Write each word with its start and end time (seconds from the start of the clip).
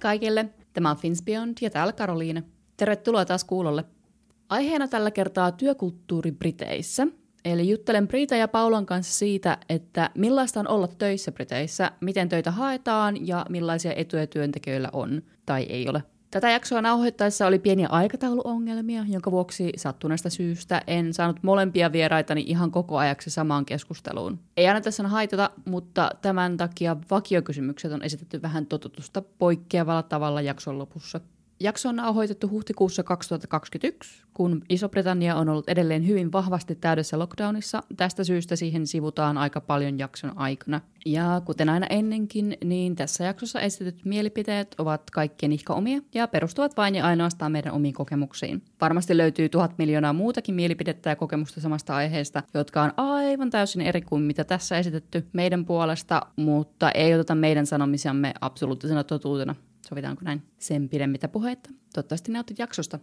Kaikille! 0.00 0.48
Tämä 0.72 0.90
on 0.90 0.96
Finsbeyond 0.96 1.58
ja 1.60 1.70
täällä 1.70 1.92
Karoliine. 1.92 2.42
Tervetuloa 2.76 3.24
taas 3.24 3.44
kuulolle. 3.44 3.84
Aiheena 4.48 4.88
tällä 4.88 5.10
kertaa 5.10 5.52
työkulttuuri 5.52 6.32
Briteissä. 6.32 7.06
Eli 7.44 7.68
juttelen 7.68 8.08
Brita 8.08 8.36
ja 8.36 8.48
Paulan 8.48 8.86
kanssa 8.86 9.14
siitä, 9.14 9.58
että 9.68 10.10
millaista 10.14 10.60
on 10.60 10.68
olla 10.68 10.88
töissä 10.88 11.32
Briteissä, 11.32 11.92
miten 12.00 12.28
töitä 12.28 12.50
haetaan 12.50 13.26
ja 13.26 13.46
millaisia 13.48 13.92
etuja 13.96 14.26
työntekijöillä 14.26 14.88
on 14.92 15.22
tai 15.46 15.62
ei 15.62 15.88
ole. 15.88 16.02
Tätä 16.30 16.50
jaksoa 16.50 16.82
nauhoittaessa 16.82 17.46
oli 17.46 17.58
pieniä 17.58 17.88
aikatauluongelmia, 17.88 19.04
jonka 19.08 19.30
vuoksi 19.30 19.72
sattuneesta 19.76 20.30
syystä 20.30 20.82
en 20.86 21.14
saanut 21.14 21.42
molempia 21.42 21.92
vieraitani 21.92 22.44
ihan 22.46 22.70
koko 22.70 22.98
ajaksi 22.98 23.30
samaan 23.30 23.64
keskusteluun. 23.64 24.38
Ei 24.56 24.68
aina 24.68 24.80
tässä 24.80 25.08
haitata, 25.08 25.50
mutta 25.64 26.10
tämän 26.22 26.56
takia 26.56 26.96
vakiokysymykset 27.10 27.92
on 27.92 28.02
esitetty 28.02 28.42
vähän 28.42 28.66
totutusta 28.66 29.22
poikkeavalla 29.38 30.02
tavalla 30.02 30.40
jakson 30.40 30.78
lopussa. 30.78 31.20
Jakso 31.62 31.88
on 31.88 31.96
nauhoitettu 31.96 32.48
huhtikuussa 32.48 33.02
2021, 33.02 34.24
kun 34.34 34.62
Iso-Britannia 34.68 35.36
on 35.36 35.48
ollut 35.48 35.68
edelleen 35.68 36.06
hyvin 36.06 36.32
vahvasti 36.32 36.74
täydessä 36.74 37.18
lockdownissa. 37.18 37.82
Tästä 37.96 38.24
syystä 38.24 38.56
siihen 38.56 38.86
sivutaan 38.86 39.38
aika 39.38 39.60
paljon 39.60 39.98
jakson 39.98 40.38
aikana. 40.38 40.80
Ja 41.06 41.42
kuten 41.44 41.68
aina 41.68 41.86
ennenkin, 41.90 42.56
niin 42.64 42.96
tässä 42.96 43.24
jaksossa 43.24 43.60
esitetyt 43.60 44.04
mielipiteet 44.04 44.74
ovat 44.78 45.10
kaikkien 45.10 45.52
ihka 45.52 45.74
omia 45.74 46.00
ja 46.14 46.28
perustuvat 46.28 46.76
vain 46.76 46.94
ja 46.94 47.06
ainoastaan 47.06 47.52
meidän 47.52 47.72
omiin 47.72 47.94
kokemuksiin. 47.94 48.62
Varmasti 48.80 49.16
löytyy 49.16 49.48
tuhat 49.48 49.78
miljoonaa 49.78 50.12
muutakin 50.12 50.54
mielipidettä 50.54 51.10
ja 51.10 51.16
kokemusta 51.16 51.60
samasta 51.60 51.96
aiheesta, 51.96 52.42
jotka 52.54 52.82
on 52.82 52.92
aivan 52.96 53.50
täysin 53.50 53.82
eri 53.82 54.00
kuin 54.00 54.22
mitä 54.22 54.44
tässä 54.44 54.78
esitetty 54.78 55.26
meidän 55.32 55.64
puolesta, 55.64 56.22
mutta 56.36 56.90
ei 56.90 57.14
oteta 57.14 57.34
meidän 57.34 57.66
sanomisiamme 57.66 58.34
absoluuttisena 58.40 59.04
totuutena. 59.04 59.54
Sovitaanko 59.90 60.22
näin? 60.24 60.42
Sen 60.58 60.88
pidemmittä 60.88 61.28
puheita. 61.28 61.70
Toivottavasti 61.94 62.32
nautit 62.32 62.58
jaksosta. 62.58 62.98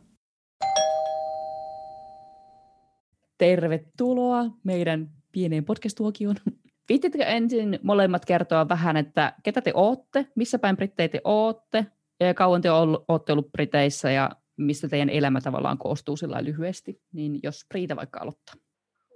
Tervetuloa 3.38 4.46
meidän 4.64 5.10
pieneen 5.32 5.66
podcast-tuokioon. 5.66 6.36
Viittitkö 6.90 7.24
ensin 7.24 7.80
molemmat 7.84 8.26
kertoa 8.26 8.70
vähän, 8.70 8.98
että 8.98 9.34
ketä 9.44 9.62
te 9.62 9.72
ootte, 9.74 10.28
missä 10.36 10.60
päin 10.60 10.78
Brittejä 10.78 11.10
te 11.10 11.22
ootte, 11.24 11.86
ja 12.20 12.34
kauan 12.34 12.62
te 12.62 12.72
olette 12.72 13.34
ollut 13.34 13.52
Briteissä 13.52 14.12
ja 14.12 14.30
mistä 14.58 14.88
teidän 14.88 15.10
elämä 15.10 15.42
tavallaan 15.42 15.78
koostuu 15.78 16.18
sillä 16.18 16.44
lyhyesti, 16.44 17.02
niin 17.14 17.40
jos 17.44 17.66
Priita 17.70 17.96
vaikka 17.96 18.20
aloittaa. 18.20 18.56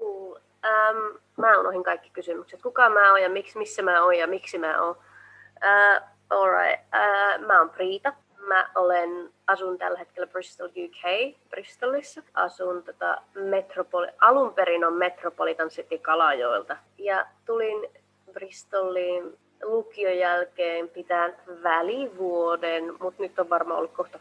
Um, 0.01 1.19
mä 1.37 1.59
unohdin 1.59 1.83
kaikki 1.83 2.09
kysymykset. 2.09 2.61
Kuka 2.61 2.89
mä 2.89 3.11
oon 3.11 3.21
ja 3.21 3.29
miksi, 3.29 3.57
missä 3.57 3.81
mä 3.81 4.03
oon 4.03 4.17
ja 4.17 4.27
miksi 4.27 4.57
mä 4.57 4.81
oon. 4.81 4.95
Uh, 4.95 6.10
Alright. 6.31 6.79
Uh, 6.79 7.45
mä 7.45 7.59
oon 7.59 7.69
Priita. 7.69 8.13
Mä 8.47 8.69
olen, 8.75 9.29
asun 9.47 9.77
tällä 9.77 9.99
hetkellä 9.99 10.27
Bristol 10.27 10.67
UK, 10.67 11.35
Bristolissa. 11.49 12.21
Asun 12.33 12.83
tota 12.83 13.21
metropoli, 13.33 14.07
alun 14.21 14.53
perin 14.53 14.85
on 14.85 14.93
Metropolitan 14.93 15.69
City 15.69 15.97
Kalajoilta. 15.97 16.77
Ja 16.97 17.25
tulin 17.45 17.89
Bristoliin 18.33 19.37
lukion 19.63 20.17
jälkeen 20.17 20.89
pitää 20.89 21.29
välivuoden, 21.63 22.93
mutta 22.99 23.23
nyt 23.23 23.39
on 23.39 23.49
varmaan 23.49 23.77
ollut 23.77 23.93
kohta 23.93 24.19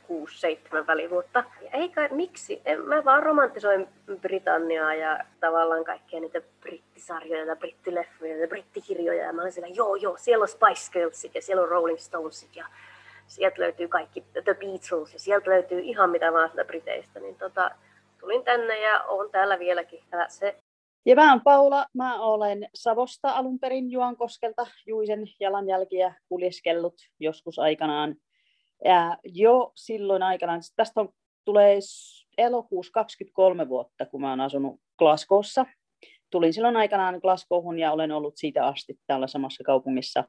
6-7 0.83 0.87
välivuotta. 0.87 1.45
Ja 1.63 1.71
ei 1.73 1.89
kai, 1.89 2.09
miksi? 2.11 2.63
En, 2.65 2.81
mä 2.81 3.05
vaan 3.05 3.23
romantisoin 3.23 3.89
Britanniaa 4.21 4.95
ja 4.95 5.19
tavallaan 5.41 5.85
kaikkia 5.85 6.21
niitä 6.21 6.41
brittisarjoja 6.61 7.45
ja 7.45 7.57
brittileffoja 7.57 8.37
ja 8.37 8.49
brittikirjoja. 8.49 9.25
Ja 9.25 9.33
mä 9.33 9.43
olin 9.43 9.53
siellä, 9.53 9.75
joo 9.75 9.97
joo, 9.97 10.17
siellä 10.17 10.43
on 10.43 10.49
Spice 10.49 10.93
Girlsit 10.93 11.35
ja 11.35 11.43
siellä 11.43 11.63
on 11.63 11.69
Rolling 11.69 11.99
Stonesit 11.99 12.57
ja 12.57 12.67
sieltä 13.27 13.61
löytyy 13.61 13.89
kaikki 13.89 14.25
The 14.33 14.55
Beatles 14.55 15.13
ja 15.13 15.19
sieltä 15.19 15.51
löytyy 15.51 15.81
ihan 15.81 16.11
mitä 16.11 16.33
vaan 16.33 16.51
sitä 16.51 16.65
Briteistä. 16.65 17.21
Niin 17.21 17.37
tota, 17.37 17.71
tulin 18.21 18.45
tänne 18.45 18.81
ja 18.81 19.01
on 19.01 19.31
täällä 19.31 19.59
vieläkin. 19.59 20.03
Se 20.29 20.57
ja 21.07 21.15
mä 21.15 21.31
oon 21.31 21.41
Paula, 21.41 21.87
mä 21.95 22.21
olen 22.21 22.69
Savosta 22.75 23.31
alun 23.31 23.59
perin 23.59 23.91
Juankoskelta 23.91 24.67
Juisen 24.87 25.25
jalanjälkiä 25.41 26.15
kuljeskellut 26.29 26.95
joskus 27.21 27.59
aikanaan. 27.59 28.17
Ja 28.85 29.17
jo 29.25 29.73
silloin 29.77 30.23
aikanaan, 30.23 30.61
tästä 30.77 31.01
on, 31.01 31.09
tulee 31.45 31.79
elokuussa 32.39 32.93
23 32.93 33.69
vuotta, 33.69 34.07
kun 34.07 34.21
mä 34.21 34.31
oon 34.31 34.41
asunut 34.41 34.81
Glasgowssa. 34.99 35.67
Tulin 36.31 36.53
silloin 36.53 36.77
aikanaan 36.77 37.19
Glasgowhun 37.23 37.79
ja 37.79 37.93
olen 37.93 38.13
ollut 38.13 38.37
siitä 38.37 38.67
asti 38.67 38.99
täällä 39.07 39.27
samassa 39.27 39.65
kaupungissa 39.65 40.25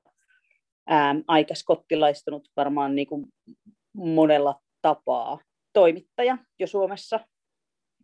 ää, 0.88 1.16
aika 1.28 1.56
skottilaistunut 1.56 2.48
varmaan 2.58 2.96
niin 2.96 3.08
kuin 3.08 3.26
monella 3.94 4.60
tapaa 4.82 5.40
toimittaja 5.74 6.38
jo 6.60 6.68
Suomessa 6.68 7.20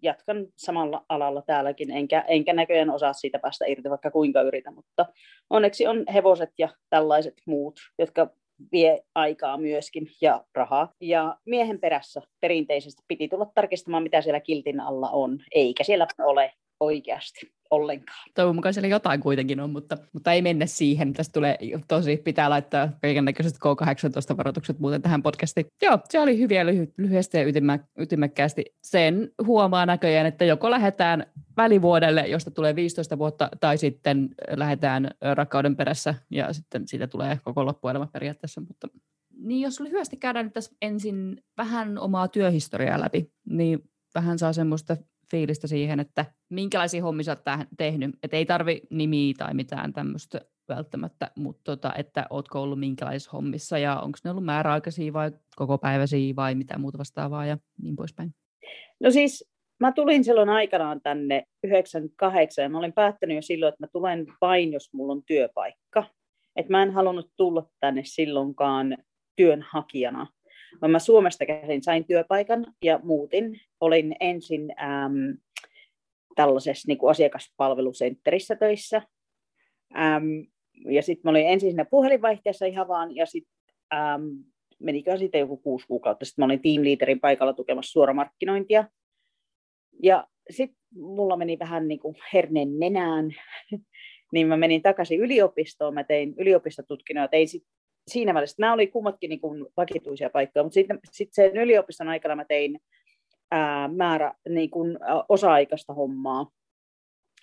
jatkan 0.02 0.48
samalla 0.56 1.06
alalla 1.10 1.42
täälläkin, 1.42 1.92
enkä, 1.92 2.26
enkä 2.28 2.54
näköjään 2.54 2.90
osaa 2.90 3.14
siitä 3.14 3.40
päästä 3.40 3.66
irti, 3.66 3.90
vaikka 3.90 4.12
kuinka 4.12 4.42
yritän, 4.42 4.76
mutta 4.76 5.06
onneksi 5.50 5.88
on 5.88 6.04
hevoset 6.14 6.50
ja 6.58 6.70
tällaiset 6.90 7.34
muut, 7.46 7.80
jotka 8.00 8.30
vie 8.72 9.02
aikaa 9.16 9.58
myöskin 9.58 10.08
ja 10.22 10.46
rahaa. 10.54 10.94
Ja 11.02 11.38
miehen 11.46 11.80
perässä 11.80 12.22
perinteisesti 12.40 13.04
piti 13.08 13.28
tulla 13.28 13.52
tarkistamaan, 13.56 14.04
mitä 14.04 14.22
siellä 14.22 14.40
kiltin 14.40 14.80
alla 14.80 15.10
on, 15.10 15.40
eikä 15.52 15.84
siellä 15.84 16.08
ole 16.20 16.54
oikeasti 16.80 17.57
ollenkaan. 17.72 18.30
Toivon 18.36 18.56
mukaan 18.56 18.74
siellä 18.74 18.88
jotain 18.88 19.20
kuitenkin 19.20 19.60
on, 19.60 19.70
mutta, 19.70 19.98
mutta 20.14 20.32
ei 20.32 20.42
mennä 20.42 20.66
siihen. 20.66 21.14
Tästä 21.14 21.34
tulee 21.34 21.58
tosi, 21.88 22.18
pitää 22.18 22.50
laittaa 22.50 22.90
kaikennäköiset 23.02 23.56
K18-varoitukset 23.56 24.80
muuten 24.80 25.02
tähän 25.02 25.24
podcastiin. 25.24 25.66
Joo, 25.82 26.00
se 26.10 26.20
oli 26.20 26.40
hyviä 26.40 26.64
lyhy- 26.64 26.94
lyhyesti 26.98 27.38
ja 27.38 27.48
ytimä, 27.48 27.80
ytimekkäästi. 27.98 28.66
Sen 28.84 29.32
huomaa 29.46 29.86
näköjään, 29.86 30.26
että 30.28 30.46
joko 30.46 30.72
lähdetään 30.72 31.26
välivuodelle, 31.58 32.28
josta 32.28 32.52
tulee 32.52 32.76
15 32.76 33.18
vuotta, 33.18 33.50
tai 33.60 33.78
sitten 33.78 34.30
lähdetään 34.56 35.10
rakkauden 35.22 35.76
perässä, 35.76 36.16
ja 36.32 36.54
sitten 36.54 36.88
siitä 36.88 37.08
tulee 37.08 37.40
koko 37.44 37.66
loppuelämä 37.66 38.08
periaatteessa. 38.14 38.62
Mutta 38.62 38.88
niin 39.38 39.62
jos 39.62 39.80
lyhyesti 39.80 40.18
käydään 40.18 40.46
nyt 40.46 40.54
tässä 40.54 40.76
ensin 40.82 41.44
vähän 41.58 42.00
omaa 42.00 42.28
työhistoriaa 42.28 43.02
läpi, 43.02 43.32
niin 43.50 43.90
vähän 44.16 44.40
saa 44.40 44.54
semmoista 44.54 44.98
fiilistä 45.32 45.68
siihen, 45.68 46.00
että 46.00 46.26
minkälaisia 46.50 47.04
hommia 47.04 47.24
sä 47.24 47.32
oot 47.32 47.68
tehnyt. 47.78 48.16
Että 48.24 48.38
ei 48.38 48.46
tarvi 48.46 48.82
nimiä 48.90 49.34
tai 49.38 49.54
mitään 49.54 49.94
tämmöistä 49.94 50.42
välttämättä, 50.70 51.32
mutta 51.36 51.62
tota, 51.64 51.94
että 51.96 52.26
ootko 52.30 52.62
ollut 52.62 52.80
minkälaisissa 52.80 53.32
hommissa 53.32 53.78
ja 53.78 54.00
onko 54.00 54.18
ne 54.24 54.32
ollut 54.32 54.46
määräaikaisia 54.46 55.14
vai 55.14 55.32
koko 55.56 55.78
päiväisiä 55.78 56.36
vai 56.36 56.56
mitä 56.56 56.78
muuta 56.78 56.98
vastaavaa 56.98 57.46
ja 57.46 57.58
niin 57.82 57.96
poispäin. 57.96 58.34
No 59.00 59.12
siis 59.12 59.50
mä 59.80 59.92
tulin 59.92 60.24
silloin 60.24 60.50
aikanaan 60.50 61.02
tänne 61.02 61.44
98 61.64 62.64
ja 62.64 62.70
mä 62.70 62.78
olin 62.78 62.94
päättänyt 62.94 63.36
jo 63.36 63.42
silloin, 63.42 63.74
että 63.74 63.84
mä 63.84 63.88
tulen 63.88 64.26
vain, 64.42 64.74
jos 64.74 64.94
mulla 64.94 65.14
on 65.14 65.24
työpaikka. 65.26 66.04
Että 66.56 66.72
mä 66.72 66.84
en 66.84 66.92
halunnut 66.92 67.32
tulla 67.38 67.70
tänne 67.80 68.02
silloinkaan 68.06 68.98
työnhakijana, 69.36 70.28
vaan 70.82 70.92
mä 70.92 71.00
Suomesta 71.00 71.46
käsin 71.46 71.84
sain 71.84 72.06
työpaikan 72.06 72.74
ja 72.84 73.00
muutin. 73.04 73.60
Olin 73.82 74.16
ensin 74.20 74.74
äm, 74.82 75.38
tällaisessa 76.36 76.88
niin 76.88 76.98
kuin 76.98 77.12
asiakaspalvelusentterissä 77.12 78.56
töissä. 78.56 79.02
Äm, 79.96 80.48
ja 80.86 81.02
sitten 81.02 81.22
mä 81.24 81.30
olin 81.30 81.48
ensin 81.48 81.70
siinä 81.70 81.86
puhelinvaihteessa 81.86 82.66
ihan 82.66 82.88
vaan, 82.88 83.16
ja 83.16 83.26
sitten 83.26 83.58
menikö 84.80 85.18
sitten 85.18 85.40
joku 85.40 85.58
kuusi 85.58 85.88
kuukautta. 85.88 86.26
Sitten 86.26 86.42
mä 86.42 86.46
olin 86.46 86.62
team 86.62 86.84
leaderin 86.84 87.20
paikalla 87.20 87.54
tukemassa 87.54 87.92
suoramarkkinointia. 87.92 88.86
Ja 90.04 90.28
sitten 90.50 90.80
mulla 90.96 91.38
meni 91.38 91.60
vähän 91.60 91.88
niin 91.88 92.00
kuin 92.00 92.16
herneen 92.34 92.80
nenään, 92.80 93.36
niin 94.34 94.48
mä 94.48 94.58
menin 94.58 94.82
takaisin 94.82 95.20
yliopistoon. 95.20 95.94
Mä 95.94 96.04
tein 96.04 96.34
yliopistotutkinnon 96.38 97.22
ja 97.22 97.28
tein 97.28 97.48
sit 97.48 97.64
siinä 98.08 98.34
välissä, 98.34 98.56
nämä 98.60 98.74
oli 98.74 98.88
kummatkin 98.88 99.30
niin 99.30 99.42
kuin 99.42 99.66
vakituisia 99.78 100.30
paikkoja, 100.30 100.64
mutta 100.64 100.74
sitten 100.74 101.00
sit 101.12 101.30
sen 101.34 101.58
yliopiston 101.58 102.08
aikana 102.08 102.36
mä 102.36 102.46
tein 102.46 102.80
ää, 103.52 103.88
määrä 103.88 104.34
niin 104.50 104.70
kuin, 104.70 104.98
osa-aikaista 105.30 105.94
hommaa. 105.94 106.52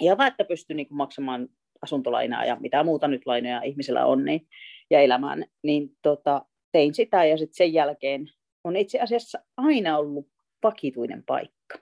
Ja 0.01 0.17
että 0.27 0.45
pystyn 0.45 0.77
niin 0.77 0.89
kuin, 0.89 0.97
maksamaan 0.97 1.49
asuntolainaa 1.83 2.45
ja 2.45 2.57
mitä 2.61 2.85
muuta 2.85 3.09
nyt 3.09 3.27
lainoja 3.27 3.63
ihmisillä 3.63 4.07
on 4.07 4.25
niin, 4.25 4.47
ja 4.91 5.01
elämään, 5.01 5.45
niin 5.63 5.91
tota, 6.03 6.47
tein 6.73 6.95
sitä 6.95 7.25
ja 7.25 7.39
sitten 7.39 7.57
sen 7.57 7.73
jälkeen 7.73 8.27
on 8.65 8.77
itse 8.77 9.01
asiassa 9.01 9.39
aina 9.57 9.99
ollut 9.99 10.29
vakituinen 10.63 11.23
paikka. 11.27 11.79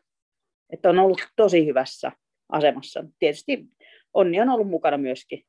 Että 0.73 0.91
on 0.91 0.99
ollut 0.99 1.29
tosi 1.37 1.67
hyvässä 1.67 2.13
asemassa. 2.53 3.05
Tietysti 3.19 3.65
onni 4.15 4.41
on 4.41 4.49
ollut 4.49 4.69
mukana 4.69 4.99
myöskin. 4.99 5.45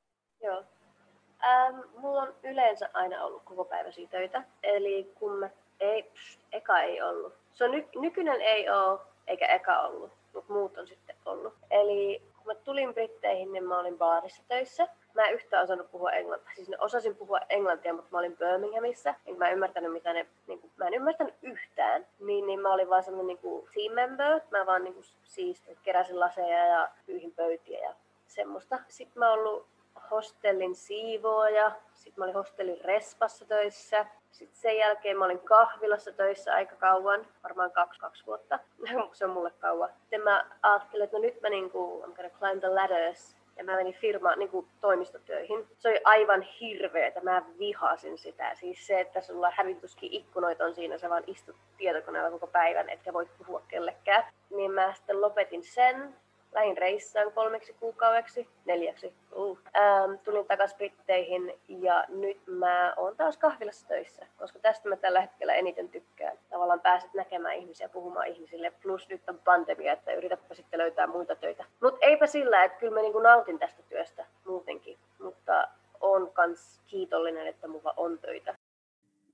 Ähm, 1.46 1.80
mulla 1.98 2.22
on 2.22 2.36
yleensä 2.44 2.90
aina 2.94 3.24
ollut 3.24 3.44
koko 3.44 3.66
päiväisiä 3.66 4.08
töitä. 4.08 4.44
Eli 4.64 5.12
kun 5.16 5.32
mä, 5.32 5.50
ei, 5.80 6.04
psh, 6.04 6.40
eka 6.52 6.80
ei 6.80 7.02
ollut. 7.02 7.34
Se 7.54 7.66
on 7.66 7.72
ny, 7.72 7.88
nykyinen 7.96 8.42
ei 8.42 8.70
ole, 8.70 9.00
eikä 9.28 9.46
eka 9.46 9.80
ollut, 9.80 10.12
mutta 10.34 10.54
muut 10.54 10.78
on 10.78 10.88
sitten 10.88 11.16
ollut. 11.26 11.54
Eli 11.72 12.22
kun 12.38 12.46
mä 12.46 12.56
tulin 12.56 12.94
Britteihin, 12.94 13.54
niin 13.54 13.64
mä 13.64 13.80
olin 13.80 13.98
baarissa 13.98 14.44
töissä. 14.48 14.88
Mä 15.14 15.26
en 15.26 15.34
yhtään 15.34 15.64
osannut 15.64 15.92
puhua 15.92 16.12
englantia. 16.12 16.56
Siis 16.56 16.70
ne 16.70 16.78
osasin 16.80 17.16
puhua 17.16 17.40
englantia, 17.50 17.94
mutta 17.94 18.10
mä 18.12 18.18
olin 18.18 18.38
Birminghamissa. 18.38 19.16
Enkä 19.26 19.40
mä 19.40 19.52
ymmärtänyt, 19.52 19.92
mitä 19.92 20.14
ne, 20.14 20.26
niin 20.48 20.60
kuin, 20.60 20.72
mä 20.78 20.88
en 20.88 20.94
ymmärtänyt 20.94 21.36
yhtään. 21.42 22.08
Niin, 22.20 22.48
niin 22.48 22.60
mä 22.60 22.74
olin 22.74 22.90
vaan 22.90 23.04
sellainen 23.04 23.28
niin 23.28 23.38
kuin 23.38 23.70
team 23.74 23.94
member. 23.94 24.42
Mä 24.52 24.66
vaan 24.66 24.84
niin 24.84 24.94
kuin, 24.94 25.06
siis 25.24 25.64
keräsin 25.84 26.20
laseja 26.20 26.66
ja 26.66 26.90
pyyhin 27.06 27.32
pöytiä 27.32 27.80
ja 27.80 27.94
semmoista. 28.28 28.80
Sitten 28.88 29.20
mä 29.20 29.30
oon 29.30 29.40
ollut 29.40 29.68
hostellin 30.12 30.76
siivooja, 30.76 31.72
sitten 31.94 32.22
mä 32.22 32.24
olin 32.24 32.36
hostellin 32.36 32.82
respassa 32.86 33.46
töissä, 33.46 34.06
sitten 34.32 34.60
sen 34.60 34.78
jälkeen 34.78 35.18
mä 35.18 35.26
olin 35.26 35.40
kahvilassa 35.40 36.12
töissä 36.12 36.54
aika 36.54 36.76
kauan, 36.76 37.28
varmaan 37.44 37.72
kaksi, 37.72 38.00
kaksi 38.00 38.26
vuotta. 38.26 38.60
se 39.14 39.26
on 39.26 39.32
mulle 39.32 39.52
kauan. 39.52 39.90
Sitten 40.00 40.22
mä 40.22 40.46
ajattelin, 40.62 41.04
että 41.04 41.18
no 41.18 41.22
nyt 41.22 41.42
mä 41.42 41.50
niinku, 41.50 42.04
I'm 42.08 42.16
gonna 42.16 42.40
climb 42.40 42.60
the 42.60 42.70
ladders. 42.70 43.36
Ja 43.58 43.64
mä 43.64 43.76
menin 43.76 43.94
firma 43.94 44.36
niin 44.36 44.50
kuin 44.50 44.68
toimistotöihin. 44.82 45.68
Se 45.78 45.90
oli 45.90 46.02
aivan 46.04 46.42
hirveetä, 46.42 47.22
mä 47.22 47.44
vihasin 47.60 48.18
sitä. 48.18 48.56
Siis 48.56 48.88
se, 48.88 49.00
että 49.00 49.22
sulla 49.22 49.52
hävituskin 49.56 50.14
ikkunoita 50.14 50.66
on 50.66 50.76
siinä, 50.76 50.98
sä 50.98 51.10
vaan 51.10 51.24
istut 51.28 51.56
tietokoneella 51.78 52.32
koko 52.32 52.48
päivän, 52.48 52.90
etkä 52.90 53.14
voi 53.14 53.28
puhua 53.38 53.64
kellekään. 53.68 54.24
Niin 54.50 54.72
mä 54.72 54.94
sitten 54.94 55.22
lopetin 55.22 55.64
sen 55.64 56.16
lähin 56.54 56.78
reissaan 56.78 57.32
kolmeksi 57.32 57.76
kuukaudeksi, 57.80 58.48
neljäksi. 58.66 59.14
Uh. 59.36 59.60
Ähm, 59.76 60.14
tulin 60.24 60.46
takaisin 60.46 60.78
Britteihin 60.78 61.54
ja 61.68 62.06
nyt 62.10 62.38
mä 62.48 62.94
oon 62.98 63.16
taas 63.16 63.38
kahvilassa 63.38 63.88
töissä, 63.88 64.26
koska 64.38 64.60
tästä 64.60 64.90
mä 64.90 64.96
tällä 64.96 65.22
hetkellä 65.22 65.54
eniten 65.54 65.90
tykkään. 65.90 66.38
Tavallaan 66.50 66.82
pääset 66.82 67.14
näkemään 67.14 67.56
ihmisiä, 67.56 67.90
puhumaan 67.90 68.28
ihmisille, 68.28 68.72
plus 68.84 69.10
nyt 69.10 69.30
on 69.30 69.40
pandemia, 69.46 69.94
että 69.94 70.14
yritäpä 70.14 70.54
sitten 70.56 70.80
löytää 70.80 71.08
muita 71.08 71.36
töitä. 71.36 71.66
Mutta 71.82 72.06
eipä 72.06 72.28
sillä, 72.28 72.64
että 72.64 72.80
kyllä 72.80 72.94
mä 72.94 73.02
niinku 73.02 73.20
nautin 73.20 73.60
tästä 73.60 73.84
työstä 73.90 74.26
muutenkin, 74.46 74.98
mutta 75.20 75.68
on 76.02 76.32
kans 76.34 76.82
kiitollinen, 76.88 77.48
että 77.48 77.68
mulla 77.68 77.94
on 77.98 78.20
töitä. 78.20 78.56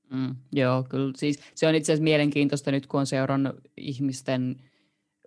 Mm, 0.09 0.35
joo, 0.51 0.83
kyllä. 0.89 1.13
Siis 1.15 1.51
se 1.55 1.67
on 1.67 1.75
itse 1.75 1.91
asiassa 1.91 2.03
mielenkiintoista 2.03 2.71
nyt, 2.71 2.87
kun 2.87 2.99
on 2.99 3.05
seurannut 3.05 3.55
ihmisten 3.77 4.55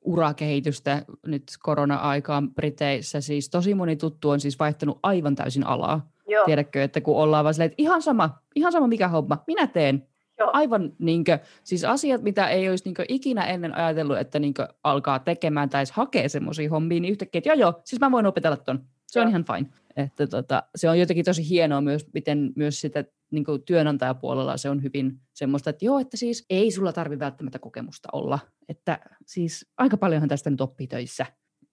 urakehitystä 0.04 1.04
nyt 1.26 1.42
korona-aikaan 1.62 2.50
Briteissä. 2.54 3.20
Siis 3.20 3.50
tosi 3.50 3.74
moni 3.74 3.96
tuttu 3.96 4.30
on 4.30 4.40
siis 4.40 4.58
vaihtanut 4.58 4.98
aivan 5.02 5.34
täysin 5.34 5.66
alaa. 5.66 6.10
Joo. 6.28 6.44
Tiedätkö, 6.44 6.82
että 6.82 7.00
kun 7.00 7.16
ollaan 7.16 7.44
vaan 7.44 7.54
silleen, 7.54 7.70
että 7.70 7.82
ihan 7.82 8.02
sama, 8.02 8.38
ihan 8.54 8.72
sama 8.72 8.86
mikä 8.86 9.08
homma, 9.08 9.44
minä 9.46 9.66
teen. 9.66 10.06
Joo. 10.38 10.50
Aivan 10.52 10.92
niinkö, 10.98 11.38
siis 11.64 11.84
asiat, 11.84 12.22
mitä 12.22 12.48
ei 12.48 12.68
olisi 12.68 12.84
niinkö 12.84 13.04
ikinä 13.08 13.44
ennen 13.44 13.74
ajatellut, 13.74 14.18
että 14.18 14.38
niinkö 14.38 14.68
alkaa 14.84 15.18
tekemään 15.18 15.68
tai 15.68 15.84
hakee 15.92 16.28
semmoisia 16.28 16.70
hommia, 16.70 17.00
niin 17.00 17.12
yhtäkkiä, 17.12 17.38
että 17.38 17.48
joo 17.48 17.56
joo, 17.56 17.80
siis 17.84 18.00
mä 18.00 18.10
voin 18.10 18.26
opetella 18.26 18.56
ton. 18.56 18.84
Se 19.12 19.20
on 19.20 19.28
ihan 19.28 19.44
fine. 19.44 19.68
Että 19.96 20.26
tota, 20.26 20.62
se 20.76 20.90
on 20.90 20.98
jotenkin 20.98 21.24
tosi 21.24 21.48
hienoa 21.48 21.80
myös, 21.80 22.06
miten 22.14 22.52
myös 22.56 22.80
sitä 22.80 23.04
niin 23.30 23.44
kuin 23.44 23.62
työnantajapuolella 23.62 24.56
se 24.56 24.70
on 24.70 24.82
hyvin 24.82 25.20
semmoista, 25.34 25.70
että 25.70 25.84
joo, 25.84 25.98
että 25.98 26.16
siis 26.16 26.46
ei 26.50 26.70
sulla 26.70 26.92
tarvi 26.92 27.18
välttämättä 27.18 27.58
kokemusta 27.58 28.08
olla. 28.12 28.38
Että 28.68 28.98
siis 29.26 29.66
aika 29.78 29.96
paljonhan 29.96 30.28
tästä 30.28 30.50
nyt 30.50 30.60
oppii 30.60 30.86
töissä. 30.86 31.26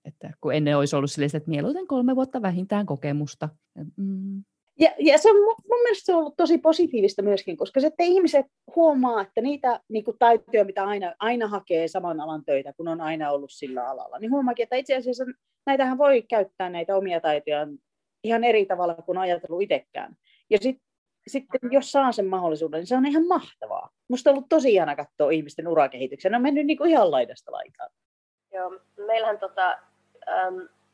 Että 0.05 0.33
kun 0.41 0.53
ennen 0.53 0.77
olisi 0.77 0.95
ollut 0.95 1.11
silleen, 1.11 1.31
että 1.33 1.49
mieluiten 1.49 1.87
kolme 1.87 2.15
vuotta 2.15 2.41
vähintään 2.41 2.85
kokemusta. 2.85 3.49
Mm. 3.97 4.43
Ja, 4.79 4.91
ja 4.99 5.17
se 5.17 5.29
on 5.29 5.35
mun 5.45 5.81
mielestä 5.83 6.05
se 6.05 6.13
on 6.13 6.19
ollut 6.19 6.37
tosi 6.37 6.57
positiivista 6.57 7.21
myöskin, 7.21 7.57
koska 7.57 7.79
sitten 7.79 8.05
ihmiset 8.05 8.45
huomaa, 8.75 9.21
että 9.21 9.41
niitä 9.41 9.79
niin 9.89 10.03
kuin 10.03 10.17
taitoja, 10.19 10.65
mitä 10.65 10.85
aina, 10.85 11.13
aina 11.19 11.47
hakee 11.47 11.87
saman 11.87 12.21
alan 12.21 12.45
töitä, 12.45 12.73
kun 12.73 12.87
on 12.87 13.01
aina 13.01 13.31
ollut 13.31 13.51
sillä 13.51 13.89
alalla, 13.89 14.19
niin 14.19 14.31
huomaakin, 14.31 14.63
että 14.63 14.75
itse 14.75 14.95
asiassa 14.95 15.23
näitähän 15.65 15.97
voi 15.97 16.21
käyttää 16.21 16.69
näitä 16.69 16.95
omia 16.95 17.21
taitoja 17.21 17.67
ihan 18.23 18.43
eri 18.43 18.65
tavalla 18.65 18.95
kuin 18.95 19.17
ajatellut 19.17 19.61
itsekään. 19.61 20.15
Ja 20.49 20.57
sitten 20.57 20.89
sitten 21.27 21.59
jos 21.71 21.91
saa 21.91 22.11
sen 22.11 22.25
mahdollisuuden, 22.25 22.77
niin 22.77 22.87
se 22.87 22.95
on 22.95 23.05
ihan 23.05 23.27
mahtavaa. 23.27 23.89
Musta 24.09 24.29
on 24.29 24.33
ollut 24.33 24.49
tosi 24.49 24.73
ihana 24.73 24.95
katsoa 24.95 25.31
ihmisten 25.31 25.67
urakehityksen. 25.67 26.31
Ne 26.31 26.35
on 26.35 26.41
mennyt 26.41 26.65
niin 26.65 26.77
kuin 26.77 26.89
ihan 26.89 27.11
laidasta 27.11 27.51
laitaan. 27.51 27.89
Joo, 28.53 28.79
meillähän 29.07 29.39
tota, 29.39 29.77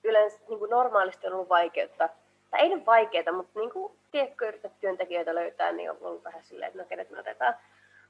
yleensä 0.04 0.40
niin 0.50 0.60
kuin 0.60 0.70
normaalisti 0.70 1.28
on 1.28 1.34
ollut 1.34 1.50
vaikeutta. 1.50 2.10
Tai 2.56 2.64
ei 2.64 2.76
nyt 2.76 2.86
vaikeaa, 2.86 3.34
mutta 3.36 3.60
niin 3.60 3.72
kuin, 3.72 3.94
tiedätkö, 4.12 4.48
yrität 4.48 4.80
työntekijöitä 4.80 5.36
löytää, 5.36 5.72
niin 5.72 5.92
on 5.92 5.98
ollut 6.02 6.24
vähän 6.24 6.44
silleen, 6.44 6.68
että 6.68 6.80
no 6.80 6.86
kenet 6.88 7.10
me 7.10 7.20
otetaan. 7.20 7.54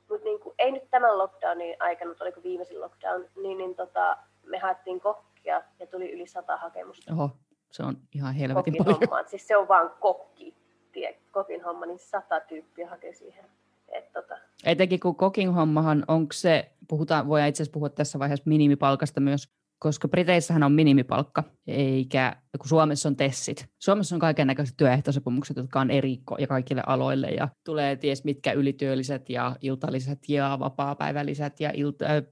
Mutta 0.09 0.23
niin 0.25 0.39
kuin, 0.39 0.55
ei 0.57 0.71
nyt 0.71 0.89
tämän 0.91 1.17
lockdownin 1.17 1.75
aikana, 1.79 2.09
mutta 2.09 2.23
oliko 2.23 2.43
viimeisin 2.43 2.81
lockdown, 2.81 3.25
niin, 3.41 3.57
niin 3.57 3.75
tota, 3.75 4.17
me 4.43 4.57
haettiin 4.57 5.01
kokkia 5.01 5.63
ja 5.79 5.87
tuli 5.87 6.11
yli 6.11 6.27
sata 6.27 6.57
hakemusta. 6.57 7.13
Oho, 7.13 7.29
se 7.71 7.83
on 7.83 7.97
ihan 8.15 8.33
helvetin 8.33 8.75
paljon. 8.77 8.99
Hommaan. 8.99 9.27
Siis 9.27 9.47
se 9.47 9.57
on 9.57 9.67
vaan 9.67 9.91
kokki 9.99 10.55
tie, 10.91 11.19
kokin 11.31 11.63
homma, 11.63 11.85
niin 11.85 11.99
sata 11.99 12.39
tyyppiä 12.39 12.89
hakee 12.89 13.13
siihen. 13.13 13.45
Et, 13.87 14.11
tota. 14.13 14.37
Etenkin 14.65 14.99
kun 14.99 15.15
kokin 15.15 15.53
hommahan, 15.53 16.03
onko 16.07 16.33
se, 16.33 16.71
puhutaan, 16.87 17.27
voi 17.27 17.47
itse 17.47 17.63
asiassa 17.63 17.73
puhua 17.73 17.89
tässä 17.89 18.19
vaiheessa 18.19 18.49
minimipalkasta 18.49 19.19
myös, 19.19 19.49
koska 19.79 20.07
Briteissähän 20.07 20.63
on 20.63 20.71
minimipalkka, 20.71 21.43
eikä 21.67 22.35
kun 22.57 22.69
Suomessa 22.69 23.09
on 23.09 23.15
tessit. 23.15 23.65
Suomessa 23.79 24.15
on 24.15 24.19
kaiken 24.19 24.47
näköiset 24.47 24.77
työehtosopimukset, 24.77 25.57
jotka 25.57 25.79
on 25.79 25.91
eri 25.91 26.17
ja 26.39 26.47
kaikille 26.47 26.83
aloille 26.87 27.27
ja 27.27 27.47
tulee 27.65 27.95
ties 27.95 28.23
mitkä 28.23 28.51
ylityölliset 28.51 29.29
ja 29.29 29.55
iltaliset 29.61 30.19
ja 30.29 30.57
vapaa-päivälliset 30.59 31.59
ja 31.59 31.71
ilta, 31.73 32.05
äh, 32.05 32.23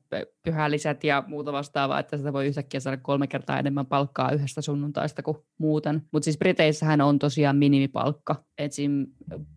pyhälliset 0.44 1.04
ja 1.04 1.24
muuta 1.28 1.54
vastaavaa, 1.54 2.00
että 2.00 2.18
sitä 2.18 2.34
voi 2.34 2.48
yhtäkkiä 2.48 2.80
saada 2.80 2.98
kolme 2.98 3.28
kertaa 3.28 3.60
enemmän 3.60 3.86
palkkaa 3.86 4.32
yhdestä 4.32 4.62
sunnuntaista 4.62 5.24
kuin 5.24 5.38
muuten. 5.58 6.02
Mutta 6.12 6.24
siis 6.24 6.38
Briteissähän 6.38 7.02
on 7.02 7.20
tosiaan 7.20 7.58
minimipalkka. 7.58 8.44
Esim. 8.58 9.08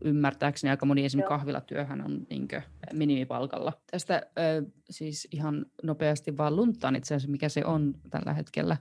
ymmärtääkseni 0.05 0.71
aika 0.71 0.87
moni 0.87 1.05
esimerkiksi 1.05 1.29
kahvilatyöhän 1.29 2.05
on 2.05 2.27
niinkö 2.31 2.63
minimipalkalla. 2.93 3.73
Tästä 3.91 4.15
äh, 4.15 4.23
siis 4.91 5.29
ihan 5.33 5.67
nopeasti 5.83 6.37
vaan 6.37 6.57
lunttaan 6.57 6.97
itse 6.97 7.15
asiassa, 7.15 7.31
mikä 7.31 7.49
se 7.49 7.65
on 7.65 7.95
tällä 8.11 8.33
hetkellä 8.33 8.77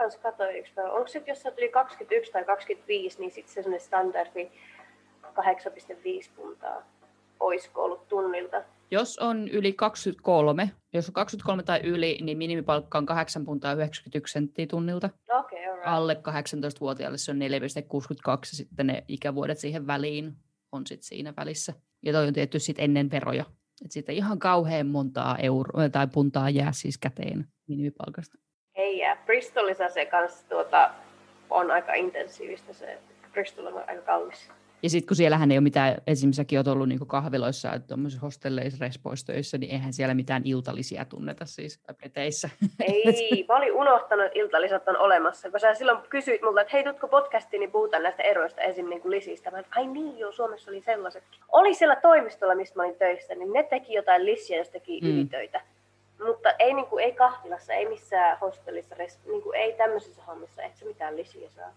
kans 0.00 0.16
katsoin 0.16 0.56
yksi 0.56 0.72
päivä. 0.74 0.92
Onko 0.92 1.08
sitten, 1.08 1.32
jos 1.32 1.42
sä 1.42 1.50
tuli 1.50 1.68
21 1.68 2.32
tai 2.32 2.44
25, 2.44 3.20
niin 3.20 3.30
sitten 3.30 3.54
se 3.54 3.54
sellainen 3.54 3.80
standardi 3.80 4.50
8,5 5.24 6.30
puntaa 6.36 6.82
olisiko 7.40 7.84
ollut 7.84 8.08
tunnilta? 8.08 8.62
Jos 8.90 9.18
on 9.18 9.48
yli 9.48 9.72
23, 9.72 10.70
jos 10.92 11.08
on 11.08 11.12
23 11.12 11.62
tai 11.62 11.80
yli, 11.80 12.18
niin 12.22 12.38
minimipalkka 12.38 12.98
on 12.98 13.06
8 13.06 13.44
puntaa 13.44 13.72
91 13.72 14.32
senttiä 14.32 14.66
tunnilta. 14.66 15.10
Okay, 15.28 15.58
right. 15.58 15.82
Alle 15.84 16.14
18-vuotiaalle 16.14 17.18
se 17.18 17.30
on 17.30 17.38
4,62 17.38 17.42
ja 18.28 18.38
sitten 18.42 18.86
ne 18.86 19.04
ikävuodet 19.08 19.58
siihen 19.58 19.86
väliin 19.86 20.36
on 20.72 20.86
sitten 20.86 21.06
siinä 21.06 21.32
välissä. 21.36 21.72
Ja 22.02 22.12
toi 22.12 22.26
on 22.26 22.32
tietty 22.32 22.58
sitten 22.58 22.84
ennen 22.84 23.10
veroja. 23.10 23.44
Että 23.84 23.92
siitä 23.92 24.12
ihan 24.12 24.38
kauhean 24.38 24.86
montaa 24.86 25.38
euroa 25.38 25.88
tai 25.88 26.06
puntaa 26.06 26.50
jää 26.50 26.72
siis 26.72 26.98
käteen 26.98 27.44
minimipalkasta. 27.68 28.38
Ei 28.74 28.98
jää. 28.98 29.16
Bristolissa 29.16 29.88
se 29.88 30.06
kanssa 30.06 30.48
tuota, 30.48 30.90
on 31.50 31.70
aika 31.70 31.94
intensiivistä 31.94 32.72
se. 32.72 32.98
Bristol 33.32 33.66
on 33.66 33.84
aika 33.88 34.02
kallis. 34.02 34.50
Ja 34.82 34.90
sitten 34.90 35.08
kun 35.08 35.16
siellähän 35.16 35.50
ei 35.50 35.58
ole 35.58 35.62
mitään, 35.62 35.96
esimerkiksi 36.06 36.36
säkin 36.36 36.58
olet 36.58 36.68
ollut 36.68 36.88
niin 36.88 37.06
kahviloissa, 37.06 37.72
että 37.72 37.88
tuommoisissa 37.88 38.26
hostelleissa, 38.26 38.84
respoistöissä, 38.84 39.58
niin 39.58 39.70
eihän 39.72 39.92
siellä 39.92 40.14
mitään 40.14 40.42
iltalisia 40.44 41.04
tunneta 41.04 41.44
siis 41.44 41.80
Briteissä. 41.96 42.50
Ei, 42.80 43.44
mä 43.48 43.56
olin 43.56 43.72
unohtanut, 43.72 44.26
että 44.26 44.38
iltalisat 44.38 44.88
on 44.88 44.96
olemassa. 44.96 45.50
Kun 45.50 45.60
sä 45.60 45.74
silloin 45.74 45.98
kysyit 46.08 46.42
multa, 46.42 46.60
että 46.60 46.70
hei, 46.72 46.84
tutko 46.84 47.08
podcastiin, 47.08 47.60
niin 47.60 47.70
puhutaan 47.70 48.02
näistä 48.02 48.22
eroista 48.22 48.60
esim. 48.60 48.88
Niin 48.88 49.02
kuin 49.02 49.10
lisistä. 49.10 49.50
Mä 49.50 49.62
ai 49.70 49.86
niin 49.86 50.18
joo, 50.18 50.32
Suomessa 50.32 50.70
oli 50.70 50.82
sellaisetkin. 50.82 51.40
Oli 51.52 51.74
siellä 51.74 51.96
toimistolla, 51.96 52.54
mistä 52.54 52.76
mä 52.76 52.82
olin 52.82 52.96
töissä, 52.96 53.34
niin 53.34 53.52
ne 53.52 53.62
teki 53.62 53.94
jotain 53.94 54.26
lisiä, 54.26 54.58
jos 54.58 54.68
teki 54.68 55.00
mm. 55.02 55.08
ylitöitä. 55.08 55.60
Mutta 56.26 56.50
ei, 56.58 56.74
niin 56.74 56.86
kuin, 56.86 57.04
ei 57.04 57.12
kahvilassa, 57.12 57.72
ei 57.72 57.88
missään 57.88 58.38
hostellissa, 58.38 58.94
niin 59.26 59.42
kuin, 59.42 59.56
ei 59.56 59.72
tämmöisissä 59.72 60.22
hommissa, 60.26 60.62
et 60.62 60.76
se 60.76 60.84
mitään 60.84 61.16
lisiä 61.16 61.50
saa. 61.50 61.72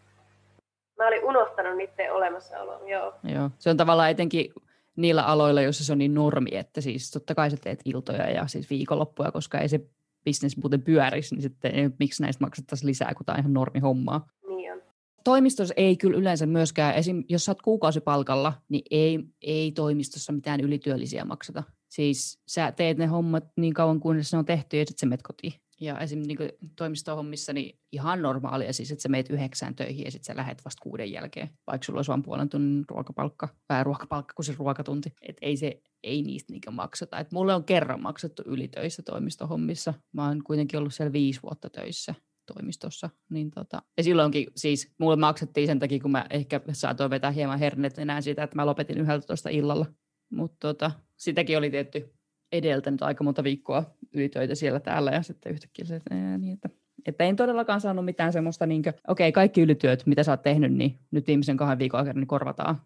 Mä 0.97 1.07
olin 1.07 1.23
unohtanut 1.23 1.77
niiden 1.77 2.13
olemassaolon, 2.13 2.87
joo. 2.87 3.13
Joo, 3.23 3.49
se 3.59 3.69
on 3.69 3.77
tavallaan 3.77 4.11
etenkin 4.11 4.53
niillä 4.95 5.23
aloilla, 5.23 5.61
joissa 5.61 5.85
se 5.85 5.91
on 5.91 5.97
niin 5.97 6.13
normi, 6.13 6.49
että 6.53 6.81
siis 6.81 7.11
totta 7.11 7.35
kai 7.35 7.51
sä 7.51 7.57
teet 7.57 7.81
iltoja 7.85 8.29
ja 8.29 8.47
siis 8.47 8.69
viikonloppuja, 8.69 9.31
koska 9.31 9.59
ei 9.59 9.69
se 9.69 9.79
bisnes 10.25 10.57
muuten 10.57 10.81
pyörisi, 10.81 11.35
niin 11.35 11.41
sitten 11.41 11.95
miksi 11.99 12.23
näistä 12.23 12.43
maksettaisiin 12.43 12.87
lisää, 12.87 13.13
kun 13.17 13.25
tämä 13.25 13.33
on 13.33 13.39
ihan 13.39 13.53
normi 13.53 13.79
hommaa. 13.79 14.27
Niin 14.47 14.73
on. 14.73 14.81
Toimistossa 15.23 15.73
ei 15.77 15.97
kyllä 15.97 16.17
yleensä 16.17 16.45
myöskään, 16.45 16.95
esim. 16.95 17.23
jos 17.29 17.45
sä 17.45 17.51
oot 17.51 17.61
kuukausipalkalla, 17.61 18.53
niin 18.69 18.83
ei, 18.91 19.19
ei 19.41 19.71
toimistossa 19.71 20.33
mitään 20.33 20.59
ylityöllisiä 20.59 21.25
makseta. 21.25 21.63
Siis 21.89 22.39
sä 22.47 22.71
teet 22.71 22.97
ne 22.97 23.05
hommat 23.05 23.43
niin 23.57 23.73
kauan 23.73 23.99
kuin 23.99 24.23
se 24.23 24.37
on 24.37 24.45
tehty 24.45 24.77
ja 24.77 24.85
sitten 24.85 24.99
sä 24.99 25.05
menet 25.05 25.21
kotiin. 25.21 25.53
Ja 25.81 25.99
esimerkiksi 25.99 26.45
niin 26.45 26.71
toimistohommissa 26.75 27.53
niin 27.53 27.79
ihan 27.91 28.21
normaalia 28.21 28.73
siis, 28.73 28.91
että 28.91 29.01
sä 29.01 29.09
meet 29.09 29.29
yhdeksään 29.29 29.75
töihin 29.75 30.05
ja 30.05 30.11
sitten 30.11 30.25
sä 30.25 30.37
lähet 30.37 30.65
vasta 30.65 30.81
kuuden 30.83 31.11
jälkeen, 31.11 31.49
vaikka 31.67 31.85
sulla 31.85 31.97
olisi 31.97 32.09
vain 32.09 32.23
puolen 32.23 32.49
tunnin 32.49 32.85
ruokapalkka, 32.89 33.47
tai 33.67 33.83
ruokapalkka 33.83 34.33
kuin 34.33 34.45
se 34.45 34.55
ruokatunti. 34.57 35.13
Että 35.21 35.45
ei, 35.45 35.57
se, 35.57 35.81
ei 36.03 36.21
niistä 36.21 36.53
niin 36.53 36.61
makseta. 36.71 37.19
Et 37.19 37.31
mulle 37.31 37.55
on 37.55 37.63
kerran 37.63 38.01
maksettu 38.01 38.43
ylitöissä 38.45 39.03
toimistohommissa. 39.03 39.93
Mä 40.13 40.27
oon 40.27 40.43
kuitenkin 40.43 40.79
ollut 40.79 40.93
siellä 40.93 41.13
viisi 41.13 41.39
vuotta 41.43 41.69
töissä. 41.69 42.15
toimistossa. 42.53 43.09
Niin 43.29 43.51
tota, 43.51 43.81
ja 43.97 44.03
silloinkin 44.03 44.47
siis 44.55 44.91
mulle 44.99 45.15
maksettiin 45.15 45.67
sen 45.67 45.79
takia, 45.79 45.99
kun 45.99 46.11
mä 46.11 46.25
ehkä 46.29 46.61
saatoin 46.71 47.09
vetää 47.09 47.31
hieman 47.31 47.59
hernet 47.59 47.99
enää 47.99 48.21
siitä, 48.21 48.43
että 48.43 48.55
mä 48.55 48.65
lopetin 48.65 48.97
11 48.97 49.49
illalla. 49.49 49.85
Mutta 50.31 50.57
tota, 50.59 50.91
sitäkin 51.17 51.57
oli 51.57 51.69
tietty 51.69 52.13
edeltänyt 52.53 53.01
aika 53.01 53.23
monta 53.23 53.43
viikkoa 53.43 53.83
ylitöitä 54.13 54.55
siellä 54.55 54.79
täällä 54.79 55.11
ja 55.11 55.21
sitten 55.21 55.51
yhtäkkiä 55.51 55.85
se, 55.85 55.95
että, 55.95 56.15
niin, 56.37 56.53
että, 56.53 56.69
että 57.05 57.23
en 57.23 57.35
todellakaan 57.35 57.81
saanut 57.81 58.05
mitään 58.05 58.33
semmoista, 58.33 58.65
niin 58.65 58.79
okei, 58.79 58.95
okay, 59.07 59.31
kaikki 59.31 59.61
ylityöt, 59.61 60.05
mitä 60.05 60.23
sä 60.23 60.31
oot 60.31 60.41
tehnyt, 60.41 60.73
niin 60.73 60.99
nyt 61.11 61.27
viimeisen 61.27 61.57
kahden 61.57 61.79
viikon 61.79 61.99
aikana 61.99 62.19
niin 62.19 62.27
korvataan. 62.27 62.81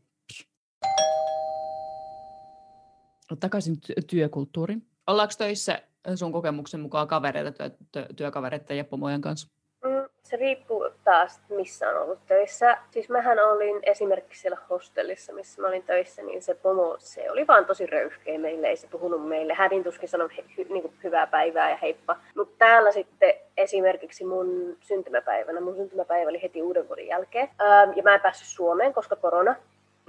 Takaisin 3.40 3.76
ty- 3.76 4.04
työkulttuuriin. 4.08 4.88
Ollaanko 5.08 5.34
töissä 5.38 5.82
sun 6.16 6.32
kokemuksen 6.32 6.80
mukaan 6.80 7.08
kavereita, 7.08 7.70
työ, 7.92 8.06
työkavereita 8.16 8.74
ja 8.74 8.84
pomojen 8.84 9.22
kanssa? 9.22 9.57
Se 10.30 10.38
riippuu 10.38 10.90
taas, 11.04 11.42
missä 11.50 11.90
on 11.90 12.02
ollut 12.02 12.20
töissä. 12.28 12.78
Siis 12.92 13.10
mähän 13.10 13.40
olin 13.40 13.80
esimerkiksi 13.84 14.42
siellä 14.42 14.58
hostellissa, 14.70 15.34
missä 15.34 15.62
mä 15.62 15.68
olin 15.68 15.84
töissä, 15.84 16.22
niin 16.22 16.42
se 16.42 16.56
pomo, 16.56 16.96
se 17.00 17.32
oli 17.32 17.48
vaan 17.48 17.66
tosi 17.66 17.86
röyhkeä 17.86 18.40
meille, 18.40 18.68
ei 18.68 18.78
se 18.78 18.88
puhunut 18.88 19.28
meille. 19.28 19.54
Hädin 19.54 19.84
tuskin 19.84 20.10
sanoi 20.10 20.30
hy, 20.58 20.66
niin 20.70 20.94
hyvää 21.04 21.28
päivää 21.28 21.70
ja 21.70 21.78
heippa. 21.78 22.16
Mutta 22.36 22.56
täällä 22.58 22.92
sitten 22.92 23.34
esimerkiksi 23.58 24.26
mun 24.26 24.78
syntymäpäivänä, 24.82 25.62
mun 25.62 25.76
syntymäpäivä 25.76 26.30
oli 26.30 26.42
heti 26.42 26.62
uuden 26.62 26.88
vuoden 26.88 27.08
jälkeen, 27.08 27.50
ähm, 27.62 27.92
ja 27.96 28.04
mä 28.04 28.14
en 28.14 28.22
päässyt 28.22 28.48
Suomeen, 28.48 28.94
koska 28.94 29.16
korona. 29.16 29.56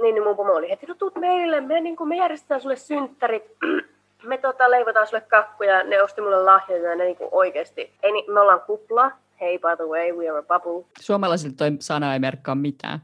Niin, 0.02 0.14
niin 0.14 0.24
mun 0.24 0.36
pomo 0.36 0.52
oli 0.52 0.70
heti, 0.70 0.86
no 0.86 0.94
tuut 0.94 1.16
meille, 1.16 1.60
me, 1.60 1.80
niin 1.80 1.96
kuin, 1.96 2.08
me 2.08 2.16
järjestetään 2.16 2.60
sulle 2.60 2.76
synttärit, 2.76 3.44
me 4.22 4.38
tota, 4.38 4.70
leivotaan 4.70 5.06
sulle 5.06 5.22
kakkuja, 5.28 5.82
ne 5.82 6.02
osti 6.02 6.20
mulle 6.20 6.42
lahjoja 6.42 6.90
ja 6.90 6.96
ne 6.96 7.04
niin 7.04 7.16
kuin 7.16 7.28
oikeasti, 7.32 7.92
ei, 8.02 8.12
me 8.28 8.40
ollaan 8.40 8.60
kupla, 8.60 9.10
hey, 9.40 9.58
by 9.58 9.76
the 9.76 9.86
way, 9.86 10.12
we 10.12 10.28
are 10.28 10.38
a 10.38 10.42
bubble. 10.42 10.84
Suomalaisille 11.00 11.54
toi 11.56 11.70
sana 11.80 12.12
ei 12.12 12.18
merkkaa 12.18 12.54
mitään. 12.54 13.00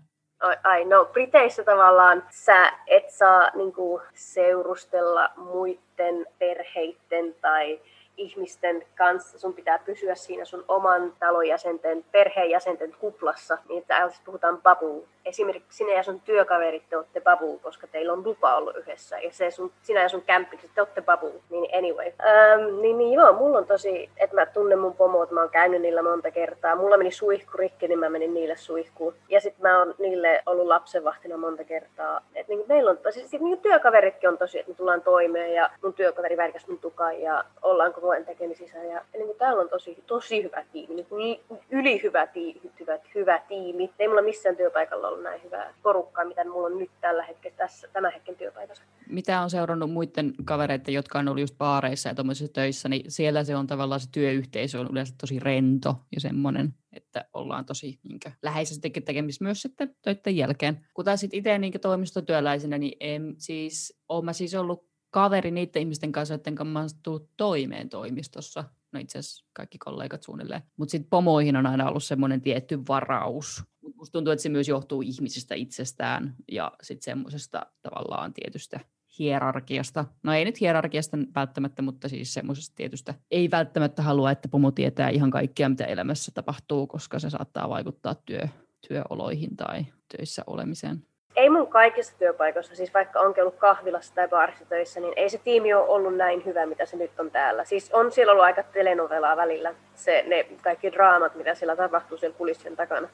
Ai, 0.64 0.84
no, 0.84 1.04
Briteissä 1.04 1.64
tavallaan 1.64 2.22
sä 2.30 2.72
et 2.86 3.10
saa 3.10 3.50
niinku, 3.54 4.00
seurustella 4.14 5.30
muiden 5.36 6.26
perheiden 6.38 7.34
tai 7.40 7.80
ihmisten 8.16 8.86
kanssa. 8.94 9.38
Sun 9.38 9.54
pitää 9.54 9.78
pysyä 9.78 10.14
siinä 10.14 10.44
sun 10.44 10.64
oman 10.68 11.12
talonjäsenten, 11.18 12.04
perheenjäsenten 12.12 12.92
kuplassa, 12.92 13.58
niin 13.68 13.82
että 13.82 14.10
puhutaan 14.24 14.62
babu. 14.62 15.08
Esimerkiksi 15.24 15.76
sinä 15.76 15.92
ja 15.92 16.02
sun 16.02 16.20
työkaverit 16.20 16.82
te 16.88 16.96
olette 16.96 17.20
babu, 17.20 17.58
koska 17.58 17.86
teillä 17.86 18.12
on 18.12 18.24
lupa 18.24 18.56
ollut 18.56 18.76
yhdessä. 18.76 19.18
Ja 19.18 19.32
se 19.32 19.50
sun, 19.50 19.72
sinä 19.82 20.02
ja 20.02 20.08
sun 20.08 20.22
kämppikset 20.22 20.70
te 20.74 20.80
olette 20.80 21.02
babu. 21.02 21.42
Niin 21.50 21.74
anyway. 21.78 22.06
Ähm, 22.06 22.80
niin, 22.80 22.98
niin 22.98 23.12
joo, 23.12 23.32
mulla 23.32 23.58
on 23.58 23.66
tosi, 23.66 24.10
että 24.16 24.36
mä 24.36 24.46
tunnen 24.46 24.78
mun 24.78 24.96
pomot, 24.96 25.30
mä 25.30 25.40
oon 25.40 25.50
käynyt 25.50 25.82
niillä 25.82 26.02
monta 26.02 26.30
kertaa. 26.30 26.76
Mulla 26.76 26.96
meni 26.96 27.10
suihku 27.10 27.56
rikki, 27.56 27.88
niin 27.88 27.98
mä 27.98 28.08
menin 28.08 28.34
niille 28.34 28.56
suihkuun. 28.56 29.14
Ja 29.28 29.40
sitten 29.40 29.62
mä 29.62 29.78
oon 29.78 29.94
niille 29.98 30.42
ollut 30.46 30.66
lapsenvahtina 30.66 31.36
monta 31.36 31.64
kertaa. 31.64 32.20
Et 32.34 32.48
niin, 32.48 32.64
meillä 32.68 32.90
on 32.90 32.98
tosi, 32.98 33.28
sit, 33.28 33.40
niin 33.40 33.60
työkaveritkin 33.60 34.28
on 34.28 34.38
tosi, 34.38 34.58
että 34.58 34.70
me 34.70 34.76
tullaan 34.76 35.02
toimeen 35.02 35.54
ja 35.54 35.70
mun 35.82 35.94
työkaveri 35.94 36.36
värkäs 36.36 36.66
mun 36.68 36.78
tukaan 36.78 37.20
ja 37.20 37.44
ollaan 37.62 37.94
koko 37.94 38.10
ajan 38.10 38.24
tekemisissä. 38.24 38.78
Ja 38.78 39.02
niin 39.12 39.26
kuin 39.26 39.38
täällä 39.38 39.60
on 39.60 39.68
tosi, 39.68 40.02
tosi 40.06 40.42
hyvä 40.42 40.64
tiimi, 40.72 40.94
niin 40.94 41.40
yli 41.70 42.02
hyvä 42.02 42.26
tiimi, 42.26 42.70
hyvä, 42.80 42.98
hyvä 43.14 43.40
tiimi. 43.48 43.90
Ei 43.98 44.08
mulla 44.08 44.22
missään 44.22 44.56
työpaikalla 44.56 45.08
ollut 45.14 45.24
näin 45.24 45.42
hyvää 45.42 45.74
porukkaa, 45.82 46.24
mitä 46.24 46.44
mulla 46.44 46.66
on 46.66 46.78
nyt 46.78 46.90
tällä 47.00 47.22
hetkellä, 47.22 47.56
tässä, 47.56 47.88
tämän 47.92 48.12
hetken 48.12 48.36
työpaikassa. 48.36 48.82
Mitä 49.08 49.40
on 49.40 49.50
seurannut 49.50 49.90
muiden 49.90 50.34
kavereiden, 50.44 50.94
jotka 50.94 51.18
on 51.18 51.28
ollut 51.28 51.40
just 51.40 51.58
baareissa 51.58 52.08
ja 52.08 52.14
tuommoisissa 52.14 52.52
töissä, 52.52 52.88
niin 52.88 53.04
siellä 53.08 53.44
se 53.44 53.56
on 53.56 53.66
tavallaan 53.66 54.00
se 54.00 54.08
työyhteisö 54.12 54.80
on 54.80 54.88
yleensä 54.90 55.14
tosi 55.20 55.38
rento 55.38 55.96
ja 56.14 56.20
semmoinen, 56.20 56.74
että 56.92 57.24
ollaan 57.32 57.64
tosi 57.64 57.98
niin 58.02 58.20
läheisesti 58.42 58.90
tekemisissä 58.90 59.44
myös 59.44 59.62
sitten 59.62 59.96
töiden 60.02 60.36
jälkeen. 60.36 60.86
Kun 60.94 61.04
taas 61.04 61.20
sitten 61.20 61.38
itse 61.38 61.58
niin 61.58 61.80
toimistotyöläisenä, 61.80 62.78
niin 62.78 62.96
en, 63.00 63.34
siis, 63.38 64.00
olen 64.08 64.24
mä 64.24 64.32
siis 64.32 64.54
ollut 64.54 64.94
kaveri 65.10 65.50
niiden 65.50 65.82
ihmisten 65.82 66.12
kanssa, 66.12 66.34
joiden 66.34 66.54
kanssa 66.54 66.72
mä 66.72 67.18
toimeen 67.36 67.88
toimistossa. 67.88 68.64
No 68.94 69.00
itse 69.00 69.18
asiassa 69.18 69.44
kaikki 69.52 69.78
kollegat 69.78 70.22
suunnilleen. 70.22 70.62
Mutta 70.76 70.90
sitten 70.90 71.10
pomoihin 71.10 71.56
on 71.56 71.66
aina 71.66 71.88
ollut 71.88 72.04
semmoinen 72.04 72.40
tietty 72.40 72.78
varaus. 72.88 73.62
Musta 73.94 74.12
tuntuu, 74.12 74.32
että 74.32 74.42
se 74.42 74.48
myös 74.48 74.68
johtuu 74.68 75.02
ihmisistä 75.02 75.54
itsestään 75.54 76.34
ja 76.52 76.72
sitten 76.82 77.04
semmoisesta 77.04 77.66
tavallaan 77.82 78.34
tietystä 78.34 78.80
hierarkiasta. 79.18 80.04
No 80.22 80.32
ei 80.32 80.44
nyt 80.44 80.60
hierarkiasta 80.60 81.16
välttämättä, 81.34 81.82
mutta 81.82 82.08
siis 82.08 82.34
semmoisesta 82.34 82.74
tietystä 82.76 83.14
ei 83.30 83.50
välttämättä 83.50 84.02
halua, 84.02 84.30
että 84.30 84.48
pomo 84.48 84.70
tietää 84.70 85.08
ihan 85.08 85.30
kaikkea, 85.30 85.68
mitä 85.68 85.84
elämässä 85.84 86.32
tapahtuu, 86.34 86.86
koska 86.86 87.18
se 87.18 87.30
saattaa 87.30 87.68
vaikuttaa 87.68 88.14
työ, 88.14 88.48
työoloihin 88.88 89.56
tai 89.56 89.86
töissä 90.16 90.42
olemiseen 90.46 91.06
ei 91.44 91.50
mun 91.50 91.66
kaikissa 91.66 92.18
työpaikoissa, 92.18 92.74
siis 92.74 92.94
vaikka 92.94 93.20
on 93.20 93.34
ollut 93.40 93.56
kahvilassa 93.56 94.14
tai 94.14 94.28
baarissa 94.28 94.64
töissä, 94.64 95.00
niin 95.00 95.12
ei 95.16 95.30
se 95.30 95.38
tiimi 95.38 95.74
ole 95.74 95.88
ollut 95.88 96.16
näin 96.16 96.44
hyvä, 96.44 96.66
mitä 96.66 96.86
se 96.86 96.96
nyt 96.96 97.20
on 97.20 97.30
täällä. 97.30 97.64
Siis 97.64 97.90
on 97.92 98.12
siellä 98.12 98.32
ollut 98.32 98.44
aika 98.44 98.62
telenovelaa 98.62 99.36
välillä, 99.36 99.74
se, 99.94 100.24
ne 100.28 100.46
kaikki 100.62 100.92
draamat, 100.92 101.34
mitä 101.34 101.54
siellä 101.54 101.76
tapahtuu 101.76 102.18
siellä 102.18 102.36
kulissien 102.36 102.76
takana. 102.76 103.08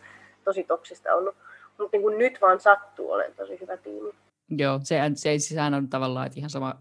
Tosi 0.45 0.65
toksista 0.65 1.15
ollut. 1.15 1.35
Mutta 1.79 1.97
niin 1.97 2.19
nyt 2.19 2.39
vaan 2.41 2.61
sattuu 2.61 3.11
olen 3.11 3.35
tosi 3.37 3.61
hyvä 3.61 3.77
tiimi. 3.77 4.11
Joo, 4.51 4.81
se, 4.83 5.01
se, 5.15 5.39
sehän 5.39 5.75
on 5.75 5.89
tavallaan 5.89 6.27
että 6.27 6.39
ihan 6.39 6.51
sama 6.51 6.75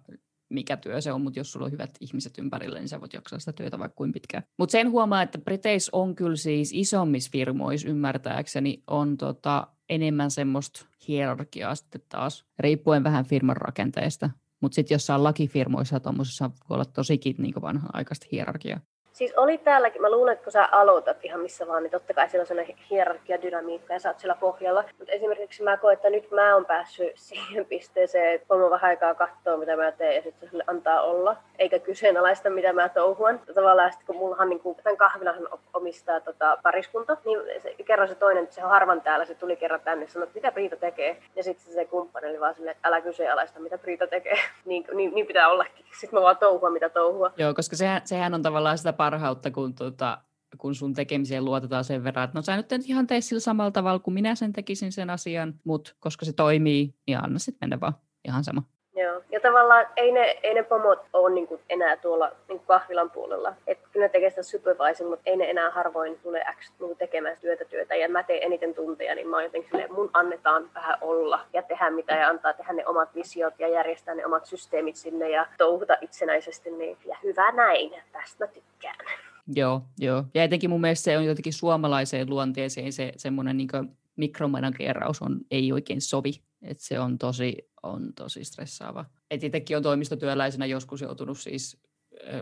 mikä 0.50 0.78
työ 0.78 1.02
se 1.02 1.12
on, 1.12 1.22
mutta 1.22 1.40
jos 1.40 1.52
sulla 1.52 1.66
on 1.66 1.72
hyvät 1.72 1.90
ihmiset 2.00 2.38
ympärillä, 2.38 2.80
niin 2.80 2.90
sä 2.90 3.02
voit 3.02 3.14
jaksaa 3.14 3.40
sitä 3.40 3.54
työtä 3.54 3.80
vaikka 3.80 3.96
kuin 3.96 4.12
pitkään. 4.12 4.44
Mutta 4.58 4.72
sen 4.72 4.92
huomaa, 4.92 5.22
että 5.22 5.38
Briteis 5.38 5.90
on 5.90 6.16
kyllä 6.16 6.36
siis 6.36 6.72
isommissa 6.74 7.30
firmoissa 7.32 7.90
ymmärtääkseni 7.90 8.84
on 8.88 9.18
tota, 9.18 9.68
enemmän 9.90 10.32
semmoista 10.32 10.86
hierarkiaa 11.08 11.76
sitten 11.76 12.02
taas, 12.10 12.46
riippuen 12.60 13.04
vähän 13.04 13.26
firman 13.26 13.58
rakenteesta. 13.58 14.30
Mutta 14.62 14.76
sitten 14.76 14.96
jossain 14.96 15.24
lakifirmoissa 15.24 16.00
tuommoisessa 16.00 16.50
voi 16.50 16.76
olla 16.76 16.86
tosikin 16.86 17.36
niin 17.38 17.62
vanha-aikaista 17.62 18.28
hierarkiaa. 18.32 18.80
Siis 19.20 19.34
oli 19.38 19.58
täälläkin, 19.58 20.02
mä 20.02 20.12
luulen, 20.12 20.34
että 20.34 20.44
kun 20.44 20.52
sä 20.52 20.70
aloitat 20.72 21.26
ihan 21.26 21.40
missä 21.40 21.68
vaan, 21.68 21.84
niin 21.84 21.92
totta 21.92 22.14
kai 22.14 22.30
siellä 22.30 22.44
on 22.44 22.48
sellainen 22.48 22.76
hierarkia, 22.90 23.42
dynamiikka 23.42 23.94
ja 23.94 24.00
sä 24.00 24.10
oot 24.10 24.20
siellä 24.20 24.36
pohjalla. 24.40 24.84
Mutta 24.98 25.14
esimerkiksi 25.14 25.64
mä 25.64 25.78
koen, 25.78 25.94
että 25.94 26.10
nyt 26.10 26.32
mä 26.32 26.54
oon 26.54 26.66
päässyt 26.66 27.12
siihen 27.28 27.66
pisteeseen, 27.66 28.34
että 28.34 28.48
pomo 28.48 28.70
vähän 28.70 28.90
aikaa 28.90 29.16
katsoo, 29.16 29.58
mitä 29.58 29.76
mä 29.76 29.92
teen 29.92 30.16
ja 30.16 30.22
sitten 30.22 30.50
sille 30.50 30.64
antaa 30.68 31.02
olla, 31.02 31.36
eikä 31.58 31.80
kyseenalaista, 31.80 32.50
mitä 32.50 32.74
mä 32.74 32.90
touhuan. 32.90 33.40
Tavallaan 33.56 33.92
sitten 33.92 34.08
kun 34.08 34.16
mullahan 34.16 34.50
niin 34.50 34.60
kuin, 34.60 34.78
tämän 34.84 34.98
kahvilahan 34.98 35.48
omistaa 35.74 36.20
tota, 36.20 36.58
pariskunta, 36.64 37.18
niin 37.26 37.40
se, 37.62 37.76
kerran 37.86 38.08
se 38.08 38.16
toinen, 38.16 38.48
se 38.50 38.64
on 38.64 38.70
harvan 38.70 39.02
täällä, 39.02 39.26
se 39.26 39.36
tuli 39.36 39.56
kerran 39.56 39.82
tänne 39.82 40.06
ja 40.06 40.12
sanoi, 40.12 40.24
että 40.24 40.38
mitä 40.38 40.52
Priita 40.52 40.76
tekee. 40.76 41.22
Ja 41.36 41.44
sitten 41.44 41.74
se, 41.74 41.86
kumppani 41.86 42.30
oli 42.30 42.40
vaan 42.40 42.56
silleen, 42.56 42.76
että 42.76 42.88
älä 42.88 43.02
kyseenalaista, 43.02 43.60
mitä 43.60 43.78
Priita 43.78 44.08
tekee. 44.08 44.38
niin, 44.66 44.86
niin, 44.94 45.14
niin, 45.14 45.28
pitää 45.28 45.50
ollakin. 45.50 45.86
Sitten 46.00 46.20
mä 46.20 46.24
vaan 46.24 46.38
touhua, 46.38 46.70
mitä 46.70 46.90
touhua. 46.90 47.32
Joo, 47.38 47.54
koska 47.54 47.76
sehän, 47.76 48.02
sehän 48.06 48.34
on 48.34 48.42
tavallaan 48.42 48.78
sitä 48.78 48.94
parhautta, 49.12 49.52
kun, 49.52 49.76
tuota, 49.76 50.24
kun 50.58 50.76
sun 50.76 50.94
tekemiseen 50.94 51.46
luotetaan 51.46 51.84
sen 51.84 52.04
verran, 52.04 52.26
että 52.26 52.38
no 52.38 52.42
sä 52.42 52.58
nyt 52.58 52.74
ihan 52.86 53.08
tee 53.08 53.22
sillä 53.22 53.40
samalla 53.40 53.72
tavalla 53.72 54.00
kuin 54.00 54.14
minä 54.14 54.36
sen 54.36 54.54
tekisin 54.54 54.92
sen 54.92 55.10
asian, 55.10 55.60
mutta 55.64 55.96
koska 56.00 56.26
se 56.26 56.34
toimii, 56.34 56.96
niin 57.08 57.24
anna 57.24 57.40
sitten 57.40 57.58
mennä 57.62 57.80
vaan 57.80 57.94
ihan 58.28 58.44
sama. 58.44 58.64
Joo, 59.04 59.22
ja 59.32 59.40
tavallaan 59.40 59.86
ei 59.96 60.12
ne, 60.12 60.40
ei 60.44 60.54
ne 60.54 60.64
pomot 60.64 61.00
ole 61.14 61.34
niinku 61.34 61.60
enää 61.70 61.98
tuolla 61.98 62.32
niinku 62.48 62.66
kahvilan 62.66 63.12
puolella. 63.12 63.54
Et 63.68 63.80
kyllä 63.92 64.06
ne 64.06 64.10
tekee 64.10 64.30
sitä 64.30 64.44
supervising, 64.44 65.10
mutta 65.10 65.24
ei 65.26 65.38
ne 65.38 65.50
enää 65.50 65.70
harvoin 65.72 66.20
tule 66.24 66.46
X 66.60 66.72
niinku 66.80 66.96
tekemään 66.96 67.38
työtä 67.42 67.66
työtä. 67.66 67.96
Ja 67.96 68.10
mä 68.10 68.24
teen 68.24 68.44
eniten 68.44 68.74
tunteja, 68.74 69.16
niin 69.16 69.28
mä 69.28 69.36
oon 69.36 69.44
jotenkin 69.44 69.70
silleen, 69.70 69.94
mun 69.94 70.10
annetaan 70.14 70.70
vähän 70.76 70.98
olla 71.02 71.40
ja 71.54 71.62
tehdä 71.62 71.90
mitä 71.90 72.14
ja 72.14 72.30
antaa 72.30 72.54
tehdä 72.54 72.74
ne 72.74 72.88
omat 72.88 73.16
visiot 73.16 73.54
ja 73.60 73.68
järjestää 73.68 74.16
ne 74.16 74.26
omat 74.26 74.46
systeemit 74.46 74.96
sinne 74.96 75.30
ja 75.30 75.48
touhuta 75.58 75.98
itsenäisesti. 76.02 76.72
Niin, 76.72 76.98
ja 77.06 77.18
hyvä 77.24 77.52
näin, 77.52 77.92
tästä 78.12 78.46
mä 78.46 78.52
tykkään. 78.52 78.96
Joo, 79.56 79.82
joo. 79.98 80.24
Ja 80.34 80.44
etenkin 80.44 80.70
mun 80.70 80.82
mielestä 80.82 81.04
se 81.04 81.18
on 81.18 81.26
jotenkin 81.26 81.54
suomalaiseen 81.54 82.30
luonteeseen 82.30 82.94
se 82.94 83.12
semmoinen 83.18 83.58
niin 83.58 83.70
mikromanageeraus 84.20 85.22
on, 85.22 85.40
ei 85.52 85.72
oikein 85.72 86.02
sovi. 86.02 86.32
Et 86.62 86.80
se 86.80 87.00
on 87.00 87.18
tosi, 87.18 87.58
on 87.84 88.14
tosi 88.14 88.44
stressaava. 88.44 89.06
Et 89.32 89.44
itsekin 89.44 89.78
on 89.78 89.84
toimistotyöläisenä 89.84 90.66
joskus 90.66 91.02
joutunut 91.02 91.40
siis 91.40 91.78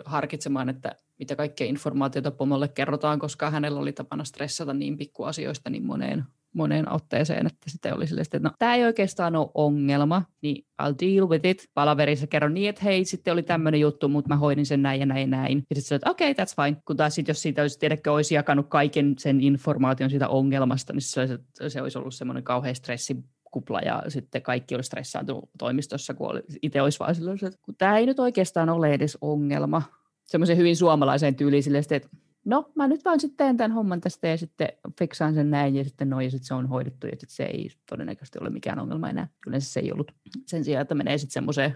harkitsemaan, 0.06 0.70
että 0.70 0.96
mitä 1.20 1.36
kaikkea 1.36 1.68
informaatiota 1.68 2.32
pomolle 2.32 2.68
kerrotaan, 2.68 3.20
koska 3.20 3.50
hänellä 3.50 3.80
oli 3.80 3.94
tapana 3.94 4.24
stressata 4.24 4.74
niin 4.74 4.98
pikkuasioista 4.98 5.70
niin 5.70 5.86
moneen 5.86 6.24
moneen 6.58 6.94
otteeseen, 6.94 7.48
että 7.48 7.70
sitten 7.70 7.96
oli 7.96 8.08
silleen, 8.08 8.22
että 8.22 8.40
no, 8.40 8.52
tämä 8.60 8.76
ei 8.76 8.84
oikeastaan 8.84 9.36
ole 9.36 9.50
ongelma, 9.54 10.24
niin 10.42 10.66
I'll 10.82 10.96
deal 11.02 11.30
with 11.30 11.46
it. 11.46 11.70
Palaverissa 11.74 12.28
kerron 12.28 12.54
niin, 12.54 12.70
että 12.70 12.82
hei, 12.84 13.06
sitten 13.06 13.34
oli 13.34 13.44
tämmöinen 13.44 13.80
juttu, 13.80 14.08
mutta 14.08 14.30
mä 14.30 14.36
hoidin 14.36 14.66
sen 14.66 14.82
näin 14.82 15.00
ja 15.00 15.06
näin 15.06 15.22
ja 15.22 15.28
näin. 15.28 15.64
Ja 15.70 15.82
sitten 15.82 15.96
että 15.96 16.10
okei, 16.10 16.32
okay, 16.32 16.46
that's 16.46 16.64
fine. 16.64 16.82
Kun 16.86 16.98
taas 16.98 17.16
sitten, 17.16 17.34
jos 17.34 17.42
siitä 17.42 17.62
olisi, 17.62 17.80
tiedäkö, 17.80 18.14
olisi 18.14 18.36
jakanut 18.36 18.68
kaiken 18.70 19.16
sen 19.18 19.42
informaation 19.42 20.10
siitä 20.10 20.28
ongelmasta, 20.28 20.94
niin 20.94 21.02
se 21.02 21.20
olisi, 21.20 21.38
se 21.68 21.82
olisi 21.82 21.98
ollut 21.98 22.14
semmoinen 22.14 22.44
kauhean 22.44 22.76
stressi 22.76 23.18
kupla 23.52 23.80
ja 23.80 24.04
sitten 24.08 24.42
kaikki 24.42 24.76
olisi 24.76 24.88
stressaantunut 24.88 25.50
toimistossa, 25.58 26.14
kun 26.14 26.32
oli, 26.32 26.42
itse 26.62 26.82
olisi 26.82 27.00
vaan 27.00 27.16
silleen, 27.16 27.38
että 27.46 27.60
tämä 27.78 27.98
ei 27.98 28.06
nyt 28.06 28.20
oikeastaan 28.20 28.70
ole 28.70 28.94
edes 28.94 29.18
ongelma. 29.22 29.82
Semmoisen 30.26 30.58
hyvin 30.58 30.76
suomalaiseen 30.76 31.36
tyyliin 31.36 31.64
silleen, 31.64 31.84
että 31.92 32.10
no 32.48 32.72
mä 32.76 32.88
nyt 32.88 33.06
vaan 33.06 33.20
sitten 33.20 33.38
teen 33.38 33.58
tämän 33.58 33.72
homman 33.72 34.02
tästä 34.02 34.28
ja 34.28 34.38
sitten 34.38 34.68
fiksaan 35.00 35.34
sen 35.34 35.50
näin 35.50 35.76
ja 35.76 35.84
sitten 35.84 36.10
noin 36.10 36.24
ja 36.24 36.32
sitten 36.32 36.48
se 36.48 36.54
on 36.54 36.68
hoidettu 36.68 37.08
ja 37.08 37.12
sitten 37.12 37.36
se 37.36 37.44
ei 37.44 37.70
todennäköisesti 37.90 38.40
ole 38.42 38.50
mikään 38.50 38.80
ongelma 38.80 39.10
enää. 39.10 39.28
Yleensä 39.48 39.74
se 39.74 39.80
ei 39.80 39.92
ollut 39.92 40.12
sen 40.46 40.64
sijaan, 40.64 40.82
että 40.82 40.96
menee 40.96 41.18
sitten 41.18 41.34
semmoiseen, 41.34 41.76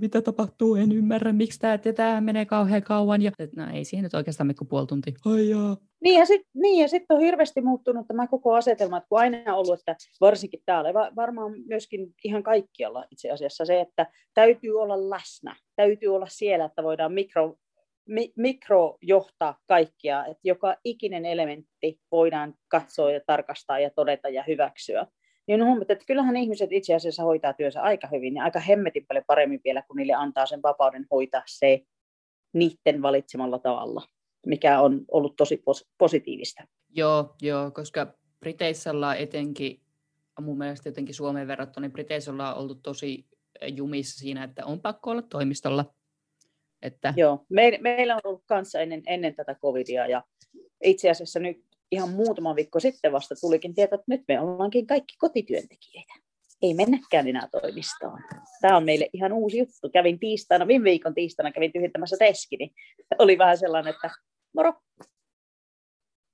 mitä 0.00 0.22
tapahtuu, 0.22 0.74
en 0.74 0.92
ymmärrä, 0.92 1.32
miksi 1.32 1.58
tämä, 1.58 1.78
ja 1.84 1.92
tämä 1.92 2.20
menee 2.20 2.44
kauhean 2.44 2.82
kauan 2.82 3.22
ja 3.22 3.30
no 3.56 3.66
ei 3.72 3.84
siihen 3.84 4.02
nyt 4.02 4.14
oikeastaan 4.14 4.54
kuin 4.58 4.68
puoli 4.68 4.86
tuntia. 4.86 5.14
Ai 5.24 5.48
jaa. 5.48 5.76
Niin 6.04 6.18
ja 6.18 6.26
sitten 6.26 6.50
niin, 6.54 6.82
ja 6.82 6.88
sit 6.88 7.02
on 7.08 7.20
hirveästi 7.20 7.60
muuttunut 7.60 8.06
tämä 8.06 8.26
koko 8.26 8.54
asetelma, 8.54 8.96
että 8.96 9.08
kun 9.08 9.18
aina 9.18 9.54
on 9.54 9.58
ollut, 9.58 9.78
että 9.78 9.96
varsinkin 10.20 10.62
täällä, 10.66 10.92
varmaan 11.16 11.52
myöskin 11.66 12.14
ihan 12.24 12.42
kaikkialla 12.42 13.04
itse 13.10 13.30
asiassa 13.30 13.64
se, 13.64 13.80
että 13.80 14.06
täytyy 14.34 14.80
olla 14.80 15.10
läsnä, 15.10 15.56
täytyy 15.76 16.08
olla 16.08 16.26
siellä, 16.28 16.64
että 16.64 16.82
voidaan 16.82 17.12
mikro, 17.12 17.56
mi, 18.10 18.32
mikrojohtaa 18.36 19.58
kaikkia, 19.68 20.26
että 20.26 20.40
joka 20.44 20.76
ikinen 20.84 21.26
elementti 21.26 22.00
voidaan 22.12 22.54
katsoa 22.68 23.12
ja 23.12 23.20
tarkastaa 23.26 23.78
ja 23.78 23.90
todeta 23.90 24.28
ja 24.28 24.44
hyväksyä. 24.46 25.06
Niin 25.46 25.62
on 25.62 25.66
huomattu, 25.66 25.92
että 25.92 26.04
kyllähän 26.04 26.36
ihmiset 26.36 26.72
itse 26.72 26.94
asiassa 26.94 27.22
hoitaa 27.22 27.52
työnsä 27.52 27.82
aika 27.82 28.06
hyvin 28.06 28.34
ja 28.34 28.44
aika 28.44 28.60
hemmetin 28.60 29.06
paljon 29.06 29.24
paremmin 29.26 29.60
vielä, 29.64 29.82
kun 29.82 29.96
niille 29.96 30.12
antaa 30.12 30.46
sen 30.46 30.62
vapauden 30.62 31.06
hoitaa 31.10 31.42
se 31.46 31.80
niiden 32.52 33.02
valitsemalla 33.02 33.58
tavalla, 33.58 34.02
mikä 34.46 34.80
on 34.80 35.04
ollut 35.10 35.36
tosi 35.36 35.62
positiivista. 35.98 36.62
Joo, 36.96 37.34
joo 37.42 37.70
koska 37.70 38.14
Briteissä 38.40 38.90
ollaan 38.90 39.16
etenkin, 39.16 39.80
mun 40.40 40.58
mielestä 40.58 40.88
jotenkin 40.88 41.14
Suomeen 41.14 41.48
verrattuna, 41.48 41.84
niin 41.84 41.92
Briteissä 41.92 42.30
ollaan 42.30 42.56
ollut 42.56 42.82
tosi 42.82 43.26
jumissa 43.66 44.18
siinä, 44.18 44.44
että 44.44 44.66
on 44.66 44.80
pakko 44.80 45.10
olla 45.10 45.22
toimistolla 45.22 45.94
että... 46.82 47.14
Joo, 47.16 47.44
me, 47.48 47.78
meillä 47.80 48.14
on 48.14 48.20
ollut 48.24 48.42
kanssa 48.46 48.80
ennen, 48.80 49.02
ennen 49.06 49.34
tätä 49.34 49.54
covidia 49.54 50.06
ja 50.06 50.22
itse 50.84 51.10
asiassa 51.10 51.40
nyt 51.40 51.56
ihan 51.90 52.08
muutama 52.08 52.56
viikko 52.56 52.80
sitten 52.80 53.12
vasta 53.12 53.34
tulikin 53.40 53.74
tieto, 53.74 53.94
että 53.94 54.04
nyt 54.06 54.22
me 54.28 54.40
ollaankin 54.40 54.86
kaikki 54.86 55.14
kotityöntekijöitä. 55.18 56.14
Ei 56.62 56.74
mennäkään 56.74 57.28
enää 57.28 57.48
toimistoon. 57.52 58.20
Tämä 58.60 58.76
on 58.76 58.84
meille 58.84 59.10
ihan 59.12 59.32
uusi 59.32 59.58
juttu. 59.58 59.90
Kävin 59.92 60.18
tiistaina, 60.18 60.66
viime 60.66 60.84
viikon 60.84 61.14
tiistaina 61.14 61.52
kävin 61.52 61.72
tyhjentämässä 61.72 62.16
teskini. 62.18 62.66
Niin 62.66 62.74
oli 63.18 63.38
vähän 63.38 63.58
sellainen, 63.58 63.94
että 63.94 64.10
moro, 64.54 64.72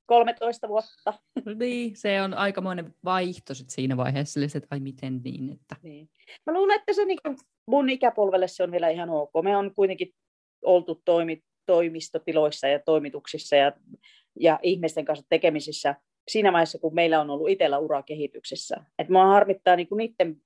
13 0.07 0.69
vuotta. 0.69 1.15
Niin, 1.59 1.97
se 1.97 2.23
on 2.23 2.35
aikamoinen 2.35 2.95
vaihto 3.05 3.55
sit 3.55 3.71
siinä 3.71 3.97
vaiheessa, 3.97 4.41
että 4.55 4.69
ai 4.71 4.81
miten 4.81 5.21
niin. 5.25 5.53
Että... 5.53 5.77
niin. 5.83 6.09
Mä 6.47 6.53
luulen, 6.53 6.77
että 6.79 6.93
se 6.93 7.05
niin 7.05 7.19
mun 7.67 7.91
ikäpolvelle 7.91 8.49
se 8.49 8.63
on 8.63 8.73
vielä 8.73 8.89
ihan 8.89 9.11
ok. 9.11 9.31
Me 9.43 9.57
on 9.57 9.75
kuitenkin 9.75 10.15
oltu 10.63 11.03
toimi, 11.05 11.43
toimistotiloissa 11.67 12.69
ja 12.69 12.79
toimituksissa 12.79 13.57
ja, 13.57 13.73
ja 14.41 14.59
ihmisten 14.63 15.05
kanssa 15.05 15.27
tekemisissä 15.29 15.95
siinä 16.29 16.53
vaiheessa, 16.53 16.79
kun 16.79 16.95
meillä 16.95 17.21
on 17.21 17.31
ollut 17.31 17.49
itsellä 17.49 17.79
urakehityksessä. 17.79 18.77
Et 18.99 19.09
mua 19.09 19.27
harmittaa 19.27 19.77
niinku 19.77 19.95
niiden 19.95 20.37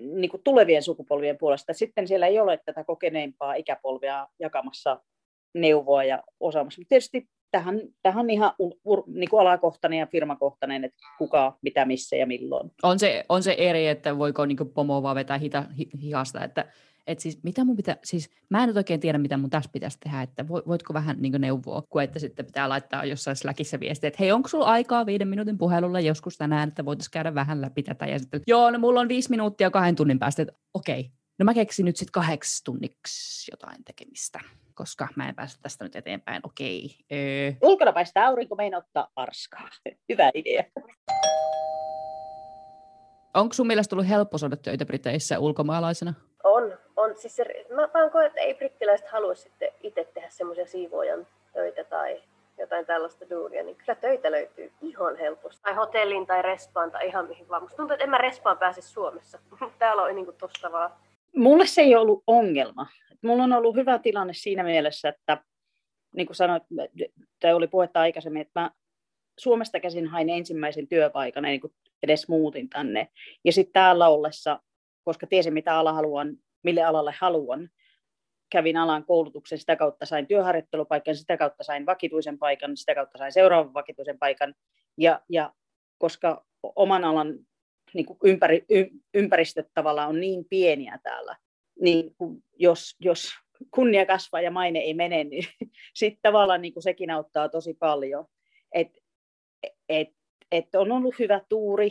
niinku 0.00 0.40
tulevien 0.44 0.82
sukupolvien 0.82 1.38
puolesta. 1.38 1.72
Sitten 1.72 2.08
siellä 2.08 2.26
ei 2.26 2.40
ole 2.40 2.60
tätä 2.64 2.84
kokeneimpaa 2.84 3.54
ikäpolvia 3.54 4.28
jakamassa 4.40 5.02
neuvoa 5.54 6.04
ja 6.04 6.22
osaamassa. 6.40 6.82
Tietysti 6.88 7.28
tähän, 7.50 7.80
tähän 8.02 8.20
on 8.20 8.30
ihan 8.30 8.52
ur, 8.84 9.02
niin 9.06 9.30
kuin 9.30 9.40
alakohtainen 9.40 9.98
ja 9.98 10.06
firmakohtainen, 10.06 10.84
että 10.84 10.98
kuka, 11.18 11.58
mitä, 11.62 11.84
missä 11.84 12.16
ja 12.16 12.26
milloin. 12.26 12.70
On 12.82 12.98
se, 12.98 13.24
on 13.28 13.42
se 13.42 13.54
eri, 13.58 13.88
että 13.88 14.18
voiko 14.18 14.46
niin 14.46 14.72
pomo 14.74 15.02
vaan 15.02 15.16
vetää 15.16 15.38
hita, 15.38 15.64
hi, 15.78 15.88
hihasta, 16.02 16.44
että 16.44 16.72
että 17.08 17.22
siis 17.22 17.42
mitä 17.42 17.64
mun 17.64 17.76
pitää, 17.76 17.96
siis 18.04 18.30
mä 18.50 18.62
en 18.62 18.66
nyt 18.66 18.76
oikein 18.76 19.00
tiedä, 19.00 19.18
mitä 19.18 19.36
mun 19.36 19.50
tässä 19.50 19.70
pitäisi 19.72 19.98
tehdä, 20.00 20.22
että 20.22 20.48
voitko 20.48 20.94
vähän 20.94 21.16
niin 21.20 21.32
neuvoa, 21.38 21.82
kun 21.90 22.02
että 22.02 22.18
sitten 22.18 22.46
pitää 22.46 22.68
laittaa 22.68 23.04
jossain 23.04 23.36
Slackissa 23.36 23.80
viestiä, 23.80 24.08
että 24.08 24.18
hei, 24.20 24.32
onko 24.32 24.48
sulla 24.48 24.64
aikaa 24.64 25.06
viiden 25.06 25.28
minuutin 25.28 25.58
puhelulla 25.58 26.00
joskus 26.00 26.36
tänään, 26.36 26.68
että 26.68 26.84
voitaisiin 26.84 27.10
käydä 27.10 27.34
vähän 27.34 27.60
läpi 27.60 27.82
tätä, 27.82 28.06
ja 28.06 28.18
sitten, 28.18 28.40
joo, 28.46 28.70
no 28.70 28.78
mulla 28.78 29.00
on 29.00 29.08
viisi 29.08 29.30
minuuttia 29.30 29.70
kahden 29.70 29.96
tunnin 29.96 30.18
päästä, 30.18 30.42
että 30.42 30.54
okei, 30.74 31.00
okay. 31.00 31.12
no 31.38 31.44
mä 31.44 31.54
keksin 31.54 31.84
nyt 31.84 31.96
sitten 31.96 32.12
kahdeksi 32.12 32.64
tunniksi 32.64 33.50
jotain 33.52 33.84
tekemistä, 33.84 34.40
koska 34.74 35.08
mä 35.16 35.28
en 35.28 35.34
pääse 35.34 35.60
tästä 35.60 35.84
nyt 35.84 35.96
eteenpäin, 35.96 36.40
okei. 36.44 36.84
Okay. 36.84 37.18
Öö. 37.18 37.52
Ulkona 37.62 37.92
paistaa 37.92 38.26
aurinko, 38.26 38.54
mein 38.54 38.74
ottaa 38.74 39.08
arskaa. 39.16 39.68
Hyvä 40.08 40.30
idea. 40.34 40.64
Onko 43.34 43.52
sun 43.52 43.66
mielestä 43.66 43.90
tullut 43.90 44.08
helppo 44.08 44.38
saada 44.38 44.56
töitä 44.56 44.86
Briteissä 44.86 45.38
ulkomaalaisena? 45.38 46.14
On, 46.44 46.62
on. 47.08 47.16
Siis 47.16 47.36
se, 47.36 47.44
mä 47.74 47.88
vaan 47.94 48.10
koen, 48.10 48.26
että 48.26 48.40
ei 48.40 48.54
brittiläiset 48.54 49.08
halua 49.08 49.34
sitten 49.34 49.68
itse 49.82 50.04
tehdä 50.14 50.28
semmoisia 50.30 50.66
siivoojan 50.66 51.26
töitä 51.52 51.84
tai 51.84 52.22
jotain 52.58 52.86
tällaista 52.86 53.30
duunia, 53.30 53.62
niin 53.62 53.76
kyllä 53.76 53.94
töitä 53.94 54.30
löytyy 54.30 54.72
ihan 54.82 55.16
helposti. 55.16 55.62
Tai 55.62 55.74
hotelliin 55.74 56.26
tai 56.26 56.42
respaan 56.42 56.90
tai 56.90 57.06
ihan 57.06 57.28
mihin 57.28 57.48
vaan. 57.48 57.62
Musta 57.62 57.76
tuntuu, 57.76 57.94
että 57.94 58.04
en 58.04 58.10
mä 58.10 58.18
respaan 58.18 58.58
pääse 58.58 58.82
Suomessa. 58.82 59.38
Täällä 59.78 60.02
on 60.02 60.14
niin 60.14 60.26
tosta 60.38 60.72
vaan. 60.72 60.90
Mulle 61.36 61.66
se 61.66 61.80
ei 61.80 61.96
ollut 61.96 62.22
ongelma. 62.26 62.86
Mulla 63.22 63.42
on 63.44 63.52
ollut 63.52 63.76
hyvä 63.76 63.98
tilanne 63.98 64.32
siinä 64.34 64.62
mielessä, 64.62 65.08
että 65.08 65.38
niin 66.16 66.26
kuin 66.26 66.36
sanoit, 66.36 66.62
tai 67.40 67.54
oli 67.54 67.66
puhetta 67.66 68.00
aikaisemmin, 68.00 68.42
että 68.42 68.60
mä 68.60 68.70
Suomesta 69.38 69.80
käsin 69.80 70.06
hain 70.06 70.30
ensimmäisen 70.30 70.88
työpaikan, 70.88 71.42
niin 71.42 71.60
kuin 71.60 71.72
edes 72.02 72.28
muutin 72.28 72.68
tänne. 72.68 73.08
Ja 73.44 73.52
sitten 73.52 73.72
täällä 73.72 74.08
ollessa, 74.08 74.60
koska 75.04 75.26
tiesin 75.26 75.54
mitä 75.54 75.78
ala 75.78 75.92
haluan, 75.92 76.36
mille 76.62 76.82
alalle 76.82 77.14
haluan, 77.18 77.70
kävin 78.50 78.76
alan 78.76 79.04
koulutuksen, 79.04 79.58
sitä 79.58 79.76
kautta 79.76 80.06
sain 80.06 80.26
työharjoittelupaikan, 80.26 81.16
sitä 81.16 81.36
kautta 81.36 81.64
sain 81.64 81.86
vakituisen 81.86 82.38
paikan, 82.38 82.76
sitä 82.76 82.94
kautta 82.94 83.18
sain 83.18 83.32
seuraavan 83.32 83.74
vakituisen 83.74 84.18
paikan. 84.18 84.54
Ja, 84.96 85.20
ja 85.28 85.52
koska 85.98 86.46
oman 86.62 87.04
alan 87.04 87.38
niin 87.94 88.06
kuin 88.06 88.18
ympäri, 88.24 88.66
ympäristöt 89.14 89.68
tavallaan 89.74 90.08
on 90.08 90.20
niin 90.20 90.44
pieniä 90.44 90.98
täällä, 91.02 91.36
niin 91.80 92.16
jos, 92.58 92.96
jos 93.00 93.30
kunnia 93.70 94.06
kasvaa 94.06 94.40
ja 94.40 94.50
maine 94.50 94.78
ei 94.78 94.94
mene, 94.94 95.24
niin 95.24 95.44
sitten 95.94 96.22
tavallaan 96.22 96.62
niin 96.62 96.72
kuin 96.72 96.82
sekin 96.82 97.10
auttaa 97.10 97.48
tosi 97.48 97.74
paljon. 97.74 98.24
Et, 98.72 98.98
et, 99.88 100.08
et 100.52 100.74
on 100.74 100.92
ollut 100.92 101.18
hyvä 101.18 101.40
tuuri, 101.48 101.90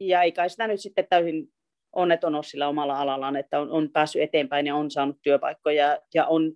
ja 0.00 0.22
ei 0.22 0.32
kai 0.32 0.50
sitä 0.50 0.66
nyt 0.66 0.80
sitten 0.80 1.06
täysin 1.10 1.52
onneton 1.92 2.44
sillä 2.44 2.68
omalla 2.68 3.00
alallaan, 3.00 3.36
että 3.36 3.60
on, 3.60 3.70
on 3.70 3.90
päässyt 3.92 4.22
eteenpäin 4.22 4.66
ja 4.66 4.76
on 4.76 4.90
saanut 4.90 5.16
työpaikkoja 5.22 5.98
ja 6.14 6.26
on 6.26 6.52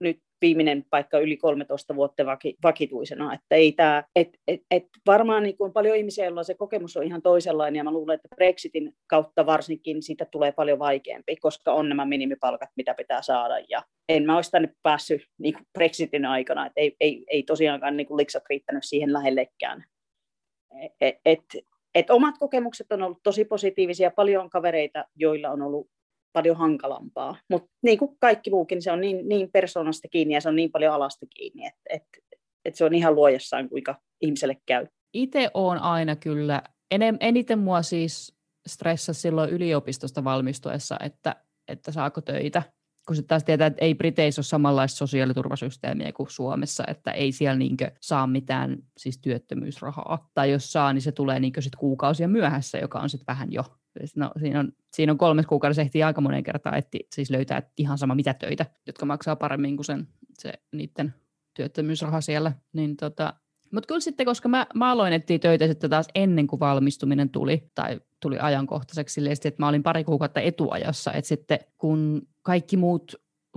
nyt 0.00 0.18
viimeinen 0.40 0.84
paikka 0.90 1.18
yli 1.18 1.36
13 1.36 1.96
vuotta 1.96 2.26
vaki, 2.26 2.56
vakituisena. 2.62 3.34
Että 3.34 3.54
ei 3.54 3.72
tää, 3.72 4.04
et, 4.16 4.28
et, 4.48 4.60
et 4.70 4.86
varmaan 5.06 5.42
niin 5.42 5.56
on 5.58 5.72
paljon 5.72 5.96
ihmisiä, 5.96 6.24
joilla 6.24 6.42
se 6.42 6.54
kokemus 6.54 6.96
on 6.96 7.04
ihan 7.04 7.22
toisenlainen 7.22 7.78
ja 7.78 7.84
mä 7.84 7.92
luulen, 7.92 8.14
että 8.14 8.28
Brexitin 8.36 8.92
kautta 9.06 9.46
varsinkin 9.46 10.02
siitä 10.02 10.24
tulee 10.24 10.52
paljon 10.52 10.78
vaikeampi, 10.78 11.36
koska 11.36 11.72
on 11.72 11.88
nämä 11.88 12.04
minimipalkat, 12.04 12.70
mitä 12.76 12.94
pitää 12.94 13.22
saada 13.22 13.58
ja 13.68 13.82
en 14.08 14.26
mä 14.26 14.36
olisi 14.36 14.50
tänne 14.50 14.74
päässyt 14.82 15.22
niin 15.38 15.56
Brexitin 15.72 16.24
aikana, 16.24 16.66
että 16.66 16.80
ei, 16.80 16.96
ei, 17.00 17.24
ei 17.28 17.42
tosiaankaan 17.42 17.96
niin 17.96 18.16
liksat 18.16 18.42
riittänyt 18.50 18.84
siihen 18.84 19.12
lähellekään. 19.12 19.84
Et, 21.00 21.16
et, 21.24 21.44
et 21.96 22.10
omat 22.10 22.38
kokemukset 22.38 22.92
on 22.92 23.02
ollut 23.02 23.22
tosi 23.22 23.44
positiivisia, 23.44 24.10
paljon 24.10 24.50
kavereita, 24.50 25.04
joilla 25.14 25.50
on 25.50 25.62
ollut 25.62 25.90
paljon 26.32 26.56
hankalampaa. 26.56 27.36
Mutta 27.50 27.68
niin 27.82 27.98
kuin 27.98 28.16
kaikki 28.20 28.50
muukin, 28.50 28.82
se 28.82 28.92
on 28.92 29.00
niin, 29.00 29.28
niin 29.28 29.50
persoonasta 29.52 30.08
kiinni 30.08 30.34
ja 30.34 30.40
se 30.40 30.48
on 30.48 30.56
niin 30.56 30.72
paljon 30.72 30.94
alasta 30.94 31.26
kiinni, 31.26 31.66
että 31.66 31.80
et, 31.90 32.02
et 32.64 32.74
se 32.74 32.84
on 32.84 32.94
ihan 32.94 33.14
luojassaan, 33.14 33.68
kuinka 33.68 33.94
ihmiselle 34.20 34.56
käy. 34.66 34.86
Itse 35.14 35.50
on 35.54 35.78
aina 35.78 36.16
kyllä, 36.16 36.62
enem, 36.90 37.16
eniten 37.20 37.58
mua 37.58 37.82
siis 37.82 38.36
stressasi 38.66 39.20
silloin 39.20 39.50
yliopistosta 39.50 40.24
valmistuessa, 40.24 40.96
että, 41.04 41.36
että 41.68 41.92
saako 41.92 42.20
töitä 42.20 42.62
kun 43.06 43.16
sitten 43.16 43.28
taas 43.28 43.44
tietää, 43.44 43.66
että 43.66 43.84
ei 43.84 43.94
Briteissä 43.94 44.40
ole 44.40 44.44
samanlaista 44.44 44.98
sosiaaliturvasysteemiä 44.98 46.12
kuin 46.12 46.30
Suomessa, 46.30 46.84
että 46.88 47.10
ei 47.10 47.32
siellä 47.32 47.58
niinkö 47.58 47.90
saa 48.00 48.26
mitään 48.26 48.76
siis 48.96 49.18
työttömyysrahaa. 49.18 50.30
Tai 50.34 50.50
jos 50.50 50.72
saa, 50.72 50.92
niin 50.92 51.02
se 51.02 51.12
tulee 51.12 51.40
niinkö 51.40 51.60
sit 51.60 51.76
kuukausia 51.76 52.28
myöhässä, 52.28 52.78
joka 52.78 52.98
on 52.98 53.10
sitten 53.10 53.26
vähän 53.26 53.52
jo. 53.52 53.64
No, 54.16 54.30
siinä, 54.40 54.60
on, 54.60 54.72
siinä 54.92 55.12
on 55.12 55.18
kolmes 55.18 55.46
kuukaudessa 55.46 55.82
ehtii 55.82 56.02
aika 56.02 56.20
monen 56.20 56.42
kertaa, 56.42 56.76
että 56.76 56.98
siis 57.14 57.30
löytää 57.30 57.62
ihan 57.78 57.98
sama 57.98 58.14
mitä 58.14 58.34
töitä, 58.34 58.66
jotka 58.86 59.06
maksaa 59.06 59.36
paremmin 59.36 59.76
kuin 59.76 59.84
sen, 59.84 60.08
se, 60.38 60.52
niiden 60.72 61.14
työttömyysraha 61.54 62.20
siellä. 62.20 62.52
Niin 62.72 62.96
tota, 62.96 63.34
mutta 63.72 63.86
kyllä 63.86 64.00
sitten, 64.00 64.26
koska 64.26 64.48
mä, 64.48 64.66
mä 64.74 64.90
aloin 64.90 65.12
etsiä 65.12 65.38
töitä 65.38 65.66
sitten 65.66 65.90
taas 65.90 66.08
ennen 66.14 66.46
kuin 66.46 66.60
valmistuminen 66.60 67.30
tuli, 67.30 67.70
tai 67.74 68.00
tuli 68.22 68.38
ajankohtaiseksi 68.38 69.14
silleen, 69.14 69.36
että 69.44 69.62
mä 69.62 69.68
olin 69.68 69.82
pari 69.82 70.04
kuukautta 70.04 70.40
etuajassa, 70.40 71.12
että 71.12 71.28
sitten 71.28 71.58
kun 71.78 72.28
kaikki 72.46 72.76
muut 72.76 73.14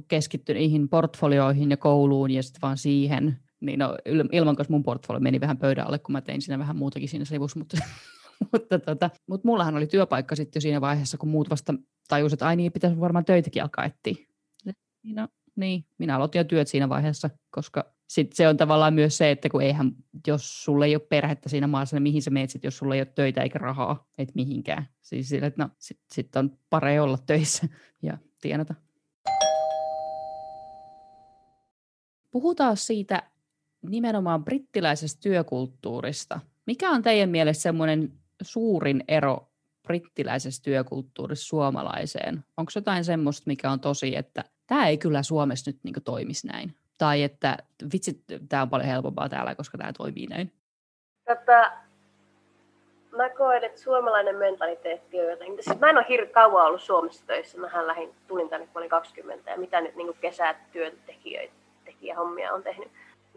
keskittyi 0.08 0.56
niihin 0.56 0.90
portfolioihin 0.90 1.72
ja 1.72 1.78
kouluun 1.78 2.32
ja 2.32 2.44
sitten 2.44 2.62
vaan 2.62 2.78
siihen, 2.78 3.40
niin 3.62 3.80
no, 3.80 3.98
ilman, 4.32 4.56
koska 4.56 4.74
mun 4.74 4.84
portfolio 4.84 5.20
meni 5.20 5.40
vähän 5.40 5.58
pöydän 5.58 5.86
alle, 5.86 6.00
kun 6.00 6.14
mä 6.14 6.22
tein 6.22 6.42
siinä 6.42 6.60
vähän 6.60 6.76
muutakin 6.76 7.10
siinä 7.10 7.26
sivussa, 7.26 7.60
mutta, 7.60 7.78
mutta, 8.52 8.80
tota, 8.80 9.10
mutta 9.28 9.48
mullahan 9.48 9.78
oli 9.78 9.88
työpaikka 9.88 10.36
sitten 10.36 10.60
jo 10.60 10.62
siinä 10.62 10.82
vaiheessa, 10.82 11.18
kun 11.18 11.30
muut 11.30 11.50
vasta 11.50 11.74
tajusivat, 12.08 12.34
että 12.38 12.48
ai 12.48 12.56
niin, 12.56 12.72
pitäisi 12.72 13.00
varmaan 13.00 13.26
töitäkin 13.26 13.64
alkaa 13.64 13.86
etsiä. 13.86 14.26
Niin, 14.66 15.16
no, 15.16 15.28
niin, 15.56 15.86
minä 15.98 16.16
aloitin 16.16 16.40
jo 16.40 16.44
työt 16.44 16.68
siinä 16.68 16.90
vaiheessa, 16.90 17.30
koska 17.50 17.94
sitten 18.10 18.36
se 18.36 18.48
on 18.48 18.58
tavallaan 18.58 18.94
myös 18.94 19.18
se, 19.18 19.32
että 19.32 19.50
kun 19.50 19.62
eihän, 19.62 19.92
jos 20.28 20.64
sulla 20.64 20.86
ei 20.86 20.96
ole 20.96 21.06
perhettä 21.10 21.50
siinä 21.50 21.68
maassa, 21.68 21.96
niin 21.96 22.04
mihin 22.04 22.22
sä 22.22 22.32
menet 22.32 22.50
sit, 22.50 22.64
jos 22.64 22.78
sulla 22.78 22.96
ei 22.96 23.02
ole 23.02 23.12
töitä 23.16 23.42
eikä 23.42 23.60
rahaa, 23.60 24.08
et 24.18 24.36
mihinkään. 24.36 24.88
Siis 25.02 25.30
sille, 25.30 25.48
että 25.48 25.64
no, 25.64 25.70
sitten 25.78 26.08
sit 26.12 26.36
on 26.36 26.58
parempi 26.70 27.00
olla 27.00 27.18
töissä 27.18 27.68
ja 28.02 28.18
tienata. 28.42 28.76
Puhutaan 32.32 32.78
siitä 32.78 33.24
nimenomaan 33.82 34.46
brittiläisestä 34.46 35.22
työkulttuurista. 35.22 36.40
Mikä 36.66 36.90
on 36.90 37.02
teidän 37.02 37.30
mielestä 37.30 37.62
semmoinen 37.62 38.14
suurin 38.42 39.04
ero 39.08 39.50
brittiläisessä 39.84 40.64
työkulttuurissa 40.64 41.48
suomalaiseen? 41.48 42.44
Onko 42.58 42.72
jotain 42.76 43.06
semmoista, 43.06 43.44
mikä 43.48 43.72
on 43.72 43.80
tosi, 43.80 44.16
että 44.16 44.44
tämä 44.68 44.88
ei 44.88 44.98
kyllä 44.98 45.24
Suomessa 45.24 45.72
nyt 45.72 45.80
niin 45.84 45.96
toimisi 46.04 46.48
näin? 46.48 46.76
Tai 46.98 47.24
että 47.24 47.58
vitsi, 47.94 48.24
tämä 48.50 48.62
on 48.62 48.70
paljon 48.70 48.90
helpompaa 48.90 49.30
täällä, 49.30 49.56
koska 49.56 49.78
tämä 49.78 49.94
toimii 49.94 50.28
näin? 50.28 50.54
Tota, 51.28 51.72
mä 53.24 53.30
koen, 53.30 53.64
että 53.64 53.82
suomalainen 53.82 54.36
mentaliteetti 54.36 55.20
on 55.20 55.30
jotenkin... 55.30 55.64
Siis 55.64 55.80
mä 55.80 55.90
en 55.90 55.98
ole 55.98 56.06
hirveän 56.10 56.34
kauan 56.34 56.66
ollut 56.66 56.82
Suomessa 56.82 57.26
töissä. 57.28 57.58
Mähän 57.58 57.88
lähdin, 57.88 58.14
tulin 58.28 58.50
tänne, 58.50 58.68
kun 58.68 58.80
olin 58.80 58.90
20 58.90 59.52
ja 59.52 59.58
mitä 59.58 59.82
nyt 59.82 59.96
niin 59.96 60.18
kesät 60.22 60.58
työntekijöitä, 60.72 61.54
tekijähommia 61.86 62.54
on 62.54 62.64
tehnyt. 62.64 62.88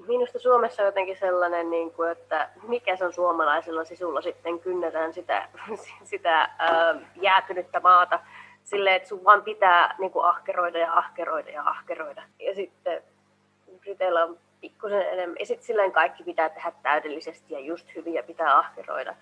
Minusta 0.06 0.38
Suomessa 0.38 0.82
on 0.82 0.86
jotenkin 0.86 1.16
sellainen, 1.16 1.70
niin 1.70 1.90
kuin, 1.90 2.10
että 2.10 2.48
mikä 2.68 2.96
se 2.96 3.04
on 3.04 3.12
suomalaisella 3.12 3.84
sisulla 3.84 4.22
sitten 4.22 4.60
kynnetään 4.60 5.12
sitä, 5.12 5.48
sitä 6.04 6.50
ää, 6.58 6.94
jäätynyttä 7.20 7.80
maata 7.80 8.20
silleen, 8.64 8.96
että 8.96 9.08
sun 9.08 9.24
vaan 9.24 9.42
pitää 9.42 9.94
niin 9.98 10.10
kuin 10.10 10.24
ahkeroida 10.24 10.78
ja 10.78 10.92
ahkeroida 10.92 11.50
ja 11.50 11.62
ahkeroida. 11.62 12.22
Ja 12.38 12.54
sitten 12.54 13.02
Briteillä 13.80 14.24
on 14.24 14.38
pikkusen 14.60 15.02
enemmän, 15.02 15.36
ja 15.40 15.46
sitten 15.46 15.66
silleen 15.66 15.92
kaikki 15.92 16.24
pitää 16.24 16.48
tehdä 16.48 16.72
täydellisesti 16.82 17.54
ja 17.54 17.60
just 17.60 17.94
hyvin 17.94 18.14
ja 18.14 18.22
pitää 18.22 18.58
ahkeroida. 18.58 19.14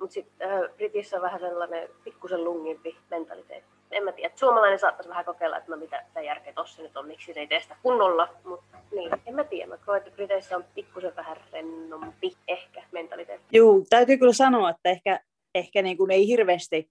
Mutta 0.00 0.14
sitten 0.14 0.50
äh, 0.50 0.60
Britissä 0.76 1.16
on 1.16 1.22
vähän 1.22 1.40
sellainen 1.40 1.88
pikkusen 2.04 2.44
lungimpi 2.44 2.96
mentaliteetti. 3.10 3.78
En 3.90 4.04
mä 4.04 4.12
tiedä, 4.12 4.34
suomalainen 4.36 4.78
saattaisi 4.78 5.08
vähän 5.08 5.24
kokeilla, 5.24 5.56
että 5.56 5.70
no 5.70 5.76
mitä, 5.76 6.04
mitä 6.06 6.20
järkeä 6.20 6.52
tossa 6.52 6.82
nyt 6.82 6.96
on, 6.96 7.06
miksi 7.06 7.34
se 7.34 7.40
ei 7.40 7.46
tee 7.46 7.60
sitä 7.60 7.76
kunnolla. 7.82 8.28
Mutta 8.44 8.78
niin, 8.92 9.10
en 9.26 9.34
mä 9.34 9.44
tiedä. 9.44 9.68
Mä 9.68 9.76
koen, 9.76 9.98
että 9.98 10.10
Briteissä 10.10 10.56
on 10.56 10.64
pikkusen 10.74 11.16
vähän 11.16 11.36
rennompi 11.52 12.36
ehkä 12.48 12.82
mentaliteetti. 12.92 13.56
Joo, 13.56 13.82
täytyy 13.90 14.16
kyllä 14.16 14.32
sanoa, 14.32 14.70
että 14.70 14.88
ehkä, 14.88 15.20
ehkä 15.54 15.82
niin 15.82 15.96
kuin 15.96 16.10
ei 16.10 16.26
hirveästi 16.26 16.90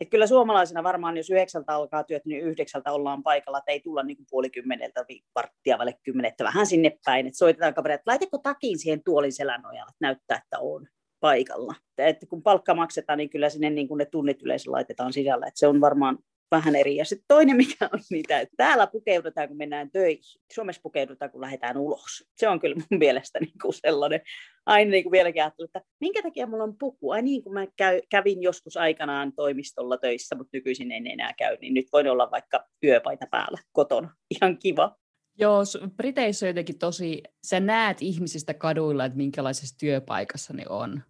et 0.00 0.10
kyllä 0.10 0.26
suomalaisena 0.26 0.82
varmaan, 0.82 1.16
jos 1.16 1.30
yhdeksältä 1.30 1.74
alkaa 1.74 2.04
työt, 2.04 2.24
niin 2.24 2.40
yhdeksältä 2.40 2.92
ollaan 2.92 3.22
paikalla, 3.22 3.58
että 3.58 3.72
ei 3.72 3.80
tulla 3.80 4.02
niin 4.02 4.16
kuin 4.16 4.26
puoli 4.30 4.50
kymmeneltä 4.50 5.04
varttia 5.34 5.78
vaille 5.78 5.98
kymmenettä, 6.02 6.44
vähän 6.44 6.66
sinne 6.66 6.98
päin. 7.04 7.26
Että 7.26 7.38
soitetaan 7.38 7.74
kavereille, 7.74 7.98
että 7.98 8.10
laitako 8.10 8.38
takin 8.38 8.78
siihen 8.78 9.02
tuolin 9.04 9.32
selän 9.32 9.62
nojalla, 9.62 9.90
että 9.90 10.06
näyttää, 10.06 10.40
että 10.44 10.58
on 10.58 10.86
paikalla. 11.24 11.74
Että 11.98 12.26
kun 12.26 12.42
palkka 12.42 12.74
maksetaan, 12.74 13.18
niin 13.18 13.30
kyllä 13.30 13.48
sinne 13.48 13.70
niin 13.70 13.88
kuin 13.88 13.98
ne 13.98 14.04
tunnit 14.04 14.42
yleensä 14.42 14.72
laitetaan 14.72 15.12
sisällä. 15.12 15.46
Että 15.46 15.58
se 15.58 15.66
on 15.66 15.80
varmaan 15.80 16.18
vähän 16.50 16.76
eri. 16.76 16.96
Ja 16.96 17.04
sitten 17.04 17.24
toinen, 17.28 17.56
mikä 17.66 17.88
on 17.92 18.00
niitä, 18.10 18.40
että 18.40 18.54
täällä 18.56 18.86
pukeudutaan, 18.86 19.48
kun 19.48 19.56
mennään 19.56 19.90
töihin. 19.90 20.40
Suomessa 20.52 20.80
pukeudutaan, 20.82 21.30
kun 21.30 21.40
lähdetään 21.40 21.76
ulos. 21.76 22.28
Se 22.36 22.48
on 22.48 22.60
kyllä 22.60 22.74
mun 22.74 22.98
mielestä 22.98 23.40
niin 23.40 23.58
kuin 23.62 23.74
sellainen, 23.74 24.20
aina 24.66 24.90
niin 24.90 25.04
kuin 25.04 25.12
vieläkin 25.12 25.42
ajattelin, 25.42 25.68
että 25.68 25.90
minkä 26.00 26.22
takia 26.22 26.46
mulla 26.46 26.64
on 26.64 26.78
puku? 26.78 27.10
Ai 27.10 27.22
niin, 27.22 27.42
kun 27.42 27.54
mä 27.54 27.66
käy, 27.76 28.00
kävin 28.10 28.42
joskus 28.42 28.76
aikanaan 28.76 29.32
toimistolla 29.32 29.96
töissä, 29.96 30.36
mutta 30.36 30.50
nykyisin 30.52 30.92
en 30.92 31.06
enää 31.06 31.32
käy, 31.38 31.56
niin 31.60 31.74
nyt 31.74 31.86
voin 31.92 32.08
olla 32.08 32.30
vaikka 32.30 32.64
yöpaita 32.84 33.26
päällä 33.30 33.58
kotona. 33.72 34.14
Ihan 34.30 34.58
kiva. 34.58 34.96
Joo, 35.38 35.62
Briteissä 35.96 36.46
on 36.46 36.48
jotenkin 36.48 36.78
tosi, 36.78 37.22
sä 37.44 37.60
näet 37.60 38.02
ihmisistä 38.02 38.54
kaduilla, 38.54 39.04
että 39.04 39.16
minkälaisessa 39.16 39.78
työpaikassa 39.78 40.52
ne 40.52 40.64
on 40.68 41.02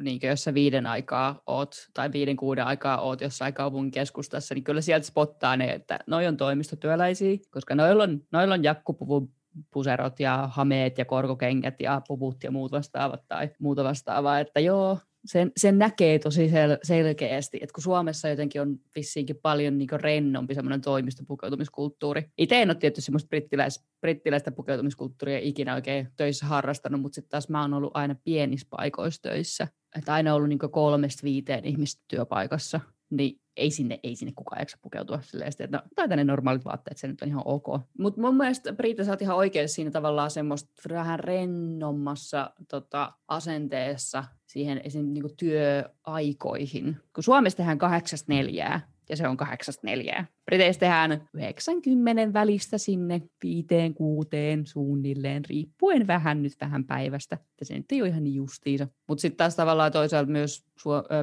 niin 0.00 0.20
jos 0.22 0.44
sä 0.44 0.54
viiden 0.54 0.86
aikaa 0.86 1.42
oot, 1.46 1.74
tai 1.94 2.12
viiden 2.12 2.36
kuuden 2.36 2.64
aikaa 2.64 3.00
oot 3.00 3.20
jossain 3.20 3.54
kaupungin 3.54 3.90
keskustassa, 3.90 4.54
niin 4.54 4.64
kyllä 4.64 4.80
sieltä 4.80 5.06
spottaa 5.06 5.56
ne, 5.56 5.72
että 5.72 5.98
noi 6.06 6.26
on 6.26 6.36
toimistotyöläisiä, 6.36 7.38
koska 7.50 7.74
noilla 7.74 8.02
on, 8.02 8.20
noilla 8.32 8.54
on 8.54 8.64
jakkupuvun 8.64 9.32
puserot 9.72 10.20
ja 10.20 10.48
hameet 10.52 10.98
ja 10.98 11.04
korkokengät 11.04 11.80
ja 11.80 12.02
puvut 12.08 12.44
ja 12.44 12.50
muut 12.50 12.72
vastaavat 12.72 13.22
tai 13.28 13.50
muuta 13.58 13.84
vastaavaa, 13.84 14.40
että 14.40 14.60
joo, 14.60 14.98
sen, 15.24 15.52
sen 15.56 15.78
näkee 15.78 16.18
tosi 16.18 16.48
sel, 16.48 16.78
selkeästi, 16.82 17.58
että 17.62 17.74
kun 17.74 17.82
Suomessa 17.82 18.28
jotenkin 18.28 18.60
on 18.60 18.78
vissiinkin 18.96 19.36
paljon 19.42 19.78
niin 19.78 19.88
rennompi 19.92 20.54
semmoinen 20.54 20.80
toimistopukeutumiskulttuuri. 20.80 22.22
Itse 22.38 22.62
en 22.62 22.70
ole 22.70 22.74
tietysti 22.74 23.06
semmoista 23.06 23.28
brittiläis, 23.28 23.84
brittiläistä 24.00 24.52
pukeutumiskulttuuria 24.52 25.38
ikinä 25.38 25.74
oikein 25.74 26.08
töissä 26.16 26.46
harrastanut, 26.46 27.00
mutta 27.00 27.14
sitten 27.14 27.30
taas 27.30 27.48
mä 27.48 27.60
oon 27.60 27.74
ollut 27.74 27.96
aina 27.96 28.16
pienissä 28.24 28.66
paikoissa 28.70 29.22
töissä. 29.22 29.68
Että 29.98 30.14
aina 30.14 30.34
ollut 30.34 30.48
niin 30.48 30.58
kolmesta 30.58 31.22
viiteen 31.24 31.64
ihmistä 31.64 32.02
työpaikassa, 32.08 32.80
niin 33.16 33.40
ei 33.56 33.70
sinne, 33.70 34.00
ei 34.02 34.16
sinne 34.16 34.32
kukaan 34.36 34.60
jaksa 34.60 34.78
pukeutua 34.82 35.20
silleen, 35.22 35.52
että 35.58 35.78
no, 35.78 35.82
tai 35.94 36.08
ne 36.08 36.24
normaalit 36.24 36.64
vaatteet, 36.64 36.96
se 36.98 37.08
nyt 37.08 37.22
on 37.22 37.28
ihan 37.28 37.42
ok. 37.44 37.66
Mutta 37.98 38.20
mun 38.20 38.36
mielestä 38.36 38.72
Briita, 38.72 39.04
sä 39.04 39.10
oot 39.10 39.22
ihan 39.22 39.36
oikein 39.36 39.68
siinä 39.68 39.90
tavallaan 39.90 40.30
semmoista 40.30 40.70
vähän 40.88 41.20
rennommassa 41.20 42.50
tota, 42.68 43.12
asenteessa 43.28 44.24
siihen 44.46 44.80
esim. 44.84 45.06
Niin 45.06 45.36
työaikoihin. 45.36 46.96
Kun 47.14 47.24
Suomessa 47.24 47.56
tehdään 47.56 47.78
kahdeksasta 47.78 48.32
neljää, 48.32 48.91
ja 49.08 49.16
se 49.16 49.28
on 49.28 49.36
kahdeksasta 49.36 49.86
neljää. 49.86 50.26
Briteissä 50.44 50.80
tehdään 50.80 51.28
90 51.34 52.32
välistä 52.32 52.78
sinne 52.78 53.20
viiteen, 53.42 53.94
kuuteen 53.94 54.66
suunnilleen, 54.66 55.44
riippuen 55.44 56.06
vähän 56.06 56.42
nyt 56.42 56.52
vähän 56.60 56.84
päivästä. 56.84 57.34
että 57.34 57.64
se 57.64 57.74
nyt 57.74 57.92
ei 57.92 58.02
ole 58.02 58.08
ihan 58.08 58.24
niin 58.24 58.34
justiinsa. 58.34 58.88
Mutta 59.08 59.22
sitten 59.22 59.36
taas 59.36 59.56
tavallaan 59.56 59.92
toisaalta 59.92 60.30
myös 60.30 60.64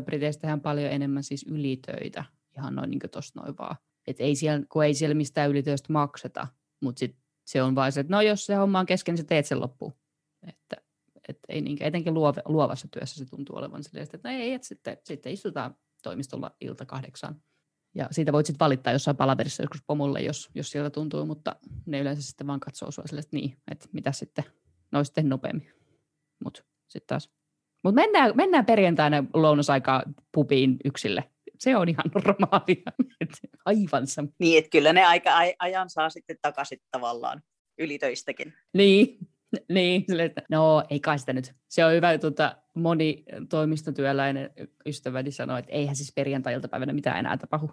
Briteissä 0.05 0.41
tehdään 0.41 0.61
paljon 0.61 0.91
enemmän 0.91 1.23
siis 1.23 1.45
ylitöitä, 1.49 2.23
ihan 2.57 2.75
noin 2.75 2.89
niin 2.89 2.99
tuossa 3.11 3.41
noin 3.41 3.57
vaan. 3.57 3.75
Et 4.07 4.19
ei 4.19 4.35
siellä, 4.35 4.65
kun 4.71 4.85
ei 4.85 4.93
siellä 4.93 5.13
mistään 5.13 5.49
ylitöistä 5.49 5.93
makseta, 5.93 6.47
mutta 6.81 6.99
sitten 6.99 7.23
se 7.45 7.63
on 7.63 7.75
vain 7.75 7.91
se, 7.91 7.99
että 7.99 8.15
no 8.15 8.21
jos 8.21 8.45
se 8.45 8.55
homma 8.55 8.79
on 8.79 8.85
kesken, 8.85 9.13
niin 9.13 9.23
sä 9.23 9.27
teet 9.27 9.45
sen 9.45 9.61
loppuun. 9.61 9.93
Että, 10.47 10.75
et 11.29 11.39
ei 11.49 11.61
niinkään, 11.61 11.87
etenkin 11.87 12.13
luovassa 12.45 12.87
työssä 12.91 13.17
se 13.17 13.29
tuntuu 13.29 13.55
olevan 13.55 13.83
silleen, 13.83 14.03
että 14.03 14.29
no 14.29 14.35
ei, 14.35 14.53
että 14.53 14.67
sitten, 14.67 14.97
sitten 15.03 15.33
istutaan 15.33 15.75
toimistolla 16.03 16.55
ilta 16.61 16.85
kahdeksaan 16.85 17.41
ja 17.95 18.07
siitä 18.11 18.31
voit 18.31 18.45
sitten 18.45 18.65
valittaa 18.65 18.93
jossain 18.93 19.17
palaverissa 19.17 19.63
joskus 19.63 19.83
pomolle, 19.87 20.19
jos, 20.21 20.49
jos 20.55 20.71
sieltä 20.71 20.89
tuntuu, 20.89 21.25
mutta 21.25 21.55
ne 21.85 21.99
yleensä 21.99 22.21
sitten 22.21 22.47
vaan 22.47 22.59
katsoo 22.59 22.91
sua 22.91 23.03
silleen, 23.07 23.23
että 23.23 23.35
niin, 23.35 23.57
että 23.71 23.87
mitä 23.93 24.11
sitten, 24.11 24.43
no 24.91 25.03
sitten 25.03 25.29
nopeammin. 25.29 25.73
Mutta 26.43 26.63
sitten 26.87 27.07
taas. 27.07 27.29
Mutta 27.83 27.95
mennään, 28.01 28.31
mennään 28.35 28.65
perjantaina 28.65 29.23
lounasaikaa 29.33 30.03
pubiin 30.31 30.77
yksille. 30.85 31.23
Se 31.59 31.77
on 31.77 31.89
ihan 31.89 32.05
normaalia. 32.15 32.91
Aivan. 33.65 34.03
Niin, 34.39 34.57
että 34.57 34.69
kyllä 34.69 34.93
ne 34.93 35.05
aika 35.05 35.29
ajan 35.59 35.89
saa 35.89 36.09
sitten 36.09 36.37
takaisin 36.41 36.79
tavallaan 36.91 37.41
ylitöistäkin. 37.77 38.53
Niin, 38.73 39.17
niin, 39.69 40.05
että 40.19 40.41
no 40.49 40.83
ei 40.89 40.99
kai 40.99 41.19
sitä 41.19 41.33
nyt. 41.33 41.53
Se 41.67 41.85
on 41.85 41.93
hyvä, 41.93 42.11
että 42.11 42.55
moni 42.73 43.23
toimistotyöläinen 43.49 44.49
ystäväni 44.85 45.31
sanoi, 45.31 45.59
että 45.59 45.71
eihän 45.71 45.95
siis 45.95 46.13
perjantai-iltapäivänä 46.15 46.93
mitään 46.93 47.19
enää 47.19 47.37
tapahdu. 47.37 47.71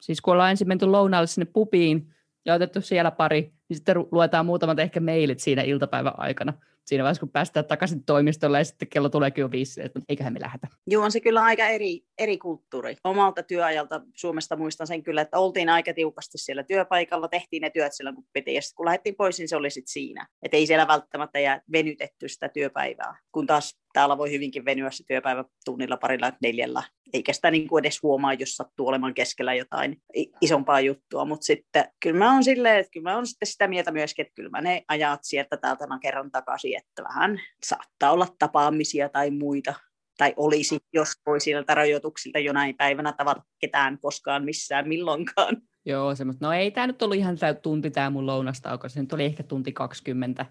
Siis 0.00 0.20
kun 0.20 0.32
ollaan 0.32 0.50
ensin 0.50 0.68
menty 0.68 0.86
lounaalle 0.86 1.26
sinne 1.26 1.50
pubiin 1.52 2.14
ja 2.44 2.54
otettu 2.54 2.80
siellä 2.80 3.10
pari, 3.10 3.40
niin 3.68 3.76
sitten 3.76 3.96
luetaan 3.98 4.46
muutamat 4.46 4.78
ehkä 4.78 5.00
mailit 5.00 5.40
siinä 5.40 5.62
iltapäivän 5.62 6.18
aikana 6.18 6.52
siinä 6.86 7.04
vaiheessa, 7.04 7.20
kun 7.20 7.28
päästään 7.28 7.66
takaisin 7.66 8.04
toimistolle 8.04 8.58
ja 8.58 8.64
sitten 8.64 8.88
kello 8.88 9.08
tuleekin 9.08 9.42
jo 9.42 9.50
viisi, 9.50 9.82
että 9.82 10.00
eiköhän 10.08 10.32
me 10.32 10.40
lähdetä. 10.40 10.68
Joo, 10.86 11.04
on 11.04 11.12
se 11.12 11.20
kyllä 11.20 11.42
aika 11.42 11.68
eri, 11.68 12.00
eri 12.18 12.38
kulttuuri. 12.38 12.96
Omalta 13.04 13.42
työajalta 13.42 14.00
Suomesta 14.14 14.56
muistan 14.56 14.86
sen 14.86 15.02
kyllä, 15.02 15.20
että 15.22 15.38
oltiin 15.38 15.68
aika 15.68 15.94
tiukasti 15.94 16.38
siellä 16.38 16.62
työpaikalla, 16.62 17.28
tehtiin 17.28 17.60
ne 17.60 17.70
työt 17.70 17.92
silloin 17.92 18.16
kun 18.16 18.26
piti, 18.32 18.54
ja 18.54 18.62
sitten 18.62 18.76
kun 18.76 18.86
lähdettiin 18.86 19.16
pois, 19.16 19.38
niin 19.38 19.48
se 19.48 19.56
oli 19.56 19.70
sitten 19.70 19.92
siinä. 19.92 20.26
Että 20.42 20.56
ei 20.56 20.66
siellä 20.66 20.88
välttämättä 20.88 21.40
jää 21.40 21.62
venytetty 21.72 22.28
sitä 22.28 22.48
työpäivää, 22.48 23.16
kun 23.32 23.46
taas 23.46 23.78
täällä 23.92 24.18
voi 24.18 24.30
hyvinkin 24.30 24.64
venyä 24.64 24.90
se 24.90 25.04
työpäivä 25.06 25.44
tunnilla 25.64 25.96
parilla 25.96 26.32
neljällä, 26.42 26.82
eikä 27.12 27.32
sitä 27.32 27.50
niin 27.50 27.68
kuin 27.68 27.82
edes 27.82 28.02
huomaa, 28.02 28.34
jos 28.34 28.56
sattuu 28.56 28.88
olemaan 28.88 29.14
keskellä 29.14 29.54
jotain 29.54 29.96
isompaa 30.40 30.80
juttua, 30.80 31.24
mutta 31.24 31.44
sitten 31.44 31.84
kyllä 32.02 32.18
mä 32.18 32.32
oon 32.32 32.44
silleen, 32.44 32.76
että 32.76 32.90
kyllä 32.92 33.10
mä 33.10 33.16
oon 33.16 33.26
sitten 33.26 33.48
sitä 33.48 33.68
mieltä 33.68 33.90
myöskin, 33.90 34.22
että 34.22 34.34
kyllä 34.34 34.50
mä 34.50 34.60
ne 34.60 34.82
ajat 34.88 35.20
sieltä 35.22 35.56
täältä 35.56 35.84
kerran 36.02 36.30
takaisin, 36.30 36.76
että 36.76 37.02
vähän 37.02 37.40
saattaa 37.66 38.12
olla 38.12 38.26
tapaamisia 38.38 39.08
tai 39.08 39.30
muita, 39.30 39.74
tai 40.18 40.34
olisi, 40.36 40.78
jos 40.92 41.08
voi 41.26 41.40
sieltä 41.40 41.74
rajoituksilta 41.74 42.38
jonain 42.38 42.76
päivänä 42.76 43.12
tavata 43.12 43.42
ketään 43.60 43.98
koskaan 43.98 44.44
missään 44.44 44.88
milloinkaan. 44.88 45.56
Joo, 45.84 46.14
semmoista. 46.14 46.46
No 46.46 46.52
ei 46.52 46.70
tämä 46.70 46.86
nyt 46.86 47.02
ollut 47.02 47.16
ihan 47.16 47.36
tunti 47.62 47.90
tämä 47.90 48.10
mun 48.10 48.26
lounastauko, 48.26 48.88
se 48.88 49.00
nyt 49.00 49.12
oli 49.12 49.24
ehkä 49.24 49.42
tunti 49.42 49.72
20 49.72 50.46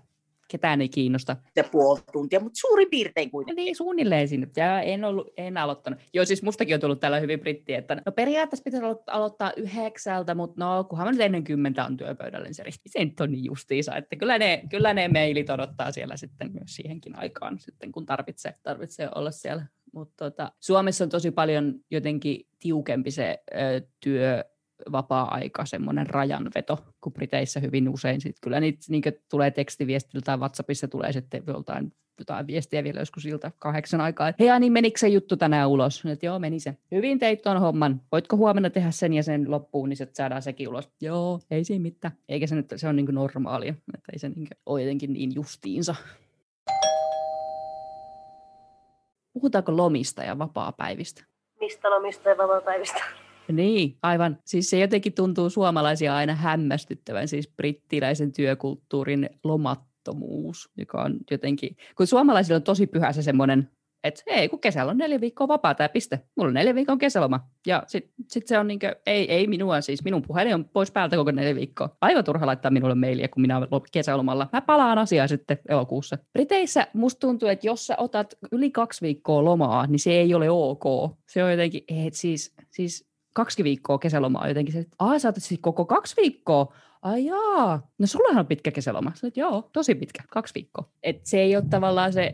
ketään 0.52 0.82
ei 0.82 0.90
kiinnosta. 0.90 1.38
Ja 1.56 1.64
puoli 1.64 2.00
tuntia, 2.12 2.40
mutta 2.40 2.60
suurin 2.60 2.90
piirtein 2.90 3.32
kuitenkin. 3.32 3.64
Niin, 3.64 3.76
suunnilleen 3.76 4.28
sinne. 4.28 4.48
Ja 4.56 4.82
en, 4.82 5.04
ollut, 5.04 5.28
en 5.38 5.58
aloittanut. 5.58 6.00
Joo, 6.14 6.26
siis 6.26 6.44
mustakin 6.44 6.74
on 6.76 6.82
tullut 6.82 7.00
tällä 7.00 7.20
hyvin 7.20 7.40
britti, 7.40 7.74
että 7.74 8.02
no 8.06 8.12
periaatteessa 8.12 8.64
pitäisi 8.64 8.86
aloittaa 9.08 9.54
yhdeksältä, 9.58 10.36
mutta 10.36 10.66
no 10.66 10.84
kunhan 10.84 11.08
mä 11.08 11.12
nyt 11.12 11.22
ennen 11.22 11.44
kymmentä 11.44 11.86
on 11.86 11.98
työpöydällä, 11.98 12.46
niin 12.46 12.56
se, 12.56 12.64
se 12.88 13.06
nyt 13.06 13.20
on 13.22 13.32
niin 13.32 13.46
justiisa, 13.46 13.96
että 13.96 14.16
kyllä 14.16 14.38
ne, 14.38 14.64
kyllä 14.70 14.94
ne 14.94 15.08
mailit 15.08 15.50
odottaa 15.50 15.92
siellä 15.92 16.18
sitten 16.18 16.52
myös 16.54 16.76
siihenkin 16.76 17.16
aikaan, 17.16 17.60
sitten 17.60 17.92
kun 17.92 18.06
tarvitsee, 18.06 18.56
tarvitsee 18.64 19.10
olla 19.16 19.32
siellä. 19.32 19.66
Mutta 19.94 20.30
tota, 20.30 20.52
Suomessa 20.60 21.04
on 21.04 21.10
tosi 21.10 21.32
paljon 21.32 21.76
jotenkin 21.92 22.48
tiukempi 22.60 23.12
se 23.12 23.44
ö, 23.56 23.82
työ 24.04 24.44
vapaa-aika, 24.92 25.66
semmoinen 25.66 26.08
rajanveto, 26.08 26.78
kun 27.02 27.14
Briteissä 27.14 27.60
hyvin 27.60 27.90
usein 27.90 28.22
sit 28.22 28.36
kyllä 28.42 28.60
niitä 28.60 28.80
niin 28.90 29.04
tulee 29.30 29.52
tekstiviestillä 29.52 30.22
tai 30.26 30.38
WhatsAppissa 30.38 30.88
tulee 30.88 31.14
sitten 31.14 31.44
joltain 31.48 31.94
jotain 32.22 32.48
viestiä 32.48 32.84
vielä 32.84 33.00
joskus 33.00 33.26
ilta 33.26 33.52
kahdeksan 33.60 34.02
aikaa, 34.02 34.28
että 34.28 34.44
hei 34.44 34.60
niin 34.60 34.74
menikö 34.74 35.00
se 35.00 35.08
juttu 35.08 35.38
tänään 35.38 35.70
ulos? 35.70 36.06
Että 36.06 36.26
joo, 36.26 36.40
meni 36.40 36.60
se. 36.60 36.78
Hyvin 36.92 37.20
teit 37.20 37.42
tuon 37.42 37.60
homman. 37.60 38.02
Voitko 38.12 38.38
huomenna 38.38 38.70
tehdä 38.70 38.92
sen 38.92 39.14
ja 39.14 39.24
sen 39.24 39.52
loppuun, 39.52 39.90
niin 39.90 39.98
se 39.98 40.08
saadaan 40.14 40.42
sekin 40.42 40.68
ulos. 40.68 40.90
Joo, 41.02 41.40
ei 41.52 41.64
siinä 41.64 41.82
mitään. 41.82 42.14
Eikä 42.30 42.48
se 42.48 42.56
nyt, 42.56 42.74
se 42.76 42.88
on 42.88 42.96
niin 42.96 43.06
normaalia, 43.12 43.74
että 43.94 44.12
ei 44.14 44.20
se 44.20 44.30
niin 44.30 44.48
ole 44.66 44.82
jotenkin 44.82 45.14
niin 45.14 45.32
justiinsa. 45.36 45.96
Puhutaanko 49.34 49.78
lomista 49.78 50.24
ja 50.24 50.40
vapaa-päivistä? 50.40 51.24
Mistä 51.60 51.90
lomista 51.90 52.30
ja 52.30 52.38
vapaa-päivistä? 52.38 53.04
Niin, 53.52 53.98
aivan. 54.04 54.38
Siis 54.46 54.70
se 54.70 54.80
jotenkin 54.80 55.14
tuntuu 55.14 55.50
suomalaisia 55.50 56.16
aina 56.16 56.36
hämmästyttävän, 56.36 57.28
siis 57.28 57.54
brittiläisen 57.58 58.32
työkulttuurin 58.32 59.30
lomattomuus, 59.44 60.70
joka 60.78 61.02
on 61.02 61.18
jotenkin, 61.32 61.78
kun 61.98 62.08
suomalaisilla 62.08 62.56
on 62.56 62.64
tosi 62.64 62.88
pyhä 62.88 63.12
se 63.12 63.22
semmoinen, 63.22 63.70
että 64.04 64.24
hei, 64.36 64.50
kun 64.50 64.60
kesällä 64.60 64.90
on 64.90 64.98
neljä 64.98 65.22
viikkoa 65.22 65.48
vapaa 65.48 65.76
tämä 65.76 65.90
piste. 65.90 66.20
Mulla 66.38 66.48
on 66.48 66.54
neljä 66.54 66.76
viikon 66.76 66.98
kesäloma. 66.98 67.40
Ja 67.68 67.84
sitten 67.88 68.14
sit 68.28 68.48
se 68.48 68.60
on 68.60 68.68
niin 68.68 68.80
kuin, 68.80 68.96
ei, 69.06 69.32
ei 69.32 69.48
minua 69.48 69.82
siis, 69.82 70.04
minun 70.04 70.22
puhelin 70.22 70.56
on 70.56 70.66
pois 70.66 70.92
päältä 70.92 71.16
koko 71.16 71.32
neljä 71.32 71.56
viikkoa. 71.56 71.98
Aivan 72.02 72.24
turha 72.24 72.46
laittaa 72.46 72.72
minulle 72.72 72.96
mailia, 72.96 73.28
kun 73.28 73.42
minä 73.42 73.58
olen 73.58 73.82
kesälomalla. 73.92 74.50
Mä 74.54 74.62
palaan 74.62 74.98
asiaan 74.98 75.30
sitten 75.30 75.60
elokuussa. 75.70 76.18
Briteissä 76.34 76.88
musta 76.94 77.20
tuntuu, 77.20 77.50
että 77.50 77.68
jos 77.68 77.88
sä 77.88 77.96
otat 77.98 78.34
yli 78.52 78.72
kaksi 78.72 79.02
viikkoa 79.02 79.46
lomaa, 79.46 79.88
niin 79.88 80.00
se 80.00 80.12
ei 80.12 80.34
ole 80.34 80.50
ok. 80.50 80.84
Se 81.30 81.44
on 81.44 81.52
jotenkin, 81.52 81.84
et 81.88 82.14
siis, 82.14 82.54
siis 82.72 83.11
kaksi 83.34 83.64
viikkoa 83.64 84.00
kesälomaa 84.00 84.48
jotenkin. 84.48 84.74
Se, 84.74 84.86
sä 85.18 85.34
siis 85.38 85.60
koko 85.64 85.86
kaksi 85.86 86.16
viikkoa. 86.22 86.74
Ai 87.02 87.26
jaa, 87.26 87.88
no 88.00 88.08
sullahan 88.08 88.40
on 88.40 88.48
pitkä 88.48 88.72
kesäloma. 88.72 89.12
Sä, 89.16 89.32
joo, 89.36 89.70
tosi 89.74 89.96
pitkä, 89.96 90.24
kaksi 90.30 90.54
viikkoa. 90.54 90.90
Et 91.04 91.26
se 91.26 91.42
ei 91.42 91.56
ole 91.56 91.66
tavallaan 91.70 92.14
se, 92.14 92.34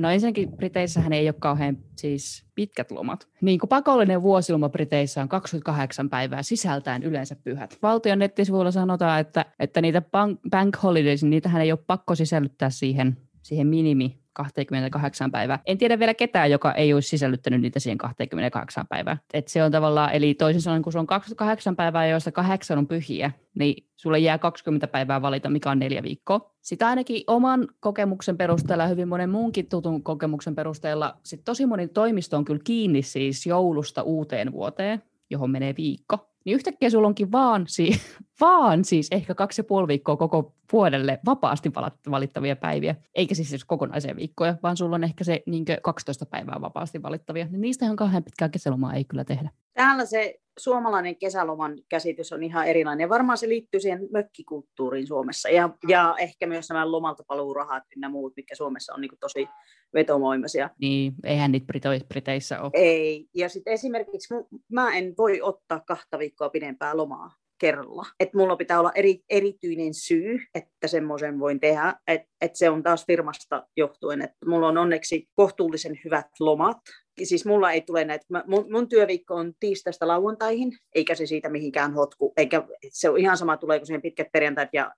no 0.00 0.10
ensinnäkin 0.10 0.52
Briteissähän 0.52 1.12
ei 1.12 1.28
ole 1.28 1.34
kauhean 1.40 1.78
siis 1.96 2.44
pitkät 2.54 2.90
lomat. 2.90 3.28
Niin 3.40 3.58
kuin 3.58 3.68
pakollinen 3.68 4.22
vuosiloma 4.22 4.68
Briteissä 4.68 5.22
on 5.22 5.28
28 5.28 6.10
päivää 6.10 6.42
sisältäen 6.42 7.02
yleensä 7.02 7.36
pyhät. 7.44 7.78
Valtion 7.82 8.18
nettisivuilla 8.18 8.70
sanotaan, 8.70 9.20
että, 9.20 9.44
että 9.58 9.80
niitä 9.80 10.00
bank, 10.02 10.40
bank 10.50 10.76
holidays, 10.82 11.22
niitähän 11.22 11.62
ei 11.62 11.72
ole 11.72 11.80
pakko 11.86 12.14
sisällyttää 12.14 12.70
siihen, 12.70 13.16
siihen 13.42 13.66
minimi 13.66 14.25
28 14.36 15.30
päivää. 15.30 15.58
En 15.66 15.78
tiedä 15.78 15.98
vielä 15.98 16.14
ketään, 16.14 16.50
joka 16.50 16.72
ei 16.72 16.94
olisi 16.94 17.08
sisällyttänyt 17.08 17.60
niitä 17.60 17.80
siihen 17.80 17.98
28 17.98 18.86
päivää. 18.86 19.16
Et 19.34 19.48
se 19.48 19.64
on 19.64 19.72
tavallaan, 19.72 20.12
eli 20.12 20.34
toisin 20.34 20.62
sanoen, 20.62 20.82
kun 20.82 20.92
se 20.92 20.98
on 20.98 21.06
28 21.06 21.76
päivää, 21.76 22.06
joista 22.06 22.32
kahdeksan 22.32 22.78
on 22.78 22.86
pyhiä, 22.86 23.30
niin 23.58 23.86
sulle 23.96 24.18
jää 24.18 24.38
20 24.38 24.86
päivää 24.86 25.22
valita, 25.22 25.50
mikä 25.50 25.70
on 25.70 25.78
neljä 25.78 26.02
viikkoa. 26.02 26.54
Sitä 26.62 26.88
ainakin 26.88 27.22
oman 27.26 27.68
kokemuksen 27.80 28.36
perusteella 28.36 28.86
hyvin 28.86 29.08
monen 29.08 29.30
muunkin 29.30 29.68
tutun 29.68 30.02
kokemuksen 30.02 30.54
perusteella, 30.54 31.16
sit 31.22 31.44
tosi 31.44 31.66
moni 31.66 31.88
toimisto 31.88 32.36
on 32.36 32.44
kyllä 32.44 32.60
kiinni 32.64 33.02
siis 33.02 33.46
joulusta 33.46 34.02
uuteen 34.02 34.52
vuoteen, 34.52 35.02
johon 35.30 35.50
menee 35.50 35.74
viikko 35.76 36.36
niin 36.46 36.54
yhtäkkiä 36.54 36.90
sulla 36.90 37.06
onkin 37.06 37.32
vaan, 37.32 37.64
si- 37.68 38.00
vaan 38.40 38.84
siis 38.84 39.08
ehkä 39.10 39.34
kaksi 39.34 39.60
ja 39.60 39.64
puoli 39.64 39.88
viikkoa 39.88 40.16
koko 40.16 40.52
vuodelle 40.72 41.18
vapaasti 41.26 41.72
valittavia 42.10 42.56
päiviä, 42.56 42.94
eikä 43.14 43.34
siis, 43.34 43.48
siis 43.50 43.64
kokonaisia 43.64 44.16
viikkoja, 44.16 44.56
vaan 44.62 44.76
sulla 44.76 44.94
on 44.94 45.04
ehkä 45.04 45.24
se 45.24 45.42
niin 45.46 45.64
12 45.82 46.26
päivää 46.26 46.60
vapaasti 46.60 47.02
valittavia. 47.02 47.46
Niin 47.50 47.60
niistä 47.60 47.84
ihan 47.84 47.96
kauhean 47.96 48.24
pitkää 48.24 48.48
kesälomaa 48.48 48.94
ei 48.94 49.04
kyllä 49.04 49.24
tehdä. 49.24 49.50
Täällä 49.74 50.04
se 50.04 50.38
suomalainen 50.58 51.16
kesäloman 51.16 51.78
käsitys 51.88 52.32
on 52.32 52.42
ihan 52.42 52.66
erilainen. 52.66 53.08
Varmaan 53.08 53.38
se 53.38 53.48
liittyy 53.48 53.80
siihen 53.80 54.08
mökkikulttuuriin 54.12 55.06
Suomessa. 55.06 55.48
Ja, 55.48 55.70
ja 55.88 56.14
ehkä 56.18 56.46
myös 56.46 56.68
nämä 56.68 56.90
lomalta 56.90 57.24
paluurahat 57.26 57.82
ja 58.00 58.08
muut, 58.08 58.32
mitkä 58.36 58.54
Suomessa 58.54 58.94
on 58.94 59.00
niin 59.00 59.10
tosi 59.20 59.48
vetomoimaisia. 59.94 60.70
Niin, 60.80 61.14
eihän 61.24 61.52
niitä 61.52 61.66
Briteissä 62.08 62.60
ole. 62.60 62.70
Ei. 62.74 63.28
Ja 63.34 63.48
sitten 63.48 63.72
esimerkiksi 63.72 64.34
mä 64.72 64.96
en 64.96 65.14
voi 65.18 65.42
ottaa 65.42 65.80
kahta 65.80 66.18
viikkoa 66.18 66.50
pidempää 66.50 66.96
lomaa 66.96 67.30
kerralla. 67.58 68.06
Että 68.20 68.38
mulla 68.38 68.56
pitää 68.56 68.80
olla 68.80 68.92
eri, 68.94 69.20
erityinen 69.30 69.94
syy, 69.94 70.38
että 70.54 70.88
semmoisen 70.88 71.38
voin 71.38 71.60
tehdä. 71.60 71.94
Että 72.06 72.28
et 72.40 72.56
se 72.56 72.70
on 72.70 72.82
taas 72.82 73.06
firmasta 73.06 73.66
johtuen. 73.76 74.22
Että 74.22 74.36
mulla 74.46 74.68
on 74.68 74.78
onneksi 74.78 75.28
kohtuullisen 75.34 76.00
hyvät 76.04 76.26
lomat 76.40 76.78
siis 77.22 77.46
mulla 77.46 77.72
ei 77.72 77.80
tule 77.80 78.04
näitä, 78.04 78.26
mun, 78.46 78.66
mun 78.72 78.88
työviikko 78.88 79.34
on 79.34 79.52
tiistaista 79.60 80.08
lauantaihin, 80.08 80.72
eikä 80.94 81.14
se 81.14 81.26
siitä 81.26 81.48
mihinkään 81.48 81.94
hotku, 81.94 82.32
eikä 82.36 82.62
se 82.90 83.10
on 83.10 83.18
ihan 83.18 83.36
sama 83.36 83.56
tuleeko 83.56 83.84
siihen 83.86 84.02
pitkät 84.02 84.26
perjantait 84.32 84.68
ja 84.72 84.92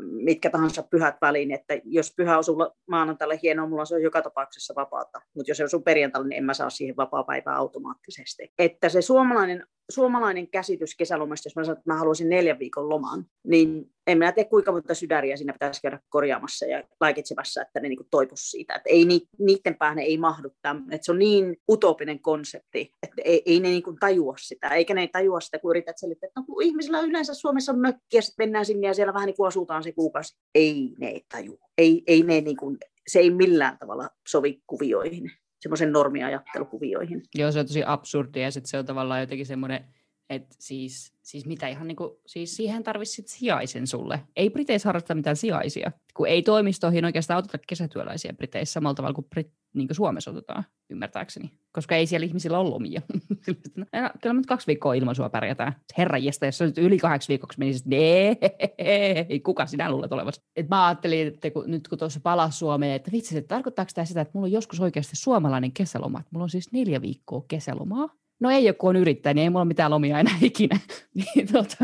mitkä 0.00 0.50
tahansa 0.50 0.82
pyhät 0.82 1.16
väliin, 1.20 1.50
että 1.50 1.74
jos 1.84 2.14
pyhä 2.16 2.38
osuu 2.38 2.56
maanantaille 2.86 3.38
hienoa, 3.42 3.66
mulla 3.66 3.84
se 3.84 3.94
on 3.94 4.02
joka 4.02 4.22
tapauksessa 4.22 4.74
vapaata, 4.76 5.20
mutta 5.34 5.50
jos 5.50 5.58
se 5.58 5.64
osuu 5.64 5.80
perjantaille, 5.80 6.28
niin 6.28 6.38
en 6.38 6.44
mä 6.44 6.54
saa 6.54 6.70
siihen 6.70 6.96
vapaa-päivää 6.96 7.56
automaattisesti. 7.56 8.52
Että 8.58 8.88
se 8.88 9.02
suomalainen, 9.02 9.66
suomalainen 9.90 10.48
käsitys 10.48 10.96
kesälomasta, 10.96 11.46
jos 11.46 11.56
mä 11.56 11.64
sanon, 11.64 11.78
että 11.78 11.92
mä 11.92 11.98
haluaisin 11.98 12.28
neljän 12.28 12.58
viikon 12.58 12.88
loman, 12.88 13.24
niin 13.44 13.92
en 14.06 14.18
minä 14.18 14.32
tiedä 14.32 14.48
kuinka 14.48 14.72
monta 14.72 14.94
sydäriä 14.94 15.36
siinä 15.36 15.52
pitäisi 15.52 15.82
käydä 15.82 16.00
korjaamassa 16.08 16.66
ja 16.66 16.84
laikitsemassa, 17.00 17.62
että 17.62 17.80
ne 17.80 17.88
niin 17.88 17.98
toipuisi 18.10 18.50
siitä. 18.50 18.74
Että 18.74 18.90
ei, 18.90 19.06
niiden 19.38 19.74
päähän 19.78 19.98
ei 19.98 20.18
mahdu 20.18 20.50
tämän, 20.62 20.84
että 20.90 21.04
se 21.04 21.12
on 21.12 21.18
niin 21.18 21.56
utopinen 21.70 22.20
konsepti, 22.20 22.92
että 23.02 23.22
ei, 23.24 23.42
ei 23.46 23.60
ne 23.60 23.68
niin 23.68 23.82
kuin 23.82 23.96
tajua 24.00 24.34
sitä, 24.38 24.68
eikä 24.68 24.94
ne 24.94 25.08
tajua 25.12 25.40
sitä, 25.40 25.58
kun 25.58 25.70
yrität 25.70 25.98
selittää, 25.98 26.26
että 26.26 26.40
no, 26.40 26.46
kun 26.46 26.62
ihmisillä 26.62 27.00
yleensä 27.00 27.34
Suomessa 27.34 27.72
on 27.72 27.78
mökki 27.78 28.16
ja 28.16 28.22
sitten 28.22 28.46
mennään 28.46 28.66
sinne 28.66 28.86
ja 28.86 28.94
siellä 28.94 29.14
vähän 29.14 29.26
niin 29.26 29.36
kuin 29.36 29.46
asutaan 29.62 29.82
se 29.82 29.92
kuukausi. 29.92 30.36
Ei 30.54 30.94
ne 30.98 31.20
tajua. 31.28 31.58
Ei, 31.78 32.02
ei 32.06 32.22
ne 32.22 32.40
niin 32.40 32.56
kuin, 32.56 32.78
se 33.06 33.18
ei 33.18 33.30
millään 33.30 33.78
tavalla 33.78 34.08
sovi 34.28 34.62
kuvioihin, 34.66 35.30
semmoisen 35.60 35.92
normiajattelukuvioihin. 35.92 37.22
Joo, 37.34 37.52
se 37.52 37.60
on 37.60 37.66
tosi 37.66 37.82
absurdia 37.86 38.42
ja 38.42 38.50
sitten 38.50 38.70
se 38.70 38.78
on 38.78 38.86
tavallaan 38.86 39.20
jotenkin 39.20 39.46
semmoinen, 39.46 39.84
että 40.32 40.56
siis, 40.58 41.12
siis 41.22 41.46
mitä 41.46 41.68
ihan 41.68 41.88
niin 41.88 41.96
kuin, 41.96 42.10
siis 42.26 42.56
siihen 42.56 42.82
tarvitsit 42.82 43.28
sijaisen 43.28 43.86
sulle. 43.86 44.20
Ei 44.36 44.50
Briteissä 44.50 44.88
harrasta 44.88 45.14
mitään 45.14 45.36
sijaisia, 45.36 45.92
kun 46.14 46.28
ei 46.28 46.42
toimistoihin 46.42 47.04
oikeastaan 47.04 47.38
oteta 47.38 47.58
kesätyöläisiä 47.68 48.32
Briteissä 48.32 48.72
samalla 48.72 48.94
tavalla 48.94 49.14
kuin, 49.14 49.26
Brit, 49.30 49.50
niin 49.74 49.88
kuin 49.88 49.96
Suomessa 49.96 50.30
otetaan, 50.30 50.64
ymmärtääkseni. 50.90 51.50
Koska 51.72 51.96
ei 51.96 52.06
siellä 52.06 52.24
ihmisillä 52.24 52.58
ole 52.58 52.70
lomia. 52.70 53.02
no, 53.76 53.86
kyllä 54.22 54.34
nyt 54.34 54.46
kaksi 54.46 54.66
viikkoa 54.66 54.94
ilman 54.94 55.14
sua 55.14 55.28
pärjätään. 55.28 55.72
Herranjesta, 55.98 56.46
jos 56.46 56.58
se 56.58 56.72
yli 56.76 56.98
kahdeksi 56.98 57.28
viikoksi 57.28 57.58
menisi, 57.58 57.88
niin 57.88 58.36
ei, 58.78 59.40
kuka 59.40 59.66
sinä 59.66 59.90
luulet 59.90 60.12
olevasi. 60.12 60.40
Et 60.56 60.68
mä 60.68 60.86
ajattelin, 60.86 61.26
että 61.26 61.50
kun, 61.50 61.64
nyt 61.66 61.88
kun 61.88 61.98
tuossa 61.98 62.20
palasi 62.20 62.58
Suomeen, 62.58 62.94
että 62.94 63.12
vitsi, 63.12 63.38
että 63.38 63.54
tarkoittaako 63.54 63.90
tämä 63.94 64.04
sitä, 64.04 64.20
että 64.20 64.32
mulla 64.34 64.46
on 64.46 64.52
joskus 64.52 64.80
oikeasti 64.80 65.16
suomalainen 65.16 65.72
kesäloma. 65.72 66.22
Mulla 66.30 66.44
on 66.44 66.50
siis 66.50 66.72
neljä 66.72 67.02
viikkoa 67.02 67.44
kesälomaa 67.48 68.21
no 68.42 68.50
ei 68.50 68.72
kun 68.72 68.90
on 68.90 68.96
yrittäjä, 68.96 69.34
niin 69.34 69.42
ei 69.42 69.50
mulla 69.50 69.60
ole 69.60 69.68
mitään 69.68 69.90
lomia 69.90 70.18
enää 70.18 70.38
ikinä. 70.50 70.78
niin 71.14 71.52
tuota, 71.52 71.76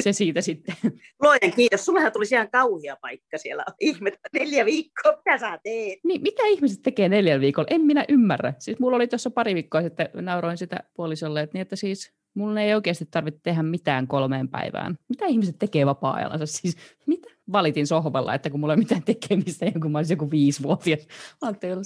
se 0.00 0.12
siitä 0.12 0.40
sitten. 0.40 0.74
Luojan 1.22 1.52
kiitos, 1.56 1.84
sullehan 1.84 2.12
tuli 2.12 2.24
ihan 2.32 2.50
kauhia 2.50 2.96
paikka 3.00 3.38
siellä. 3.38 3.64
Ihmettä, 3.80 4.28
neljä 4.32 4.64
viikkoa, 4.64 5.12
mitä 5.16 5.38
sä 5.38 5.58
teet? 5.62 5.98
Niin, 6.04 6.22
mitä 6.22 6.42
ihmiset 6.46 6.82
tekee 6.82 7.08
neljällä 7.08 7.40
viikolla? 7.40 7.68
En 7.70 7.80
minä 7.80 8.04
ymmärrä. 8.08 8.54
Siis 8.58 8.78
mulla 8.78 8.96
oli 8.96 9.08
tuossa 9.08 9.30
pari 9.30 9.54
viikkoa 9.54 9.82
sitten, 9.82 10.08
nauroin 10.14 10.58
sitä 10.58 10.76
puolisolle, 10.94 11.40
että, 11.40 11.54
niin, 11.54 11.62
että 11.62 11.76
siis 11.76 12.12
mulla 12.34 12.60
ei 12.60 12.74
oikeasti 12.74 13.06
tarvitse 13.10 13.40
tehdä 13.42 13.62
mitään 13.62 14.06
kolmeen 14.06 14.48
päivään. 14.48 14.98
Mitä 15.08 15.26
ihmiset 15.26 15.56
tekee 15.58 15.86
vapaa-ajallansa? 15.86 16.46
Siis 16.46 16.76
mitä? 17.06 17.28
Valitin 17.52 17.86
sohvalla, 17.86 18.34
että 18.34 18.50
kun 18.50 18.60
mulla 18.60 18.72
ei 18.72 18.78
mitään 18.78 19.02
tekemistä, 19.02 19.66
kun 19.82 19.92
mä 19.92 19.98
olisin 19.98 20.14
joku 20.14 20.30
viisivuotias. 20.30 21.06
Mä 21.42 21.48
ajattelin, 21.48 21.84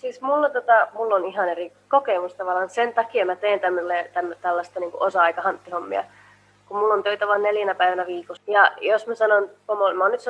Siis 0.00 0.20
mulla, 0.20 0.50
tota, 0.50 0.88
mulla 0.92 1.14
on 1.14 1.24
ihan 1.24 1.48
eri 1.48 1.72
kokemus 1.88 2.34
tavallaan. 2.34 2.70
Sen 2.70 2.94
takia 2.94 3.26
mä 3.26 3.36
teen 3.36 3.60
tämmölle, 3.60 4.10
tämmö, 4.14 4.34
tällaista 4.34 4.80
niin 4.80 4.90
osa-aika-hanttihommia, 4.94 6.04
kun 6.68 6.76
mulla 6.76 6.94
on 6.94 7.02
töitä 7.02 7.26
vain 7.26 7.42
neljänä 7.42 7.74
päivänä 7.74 8.06
viikossa. 8.06 8.42
Ja 8.46 8.72
jos 8.80 9.06
mä 9.06 9.14
sanon 9.14 9.50
pomolle, 9.66 9.94
mä 9.94 10.04
oon 10.04 10.12
nyt 10.12 10.20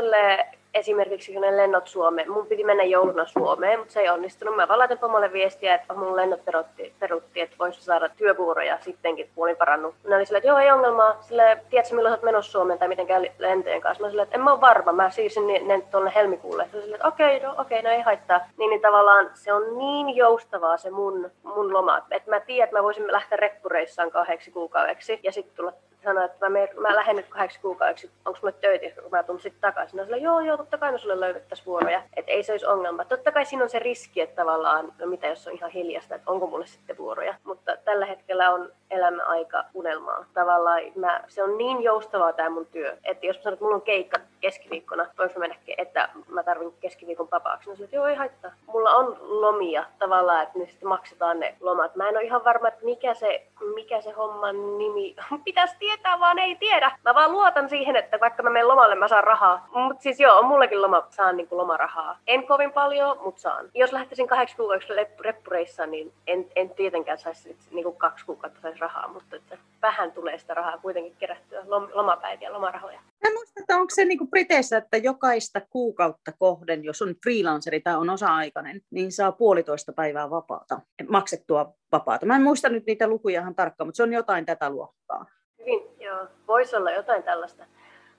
esimerkiksi 0.79 1.33
kun 1.33 1.43
ne 1.43 1.57
lennot 1.57 1.87
Suomeen, 1.87 2.31
mun 2.31 2.47
piti 2.47 2.65
mennä 2.65 2.85
jouluna 2.85 3.27
Suomeen, 3.27 3.79
mutta 3.79 3.93
se 3.93 4.01
ei 4.01 4.09
onnistunut. 4.09 4.57
Mä 4.57 4.69
vaan 4.69 4.79
laitan 4.79 4.99
pomolle 4.99 5.33
viestiä, 5.33 5.75
että 5.75 5.95
mun 5.95 6.17
lennot 6.17 6.45
perutti, 6.45 6.95
perutti 6.99 7.41
että 7.41 7.57
voisi 7.59 7.83
saada 7.83 8.09
työvuoroja 8.09 8.79
sittenkin, 8.81 9.31
puolin 9.35 9.57
parannut. 9.57 9.95
Ne 10.09 10.17
oli 10.17 10.27
silleen, 10.27 10.39
että 10.39 10.49
joo, 10.49 10.59
ei 10.59 10.71
ongelmaa. 10.71 11.17
Sille, 11.21 11.59
tiedätkö 11.71 11.95
milloin 11.95 12.13
olet 12.13 12.23
menossa 12.23 12.53
Suomeen 12.53 12.79
tai 12.79 12.89
miten 12.89 13.07
käy 13.07 13.27
lentojen 13.39 13.81
kanssa? 13.81 14.05
Mä 14.05 14.09
silleen, 14.09 14.25
että 14.25 14.37
en 14.37 14.45
mä 14.45 14.53
ole 14.53 14.61
varma, 14.61 14.93
mä 14.93 15.11
siirsin 15.11 15.47
ne 15.47 15.81
tuonne 15.91 16.13
helmikuulle. 16.15 16.69
Se 16.73 16.81
silleen, 16.81 16.95
että 16.95 17.09
okei, 17.09 17.37
okay, 17.37 17.49
no 17.49 17.55
okei, 17.59 17.79
okay, 17.79 17.91
no 17.91 17.97
ei 17.97 18.03
haittaa. 18.03 18.41
Niin, 18.57 18.71
niin 18.71 18.81
tavallaan 18.81 19.31
se 19.35 19.53
on 19.53 19.79
niin 19.79 20.17
joustavaa 20.17 20.77
se 20.77 20.91
mun, 20.91 21.31
mun 21.43 21.73
loma, 21.73 21.99
että 22.11 22.31
mä 22.31 22.41
tiedän, 22.41 22.65
että 22.65 22.77
mä 22.77 22.83
voisin 22.83 23.13
lähteä 23.13 23.37
reppureissaan 23.37 24.11
kahdeksi 24.11 24.51
kuukaudeksi 24.51 25.21
ja 25.23 25.33
sitten 25.33 25.57
tulla 25.57 25.73
sanoa, 26.05 26.25
että 26.25 26.49
mä, 26.51 26.59
mä 26.81 26.97
lähden 26.97 27.17
nyt 27.17 27.29
kahdeksi 27.29 27.61
kuukaudeksi, 27.61 28.11
onko 28.25 28.39
mulle 28.43 28.55
töitä, 28.61 29.03
kun 29.03 29.11
mä 29.11 29.23
tulen 29.23 29.41
sitten 29.41 29.61
takaisin. 29.61 29.97
No 29.97 30.05
sillä, 30.05 30.17
joo, 30.17 30.41
joo, 30.41 30.57
totta 30.69 30.79
kai 30.79 30.93
me 30.93 30.99
sulle 30.99 31.21
löydettäisiin 31.21 31.67
vuoroja, 31.67 32.03
että 32.17 32.33
ei 32.33 32.43
se 32.43 32.53
olisi 32.53 32.67
ongelma. 32.67 33.05
Totta 33.05 33.33
kai 33.33 33.45
siinä 33.45 33.65
on 33.65 33.71
se 33.71 33.79
riski, 33.79 34.21
että 34.21 34.37
tavallaan, 34.37 34.93
no 34.99 35.07
mitä 35.07 35.27
jos 35.27 35.47
on 35.47 35.53
ihan 35.53 35.71
hiljasta, 35.71 36.15
että 36.15 36.31
onko 36.31 36.47
mulle 36.47 36.67
sitten 36.67 36.99
vuoroja. 36.99 37.35
Mutta 37.45 37.77
tällä 37.77 38.07
hetkellä 38.07 38.51
on 38.51 38.73
elämä 38.91 39.23
aika 39.23 39.65
unelmaa. 39.75 40.25
Tavallaan 40.35 40.83
mä, 40.97 41.21
se 41.29 41.43
on 41.43 41.59
niin 41.59 41.83
joustavaa 41.83 42.33
tämä 42.33 42.51
mun 42.51 42.67
työ, 42.67 42.97
että 43.05 43.27
jos 43.27 43.37
mä 43.37 43.43
sanon, 43.43 43.53
että 43.53 43.65
mulla 43.65 43.77
on 43.77 43.83
keikka 43.83 44.21
keskiviikkona, 44.41 45.07
voinko 45.19 45.41
mennä, 45.41 45.57
että 45.79 46.09
mä 46.29 46.43
tarvin 46.43 46.73
keskiviikon 46.81 47.29
vapaaksi, 47.33 47.71
niin 47.71 47.85
että 47.85 47.97
joo, 47.97 48.07
ei 48.07 48.17
haittaa. 48.17 48.51
Mulla 48.67 48.91
on 48.91 49.17
lomia 49.21 49.85
tavallaan, 49.99 50.43
että 50.43 50.59
ne 50.59 50.67
sitten 50.67 50.89
maksetaan 50.89 51.41
ne 51.41 51.55
lomat. 51.61 51.97
Mä 51.97 52.09
en 52.09 52.17
ole 52.17 52.25
ihan 52.25 52.45
varma, 52.45 52.69
että 52.69 52.85
mikä 52.85 53.15
se, 53.15 53.47
mikä 53.75 54.01
se 54.01 54.11
homman 54.11 54.79
nimi 54.79 55.17
pitäisi 55.45 55.77
tietää, 55.79 56.21
vaan 56.21 56.39
ei 56.39 56.57
tiedä. 56.57 56.93
Mä 57.05 57.15
vaan 57.15 57.33
luotan 57.33 57.69
siihen, 57.69 57.97
että 57.97 58.21
vaikka 58.21 58.43
mä 58.43 58.51
menen 58.51 58.69
lomalle, 58.69 58.95
mä 58.95 59.09
saan 59.09 59.25
rahaa. 59.25 59.67
Mutta 59.73 60.03
siis 60.03 60.21
joo, 60.21 60.43
on 60.49 60.53
mullekin 60.53 60.83
loma, 60.83 61.07
saan 61.11 61.37
niinku 61.37 61.57
lomarahaa. 61.57 62.19
En 62.27 62.47
kovin 62.47 62.73
paljon, 62.73 63.19
mutta 63.25 63.41
saan. 63.41 63.71
Jos 63.75 63.93
lähtisin 63.93 64.29
kahdeksi 64.29 64.57
kuukaudeksi 64.57 64.93
reppureissaan, 65.21 65.91
niin 65.91 66.13
en, 66.27 66.47
en 66.57 66.71
tietenkään 66.71 67.19
saisi 67.19 67.57
niinku 67.71 67.93
kaksi 67.93 68.27
kuukautta 68.27 68.61
saisi 68.61 68.81
rahaa, 68.81 69.09
mutta 69.09 69.37
että 69.37 69.59
vähän 69.83 70.13
tulee 70.13 70.39
sitä 70.39 70.55
rahaa 70.55 70.79
kuitenkin 70.79 71.17
kerättyä, 71.19 71.65
lomapäiviä, 71.95 72.53
lomarahoja. 72.53 73.01
Mä 73.25 73.35
muistan, 73.35 73.63
että 73.63 73.75
onko 73.75 73.91
se 73.95 74.05
niinku 74.05 74.27
Briteissä, 74.27 74.77
että 74.77 74.97
jokaista 74.97 75.61
kuukautta 75.71 76.33
kohden, 76.39 76.85
jos 76.85 77.03
on 77.03 77.15
freelanceri 77.23 77.81
tai 77.81 77.97
on 77.97 78.11
osa-aikainen, 78.11 78.81
niin 78.91 79.13
saa 79.13 79.33
puolitoista 79.33 79.93
päivää 79.93 80.31
vapaata, 80.31 80.81
maksettua 81.09 81.73
vapaata. 81.93 82.27
Mä 82.27 82.37
en 82.37 82.43
muista 82.43 82.69
nyt 82.69 82.87
niitä 82.87 83.09
lukuja 83.09 83.41
ihan 83.41 83.55
tarkkaan, 83.55 83.89
mutta 83.89 83.97
se 83.97 84.03
on 84.03 84.13
jotain 84.13 84.47
tätä 84.47 84.71
luokkaa. 84.71 85.27
Hyvin, 85.59 85.81
joo. 86.01 86.27
Voisi 86.49 86.77
olla 86.77 86.91
jotain 86.91 87.23
tällaista. 87.23 87.65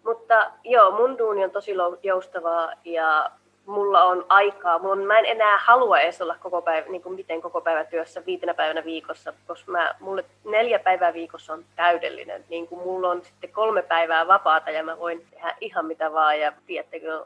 Mutta 0.04 0.52
joo, 0.64 0.92
mun 0.92 1.18
duuni 1.18 1.44
on 1.44 1.52
tosi 1.52 1.72
joustavaa 2.04 2.72
ja 2.86 3.32
mulla 3.70 4.04
on 4.04 4.26
aikaa. 4.30 4.80
Mulla 4.80 4.94
on, 4.94 5.00
mä 5.00 5.20
en 5.20 5.26
enää 5.26 5.58
halua 5.58 6.00
edes 6.00 6.22
olla 6.22 6.36
koko 6.40 6.62
päivä, 6.62 6.88
niin 6.90 7.02
kuin 7.02 7.16
miten 7.16 7.42
koko 7.42 7.62
päivä 7.62 7.84
työssä 7.84 8.26
viitenä 8.26 8.54
päivänä 8.54 8.84
viikossa, 8.86 9.34
koska 9.48 9.72
mä, 9.72 9.96
mulle 10.00 10.26
neljä 10.44 10.80
päivää 10.80 11.14
viikossa 11.14 11.54
on 11.54 11.66
täydellinen. 11.76 12.46
Niin 12.50 12.68
kuin 12.68 12.82
mulla 12.82 13.10
on 13.10 13.22
sitten 13.26 13.52
kolme 13.52 13.82
päivää 13.82 14.28
vapaata 14.28 14.70
ja 14.72 14.84
mä 14.84 15.00
voin 15.00 15.26
tehdä 15.32 15.56
ihan 15.62 15.86
mitä 15.86 16.14
vaan. 16.14 16.40
Ja 16.40 16.54
tiedättekö, 16.68 17.26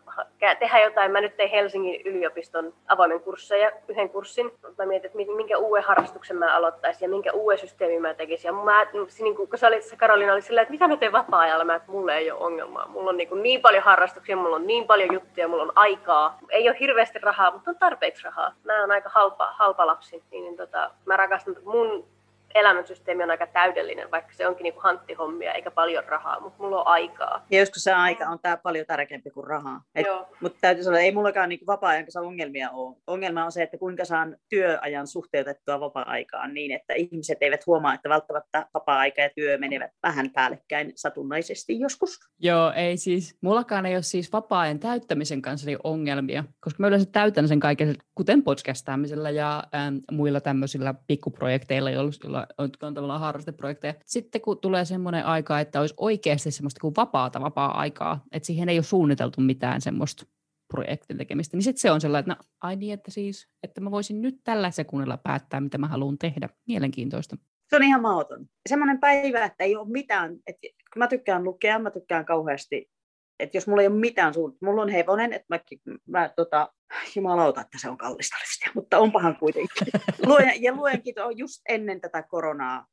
tehdä 0.59 0.79
jotain. 0.79 1.11
Mä 1.11 1.21
nyt 1.21 1.37
tein 1.37 1.49
Helsingin 1.49 2.01
yliopiston 2.05 2.73
avoimen 2.87 3.19
kursseja, 3.19 3.71
yhden 3.87 4.09
kurssin. 4.09 4.51
Mä 4.77 4.85
mietin, 4.85 5.05
että 5.05 5.35
minkä 5.35 5.57
uuden 5.57 5.83
harrastuksen 5.83 6.37
mä 6.37 6.55
aloittaisin 6.55 7.05
ja 7.05 7.09
minkä 7.09 7.31
uuden 7.31 7.57
systeemin 7.57 8.01
mä 8.01 8.13
tekisin. 8.13 8.49
Ja 8.49 8.53
mä, 8.53 8.87
niin 9.19 9.35
kuin, 9.35 9.49
kun 9.49 9.59
sä 9.59 9.67
olit, 9.67 9.93
Karolina 9.97 10.33
oli 10.33 10.41
silleen, 10.41 10.63
että 10.63 10.71
mitä 10.71 10.87
mä 10.87 10.97
teen 10.97 11.11
vapaa-ajalla, 11.11 11.63
mä, 11.63 11.75
että 11.75 11.91
mulla 11.91 12.13
ei 12.13 12.31
ole 12.31 12.39
ongelmaa. 12.39 12.87
Mulla 12.87 13.09
on 13.09 13.17
niin, 13.17 13.29
kuin 13.29 13.43
niin 13.43 13.61
paljon 13.61 13.83
harrastuksia, 13.83 14.37
mulla 14.37 14.55
on 14.55 14.67
niin 14.67 14.87
paljon 14.87 15.13
juttuja, 15.13 15.47
mulla 15.47 15.63
on 15.63 15.71
aikaa 15.75 16.32
ei 16.49 16.69
ole 16.69 16.79
hirveästi 16.79 17.19
rahaa, 17.19 17.51
mutta 17.51 17.71
on 17.71 17.77
tarpeeksi 17.77 18.23
rahaa. 18.23 18.53
Mä 18.63 18.81
oon 18.81 18.91
aika 18.91 19.09
halpa, 19.09 19.47
halpa 19.51 19.87
lapsi, 19.87 20.23
niin, 20.31 20.43
niin 20.43 20.57
tota, 20.57 20.91
mä 21.05 21.17
rakastan 21.17 21.55
mun 21.65 22.07
elämänsysteemi 22.55 23.23
on 23.23 23.31
aika 23.31 23.47
täydellinen, 23.47 24.11
vaikka 24.11 24.33
se 24.33 24.47
onkin 24.47 24.63
niinku 24.63 24.79
hanttihommia 24.83 25.53
eikä 25.53 25.71
paljon 25.71 26.03
rahaa, 26.07 26.39
mutta 26.39 26.63
mulla 26.63 26.79
on 26.79 26.87
aikaa. 26.87 27.45
Ja 27.51 27.59
joskus 27.59 27.83
se 27.83 27.93
aika 27.93 28.25
on 28.25 28.39
tää 28.41 28.57
paljon 28.57 28.85
tärkeämpi 28.85 29.29
kuin 29.29 29.47
rahaa. 29.47 29.81
Et, 29.95 30.07
mutta 30.41 30.57
täytyy 30.61 30.83
sanoa, 30.83 30.99
että 30.99 31.05
ei 31.05 31.11
mullakaan 31.11 31.49
niinku 31.49 31.65
vapaa-ajan 31.67 32.03
kanssa 32.03 32.21
ongelmia 32.21 32.69
ole. 32.71 32.95
Ongelma 33.07 33.45
on 33.45 33.51
se, 33.51 33.63
että 33.63 33.77
kuinka 33.77 34.05
saan 34.05 34.37
työajan 34.49 35.07
suhteutettua 35.07 35.79
vapaa-aikaan 35.79 36.53
niin, 36.53 36.71
että 36.71 36.93
ihmiset 36.93 37.37
eivät 37.41 37.65
huomaa, 37.67 37.93
että 37.93 38.09
välttämättä 38.09 38.65
vapaa-aika 38.73 39.21
ja 39.21 39.29
työ 39.35 39.57
menevät 39.57 39.91
vähän 40.03 40.29
päällekkäin 40.29 40.91
satunnaisesti 40.95 41.79
joskus. 41.79 42.19
Joo, 42.39 42.71
ei 42.75 42.97
siis. 42.97 43.37
Mullakaan 43.41 43.85
ei 43.85 43.95
ole 43.95 44.01
siis 44.01 44.33
vapaa-ajan 44.33 44.79
täyttämisen 44.79 45.41
kanssa 45.41 45.67
niin 45.67 45.79
ongelmia, 45.83 46.43
koska 46.59 46.83
mä 46.83 46.87
yleensä 46.87 47.09
täytän 47.11 47.47
sen 47.47 47.59
kaiken, 47.59 47.95
kuten 48.15 48.43
podcastaamisella 48.43 49.29
ja 49.29 49.63
ähm, 49.75 49.97
muilla 50.11 50.41
tämmöisillä 50.41 50.93
pikkuprojekteilla, 51.07 51.91
joilla 51.91 52.42
jotka 52.59 52.87
on 52.87 52.93
tavallaan 52.93 53.19
harrasteprojekteja. 53.19 53.93
Sitten 54.05 54.41
kun 54.41 54.59
tulee 54.59 54.85
semmoinen 54.85 55.25
aika, 55.25 55.59
että 55.59 55.79
olisi 55.79 55.93
oikeasti 55.97 56.51
semmoista 56.51 56.81
kuin 56.81 56.93
vapaata 56.97 57.41
vapaa-aikaa, 57.41 58.23
että 58.31 58.47
siihen 58.47 58.69
ei 58.69 58.77
ole 58.77 58.83
suunniteltu 58.83 59.41
mitään 59.41 59.81
semmoista 59.81 60.25
projektin 60.73 61.17
tekemistä, 61.17 61.57
niin 61.57 61.63
sitten 61.63 61.81
se 61.81 61.91
on 61.91 62.01
sellainen, 62.01 62.31
että 62.31 62.43
no, 62.43 62.49
ai 62.61 62.75
niin, 62.75 62.93
että 62.93 63.11
siis, 63.11 63.47
että 63.63 63.81
mä 63.81 63.91
voisin 63.91 64.21
nyt 64.21 64.39
tällä 64.43 64.71
sekunnilla 64.71 65.17
päättää, 65.17 65.61
mitä 65.61 65.77
mä 65.77 65.87
haluan 65.87 66.17
tehdä. 66.17 66.49
Mielenkiintoista. 66.67 67.37
Se 67.69 67.75
on 67.75 67.83
ihan 67.83 68.01
mahdoton. 68.01 68.45
Semmoinen 68.69 68.99
päivä, 68.99 69.45
että 69.45 69.63
ei 69.63 69.75
ole 69.75 69.89
mitään, 69.89 70.39
että 70.47 70.67
mä 70.95 71.07
tykkään 71.07 71.43
lukea, 71.43 71.79
mä 71.79 71.91
tykkään 71.91 72.25
kauheasti 72.25 72.92
että 73.39 73.57
jos 73.57 73.67
mulla 73.67 73.81
ei 73.81 73.87
ole 73.87 73.95
mitään 73.95 74.33
suunnitelmaa, 74.33 74.71
mulla 74.71 74.81
on 74.81 74.89
hevonen, 74.89 75.33
että 75.33 75.45
mä, 75.49 75.59
mä 76.07 76.29
tota, 76.35 76.73
jumalauta, 77.15 77.61
että 77.61 77.77
se 77.81 77.89
on 77.89 77.97
kallista 77.97 78.37
lystiä, 78.41 78.71
mutta 78.75 78.97
onpahan 78.97 79.37
kuitenkin. 79.37 79.87
Luen, 80.27 80.63
ja 80.63 80.75
luenkin 80.75 81.15
just 81.35 81.61
ennen 81.69 82.01
tätä 82.01 82.23
koronaa 82.23 82.85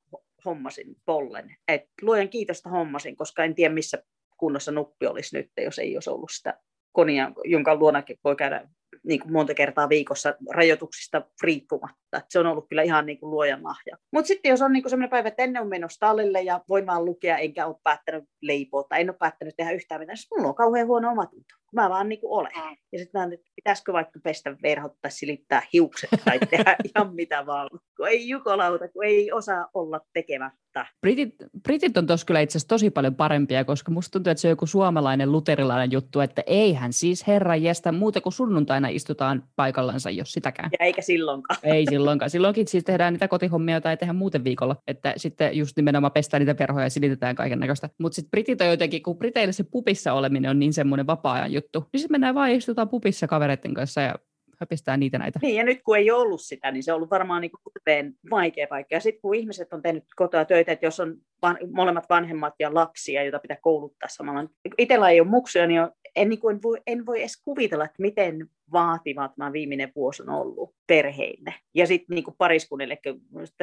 hommasin 0.44 0.96
pollen. 1.05 1.57
Et 1.68 1.83
luen 2.03 2.29
kiitosta 2.29 2.70
hommasin, 2.70 3.16
koska 3.16 3.44
en 3.44 3.55
tiedä 3.55 3.74
missä 3.74 4.03
kunnossa 4.37 4.72
nuppi 4.72 5.07
olisi 5.07 5.37
nyt, 5.37 5.50
jos 5.57 5.79
ei 5.79 5.96
olisi 5.96 6.11
ollut 6.11 6.31
sitä 6.33 6.61
konia, 6.92 7.33
jonka 7.44 7.76
luonakin 7.76 8.18
voi 8.24 8.37
käydä 8.37 8.68
niin 9.06 9.20
kuin 9.20 9.32
monta 9.32 9.54
kertaa 9.54 9.88
viikossa 9.88 10.34
rajoituksista 10.50 11.22
riippumatta. 11.42 12.20
Se 12.28 12.38
on 12.38 12.46
ollut 12.46 12.68
kyllä 12.68 12.82
ihan 12.82 13.06
niin 13.06 13.20
kuin 13.20 13.30
luojan 13.30 13.64
lahja. 13.64 13.96
Mutta 14.12 14.28
sitten 14.28 14.50
jos 14.50 14.62
on 14.62 14.72
niin 14.72 14.90
sellainen 14.90 15.10
päivä, 15.10 15.28
että 15.28 15.42
ennen 15.42 15.62
on 15.62 15.68
menossa 15.68 16.00
tallille 16.00 16.42
ja 16.42 16.60
voin 16.68 16.86
vaan 16.86 17.04
lukea, 17.04 17.38
enkä 17.38 17.66
ole 17.66 17.76
päättänyt 17.82 18.24
leipoa 18.42 18.84
tai 18.88 19.00
en 19.00 19.10
ole 19.10 19.16
päättänyt 19.18 19.54
tehdä 19.56 19.72
yhtään 19.72 20.00
mitään, 20.00 20.16
siis 20.16 20.28
mulla 20.30 20.48
on 20.48 20.54
kauhean 20.54 20.86
huono 20.86 21.10
omatunto. 21.10 21.54
Mä 21.72 21.90
vaan 21.90 22.08
niin 22.08 22.20
kuin 22.20 22.32
olen. 22.32 22.78
Ja 22.92 22.98
sitten 22.98 23.20
mä 23.20 23.34
että 23.34 23.50
pitäisikö 23.56 23.92
vaikka 23.92 24.20
pestä 24.24 24.56
verhot 24.62 24.92
tai 25.02 25.10
silittää 25.10 25.62
hiukset 25.72 26.10
tai 26.24 26.38
tehdä 26.38 26.76
ihan 26.94 27.14
mitä 27.14 27.46
vaan. 27.46 27.70
Kun 27.96 28.08
ei 28.08 28.28
jukolauta, 28.28 28.88
kun 28.88 29.04
ei 29.04 29.32
osaa 29.32 29.68
olla 29.74 30.00
tekemättä. 30.12 30.60
Britit, 31.00 31.35
Britit 31.62 31.96
on 31.96 32.06
tuossa 32.06 32.26
kyllä 32.26 32.40
itse 32.40 32.59
asiassa 32.59 32.68
tosi 32.68 32.90
paljon 32.90 33.14
parempia, 33.14 33.64
koska 33.64 33.92
musta 33.92 34.12
tuntuu, 34.12 34.30
että 34.30 34.40
se 34.40 34.48
on 34.48 34.50
joku 34.50 34.66
suomalainen 34.66 35.33
luterilainen 35.33 35.92
juttu, 35.92 36.20
että 36.20 36.42
eihän 36.46 36.92
siis 36.92 37.26
herran 37.26 37.62
jästä 37.62 37.92
muuta 37.92 38.20
kuin 38.20 38.33
sunnuntaina 38.33 38.88
istutaan 38.88 39.44
paikallansa, 39.56 40.11
jos 40.11 40.33
sitäkään. 40.33 40.70
Ja 40.72 40.87
eikä 40.87 41.02
silloinkaan. 41.02 41.59
Ei 41.74 41.87
silloinkaan. 41.87 42.30
Silloinkin 42.30 42.68
siis 42.68 42.85
tehdään 42.85 43.12
niitä 43.12 43.28
kotihommia, 43.28 43.74
joita 43.74 43.90
ei 43.90 43.96
tehdä 43.96 44.12
muuten 44.12 44.44
viikolla. 44.44 44.76
Että 44.87 45.14
sitten 45.16 45.56
just 45.56 45.76
nimenomaan 45.76 46.12
pestään 46.12 46.40
niitä 46.40 46.59
verhoja 46.59 46.87
ja 46.87 46.90
silitetään 46.90 47.37
kaiken 47.37 47.59
näköistä. 47.59 47.90
Mutta 47.98 48.16
sitten 48.16 48.30
Britit 48.30 48.61
on 48.61 48.68
jotenkin, 48.68 49.02
kun 49.02 49.18
Briteille 49.18 49.52
se 49.52 49.64
pupissa 49.64 50.12
oleminen 50.12 50.50
on 50.50 50.59
niin 50.59 50.72
semmoinen 50.72 51.06
vapaa-ajan 51.06 51.52
juttu, 51.52 51.87
niin 51.92 52.00
sitten 52.00 52.14
mennään 52.14 52.35
vaan 52.35 52.50
istutaan 52.50 52.88
pupissa 52.88 53.26
kavereiden 53.26 53.74
kanssa 53.74 54.00
ja 54.00 54.14
höpistää 54.61 54.96
niitä 54.96 55.18
näitä. 55.18 55.38
Niin, 55.42 55.57
ja 55.57 55.64
nyt 55.64 55.83
kun 55.83 55.96
ei 55.96 56.11
ollut 56.11 56.40
sitä, 56.40 56.70
niin 56.70 56.83
se 56.83 56.92
on 56.92 56.96
ollut 56.96 57.11
varmaan 57.11 57.40
niin 57.40 57.51
kuin 57.51 58.14
vaikea 58.31 58.66
paikka. 58.66 58.94
Ja 58.94 59.01
sitten 59.01 59.23
kun 59.23 59.35
ihmiset 59.35 59.73
on 59.73 59.83
tehnyt 59.83 60.05
kotoa 60.16 60.44
töitä, 60.44 60.73
että 60.73 60.87
jos 60.87 61.01
on 61.01 61.16
van, 61.42 61.59
molemmat 61.73 62.05
vanhemmat 62.09 62.55
ja 62.59 62.75
lapsia, 62.75 63.23
joita 63.23 63.38
pitää 63.38 63.57
kouluttaa 63.62 64.09
samalla. 64.09 64.51
Itsellä 64.79 65.09
ei 65.09 65.20
ole 65.20 65.29
muksuja, 65.29 65.66
niin 65.66 65.81
en, 66.16 66.29
niin 66.29 66.40
kuin, 66.40 66.62
voi, 66.62 66.81
en 66.87 67.07
voi 67.07 67.20
edes 67.20 67.42
kuvitella, 67.44 67.85
että 67.85 68.03
miten 68.03 68.51
vaativat 68.73 69.33
tämä 69.37 69.53
viimeinen 69.53 69.92
vuosi 69.96 70.23
on 70.23 70.29
ollut 70.29 70.75
perheille. 70.87 71.55
Ja 71.75 71.87
sitten 71.87 72.14
niin 72.14 72.25
pariskunnille, 72.38 72.99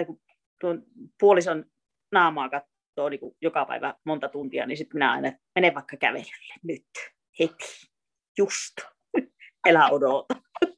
kun 0.08 0.20
tuon 0.62 0.84
puolison 1.20 1.66
naamaa 2.12 2.50
katsoo 2.50 3.10
niin 3.10 3.20
joka 3.42 3.66
päivä 3.66 3.96
monta 4.04 4.30
tuntia, 4.30 4.66
niin 4.66 4.78
sitten 4.78 4.96
minä 4.96 5.12
aina 5.12 5.32
menen 5.56 5.76
vaikka 5.76 5.98
kävelylle 5.98 6.54
nyt, 6.64 6.86
heti, 7.40 7.88
just, 8.38 8.74
elä 9.70 9.90
odota. 9.90 10.47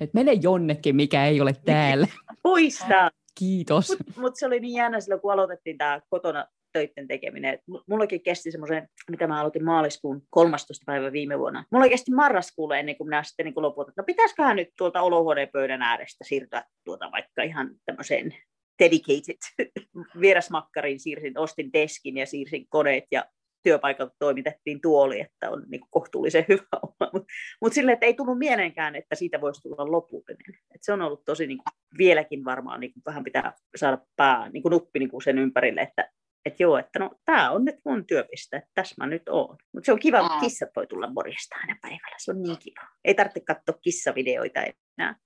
Et 0.00 0.14
mene 0.14 0.32
jonnekin, 0.32 0.96
mikä 0.96 1.26
ei 1.26 1.40
ole 1.40 1.52
täällä. 1.64 2.06
Poista! 2.42 3.10
Kiitos. 3.38 3.88
Mutta 3.88 4.20
mut 4.20 4.36
se 4.36 4.46
oli 4.46 4.60
niin 4.60 4.74
jännä 4.74 5.00
silloin, 5.00 5.20
kun 5.20 5.32
aloitettiin 5.32 5.78
tämä 5.78 6.00
kotona 6.08 6.46
töiden 6.72 7.08
tekeminen. 7.08 7.58
Mullakin 7.88 8.22
kesti 8.22 8.50
semmoisen, 8.50 8.88
mitä 9.10 9.26
mä 9.26 9.40
aloitin 9.40 9.64
maaliskuun 9.64 10.22
13. 10.30 10.82
päivä 10.86 11.12
viime 11.12 11.38
vuonna. 11.38 11.64
Mulla 11.70 11.88
kesti 11.88 12.12
marraskuulle 12.12 12.78
ennen 12.78 12.96
kuin 12.96 13.08
minä 13.08 13.22
sitten 13.22 13.46
niin 13.46 13.54
loputin, 13.56 13.90
että 13.90 14.02
no 14.02 14.06
pitäisiköhän 14.06 14.56
nyt 14.56 14.68
tuolta 14.78 15.02
olohuoneen 15.02 15.48
pöydän 15.52 15.82
äärestä 15.82 16.24
siirtyä 16.24 16.64
tuota 16.84 17.10
vaikka 17.12 17.42
ihan 17.42 17.70
tämmöiseen 17.84 18.34
dedicated 18.78 19.68
vierasmakkariin 20.20 21.00
siirsin, 21.00 21.38
ostin 21.38 21.72
deskin 21.72 22.16
ja 22.16 22.26
siirsin 22.26 22.66
koneet 22.68 23.04
ja 23.10 23.24
työpaikalta 23.66 24.14
toimitettiin 24.18 24.80
tuoli, 24.80 25.20
että 25.20 25.50
on 25.50 25.64
niin 25.68 25.80
kuin 25.80 25.90
kohtuullisen 25.90 26.44
hyvä 26.48 26.66
olla. 26.82 27.10
Mutta 27.12 27.32
mut 27.60 27.72
silleen, 27.72 27.94
että 27.94 28.06
ei 28.06 28.14
tullut 28.14 28.38
mieleenkään, 28.38 28.96
että 28.96 29.14
siitä 29.14 29.40
voisi 29.40 29.62
tulla 29.62 29.90
lopullinen. 29.92 30.60
Et 30.74 30.82
se 30.82 30.92
on 30.92 31.02
ollut 31.02 31.24
tosi 31.24 31.46
niin 31.46 31.58
kuin, 31.58 31.98
vieläkin 31.98 32.44
varmaan 32.44 32.80
niin 32.80 32.92
kuin, 32.92 33.02
vähän 33.06 33.24
pitää 33.24 33.52
saada 33.76 33.98
pää, 34.16 34.48
niin 34.48 34.62
kuin 34.62 34.70
nuppi 34.70 34.98
niin 34.98 35.10
kuin 35.10 35.22
sen 35.22 35.38
ympärille, 35.38 35.80
että 35.80 36.10
että 36.46 36.62
joo, 36.62 36.78
että 36.78 36.98
no 36.98 37.10
tämä 37.24 37.50
on 37.50 37.64
nyt 37.64 37.76
mun 37.84 38.06
työpiste, 38.06 38.56
että 38.56 38.70
tässä 38.74 38.94
mä 38.98 39.06
nyt 39.06 39.28
oon. 39.28 39.56
Mutta 39.74 39.86
se 39.86 39.92
on 39.92 39.98
kiva, 39.98 40.18
että 40.20 40.40
kissat 40.40 40.68
voi 40.76 40.86
tulla 40.86 41.12
morjesta 41.12 41.56
aina 41.60 41.76
päivällä, 41.82 42.16
se 42.18 42.30
on 42.30 42.42
niin 42.42 42.58
kiva. 42.58 42.88
Ei 43.04 43.14
tarvitse 43.14 43.40
katsoa 43.40 43.78
kissavideoita 43.82 44.60
enää. 44.98 45.16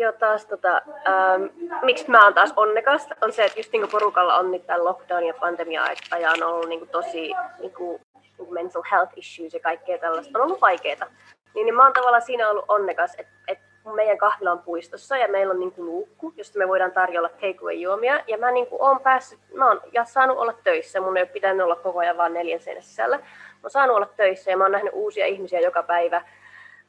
Joo, 0.00 0.12
taas 0.12 0.46
tota, 0.46 0.82
ähm, 0.86 1.42
miksi 1.82 2.10
mä 2.10 2.24
oon 2.24 2.34
taas 2.34 2.52
onnekas, 2.56 3.08
on 3.20 3.32
se, 3.32 3.44
että 3.44 3.58
just 3.58 3.72
niinku 3.72 3.88
porukalla 3.88 4.36
on 4.36 4.50
nyt 4.50 4.66
tämän 4.66 4.84
lockdown 4.84 5.24
ja 5.24 5.34
pandemia 5.40 5.84
ajan 6.10 6.42
ollut 6.42 6.68
niinku 6.68 6.86
tosi 6.86 7.32
niinku, 7.58 8.00
niinku 8.38 8.54
mental 8.54 8.82
health 8.90 9.12
issues 9.16 9.54
ja 9.54 9.60
kaikkea 9.60 9.98
tällaista. 9.98 10.38
On 10.38 10.44
ollut 10.44 10.60
vaikeita. 10.60 11.06
Niin, 11.54 11.64
niin 11.64 11.74
mä 11.74 11.84
oon 11.84 11.92
tavallaan 11.92 12.22
siinä 12.22 12.48
ollut 12.48 12.64
onnekas, 12.68 13.14
että 13.18 13.32
et 13.48 13.58
meidän 13.94 14.18
kahvila 14.18 14.52
on 14.52 14.58
puistossa 14.58 15.16
ja 15.16 15.28
meillä 15.28 15.52
on 15.52 15.60
niinku 15.60 15.84
luukku, 15.84 16.32
josta 16.36 16.58
me 16.58 16.68
voidaan 16.68 16.92
tarjolla 16.92 17.28
takeaway-juomia. 17.28 18.24
Ja 18.26 18.38
mä 18.38 18.50
niinku 18.50 18.76
oon 18.80 19.00
päässyt, 19.00 19.38
mä 19.54 19.68
oon 19.68 19.80
ja 19.92 20.04
saanut 20.04 20.38
olla 20.38 20.54
töissä, 20.64 21.00
mun 21.00 21.16
ei 21.16 21.22
ole 21.22 21.30
pitänyt 21.32 21.64
olla 21.64 21.76
koko 21.76 21.98
ajan 21.98 22.16
vaan 22.16 22.34
neljän 22.34 22.60
seinän 22.60 22.82
sisällä. 22.82 23.16
Mä 23.16 23.24
oon 23.62 23.70
saanut 23.70 23.96
olla 23.96 24.08
töissä 24.16 24.50
ja 24.50 24.56
mä 24.56 24.64
oon 24.64 24.72
nähnyt 24.72 24.92
uusia 24.94 25.26
ihmisiä 25.26 25.60
joka 25.60 25.82
päivä 25.82 26.22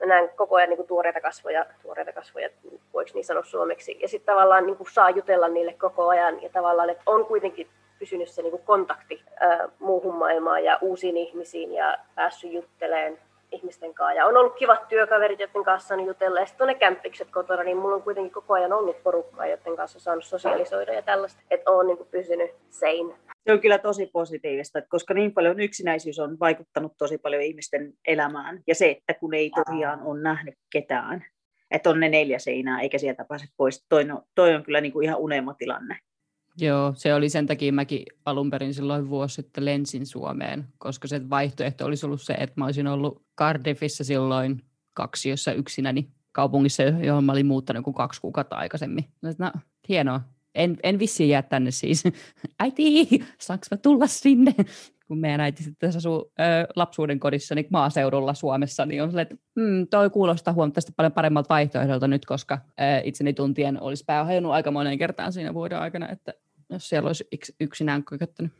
mä 0.01 0.05
näen 0.05 0.29
koko 0.35 0.55
ajan 0.55 0.69
niin 0.69 0.77
kuin 0.77 0.87
tuoreita 0.87 1.21
kasvoja, 1.21 1.65
tuoreita 1.81 2.13
kasvoja, 2.13 2.49
voiko 2.93 3.11
niin 3.13 3.25
sanoa 3.25 3.43
suomeksi. 3.43 3.97
Ja 4.01 4.07
sitten 4.07 4.33
tavallaan 4.33 4.65
niin 4.65 4.77
kuin 4.77 4.91
saa 4.91 5.09
jutella 5.09 5.47
niille 5.47 5.73
koko 5.73 6.07
ajan 6.07 6.43
ja 6.43 6.49
tavallaan, 6.49 6.89
että 6.89 7.03
on 7.05 7.25
kuitenkin 7.25 7.67
pysynyt 7.99 8.29
se 8.29 8.41
niin 8.41 8.51
kuin 8.51 8.63
kontakti 8.63 9.23
ää, 9.39 9.69
muuhun 9.79 10.15
maailmaan 10.15 10.63
ja 10.63 10.77
uusiin 10.81 11.17
ihmisiin 11.17 11.73
ja 11.73 11.97
päässyt 12.15 12.53
juttelemaan 12.53 13.17
ihmisten 13.51 13.93
kanssa. 13.93 14.13
Ja 14.13 14.25
on 14.25 14.37
ollut 14.37 14.55
kivat 14.55 14.87
työkaverit, 14.87 15.39
joiden 15.39 15.63
kanssa 15.63 15.95
on 15.95 16.05
jutella. 16.05 16.39
Ja 16.39 16.45
sitten 16.45 16.67
ne 16.67 16.75
kämppikset 16.75 17.27
kotona, 17.31 17.63
niin 17.63 17.77
mulla 17.77 17.95
on 17.95 18.03
kuitenkin 18.03 18.33
koko 18.33 18.53
ajan 18.53 18.73
ollut 18.73 19.03
porukkaa, 19.03 19.47
joiden 19.47 19.75
kanssa 19.75 19.97
on 19.97 20.01
saanut 20.01 20.25
sosiaalisoida 20.25 20.93
ja 20.93 21.01
tällaista. 21.01 21.41
Että 21.51 21.71
on 21.71 21.87
niin 21.87 21.97
kuin 21.97 22.09
pysynyt 22.11 22.51
sane. 22.69 23.15
Se 23.45 23.53
on 23.53 23.61
kyllä 23.61 23.77
tosi 23.77 24.05
positiivista, 24.05 24.81
koska 24.81 25.13
niin 25.13 25.33
paljon 25.33 25.59
yksinäisyys 25.59 26.19
on 26.19 26.39
vaikuttanut 26.39 26.93
tosi 26.97 27.17
paljon 27.17 27.41
ihmisten 27.41 27.93
elämään. 28.07 28.61
Ja 28.67 28.75
se, 28.75 28.91
että 28.91 29.13
kun 29.13 29.33
ei 29.33 29.51
tosiaan 29.65 30.01
ole 30.01 30.21
nähnyt 30.21 30.55
ketään, 30.71 31.25
että 31.71 31.89
on 31.89 31.99
ne 31.99 32.09
neljä 32.09 32.39
seinää 32.39 32.81
eikä 32.81 32.97
sieltä 32.97 33.25
pääse 33.29 33.45
pois. 33.57 33.85
Toi, 33.89 34.03
no, 34.03 34.23
toi 34.35 34.55
on 34.55 34.63
kyllä 34.63 34.81
niin 34.81 34.93
kuin 34.93 35.05
ihan 35.05 35.19
unelmatilanne. 35.19 35.99
Joo, 36.57 36.93
se 36.95 37.13
oli 37.13 37.29
sen 37.29 37.47
takia 37.47 37.73
mäkin 37.73 38.05
alun 38.25 38.49
perin 38.49 38.73
silloin 38.73 39.09
vuosi 39.09 39.35
sitten 39.35 39.65
lensin 39.65 40.05
Suomeen, 40.05 40.63
koska 40.77 41.07
se 41.07 41.29
vaihtoehto 41.29 41.85
olisi 41.85 42.05
ollut 42.05 42.21
se, 42.21 42.33
että 42.33 42.53
mä 42.57 42.65
olisin 42.65 42.87
ollut 42.87 43.21
Cardiffissa 43.39 44.03
silloin 44.03 44.61
kaksi 44.93 45.29
jossa 45.29 45.53
yksinäni 45.53 46.07
kaupungissa, 46.31 46.83
johon 46.83 47.23
mä 47.23 47.31
olin 47.31 47.45
muuttanut 47.45 47.83
kuin 47.83 47.93
kaksi 47.93 48.21
kuukautta 48.21 48.55
aikaisemmin. 48.55 49.05
No, 49.21 49.51
hienoa. 49.89 50.21
En, 50.55 50.77
en 50.83 50.99
vissiin 50.99 51.29
jää 51.29 51.41
tänne 51.41 51.71
siis. 51.71 52.03
Äiti, 52.59 53.07
saanko 53.39 53.65
mä 53.71 53.77
tulla 53.77 54.07
sinne? 54.07 54.55
Kun 55.07 55.19
meidän 55.19 55.41
äiti 55.41 55.63
sitten 55.63 55.89
asuu 55.89 56.31
ö, 56.39 56.43
lapsuuden 56.75 57.19
kodissa 57.19 57.55
niin 57.55 57.67
maaseudulla 57.69 58.33
Suomessa, 58.33 58.85
niin 58.85 59.03
on 59.03 59.09
silleen, 59.09 59.27
että 59.31 59.45
mm, 59.55 59.87
toi 59.87 60.09
kuulostaa 60.09 60.53
huomattavasti 60.53 60.91
paljon 60.95 61.13
paremmalta 61.13 61.49
vaihtoehdolta 61.49 62.07
nyt, 62.07 62.25
koska 62.25 62.59
ö, 62.65 62.83
itseni 63.03 63.33
tuntien 63.33 63.81
olisi 63.81 64.03
pää 64.07 64.25
hajonnut 64.25 64.51
aika 64.51 64.71
monen 64.71 64.97
kertaan 64.97 65.33
siinä 65.33 65.53
vuoden 65.53 65.79
aikana, 65.79 66.09
että 66.09 66.33
jos 66.69 66.89
siellä 66.89 67.07
olisi 67.07 67.27
yks, 67.31 67.53
yksinään 67.59 68.03
kököttänyt. 68.03 68.51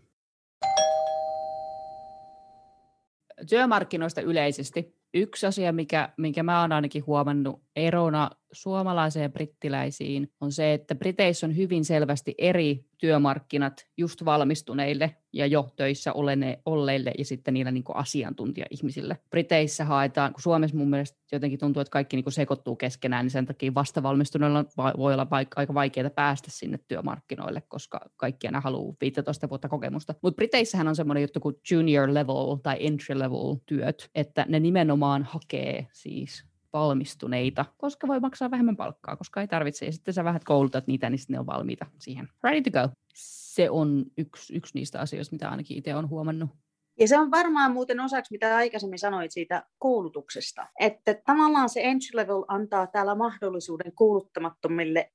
Työmarkkinoista 3.49 4.21
yleisesti. 4.21 4.95
Yksi 5.13 5.45
asia, 5.45 5.71
mikä, 5.71 6.09
minkä 6.17 6.43
mä 6.43 6.61
oon 6.61 6.71
ainakin 6.71 7.05
huomannut 7.05 7.61
erona 7.75 8.29
suomalaiseen 8.51 9.23
ja 9.23 9.29
brittiläisiin, 9.29 10.31
on 10.41 10.51
se, 10.51 10.73
että 10.73 10.95
Briteissä 10.95 11.47
on 11.47 11.55
hyvin 11.55 11.85
selvästi 11.85 12.35
eri 12.37 12.85
työmarkkinat 12.97 13.87
just 13.97 14.25
valmistuneille 14.25 15.15
ja 15.33 15.45
jo 15.45 15.69
töissä 15.75 16.13
olleille 16.65 17.11
ja 17.17 17.25
sitten 17.25 17.53
niillä 17.53 17.71
niin 17.71 17.83
asiantuntija-ihmisille. 17.93 19.17
Briteissä 19.29 19.85
haetaan, 19.85 20.33
kun 20.33 20.41
Suomessa 20.41 20.77
mun 20.77 20.89
mielestä 20.89 21.17
jotenkin 21.31 21.59
tuntuu, 21.59 21.81
että 21.81 21.91
kaikki 21.91 22.15
niin 22.15 22.31
sekoittuu 22.31 22.75
keskenään, 22.75 23.25
niin 23.25 23.31
sen 23.31 23.45
takia 23.45 23.73
vastavalmistuneilla 23.73 24.65
voi 24.97 25.13
olla 25.13 25.27
vaik- 25.31 25.53
aika 25.55 25.73
vaikeaa 25.73 26.09
päästä 26.09 26.51
sinne 26.51 26.79
työmarkkinoille, 26.87 27.61
koska 27.67 27.99
kaikki 28.17 28.47
aina 28.47 28.61
haluaa 28.61 28.95
15 29.01 29.49
vuotta 29.49 29.69
kokemusta. 29.69 30.15
Mutta 30.21 30.35
Briteissähän 30.35 30.87
on 30.87 30.95
semmoinen 30.95 31.21
juttu 31.21 31.39
kuin 31.39 31.55
junior 31.71 32.13
level 32.13 32.55
tai 32.63 32.77
entry 32.79 33.19
level 33.19 33.55
työt, 33.65 34.09
että 34.15 34.45
ne 34.49 34.59
nimenomaan 34.59 35.23
hakee 35.23 35.87
siis 35.93 36.50
valmistuneita, 36.73 37.65
koska 37.77 38.07
voi 38.07 38.19
maksaa 38.19 38.51
vähemmän 38.51 38.77
palkkaa, 38.77 39.15
koska 39.15 39.41
ei 39.41 39.47
tarvitse. 39.47 39.85
Ja 39.85 39.91
sitten 39.91 40.13
sä 40.13 40.23
vähän 40.23 40.41
koulutat 40.45 40.87
niitä, 40.87 41.09
niin 41.09 41.19
sitten 41.19 41.33
ne 41.33 41.39
on 41.39 41.45
valmiita 41.45 41.85
siihen. 41.99 42.27
Ready 42.43 42.61
to 42.61 42.71
go. 42.71 42.89
Se 43.15 43.69
on 43.69 44.05
yksi, 44.17 44.55
yksi 44.55 44.71
niistä 44.73 44.99
asioista, 44.99 45.35
mitä 45.35 45.49
ainakin 45.49 45.77
itse 45.77 45.95
olen 45.95 46.09
huomannut. 46.09 46.49
Ja 46.99 47.07
se 47.07 47.19
on 47.19 47.31
varmaan 47.31 47.71
muuten 47.71 47.99
osaksi, 47.99 48.31
mitä 48.31 48.55
aikaisemmin 48.55 48.99
sanoit 48.99 49.31
siitä 49.31 49.63
koulutuksesta. 49.79 50.67
Että 50.79 51.15
tavallaan 51.25 51.69
se 51.69 51.81
entry 51.83 52.09
level 52.13 52.43
antaa 52.47 52.87
täällä 52.87 53.15
mahdollisuuden 53.15 53.91
kouluttamattomille, 53.95 55.11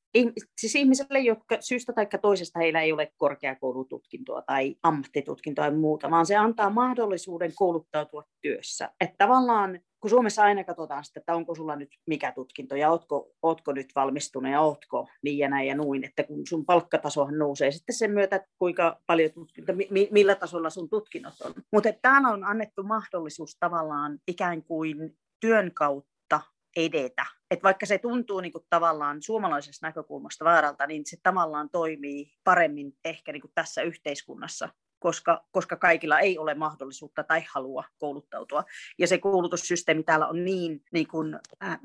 siis 0.58 0.74
ihmisille, 0.74 1.20
jotka 1.20 1.56
syystä 1.60 1.92
tai 1.92 2.06
toisesta 2.22 2.58
heillä 2.58 2.80
ei 2.80 2.92
ole 2.92 3.12
korkeakoulututkintoa 3.16 4.42
tai 4.42 4.76
ammattitutkintoa 4.82 5.64
tai 5.64 5.76
muuta, 5.76 6.10
vaan 6.10 6.26
se 6.26 6.36
antaa 6.36 6.70
mahdollisuuden 6.70 7.52
kouluttautua 7.54 8.24
työssä. 8.42 8.90
Että 9.00 9.14
tavallaan 9.18 9.80
kun 10.00 10.10
Suomessa 10.10 10.42
aina 10.42 10.64
katsotaan 10.64 11.04
sitä, 11.04 11.20
että 11.20 11.34
onko 11.34 11.54
sulla 11.54 11.76
nyt 11.76 11.88
mikä 12.06 12.32
tutkinto 12.32 12.76
ja 12.76 12.90
ootko, 12.90 13.30
ootko 13.42 13.72
nyt 13.72 13.88
valmistunut 13.94 14.52
ja 14.52 14.60
ootko 14.60 15.08
niin 15.22 15.38
ja 15.38 15.48
näin 15.48 15.68
ja 15.68 15.74
noin, 15.74 16.04
että 16.04 16.22
kun 16.22 16.46
sun 16.48 16.66
palkkatasohan 16.66 17.38
nousee 17.38 17.70
sitten 17.70 17.96
sen 17.96 18.10
myötä, 18.10 18.46
kuinka 18.58 19.00
paljon 19.06 19.32
tutkinto, 19.32 19.72
mi, 19.90 20.08
millä 20.10 20.34
tasolla 20.34 20.70
sun 20.70 20.88
tutkinnot 20.88 21.34
on. 21.44 21.54
Mutta 21.72 21.88
täällä 22.02 22.28
on 22.28 22.44
annettu 22.44 22.82
mahdollisuus 22.82 23.56
tavallaan 23.60 24.18
ikään 24.28 24.62
kuin 24.62 25.16
työn 25.40 25.74
kautta 25.74 26.40
edetä. 26.76 27.26
Et 27.50 27.62
vaikka 27.62 27.86
se 27.86 27.98
tuntuu 27.98 28.40
niin 28.40 28.52
kuin 28.52 28.64
tavallaan 28.70 29.22
suomalaisesta 29.22 29.86
näkökulmasta 29.86 30.44
väärältä, 30.44 30.86
niin 30.86 31.02
se 31.06 31.16
tavallaan 31.22 31.70
toimii 31.70 32.32
paremmin 32.44 32.92
ehkä 33.04 33.32
niin 33.32 33.40
kuin 33.40 33.52
tässä 33.54 33.82
yhteiskunnassa 33.82 34.68
koska, 34.98 35.44
koska 35.52 35.76
kaikilla 35.76 36.20
ei 36.20 36.38
ole 36.38 36.54
mahdollisuutta 36.54 37.24
tai 37.24 37.42
halua 37.54 37.84
kouluttautua. 37.98 38.64
Ja 38.98 39.06
se 39.06 39.18
koulutussysteemi 39.18 40.02
täällä 40.02 40.26
on 40.26 40.44
niin, 40.44 40.84
niin 40.92 41.08
kuin, 41.08 41.38
äh, 41.64 41.78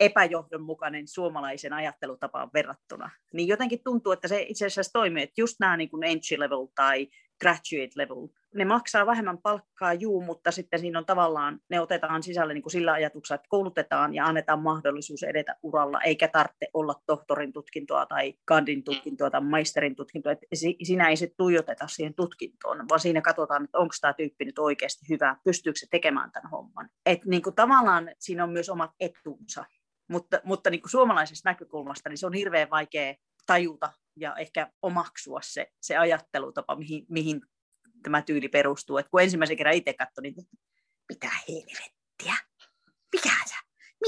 epäjohdonmukainen 0.00 1.08
suomalaisen 1.08 1.72
ajattelutapaan 1.72 2.50
verrattuna. 2.54 3.10
Niin 3.32 3.48
jotenkin 3.48 3.80
tuntuu, 3.84 4.12
että 4.12 4.28
se 4.28 4.42
itse 4.48 4.66
asiassa 4.66 4.92
toimii, 4.92 5.22
että 5.22 5.40
just 5.40 5.56
nämä 5.60 5.76
niin 5.76 5.88
kuin 5.88 6.04
entry 6.04 6.38
level 6.38 6.66
tai 6.74 7.08
graduate 7.40 7.92
level. 7.96 8.28
Ne 8.54 8.64
maksaa 8.64 9.06
vähemmän 9.06 9.38
palkkaa, 9.38 9.92
juu, 9.94 10.20
mutta 10.20 10.50
sitten 10.50 10.80
siinä 10.80 10.98
on 10.98 11.06
tavallaan, 11.06 11.60
ne 11.70 11.80
otetaan 11.80 12.22
sisälle 12.22 12.54
niin 12.54 12.62
kuin 12.62 12.72
sillä 12.72 12.92
ajatuksella, 12.92 13.34
että 13.36 13.48
koulutetaan 13.48 14.14
ja 14.14 14.26
annetaan 14.26 14.62
mahdollisuus 14.62 15.22
edetä 15.22 15.56
uralla, 15.62 16.00
eikä 16.00 16.28
tarvitse 16.28 16.66
olla 16.74 17.02
tohtorin 17.06 17.52
tutkintoa 17.52 18.06
tai 18.06 18.34
kandin 18.44 18.84
tutkintoa 18.84 19.30
tai 19.30 19.40
maisterin 19.40 19.96
tutkintoa. 19.96 20.32
Että 20.32 20.46
siinä 20.82 21.08
ei 21.08 21.16
se 21.16 21.32
tuijoteta 21.36 21.86
siihen 21.88 22.14
tutkintoon, 22.14 22.88
vaan 22.88 23.00
siinä 23.00 23.20
katsotaan, 23.20 23.64
että 23.64 23.78
onko 23.78 23.94
tämä 24.00 24.12
tyyppi 24.12 24.44
nyt 24.44 24.58
oikeasti 24.58 25.08
hyvä, 25.08 25.36
pystyykö 25.44 25.78
se 25.78 25.86
tekemään 25.90 26.32
tämän 26.32 26.50
homman. 26.50 26.88
Et 27.06 27.24
niin 27.24 27.42
kuin 27.42 27.54
tavallaan 27.54 28.10
siinä 28.18 28.44
on 28.44 28.50
myös 28.50 28.68
omat 28.68 28.90
etunsa. 29.00 29.64
Mutta, 30.08 30.40
mutta 30.44 30.70
niin 30.70 30.80
kuin 30.80 30.90
suomalaisesta 30.90 31.50
näkökulmasta 31.50 32.08
niin 32.08 32.18
se 32.18 32.26
on 32.26 32.32
hirveän 32.32 32.70
vaikea 32.70 33.14
tajuta 33.46 33.92
ja 34.16 34.36
ehkä 34.36 34.72
omaksua 34.82 35.40
se, 35.42 35.72
se 35.80 35.96
ajattelutapa, 35.96 36.76
mihin, 36.76 37.06
mihin 37.08 37.40
tämä 38.02 38.22
tyyli 38.22 38.48
perustuu. 38.48 38.98
Et 38.98 39.08
kun 39.08 39.22
ensimmäisen 39.22 39.56
kerran 39.56 39.74
itse 39.74 39.92
katsoin, 39.92 40.22
niin 40.22 40.34
mitä 41.08 41.30
helvettiä, 41.48 42.34
mikä 43.12 43.34
sä, 43.48 43.56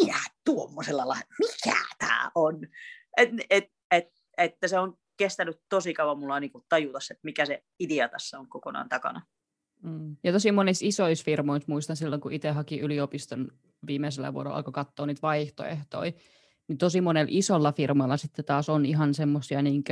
minä 0.00 0.18
tuommoisella 0.44 1.08
lailla, 1.08 1.26
mikä 1.38 1.76
tämä 1.98 2.30
on? 2.34 2.66
Et, 3.16 3.30
et, 3.50 3.64
et, 3.90 4.08
että 4.38 4.68
se 4.68 4.78
on 4.78 4.98
kestänyt 5.16 5.60
tosi 5.68 5.94
kauan 5.94 6.18
mulla 6.18 6.40
niin 6.40 6.52
tajuta 6.68 7.00
se, 7.00 7.14
että 7.14 7.24
mikä 7.24 7.46
se 7.46 7.62
idea 7.78 8.08
tässä 8.08 8.38
on 8.38 8.48
kokonaan 8.48 8.88
takana. 8.88 9.22
Mm. 9.82 10.16
Ja 10.24 10.32
tosi 10.32 10.52
monissa 10.52 10.86
isoissa 10.86 11.24
firmoissa, 11.24 11.72
muistan 11.72 11.96
silloin, 11.96 12.20
kun 12.20 12.32
itse 12.32 12.50
haki 12.50 12.80
yliopiston 12.80 13.48
viimeisellä 13.86 14.34
vuorolla, 14.34 14.56
alkoi 14.56 14.72
katsoa 14.72 15.06
niitä 15.06 15.22
vaihtoehtoja, 15.22 16.12
niin 16.68 16.78
tosi 16.78 17.00
monella 17.00 17.28
isolla 17.30 17.72
firmalla 17.72 18.16
sitten 18.16 18.44
taas 18.44 18.68
on 18.68 18.86
ihan 18.86 19.14
semmoisia 19.14 19.62
niin 19.62 19.84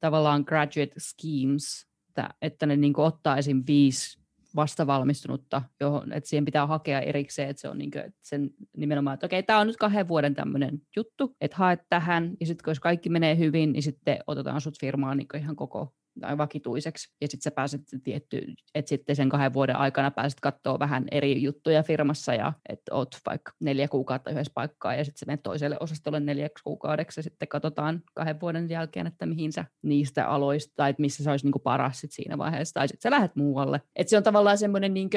tavallaan 0.00 0.44
graduate 0.46 1.00
schemes, 1.00 1.86
että, 2.08 2.30
että 2.42 2.66
ne 2.66 2.76
niin 2.76 2.92
ottaa 2.96 3.36
esim. 3.36 3.62
viisi 3.66 4.22
vastavalmistunutta, 4.56 5.62
johon, 5.80 6.12
että 6.12 6.30
siihen 6.30 6.44
pitää 6.44 6.66
hakea 6.66 7.00
erikseen, 7.00 7.50
että 7.50 7.60
se 7.60 7.68
on 7.68 7.78
niin 7.78 7.90
kuin, 7.90 8.04
että 8.04 8.20
sen 8.22 8.50
nimenomaan, 8.76 9.14
että 9.14 9.26
okei, 9.26 9.42
tämä 9.42 9.58
on 9.58 9.66
nyt 9.66 9.76
kahden 9.76 10.08
vuoden 10.08 10.34
tämmöinen 10.34 10.82
juttu, 10.96 11.36
että 11.40 11.56
haet 11.56 11.80
tähän, 11.88 12.32
ja 12.40 12.46
sitten 12.46 12.70
jos 12.70 12.80
kaikki 12.80 13.08
menee 13.08 13.38
hyvin, 13.38 13.72
niin 13.72 13.82
sitten 13.82 14.18
otetaan 14.26 14.60
sut 14.60 14.80
firmaan 14.80 15.16
niin 15.16 15.28
ihan 15.36 15.56
koko 15.56 15.94
tai 16.20 16.38
vakituiseksi. 16.38 17.14
Ja 17.20 17.28
sitten 17.28 17.42
sä 17.42 17.50
pääset 17.50 17.80
tietty, 18.04 18.42
että 18.74 18.88
sitten 18.88 19.16
sen 19.16 19.28
kahden 19.28 19.52
vuoden 19.52 19.76
aikana 19.76 20.10
pääset 20.10 20.40
katsoa 20.40 20.78
vähän 20.78 21.04
eri 21.10 21.42
juttuja 21.42 21.82
firmassa 21.82 22.34
ja 22.34 22.52
että 22.68 22.94
oot 22.94 23.16
vaikka 23.26 23.52
neljä 23.60 23.88
kuukautta 23.88 24.30
yhdessä 24.30 24.52
paikkaa 24.54 24.94
ja 24.94 25.04
sitten 25.04 25.18
sä 25.18 25.26
menet 25.26 25.42
toiselle 25.42 25.76
osastolle 25.80 26.20
neljäksi 26.20 26.64
kuukaudeksi 26.64 27.18
ja 27.18 27.22
sitten 27.22 27.48
katsotaan 27.48 28.02
kahden 28.14 28.40
vuoden 28.40 28.70
jälkeen, 28.70 29.06
että 29.06 29.26
mihin 29.26 29.52
sä 29.52 29.64
niistä 29.82 30.26
aloista 30.26 30.72
tai 30.76 30.90
että 30.90 31.00
missä 31.00 31.24
sä 31.24 31.30
olisi 31.30 31.46
niinku 31.46 31.58
paras 31.58 32.00
sit 32.00 32.12
siinä 32.12 32.38
vaiheessa 32.38 32.74
tai 32.74 32.88
sitten 32.88 33.02
sä 33.02 33.10
lähdet 33.10 33.36
muualle. 33.36 33.80
Että 33.96 34.10
se 34.10 34.16
on 34.16 34.22
tavallaan 34.22 34.58
semmoinen, 34.58 34.94
niinku, 34.94 35.16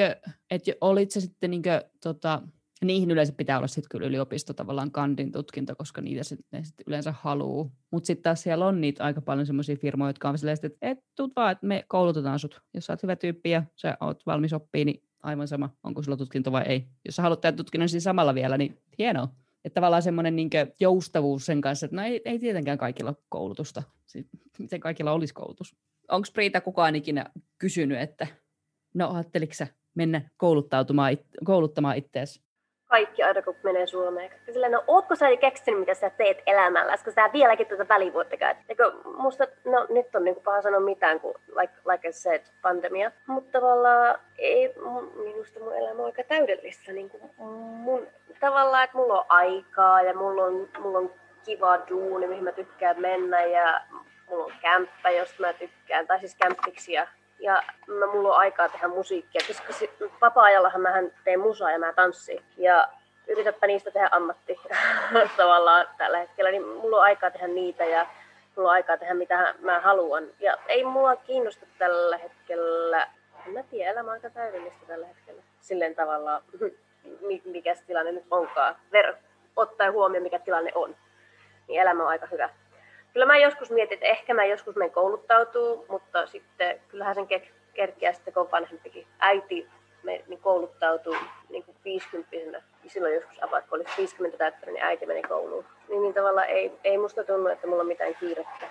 että 0.50 0.72
olit 0.80 1.10
se 1.10 1.20
sitten 1.20 1.50
niinku, 1.50 1.68
tota, 2.02 2.42
niihin 2.84 3.10
yleensä 3.10 3.32
pitää 3.32 3.56
olla 3.56 3.66
sitten 3.66 3.88
kyllä 3.90 4.06
yliopisto 4.06 4.54
tavallaan 4.54 4.90
kandin 4.90 5.32
tutkinto, 5.32 5.76
koska 5.76 6.00
niitä 6.00 6.24
sit, 6.24 6.40
ne 6.52 6.64
sit 6.64 6.74
yleensä 6.86 7.14
haluaa. 7.20 7.70
Mutta 7.90 8.06
sitten 8.06 8.22
taas 8.22 8.42
siellä 8.42 8.66
on 8.66 8.80
niitä 8.80 9.04
aika 9.04 9.20
paljon 9.20 9.46
semmoisia 9.46 9.76
firmoja, 9.76 10.08
jotka 10.08 10.28
on 10.28 10.38
silleen, 10.38 10.58
että 10.62 10.78
et 10.82 10.98
tuut 11.16 11.32
vaan, 11.36 11.52
että 11.52 11.66
me 11.66 11.84
koulutetaan 11.88 12.38
sut. 12.38 12.60
Jos 12.74 12.86
sä 12.86 12.92
oot 12.92 13.02
hyvä 13.02 13.16
tyyppi 13.16 13.50
ja 13.50 13.62
sä 13.76 13.96
oot 14.00 14.26
valmis 14.26 14.52
oppii, 14.52 14.84
niin 14.84 15.02
aivan 15.22 15.48
sama, 15.48 15.70
onko 15.82 16.02
sulla 16.02 16.16
tutkinto 16.16 16.52
vai 16.52 16.64
ei. 16.66 16.88
Jos 17.04 17.16
sä 17.16 17.22
haluat 17.22 17.40
tehdä 17.40 17.56
tutkinnon 17.56 17.88
siinä 17.88 18.00
samalla 18.00 18.34
vielä, 18.34 18.58
niin 18.58 18.78
hienoa. 18.98 19.28
Että 19.64 19.74
tavallaan 19.74 20.02
semmoinen 20.02 20.36
niin 20.36 20.50
joustavuus 20.80 21.46
sen 21.46 21.60
kanssa, 21.60 21.86
että 21.86 21.96
no 21.96 22.02
ei, 22.02 22.20
ei 22.24 22.38
tietenkään 22.38 22.78
kaikilla 22.78 23.10
ole 23.10 23.24
koulutusta. 23.28 23.82
Siis, 24.06 24.26
miten 24.58 24.80
kaikilla 24.80 25.12
olisi 25.12 25.34
koulutus? 25.34 25.76
Onko 26.08 26.28
Priita 26.32 26.60
kukaan 26.60 26.96
ikinä 26.96 27.26
kysynyt, 27.58 28.00
että 28.00 28.26
no 28.94 29.10
ajatteliko 29.10 29.52
mennä 29.94 30.30
kouluttautumaan, 30.36 31.16
kouluttamaan 31.44 31.96
itseäsi 31.96 32.45
kaikki 32.88 33.22
aina, 33.22 33.42
kun 33.42 33.56
menee 33.62 33.86
Suomeen. 33.86 34.30
Silleen, 34.52 34.72
no 34.72 34.84
ootko 34.86 35.14
sä 35.16 35.36
keksinyt, 35.40 35.80
mitä 35.80 35.94
sä 35.94 36.10
teet 36.10 36.42
elämällä, 36.46 36.92
koska 36.92 37.10
sä 37.10 37.30
vieläkin 37.32 37.66
tuota 37.66 37.88
välivuotta 37.88 38.36
käyt. 38.36 38.56
Eikö, 38.68 38.92
musta, 39.04 39.46
no 39.64 39.86
nyt 39.88 40.14
on 40.14 40.24
niinku 40.24 40.40
paha 40.40 40.62
sanoa 40.62 40.80
mitään, 40.80 41.20
kuin 41.20 41.34
like, 41.60 41.72
like 41.92 42.08
I 42.08 42.12
said, 42.12 42.42
pandemia. 42.62 43.10
Mutta 43.26 43.60
tavallaan 43.60 44.18
ei, 44.38 44.74
minusta 45.24 45.60
mun 45.60 45.76
elämä 45.76 45.98
on 45.98 46.06
aika 46.06 46.22
täydellistä. 46.22 46.92
Niin 46.92 47.10
kuin 47.10 47.22
mun, 47.36 48.06
tavallaan, 48.40 48.84
että 48.84 48.96
mulla 48.96 49.20
on 49.20 49.26
aikaa 49.28 50.02
ja 50.02 50.14
mulla 50.14 50.44
on, 50.44 50.68
mulla 50.78 50.98
on 50.98 51.12
kiva 51.44 51.78
duuni, 51.88 52.26
mihin 52.26 52.44
mä 52.44 52.52
tykkään 52.52 53.00
mennä 53.00 53.44
ja 53.44 53.80
mulla 54.28 54.44
on 54.44 54.52
kämppä, 54.60 55.10
josta 55.10 55.42
mä 55.42 55.52
tykkään, 55.52 56.06
tai 56.06 56.20
siis 56.20 56.36
kämppiksi 56.36 56.92
ja 56.92 57.06
ja 57.38 57.62
mä, 57.86 58.06
mulla 58.06 58.28
on 58.28 58.38
aikaa 58.38 58.68
tehdä 58.68 58.88
musiikkia, 58.88 59.40
koska 59.46 59.72
vapaa-ajallahan 60.20 60.80
mä 60.80 60.92
teen 61.24 61.40
musaa 61.40 61.72
ja 61.72 61.78
mä 61.78 61.92
tanssin. 61.92 62.42
Ja 62.56 62.88
yritäpä 63.28 63.66
niistä 63.66 63.90
tehdä 63.90 64.08
ammatti 64.12 64.60
tavallaan 65.36 65.86
tällä 65.98 66.18
hetkellä, 66.18 66.50
niin 66.50 66.66
mulla 66.66 66.96
on 66.96 67.02
aikaa 67.02 67.30
tehdä 67.30 67.48
niitä 67.48 67.84
ja 67.84 68.06
mulla 68.56 68.68
on 68.68 68.74
aikaa 68.74 68.96
tehdä 68.96 69.14
mitä 69.14 69.54
mä 69.60 69.80
haluan. 69.80 70.24
Ja 70.40 70.56
ei 70.68 70.84
mua 70.84 71.16
kiinnosta 71.16 71.66
tällä 71.78 72.18
hetkellä, 72.18 73.06
en 73.46 73.52
mä 73.52 73.62
tiedä, 73.62 73.90
elämä 73.90 74.10
on 74.10 74.12
aika 74.12 74.30
täydellistä 74.30 74.86
tällä 74.86 75.06
hetkellä. 75.06 75.42
Silleen 75.60 75.94
tavallaan, 75.94 76.42
mikä 77.44 77.76
tilanne 77.86 78.12
nyt 78.12 78.26
onkaan, 78.30 78.76
Ver, 78.92 79.14
ottaen 79.56 79.92
huomioon 79.92 80.22
mikä 80.22 80.38
tilanne 80.38 80.72
on, 80.74 80.96
niin 81.68 81.80
elämä 81.80 82.02
on 82.02 82.08
aika 82.08 82.26
hyvä 82.26 82.50
kyllä 83.16 83.26
mä 83.26 83.38
joskus 83.38 83.70
mietin, 83.70 83.94
että 83.94 84.06
ehkä 84.06 84.34
mä 84.34 84.44
joskus 84.44 84.76
menen 84.76 84.90
kouluttautuu, 84.90 85.86
mutta 85.88 86.26
sitten 86.26 86.80
kyllähän 86.88 87.14
sen 87.14 87.26
kerkeä 87.74 88.12
sitten, 88.12 88.34
kun 88.34 88.50
vanhempikin 88.52 89.06
äiti 89.18 89.68
me, 90.02 90.24
niin 90.26 90.40
kouluttautuu 90.40 91.16
niin 91.48 91.64
kuin 91.64 91.76
50 91.84 92.62
silloin 92.86 93.14
joskus 93.14 93.42
apat, 93.42 93.66
kun 93.66 93.78
oli 93.78 93.84
50 93.98 94.38
täyttänyt, 94.38 94.74
niin 94.74 94.84
äiti 94.84 95.06
meni 95.06 95.22
kouluun. 95.22 95.64
Niin, 95.88 96.02
niin 96.02 96.14
tavallaan 96.14 96.48
ei, 96.48 96.72
ei 96.84 96.98
musta 96.98 97.24
tunnu, 97.24 97.48
että 97.48 97.66
mulla 97.66 97.80
on 97.80 97.88
mitään 97.88 98.14
kiirettä. 98.14 98.66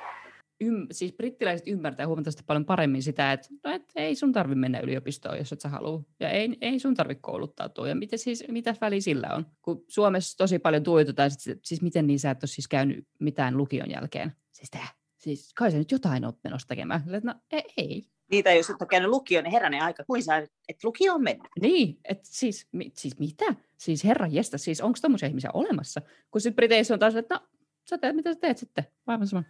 Ym, 0.64 0.88
siis 0.92 1.14
brittiläiset 1.14 1.68
ymmärtää 1.68 2.08
huomattavasti 2.08 2.44
paljon 2.48 2.66
paremmin 2.66 3.04
sitä, 3.04 3.32
että, 3.32 3.48
no, 3.64 3.72
et 3.72 3.92
ei 3.96 4.16
sun 4.16 4.32
tarvi 4.32 4.56
mennä 4.56 4.80
yliopistoon, 4.80 5.38
jos 5.38 5.52
et 5.52 5.62
sä 5.62 5.70
halua. 5.70 6.04
Ja 6.20 6.30
ei, 6.30 6.58
ei 6.62 6.80
sun 6.80 6.96
tarvi 6.96 7.16
kouluttautua. 7.16 7.88
Ja 7.88 7.96
mitä, 7.96 8.18
siis, 8.18 8.44
mitä 8.48 8.76
väli 8.82 9.02
sillä 9.02 9.34
on? 9.36 9.46
Kun 9.62 9.84
Suomessa 9.88 10.38
tosi 10.38 10.60
paljon 10.60 10.84
tuotetaan, 10.84 11.32
siis 11.64 11.82
miten 11.82 12.08
niin 12.08 12.20
sä 12.20 12.32
et 12.32 12.44
ole 12.44 12.48
siis 12.48 12.68
käynyt 12.68 13.08
mitään 13.20 13.58
lukion 13.58 13.90
jälkeen. 13.90 14.32
Siis 14.52 14.70
tää, 14.70 14.88
siis 15.18 15.54
kai 15.54 15.72
sä 15.72 15.78
nyt 15.78 15.92
jotain 15.92 16.26
oot 16.26 16.38
menossa 16.44 16.68
tekemään. 16.68 17.04
No 17.24 17.36
ei. 17.52 17.64
ei. 17.78 18.04
Niitä, 18.32 18.54
jos 18.54 18.70
et 18.70 18.82
ole 18.82 18.88
käynyt 18.88 19.10
lukion, 19.10 19.44
niin 19.44 19.52
herranen 19.52 19.82
aika, 19.82 20.04
kuin 20.04 20.24
sä, 20.24 20.38
että 20.38 20.88
lukio 20.88 21.14
on 21.14 21.24
mennyt. 21.24 21.48
Niin, 21.62 22.00
että 22.04 22.24
siis, 22.28 22.68
mi, 22.72 22.92
siis 22.98 23.20
mitä? 23.20 23.46
Siis 23.78 24.04
herra 24.04 24.28
jestä, 24.28 24.58
siis 24.58 24.82
onko 24.82 25.00
tommosia 25.02 25.30
ihmisiä 25.30 25.50
olemassa? 25.54 26.02
Kun 26.32 26.42
sitten 26.42 26.56
Briteissä 26.56 26.94
on 26.94 27.00
taas, 27.00 27.16
että 27.16 27.36
no, 27.36 27.48
sä 27.90 27.98
teet, 27.98 28.16
mitä 28.16 28.34
sä 28.34 28.40
teet 28.40 28.58
sitten? 28.58 28.84
Aivan 29.08 29.28
sama. 29.28 29.44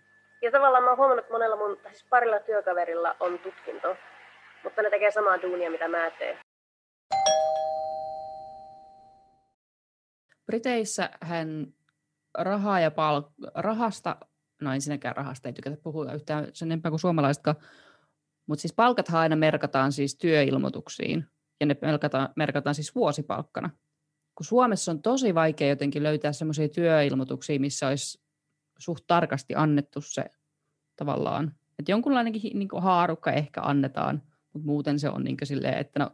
Ja 0.46 0.52
tavallaan 0.52 0.84
mä 0.84 0.90
oon 0.90 0.98
huomannut, 0.98 1.24
että 1.26 1.34
monella 1.34 1.56
mun, 1.56 1.78
siis 1.88 2.06
parilla 2.10 2.40
työkaverilla 2.40 3.16
on 3.20 3.40
tutkinto, 3.40 3.96
mutta 4.64 4.82
ne 4.82 4.90
tekee 4.90 5.12
samaa 5.12 5.42
duunia, 5.42 5.72
mitä 5.72 5.88
mä 5.88 6.12
teen. 6.12 6.38
Briteissä 10.46 11.10
hän 11.22 11.68
rahaa 12.38 12.80
ja 12.80 12.90
palk- 12.90 13.52
rahasta, 13.56 14.16
no 14.62 14.74
ensinnäkään 14.74 15.16
rahasta 15.16 15.50
ei 15.50 15.54
tykätä 15.54 15.78
puhua 15.84 16.14
yhtään 16.14 16.48
sen 16.54 16.68
enempää 16.68 16.92
kuin 16.92 17.00
suomalaisetkaan, 17.00 17.58
mutta 18.48 18.62
siis 18.62 18.74
palkathan 18.74 19.22
aina 19.22 19.36
merkataan 19.36 19.92
siis 19.92 20.18
työilmoituksiin, 20.18 21.26
ja 21.60 21.66
ne 21.66 21.76
merkataan, 21.82 22.30
merkataan 22.36 22.76
siis 22.76 22.96
vuosipalkkana. 22.96 23.70
Kun 24.36 24.46
Suomessa 24.46 24.92
on 24.92 25.02
tosi 25.02 25.36
vaikea 25.36 25.70
jotenkin 25.70 26.04
löytää 26.04 26.32
semmoisia 26.32 26.70
työilmoituksia, 26.70 27.60
missä 27.60 27.88
olisi 27.88 28.25
suht 28.78 29.04
tarkasti 29.08 29.56
annettu 29.56 30.02
se 30.02 30.26
tavallaan. 30.96 31.52
Että 31.80 31.92
jonkunlainenkin 31.92 32.60
niin 32.60 32.70
haarukka 32.78 33.32
ehkä 33.32 33.62
annetaan, 33.62 34.22
mutta 34.54 34.66
muuten 34.66 35.00
se 35.00 35.10
on 35.10 35.24
niin 35.24 35.38
silleen, 35.44 35.78
että 35.78 36.00
no, 36.00 36.12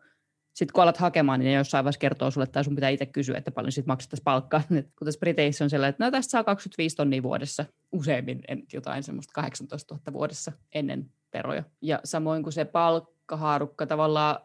sitten 0.53 0.74
kun 0.74 0.84
alat 0.84 0.97
hakemaan, 0.97 1.39
niin 1.39 1.45
ne 1.47 1.53
jossain 1.53 1.84
vaiheessa 1.86 1.99
kertoo 1.99 2.32
sulle, 2.32 2.47
tai 2.47 2.64
sun 2.64 2.76
pitää 2.76 2.89
itse 2.89 3.05
kysyä, 3.05 3.38
että 3.38 3.51
paljon 3.51 3.72
sitten 3.72 3.91
maksettaisiin 3.91 4.24
palkkaa. 4.24 4.62
kun 4.70 5.05
tässä 5.05 5.20
Briteissä 5.20 5.64
on 5.64 5.70
sellainen, 5.70 5.89
että 5.89 6.05
no 6.05 6.12
tästä 6.12 6.32
saa 6.32 6.43
25 6.43 6.95
tonnia 6.95 7.24
vuodessa, 7.24 7.66
useimmin 7.91 8.41
en, 8.47 8.64
jotain 8.74 9.03
semmoista 9.03 9.32
18 9.34 9.95
000 9.95 10.14
vuodessa 10.14 10.51
ennen 10.74 11.12
veroja. 11.34 11.64
Ja 11.82 11.99
samoin 12.03 12.43
kuin 12.43 12.53
se 12.53 12.66
palkkahaarukka 12.66 13.86
tavallaan 13.86 14.39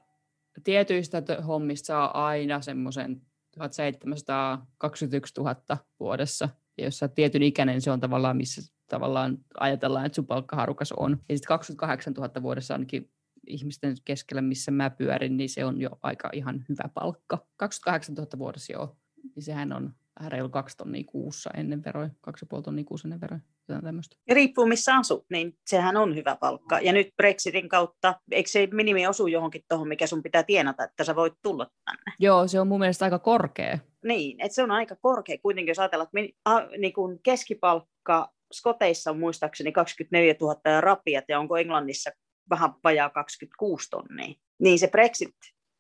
tietyistä 0.65 1.23
hommista 1.47 1.87
saa 1.87 2.27
aina 2.27 2.61
semmoisen 2.61 3.23
1721 3.59 5.35
000 5.39 5.57
vuodessa. 6.01 6.49
Ja 6.79 6.85
jos 6.85 6.99
sä 6.99 7.05
oot 7.07 7.15
tietyn 7.15 7.43
ikäinen, 7.43 7.81
se 7.81 7.91
on 7.91 8.01
tavallaan, 8.01 8.37
missä 8.37 8.73
tavallaan 8.89 9.39
ajatellaan, 9.61 10.07
että 10.07 10.17
sun 10.17 10.27
palkkaharukas 10.27 10.93
on. 10.93 11.11
Ja 11.29 11.37
sitten 11.37 11.49
28 11.49 12.13
000 12.13 12.43
vuodessa 12.43 12.75
ainakin 12.75 13.11
ihmisten 13.47 13.97
keskellä, 14.05 14.43
missä 14.43 14.71
mä 14.71 14.91
pyörin, 14.91 15.37
niin 15.37 15.49
se 15.49 15.65
on 15.65 15.81
jo 15.81 15.91
aika 16.03 16.31
ihan 16.33 16.65
hyvä 16.69 16.89
palkka. 16.95 17.47
28 17.57 18.15
000 18.15 18.29
vuodessa 18.39 18.73
joo, 18.73 18.97
niin 19.35 19.43
sehän 19.43 19.73
on 19.73 19.95
reilu 20.29 20.49
kaksi 20.49 20.77
tonnia 20.77 21.05
kuussa 21.07 21.51
ennen 21.57 21.85
veroja, 21.85 22.11
kaksi 22.21 22.45
ja 22.45 22.47
puoli 22.49 22.63
tonnia 22.63 22.85
kuussa 22.85 23.09
ennen 23.09 23.21
veroja. 23.21 23.41
Tämmöistä. 23.67 24.17
Ja 24.29 24.35
riippuu 24.35 24.67
missä 24.67 24.97
asut, 24.97 25.25
niin 25.31 25.53
sehän 25.67 25.97
on 25.97 26.15
hyvä 26.15 26.37
palkka. 26.41 26.81
Ja 26.81 26.93
nyt 26.93 27.09
Brexitin 27.17 27.69
kautta, 27.69 28.21
eikö 28.31 28.51
se 28.51 28.69
minimi 28.73 29.07
osu 29.07 29.27
johonkin 29.27 29.63
tuohon, 29.69 29.89
mikä 29.89 30.07
sun 30.07 30.23
pitää 30.23 30.43
tienata, 30.43 30.85
että 30.85 31.05
sä 31.05 31.17
voit 31.17 31.35
tulla 31.43 31.67
tänne? 31.85 32.13
Joo, 32.19 32.49
se 32.49 32.61
on 32.61 32.69
mun 32.69 32.79
mielestä 32.79 33.05
aika 33.05 33.19
korkea. 33.19 33.79
Niin, 34.05 34.41
että 34.41 34.55
se 34.55 34.63
on 34.63 34.71
aika 34.71 34.97
korkea 34.97 35.39
kuitenkin, 35.43 35.71
jos 35.71 35.79
ajatellaan, 35.79 36.09
että 36.15 36.35
a, 36.45 36.61
niin 36.79 36.93
kuin 36.93 37.19
keskipalkka 37.23 38.33
Skoteissa 38.53 39.11
on 39.11 39.19
muistaakseni 39.19 39.73
24 39.73 40.35
000 40.41 40.61
ja 40.65 40.81
rapiat, 40.81 41.25
ja 41.29 41.39
onko 41.41 41.57
Englannissa 41.57 42.11
vähän 42.51 42.71
vajaa 42.85 43.11
26 43.11 43.91
tonnia. 43.91 44.35
Niin 44.59 44.79
se 44.79 44.89
Brexit, 44.89 45.35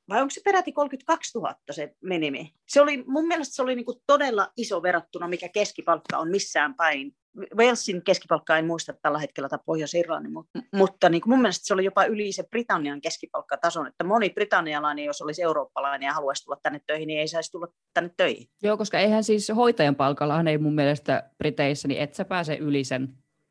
vai 0.09 0.21
onko 0.21 0.31
se 0.31 0.41
peräti 0.45 0.73
32 0.73 1.39
000 1.39 1.55
se 1.71 1.95
minimi? 2.03 2.55
Se 2.69 2.81
oli, 2.81 3.05
mun 3.07 3.27
mielestä 3.27 3.55
se 3.55 3.63
oli 3.63 3.75
niin 3.75 3.85
kuin 3.85 3.99
todella 4.07 4.53
iso 4.57 4.83
verrattuna, 4.83 5.29
mikä 5.29 5.49
keskipalkka 5.49 6.19
on 6.19 6.31
missään 6.31 6.75
päin 6.75 7.17
Walesin 7.57 8.03
keskipalkka 8.05 8.59
en 8.59 8.67
muista 8.67 8.93
tällä 9.03 9.19
hetkellä 9.19 9.49
tai 9.49 9.59
Pohjois-Irlannin, 9.67 10.33
mutta, 10.33 10.59
mutta 10.75 11.09
niin 11.09 11.21
kuin 11.21 11.31
mun 11.31 11.41
mielestä 11.43 11.67
se 11.67 11.75
oli 11.75 11.85
jopa 11.85 12.05
yli 12.05 12.33
se 12.33 12.43
Britannian 12.51 13.01
keskipalkkatason, 13.01 13.87
että 13.87 14.05
moni 14.05 14.31
britannialainen, 14.31 15.05
jos 15.05 15.23
olisi 15.23 15.43
eurooppalainen 15.43 16.07
ja 16.07 16.13
haluaisi 16.13 16.45
tulla 16.45 16.59
tänne 16.63 16.81
töihin, 16.87 17.07
niin 17.07 17.21
ei 17.21 17.29
saisi 17.29 17.53
tulla 17.53 17.69
tänne 17.95 18.11
töihin. 18.17 18.49
Joo, 18.63 18.77
koska 18.77 18.99
eihän 18.99 19.25
siis 19.25 19.53
hoitajan 19.57 19.97
palkallahan 19.97 20.49
ei 20.49 20.59
mun 20.59 20.75
mielestä 20.75 21.31
Briteissä, 21.39 21.89
niin 21.89 22.01
et 22.01 22.15
sä 22.15 22.25
pääse 22.25 22.55
yli 22.55 22.85
sen. 22.85 23.09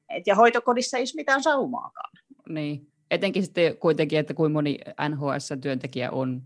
Et 0.09 0.27
ja 0.27 0.35
hoitokodissa 0.35 0.97
ei 0.97 1.01
ole 1.01 1.15
mitään 1.15 1.43
saumaakaan. 1.43 2.11
Niin, 2.49 2.91
etenkin 3.11 3.43
sitten 3.43 3.77
kuitenkin, 3.77 4.19
että 4.19 4.33
kuin 4.33 4.51
moni 4.51 4.77
NHS-työntekijä 5.09 6.11
on 6.11 6.41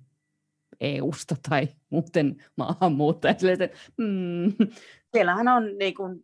EU-sta 0.81 1.35
tai 1.49 1.67
muuten 1.89 2.43
maahanmuuttaja. 2.55 3.35
Mm. 3.97 4.53
Siellähän 5.13 5.47
on 5.47 5.77
niin 5.77 5.93
kuin, 5.93 6.21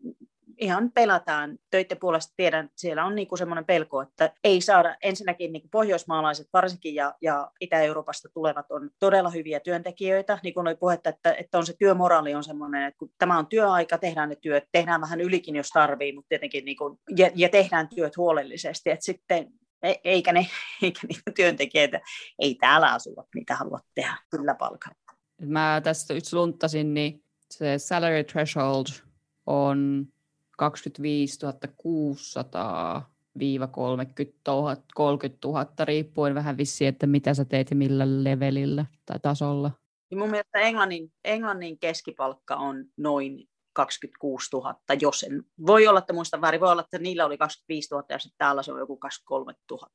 ihan 0.57 0.91
pelataan 0.91 1.57
töiden 1.69 1.97
puolesta. 1.97 2.33
Tiedän, 2.37 2.69
siellä 2.75 3.05
on 3.05 3.15
niinku 3.15 3.37
semmoinen 3.37 3.65
pelko, 3.65 4.01
että 4.01 4.33
ei 4.43 4.61
saada 4.61 4.95
ensinnäkin 5.03 5.53
niinku 5.53 5.67
pohjoismaalaiset 5.71 6.47
varsinkin 6.53 6.95
ja, 6.95 7.13
ja 7.21 7.51
Itä-Euroopasta 7.61 8.29
tulevat 8.33 8.71
on 8.71 8.89
todella 8.99 9.29
hyviä 9.29 9.59
työntekijöitä. 9.59 10.39
Niin 10.43 10.53
kuin 10.53 10.67
oli 10.67 10.75
puhetta, 10.75 11.09
että, 11.09 11.33
että 11.33 11.57
on 11.57 11.65
se 11.65 11.73
työmoraali 11.79 12.35
on 12.35 12.43
semmoinen, 12.43 12.83
että 12.83 12.97
kun 12.97 13.11
tämä 13.17 13.39
on 13.39 13.47
työaika, 13.47 13.97
tehdään 13.97 14.29
ne 14.29 14.35
työt, 14.35 14.63
tehdään 14.71 15.01
vähän 15.01 15.21
ylikin, 15.21 15.55
jos 15.55 15.69
tarvii, 15.69 16.13
mutta 16.13 16.29
tietenkin 16.29 16.65
niinku, 16.65 16.99
ja, 17.17 17.31
ja 17.35 17.49
tehdään 17.49 17.87
työt 17.95 18.17
huolellisesti. 18.17 18.89
Että 18.89 19.05
sitten 19.05 19.53
E- 19.85 20.01
eikä, 20.03 20.33
ne, 20.33 20.47
eikä 20.81 21.07
niitä 21.07 21.31
työntekijöitä, 21.35 22.01
ei 22.39 22.55
täällä 22.55 22.93
asua, 22.93 23.27
niitä 23.35 23.55
halua 23.55 23.79
tehdä 23.95 24.17
kyllä 24.29 24.55
palkalla. 24.55 24.97
Mä 25.41 25.81
tästä 25.83 26.13
yksi 26.13 26.35
lunttasin, 26.35 26.93
niin 26.93 27.23
se 27.51 27.77
salary 27.77 28.23
threshold 28.23 28.85
on 29.45 30.07
25 30.57 31.39
600 31.77 33.15
30 33.71 34.51
000, 34.51 34.75
30 34.95 35.47
000, 35.47 35.65
riippuen 35.83 36.35
vähän 36.35 36.57
vissiin, 36.57 36.87
että 36.87 37.07
mitä 37.07 37.33
sä 37.33 37.45
teet 37.45 37.69
ja 37.69 37.75
millä 37.75 38.23
levelillä 38.23 38.85
tai 39.05 39.19
tasolla. 39.19 39.71
Ja 40.11 40.17
mun 40.17 40.29
mielestä 40.29 40.59
Englannin, 40.59 41.11
Englannin 41.23 41.79
keskipalkka 41.79 42.55
on 42.55 42.85
noin 42.97 43.47
26 43.75 44.49
000, 44.53 44.75
jos 45.01 45.23
en, 45.23 45.43
voi 45.65 45.87
olla, 45.87 45.99
että 45.99 46.13
muista 46.13 46.41
väärin, 46.41 46.61
voi 46.61 46.71
olla, 46.71 46.81
että 46.81 46.99
niillä 46.99 47.25
oli 47.25 47.37
25 47.37 47.93
000 47.93 48.05
ja 48.09 48.19
sitten 48.19 48.37
täällä 48.37 48.63
se 48.63 48.71
on 48.71 48.79
joku 48.79 48.97
23 48.97 49.53
000. 49.71 49.89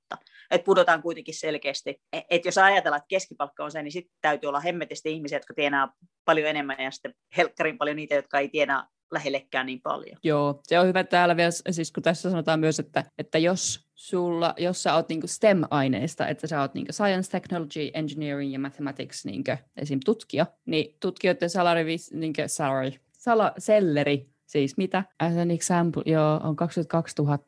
Että 0.51 0.65
pudotaan 0.65 1.03
kuitenkin 1.03 1.35
selkeästi. 1.35 2.03
E, 2.13 2.21
että 2.31 2.49
jos 2.49 2.59
ajatellaan, 2.59 2.99
että 2.99 3.09
keskipalkka 3.09 3.65
on 3.65 3.73
se, 3.73 3.83
niin 3.83 3.93
sitten 3.93 4.17
täytyy 4.21 4.49
olla 4.49 4.61
hemmetisti 4.61 5.13
ihmisiä, 5.13 5.39
jotka 5.39 5.55
tienaa 5.55 5.93
paljon 6.25 6.49
enemmän 6.49 6.77
ja 6.81 6.91
sitten 6.91 7.15
helkkarin 7.37 7.79
paljon 7.79 7.97
niitä, 7.97 8.15
jotka 8.15 8.39
ei 8.39 8.49
tienaa 8.49 8.89
lähellekään 9.13 9.67
niin 9.67 9.81
paljon. 9.81 10.17
Joo, 10.23 10.61
se 10.63 10.79
on 10.79 10.87
hyvä 10.87 11.05
täällä 11.05 11.37
vielä, 11.37 11.51
siis 11.71 11.93
kun 11.93 12.03
tässä 12.03 12.31
sanotaan 12.31 12.61
myös, 12.61 12.79
että, 12.79 13.05
että 13.19 13.39
jos 13.39 13.87
sulla, 13.95 14.55
jos 14.57 14.83
sä 14.83 14.95
oot 14.95 15.09
niinku 15.09 15.27
STEM-aineista, 15.27 16.29
että 16.29 16.47
sä 16.47 16.61
oot 16.61 16.75
niinku 16.75 16.93
science, 16.93 17.31
technology, 17.31 17.91
engineering 17.95 18.53
ja 18.53 18.59
mathematics 18.59 19.25
niinku, 19.25 19.51
esim. 19.77 20.01
tutkija, 20.05 20.47
niin 20.67 20.97
tutkijoiden 21.01 21.51
salary, 21.51 21.97
niinku, 22.13 22.43
salary 22.47 22.93
sala, 23.21 23.53
selleri, 23.59 24.31
siis 24.47 24.77
mitä? 24.77 25.05
As 25.19 25.37
an 25.37 25.51
example, 25.51 26.03
joo, 26.07 26.41
on 26.43 26.57
22 26.57 27.15
000, 27.23 27.39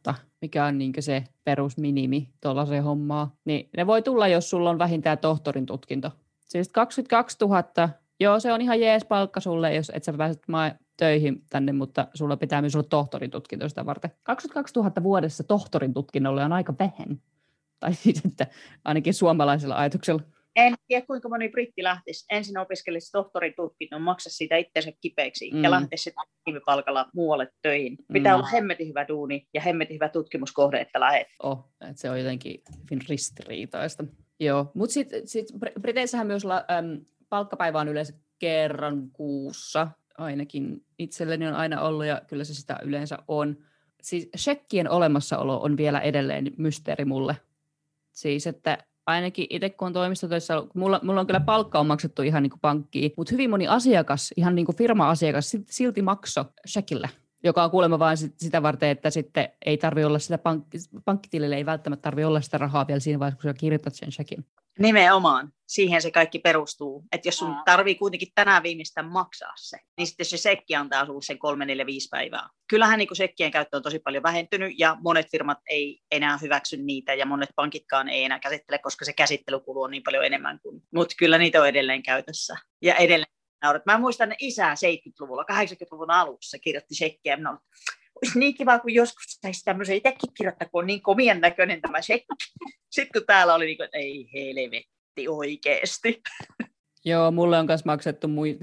mikä 0.40 0.64
on 0.64 0.78
niin 0.78 0.92
se 1.00 1.24
perusminimi 1.44 2.28
tuollaiseen 2.40 2.84
hommaa. 2.84 3.36
Niin 3.44 3.70
ne 3.76 3.86
voi 3.86 4.02
tulla, 4.02 4.28
jos 4.28 4.50
sulla 4.50 4.70
on 4.70 4.78
vähintään 4.78 5.18
tohtorin 5.18 5.66
tutkinto. 5.66 6.10
Siis 6.40 6.68
22 6.68 7.36
000, 7.40 7.88
joo, 8.20 8.40
se 8.40 8.52
on 8.52 8.60
ihan 8.60 8.80
jees 8.80 9.04
palkka 9.04 9.40
sulle, 9.40 9.74
jos 9.74 9.92
et 9.94 10.04
sä 10.04 10.12
pääset 10.12 10.42
ma- 10.48 10.72
töihin 10.96 11.44
tänne, 11.50 11.72
mutta 11.72 12.08
sulla 12.14 12.36
pitää 12.36 12.60
myös 12.60 12.76
olla 12.76 12.86
tohtorin 12.88 13.30
tutkinto 13.30 13.68
sitä 13.68 13.86
varten. 13.86 14.10
22 14.22 14.74
000 14.74 14.92
vuodessa 15.02 15.44
tohtorin 15.44 15.94
tutkinnolle 15.94 16.44
on 16.44 16.52
aika 16.52 16.74
vähän. 16.78 17.20
Tai 17.80 17.94
siis, 17.94 18.22
että 18.24 18.46
ainakin 18.84 19.14
suomalaisella 19.14 19.76
ajatuksella. 19.76 20.22
En 20.56 20.74
tiedä, 20.88 21.06
kuinka 21.06 21.28
moni 21.28 21.48
britti 21.48 21.82
lähtisi. 21.82 22.26
Ensin 22.30 22.58
opiskelisi 22.58 23.12
tohtorin 23.12 23.54
tutkinnon, 23.56 24.02
maksa 24.02 24.30
siitä 24.30 24.56
itsensä 24.56 24.92
kipeäksi 25.00 25.50
mm. 25.50 25.64
ja 25.64 25.70
lähtisi 25.70 26.02
sitten 26.02 26.62
palkalla 26.66 27.10
muualle 27.14 27.48
töihin. 27.62 27.96
Pitää 28.12 28.32
mm. 28.32 28.38
olla 28.38 28.48
hemmetin 28.48 28.88
hyvä 28.88 29.08
duuni 29.08 29.48
ja 29.54 29.60
hemmetin 29.60 29.94
hyvä 29.94 30.08
tutkimuskohde, 30.08 30.80
että 30.80 31.00
lähet. 31.00 31.26
Oh, 31.42 31.72
että 31.80 32.00
se 32.00 32.10
on 32.10 32.18
jotenkin 32.18 32.62
hyvin 32.84 33.04
ristiriitaista. 33.08 34.04
Joo, 34.40 34.70
mutta 34.74 34.94
sitten 34.94 35.28
sit 35.28 35.46
Briteissähän 35.80 36.26
myös 36.26 36.44
la, 36.44 36.64
äm, 36.78 37.04
palkkapäivä 37.28 37.80
on 37.80 37.88
yleensä 37.88 38.14
kerran 38.38 39.10
kuussa, 39.12 39.88
ainakin 40.18 40.84
itselleni 40.98 41.46
on 41.46 41.54
aina 41.54 41.80
ollut 41.80 42.06
ja 42.06 42.22
kyllä 42.26 42.44
se 42.44 42.54
sitä 42.54 42.78
yleensä 42.82 43.18
on. 43.28 43.56
Siis 44.02 44.28
shekkien 44.36 44.90
olemassaolo 44.90 45.60
on 45.62 45.76
vielä 45.76 46.00
edelleen 46.00 46.52
mysteeri 46.58 47.04
mulle. 47.04 47.36
Siis, 48.12 48.46
että 48.46 48.78
ainakin 49.06 49.46
itse 49.50 49.70
kun 49.70 49.86
on 49.86 49.92
toimistotöissä, 49.92 50.54
mulla, 50.74 51.00
mulla 51.02 51.20
on 51.20 51.26
kyllä 51.26 51.40
palkka 51.40 51.80
on 51.80 51.86
maksettu 51.86 52.22
ihan 52.22 52.42
niin 52.42 52.50
kuin 52.50 52.60
pankkiin, 52.60 53.12
mutta 53.16 53.32
hyvin 53.32 53.50
moni 53.50 53.68
asiakas, 53.68 54.34
ihan 54.36 54.54
niin 54.54 54.66
kuin 54.66 54.76
firma-asiakas, 54.76 55.56
silti 55.70 56.02
makso 56.02 56.44
shekillä 56.66 57.08
joka 57.44 57.64
on 57.64 57.70
kuulemma 57.70 57.98
vain 57.98 58.16
sitä 58.16 58.62
varten, 58.62 58.88
että 58.88 59.10
sitten 59.10 59.48
ei 59.66 59.76
tarvitse 59.76 60.06
olla 60.06 60.18
sitä 60.18 60.38
pankki, 60.38 60.78
pankkitilille, 61.04 61.56
ei 61.56 61.66
välttämättä 61.66 62.02
tarvitse 62.02 62.26
olla 62.26 62.40
sitä 62.40 62.58
rahaa 62.58 62.86
vielä 62.86 63.00
siinä 63.00 63.18
vaiheessa, 63.18 63.42
kun 63.42 63.50
sä 63.50 63.60
kirjoitat 63.60 63.94
sen 63.94 64.12
shekin. 64.12 64.44
Nimenomaan. 64.78 65.52
Siihen 65.66 66.02
se 66.02 66.10
kaikki 66.10 66.38
perustuu. 66.38 67.04
Että 67.12 67.28
jos 67.28 67.36
sun 67.36 67.56
tarvii 67.64 67.94
kuitenkin 67.94 68.28
tänään 68.34 68.62
viimeistä 68.62 69.02
maksaa 69.02 69.52
se, 69.56 69.78
niin 69.98 70.06
sitten 70.06 70.26
se 70.26 70.36
sekki 70.36 70.74
antaa 70.74 71.06
sulle 71.06 71.22
sen 71.22 71.38
3, 71.38 71.66
4, 71.66 71.86
5 71.86 72.08
päivää. 72.10 72.48
Kyllähän 72.68 72.98
niin 72.98 73.16
sekkien 73.16 73.50
käyttö 73.50 73.76
on 73.76 73.82
tosi 73.82 73.98
paljon 73.98 74.22
vähentynyt 74.22 74.74
ja 74.78 74.96
monet 75.00 75.26
firmat 75.30 75.58
ei 75.70 76.00
enää 76.10 76.38
hyväksy 76.38 76.76
niitä 76.76 77.14
ja 77.14 77.26
monet 77.26 77.50
pankitkaan 77.56 78.08
ei 78.08 78.24
enää 78.24 78.38
käsittele, 78.38 78.78
koska 78.78 79.04
se 79.04 79.12
käsittelykulu 79.12 79.82
on 79.82 79.90
niin 79.90 80.02
paljon 80.02 80.24
enemmän 80.24 80.60
kuin. 80.62 80.82
Mutta 80.94 81.14
kyllä 81.18 81.38
niitä 81.38 81.60
on 81.60 81.68
edelleen 81.68 82.02
käytössä. 82.02 82.56
Ja 82.82 82.94
edelleen 82.94 83.32
naurat. 83.62 83.86
Mä 83.86 83.98
muistan 83.98 84.34
isää 84.38 84.74
70-luvulla, 84.74 85.44
80-luvun 85.52 86.10
alussa 86.10 86.58
kirjoitti 86.58 86.94
sekkiä. 86.94 87.36
Minä 87.36 87.58
olisi 88.22 88.38
niin 88.38 88.54
kiva, 88.54 88.78
kun 88.78 88.94
joskus 88.94 89.24
saisi 89.24 89.64
tämmöisen 89.64 89.96
itsekin 89.96 90.34
kirjoittaa, 90.34 90.68
kun 90.68 90.82
on 90.82 90.86
niin 90.86 91.02
komien 91.02 91.40
näköinen 91.40 91.80
tämä 91.80 92.02
sekki. 92.02 92.26
Sitten 92.90 93.20
kun 93.20 93.26
täällä 93.26 93.54
oli 93.54 93.66
niin 93.66 93.76
kuin, 93.76 93.88
ei 93.92 94.28
helvetti 94.34 95.28
oikeasti. 95.28 96.22
Joo, 97.04 97.30
mulle 97.30 97.58
on 97.58 97.66
myös 97.66 97.84
maksettu 97.84 98.28
mui, 98.28 98.58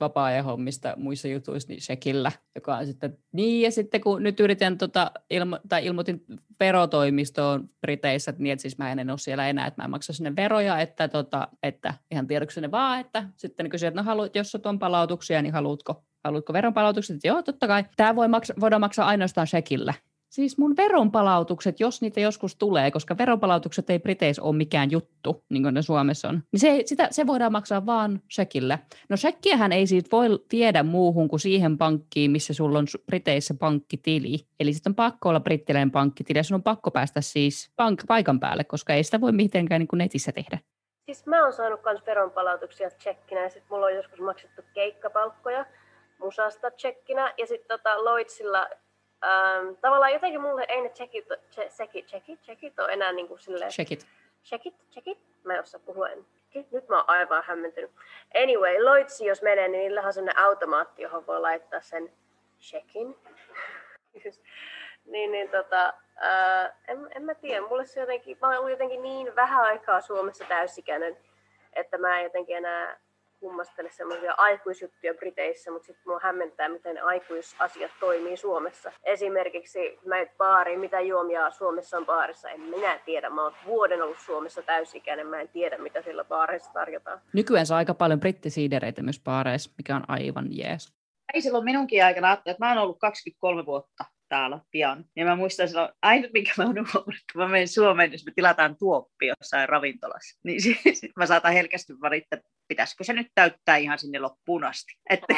vapaa-ajan 0.00 0.44
hommista 0.44 0.94
muissa 0.96 1.28
jutuissa 1.28 1.68
niin 1.68 1.80
shekillä, 1.80 2.32
joka 2.54 2.76
on 2.76 2.86
sitten 2.86 3.18
niin, 3.32 3.62
ja 3.62 3.70
sitten 3.70 4.00
kun 4.00 4.22
nyt 4.22 4.40
yritän 4.40 4.78
tota, 4.78 5.10
ilmo, 5.30 5.58
tai 5.68 5.86
ilmoitin 5.86 6.24
verotoimistoon 6.60 7.70
Briteissä, 7.80 8.34
niin 8.38 8.52
että 8.52 8.60
siis 8.62 8.78
mä 8.78 8.92
en 8.92 9.10
ole 9.10 9.18
siellä 9.18 9.48
enää, 9.48 9.66
että 9.66 9.82
mä 9.82 9.84
en 9.84 9.90
maksa 9.90 10.12
sinne 10.12 10.36
veroja, 10.36 10.80
että, 10.80 11.08
tota, 11.08 11.48
että 11.62 11.94
ihan 12.10 12.26
tiedoksenne 12.26 12.70
vaan, 12.70 13.00
että 13.00 13.28
sitten 13.36 13.70
kysyin, 13.70 13.88
että 13.88 14.00
no 14.00 14.04
haluat, 14.04 14.36
jos 14.36 14.54
on 14.64 14.78
palautuksia, 14.78 15.42
niin 15.42 15.52
haluatko, 15.52 16.04
haluatko 16.24 16.52
veronpalautukset? 16.52 17.24
Joo, 17.24 17.42
totta 17.42 17.66
kai. 17.66 17.84
Tämä 17.96 18.16
voi 18.16 18.28
maksa, 18.28 18.54
voidaan 18.60 18.80
maksaa 18.80 19.06
ainoastaan 19.06 19.46
shekillä. 19.46 19.94
Siis 20.32 20.58
mun 20.58 20.76
veronpalautukset, 20.76 21.80
jos 21.80 22.02
niitä 22.02 22.20
joskus 22.20 22.56
tulee, 22.56 22.90
koska 22.90 23.18
veronpalautukset 23.18 23.90
ei 23.90 23.98
Briteissä 23.98 24.42
ole 24.42 24.56
mikään 24.56 24.90
juttu, 24.90 25.44
niin 25.50 25.62
kuin 25.62 25.74
ne 25.74 25.82
Suomessa 25.82 26.28
on, 26.28 26.42
niin 26.52 26.60
se, 26.60 26.82
sitä, 26.86 27.08
se 27.10 27.26
voidaan 27.26 27.52
maksaa 27.52 27.86
vaan 27.86 28.20
shekillä. 28.34 28.78
No 29.08 29.16
shekkiähän 29.16 29.72
ei 29.72 29.86
siitä 29.86 30.08
voi 30.12 30.28
viedä 30.52 30.82
muuhun 30.82 31.28
kuin 31.28 31.40
siihen 31.40 31.78
pankkiin, 31.78 32.30
missä 32.30 32.54
sulla 32.54 32.78
on 32.78 32.86
Briteissä 33.06 33.54
pankkitili. 33.54 34.38
Eli 34.60 34.72
sitten 34.72 34.90
on 34.90 34.94
pakko 34.94 35.28
olla 35.28 35.40
brittiläinen 35.40 35.90
pankkitili 35.90 36.38
ja 36.38 36.42
sun 36.42 36.54
on 36.54 36.62
pakko 36.62 36.90
päästä 36.90 37.20
siis 37.20 37.70
pank- 37.82 38.06
paikan 38.08 38.40
päälle, 38.40 38.64
koska 38.64 38.94
ei 38.94 39.04
sitä 39.04 39.20
voi 39.20 39.32
mitenkään 39.32 39.78
niin 39.78 39.88
kuin 39.88 39.98
netissä 39.98 40.32
tehdä. 40.32 40.58
Siis 41.04 41.26
mä 41.26 41.42
oon 41.42 41.52
saanut 41.52 41.80
myös 41.84 42.06
veronpalautuksia 42.06 42.90
tsekkinä 42.90 43.42
ja 43.42 43.48
sitten 43.48 43.68
mulla 43.70 43.86
on 43.86 43.94
joskus 43.94 44.20
maksettu 44.20 44.62
keikkapalkkoja 44.74 45.66
musasta 46.18 46.70
tsekkinä 46.70 47.34
ja 47.38 47.46
sitten 47.46 47.78
tota 47.78 48.04
Lloydsilla 48.04 48.66
Ähm, 49.24 49.74
tavallaan 49.80 50.12
jotenkin 50.12 50.40
mulle 50.40 50.64
ei 50.68 50.80
ne 50.80 50.88
checkit, 50.88 51.26
checkit, 51.50 52.06
checkit, 52.06 52.40
checkit 52.42 52.78
ole 52.78 52.92
enää 52.92 53.12
niin 53.12 53.28
kuin 53.28 53.40
silleen... 53.40 53.70
Checkit. 53.70 54.06
Checkit, 54.44 54.74
checkit. 54.90 55.18
Mä 55.44 55.54
en 55.54 55.60
osaa 55.60 55.80
puhua 55.84 56.08
en. 56.08 56.26
Nyt 56.70 56.88
mä 56.88 56.96
oon 56.96 57.10
aivan 57.10 57.42
hämmentynyt. 57.46 57.90
Anyway, 58.42 58.78
Lloydsi 58.78 59.26
jos 59.26 59.42
menee, 59.42 59.68
niin 59.68 59.80
niillä 59.80 60.02
on 60.02 60.12
sellainen 60.12 60.44
automaatti, 60.44 61.02
johon 61.02 61.26
voi 61.26 61.40
laittaa 61.40 61.80
sen 61.80 62.12
checkin. 62.60 63.16
niin, 65.04 65.32
niin 65.32 65.48
tota, 65.48 65.94
ää, 66.16 66.76
en, 66.88 67.08
en, 67.14 67.24
mä 67.24 67.34
tiedä, 67.34 67.66
mulle 67.66 67.86
se 67.86 68.00
jotenkin, 68.00 68.38
mä 68.40 68.58
oon 68.58 68.70
jotenkin 68.70 69.02
niin 69.02 69.36
vähän 69.36 69.64
aikaa 69.64 70.00
Suomessa 70.00 70.44
täysikäinen, 70.44 71.16
että 71.72 71.98
mä 71.98 72.18
en 72.18 72.24
jotenkin 72.24 72.56
enää 72.56 73.00
kummastele 73.42 73.90
semmoisia 73.90 74.34
aikuisjuttuja 74.36 75.14
Briteissä, 75.14 75.70
mutta 75.70 75.86
sitten 75.86 76.02
mua 76.06 76.20
hämmentää, 76.22 76.68
miten 76.68 77.04
aikuisasiat 77.04 77.90
toimii 78.00 78.36
Suomessa. 78.36 78.92
Esimerkiksi 79.04 79.98
mä 80.06 80.18
et 80.18 80.36
baariin, 80.38 80.80
mitä 80.80 81.00
juomia 81.00 81.50
Suomessa 81.50 81.96
on 81.96 82.06
baarissa, 82.06 82.50
en 82.50 82.60
minä 82.60 82.98
tiedä. 83.04 83.30
Mä 83.30 83.42
oon 83.42 83.54
vuoden 83.66 84.02
ollut 84.02 84.18
Suomessa 84.18 84.62
täysikäinen, 84.62 85.26
mä 85.26 85.40
en 85.40 85.48
tiedä, 85.48 85.78
mitä 85.78 86.02
sillä 86.02 86.24
baareissa 86.24 86.72
tarjotaan. 86.72 87.20
Nykyään 87.32 87.66
saa 87.66 87.78
aika 87.78 87.94
paljon 87.94 88.20
brittisiidereitä 88.20 89.02
myös 89.02 89.20
baareissa, 89.20 89.70
mikä 89.78 89.96
on 89.96 90.04
aivan 90.08 90.46
jees. 90.50 90.92
Ei 91.34 91.40
silloin 91.40 91.64
minunkin 91.64 92.04
aikana, 92.04 92.32
että 92.32 92.56
mä 92.58 92.68
oon 92.68 92.78
ollut 92.78 92.98
23 92.98 93.66
vuotta 93.66 94.04
täällä 94.32 94.60
pian. 94.70 95.04
Ja 95.16 95.24
mä 95.24 95.36
muistan 95.36 95.68
silloin, 95.68 95.92
ainut 96.02 96.32
minkä 96.32 96.52
mä 96.58 96.64
oon 96.64 96.74
huomannut, 96.76 97.24
kun 97.32 97.42
mä 97.42 97.48
menen 97.48 97.68
Suomeen, 97.68 98.12
jos 98.12 98.24
me 98.26 98.32
tilataan 98.34 98.76
tuoppi 98.76 99.26
jossain 99.26 99.68
ravintolassa, 99.68 100.40
niin 100.44 100.62
sitten 100.62 101.10
mä 101.16 101.26
saatan 101.26 101.52
helkästi 101.52 101.92
että 102.16 102.40
pitäisikö 102.68 103.04
se 103.04 103.12
nyt 103.12 103.26
täyttää 103.34 103.76
ihan 103.76 103.98
sinne 103.98 104.18
loppuun 104.18 104.64
asti. 104.64 104.92
Että 105.10 105.34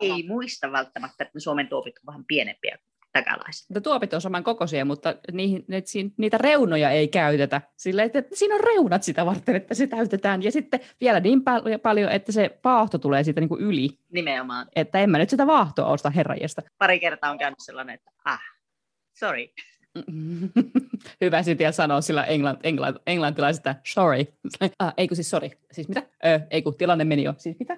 ei 0.00 0.24
muista 0.28 0.72
välttämättä, 0.72 1.24
että 1.24 1.40
Suomen 1.40 1.68
tuopit 1.68 1.98
on 1.98 2.06
vähän 2.06 2.24
pienempiä 2.28 2.78
takalaiset. 3.24 3.70
No, 3.70 3.80
tuopit 3.80 4.14
on 4.14 4.20
saman 4.20 4.44
kokoisia, 4.44 4.84
mutta 4.84 5.14
niihin, 5.32 5.64
ne, 5.68 5.82
niitä 6.16 6.38
reunoja 6.38 6.90
ei 6.90 7.08
käytetä. 7.08 7.62
Sillä 7.76 8.02
että 8.02 8.22
siinä 8.32 8.54
on 8.54 8.60
reunat 8.60 9.02
sitä 9.02 9.26
varten, 9.26 9.56
että 9.56 9.74
se 9.74 9.86
täytetään. 9.86 10.42
Ja 10.42 10.52
sitten 10.52 10.80
vielä 11.00 11.20
niin 11.20 11.42
paljon, 11.82 12.10
että 12.12 12.32
se 12.32 12.58
paahto 12.62 12.98
tulee 12.98 13.24
siitä 13.24 13.40
niin 13.40 13.48
kuin 13.48 13.60
yli. 13.60 13.88
Nimenomaan. 14.12 14.66
Että 14.76 14.98
en 14.98 15.10
mä 15.10 15.18
nyt 15.18 15.30
sitä 15.30 15.46
vaahtoa 15.46 15.86
osta 15.86 16.10
herrajesta. 16.10 16.62
Pari 16.78 17.00
kertaa 17.00 17.30
on 17.30 17.38
käynyt 17.38 17.58
sellainen, 17.60 17.94
että 17.94 18.10
ah, 18.24 18.40
sorry. 19.18 19.46
Hyvä 21.20 21.42
sitten 21.42 21.58
vielä 21.58 21.72
sanoa 21.72 22.00
sillä 22.00 22.24
englant, 22.24 22.60
englant, 22.62 22.96
englantilaisesta 23.06 23.74
sorry. 23.86 24.24
ah, 24.78 24.94
ei 24.96 25.08
kun 25.08 25.16
siis 25.16 25.30
sorry. 25.30 25.50
Siis 25.72 25.88
mitä? 25.88 26.02
Ö, 26.26 26.40
ei 26.50 26.62
kun 26.62 26.74
tilanne 26.74 27.04
meni 27.04 27.22
jo. 27.22 27.34
Siis 27.38 27.58
mitä? 27.58 27.76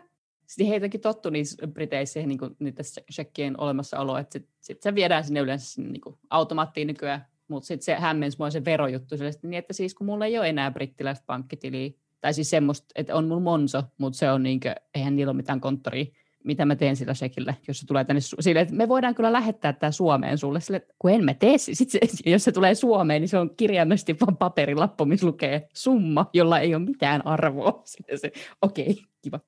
Sitten 0.51 0.67
heitäkin 0.67 1.01
tottu 1.01 1.31
niissä 1.31 1.67
Briteissä 1.67 2.21
niin 2.21 2.39
kuin, 2.39 2.57
niiden 2.59 2.85
shekkien 3.13 3.61
olemassaolo, 3.61 4.19
että 4.19 4.33
sitten 4.33 4.55
sit 4.61 4.83
se 4.83 4.95
viedään 4.95 5.25
sinne 5.25 5.41
yleensä 5.41 5.67
sinne 5.67 5.91
niin 5.91 6.01
kuin 6.01 6.19
automaattiin 6.31 6.87
nykyään 6.87 7.27
Mutta 7.49 7.67
sitten 7.67 7.85
se 7.85 7.95
hämmensi 7.95 8.39
mua 8.39 8.51
se 8.51 8.65
verojuttu 8.65 9.15
niin, 9.43 9.55
että 9.55 9.73
siis 9.73 9.95
kun 9.95 10.07
mulla 10.07 10.27
ei 10.27 10.39
ole 10.39 10.49
enää 10.49 10.71
brittiläistä 10.71 11.25
pankkitiliä, 11.27 11.91
tai 12.21 12.35
siis 12.35 12.51
semmoista, 12.51 12.87
että 12.95 13.15
on 13.15 13.29
mun 13.29 13.43
Monzo, 13.43 13.83
mutta 13.99 14.19
se 14.19 14.31
on 14.31 14.43
niinkö, 14.43 14.75
eihän 14.95 15.17
niillä 15.17 15.31
ole 15.31 15.37
mitään 15.37 15.61
konttoria, 15.61 16.05
mitä 16.45 16.65
mä 16.65 16.77
teen 16.77 16.97
sillä 16.97 17.15
sekillä, 17.15 17.55
jos 17.69 17.81
se 17.81 17.87
tulee 17.87 18.05
tänne, 18.05 18.21
sille, 18.21 18.61
että 18.61 18.75
me 18.75 18.89
voidaan 18.89 19.15
kyllä 19.15 19.33
lähettää 19.33 19.73
tämä 19.73 19.91
Suomeen 19.91 20.39
sulle, 20.39 20.61
sille, 20.61 20.87
kun 20.99 21.11
en 21.11 21.25
mä 21.25 21.35
tee 21.35 21.59
sit 21.59 21.91
se, 21.91 22.01
jos 22.31 22.45
se 22.45 22.53
tulee 22.53 22.75
Suomeen, 22.75 23.23
niin 23.23 23.29
se 23.29 23.39
on 23.39 23.57
kirjaimellisesti 23.57 24.17
vaan 24.21 24.37
paperilappu, 24.37 25.05
missä 25.05 25.27
lukee 25.27 25.69
summa, 25.75 26.31
jolla 26.33 26.61
ei 26.61 26.75
ole 26.75 26.85
mitään 26.85 27.27
arvoa. 27.27 27.69
Okei, 28.63 28.91
okay, 28.91 29.05
kiva. 29.23 29.41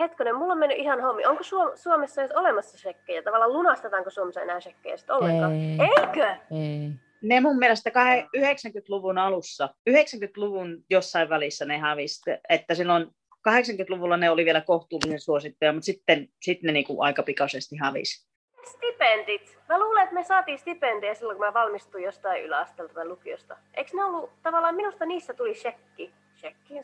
Hetkonen, 0.00 0.36
mulla 0.36 0.52
on 0.52 0.58
mennyt 0.58 0.78
ihan 0.78 1.00
hommi. 1.00 1.24
Onko 1.24 1.42
Suomessa 1.74 2.22
edes 2.22 2.36
olemassa 2.36 2.78
shekkejä? 2.78 3.22
Tavallaan 3.22 3.52
lunastetaanko 3.52 4.10
Suomessa 4.10 4.40
enää 4.40 4.60
shekkejä 4.60 4.96
sitten 4.96 5.16
ollenkaan? 5.16 5.52
Ei. 5.52 5.78
Eikö? 5.80 6.26
Ei. 6.50 6.90
Ne 7.22 7.40
mun 7.40 7.58
mielestä 7.58 7.90
90-luvun 8.36 9.18
alussa, 9.18 9.74
90-luvun 9.90 10.84
jossain 10.90 11.28
välissä 11.28 11.64
ne 11.64 11.78
hävisi, 11.78 12.30
että 12.48 12.74
silloin 12.74 13.06
80-luvulla 13.48 14.16
ne 14.16 14.30
oli 14.30 14.44
vielä 14.44 14.60
kohtuullisen 14.60 15.20
suosittuja, 15.20 15.72
mutta 15.72 15.84
sitten, 15.84 16.28
sitten 16.42 16.66
ne 16.66 16.72
niinku 16.72 17.02
aika 17.02 17.22
pikaisesti 17.22 17.76
hävisi. 17.76 18.30
Stipendit. 18.66 19.58
Mä 19.68 19.78
luulen, 19.80 20.02
että 20.02 20.14
me 20.14 20.24
saatiin 20.24 20.58
stipendejä 20.58 21.14
silloin, 21.14 21.38
kun 21.38 21.46
mä 21.46 21.54
valmistuin 21.54 22.04
jostain 22.04 22.44
yläasteelta 22.44 22.94
tai 22.94 23.08
lukiosta. 23.08 23.56
Eikö 23.74 23.90
ne 23.94 24.04
ollut, 24.04 24.30
tavallaan 24.42 24.74
minusta 24.74 25.06
niissä 25.06 25.34
tuli 25.34 25.54
shekki? 25.54 26.12
Shekki? 26.36 26.74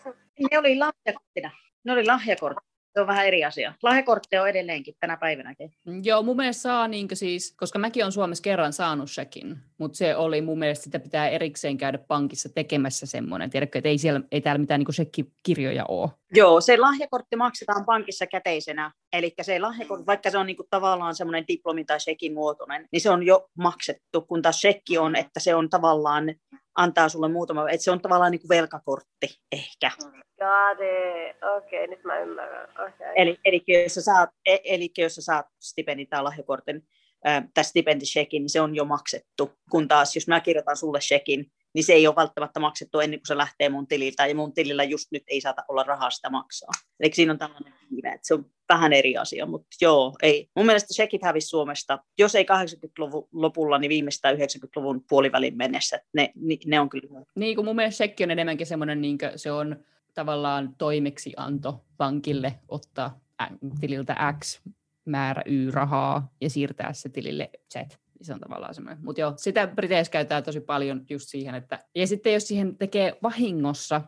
Ne 0.51 0.59
oli 0.59 0.79
lahjakorttina. 0.79 1.51
Ne 1.85 1.93
oli 1.93 2.07
lahjakortti. 2.07 2.76
Se 2.97 3.01
on 3.01 3.07
vähän 3.07 3.27
eri 3.27 3.45
asia. 3.45 3.75
Lahjakortti 3.83 4.37
on 4.37 4.49
edelleenkin 4.49 4.95
tänä 5.01 5.17
päivänäkin. 5.17 5.73
Joo, 6.03 6.23
mun 6.23 6.37
mielestä 6.37 6.63
saa 6.63 6.89
niin 6.89 7.09
siis, 7.13 7.55
koska 7.57 7.79
mäkin 7.79 8.05
olen 8.05 8.13
Suomessa 8.13 8.43
kerran 8.43 8.73
saanut 8.73 9.11
sekin, 9.11 9.57
mutta 9.79 9.99
se 9.99 10.17
oli 10.17 10.41
mun 10.41 10.59
mielestä, 10.59 10.85
sitä 10.85 10.99
pitää 10.99 11.29
erikseen 11.29 11.79
käydä 11.79 11.99
pankissa 11.99 12.49
tekemässä 12.49 13.07
semmoinen. 13.07 13.51
Tiedätkö, 13.51 13.79
että 13.79 13.89
ei, 13.89 13.99
siellä, 13.99 14.21
ei 14.33 14.41
täällä 14.41 14.59
mitään 14.59 14.81
niin 14.81 14.95
sekkikirjoja 14.95 15.85
ole. 15.89 16.11
Joo, 16.35 16.61
se 16.61 16.77
lahjakortti 16.77 17.37
maksetaan 17.37 17.85
pankissa 17.85 18.27
käteisenä. 18.27 18.93
Eli 19.13 19.35
se 19.43 19.59
lahjakortti, 19.59 20.07
vaikka 20.07 20.31
se 20.31 20.39
on 20.39 20.47
niin 20.47 20.57
tavallaan 20.71 21.15
semmoinen 21.15 21.45
diplomi 21.49 21.85
tai 21.85 22.01
sekin 22.01 22.35
muotoinen, 22.35 22.89
niin 22.93 23.01
se 23.01 23.11
on 23.11 23.23
jo 23.23 23.49
maksettu, 23.59 24.21
kun 24.21 24.43
taas 24.43 24.61
sekki 24.61 24.99
on, 24.99 25.17
että 25.17 25.41
se 25.41 25.55
on 25.55 25.71
tavallaan 25.71 26.35
antaa 26.77 27.09
sulle 27.09 27.29
muutama, 27.29 27.70
että 27.70 27.85
se 27.85 27.91
on 27.91 28.01
tavallaan 28.01 28.33
niin 28.33 28.41
kuin 28.41 28.49
velkakortti 28.49 29.41
ehkä. 29.53 29.91
Got 30.39 30.79
it. 30.81 31.37
Okei, 31.57 31.85
okay, 31.85 31.87
nyt 31.87 32.05
mä 32.05 32.18
ymmärrän. 32.18 32.68
Okay. 32.70 33.12
Eli, 33.16 33.39
eli, 33.45 33.64
jos 33.66 33.95
sä 33.95 34.03
saat, 34.03 34.31
e, 34.47 34.57
eli 34.64 34.91
jos 34.99 35.14
sä 35.14 35.22
saat 35.22 35.47
stipendin 35.62 36.09
tai 36.09 36.22
lahjakortin 36.22 36.83
tai 37.55 37.64
stipendishekin, 37.64 38.43
niin 38.43 38.51
se 38.51 38.61
on 38.61 38.77
jo 38.77 38.85
maksettu. 38.85 39.53
Kun 39.70 39.89
taas, 39.89 40.14
jos 40.14 40.29
mä 40.29 40.41
kirjoitan 40.41 40.77
sulle 40.77 41.01
shekin, 41.01 41.47
niin 41.77 41.85
se 41.85 41.93
ei 41.93 42.07
ole 42.07 42.16
välttämättä 42.16 42.61
maksettu 42.61 43.01
ennen 43.01 43.20
kuin 43.20 43.27
se 43.27 43.37
lähtee 43.37 43.68
mun 43.68 43.87
tililtä, 43.87 44.27
ja 44.27 44.35
mun 44.35 44.53
tilillä 44.53 44.85
just 44.85 45.07
nyt 45.12 45.22
ei 45.29 45.41
saata 45.41 45.64
olla 45.68 45.83
rahaa 45.83 46.11
sitä 46.11 46.31
maksaa. 46.31 46.70
Eli 47.01 47.11
siinä 47.14 47.33
on 47.33 47.39
tällainen 47.39 47.72
kiire, 47.89 48.11
että 48.11 48.27
se 48.27 48.35
on 48.35 48.47
vähän 48.68 48.93
eri 48.93 49.16
asia, 49.16 49.47
mutta 49.47 49.66
joo, 49.81 50.16
ei. 50.22 50.49
Mun 50.57 50.66
mielestä 50.66 50.95
shekit 50.95 51.22
hävisi 51.22 51.49
Suomesta, 51.49 51.99
jos 52.18 52.35
ei 52.35 52.45
80-luvun 52.45 53.29
lopulla, 53.33 53.79
niin 53.79 53.89
viimeistään 53.89 54.37
90-luvun 54.37 55.05
puolivälin 55.09 55.57
mennessä. 55.57 56.01
Ne, 56.12 56.33
ne 56.66 56.81
on 56.81 56.89
kyllä. 56.89 57.24
Niin 57.35 57.57
kuin 57.57 57.64
mun 57.64 57.77
mielestä 57.77 57.97
shekki 57.97 58.24
on 58.24 58.31
enemmänkin 58.31 58.66
semmoinen, 58.66 59.01
niin 59.01 59.18
se 59.37 59.53
on 59.53 59.77
tavallaan 60.14 60.74
toimeksianto 60.79 61.85
pankille 61.97 62.55
ottaa 62.68 63.20
tililtä 63.81 64.35
X 64.41 64.61
määrä 65.05 65.43
Y 65.47 65.70
rahaa 65.70 66.33
ja 66.41 66.51
siirtää 66.51 66.93
se 66.93 67.09
tilille 67.09 67.51
Z. 67.72 68.06
Se 68.23 68.35
on 68.35 68.41
tavallaan 68.41 68.75
semmoinen. 68.75 69.05
Mutta 69.05 69.21
joo, 69.21 69.33
sitä 69.37 69.67
Briteissä 69.67 70.11
käytetään 70.11 70.43
tosi 70.43 70.61
paljon 70.61 71.05
just 71.11 71.29
siihen, 71.29 71.55
että... 71.55 71.79
Ja 71.95 72.07
sitten 72.07 72.33
jos 72.33 72.49
siihen 72.49 72.77
tekee 72.79 73.19
vahingossa 73.23 74.03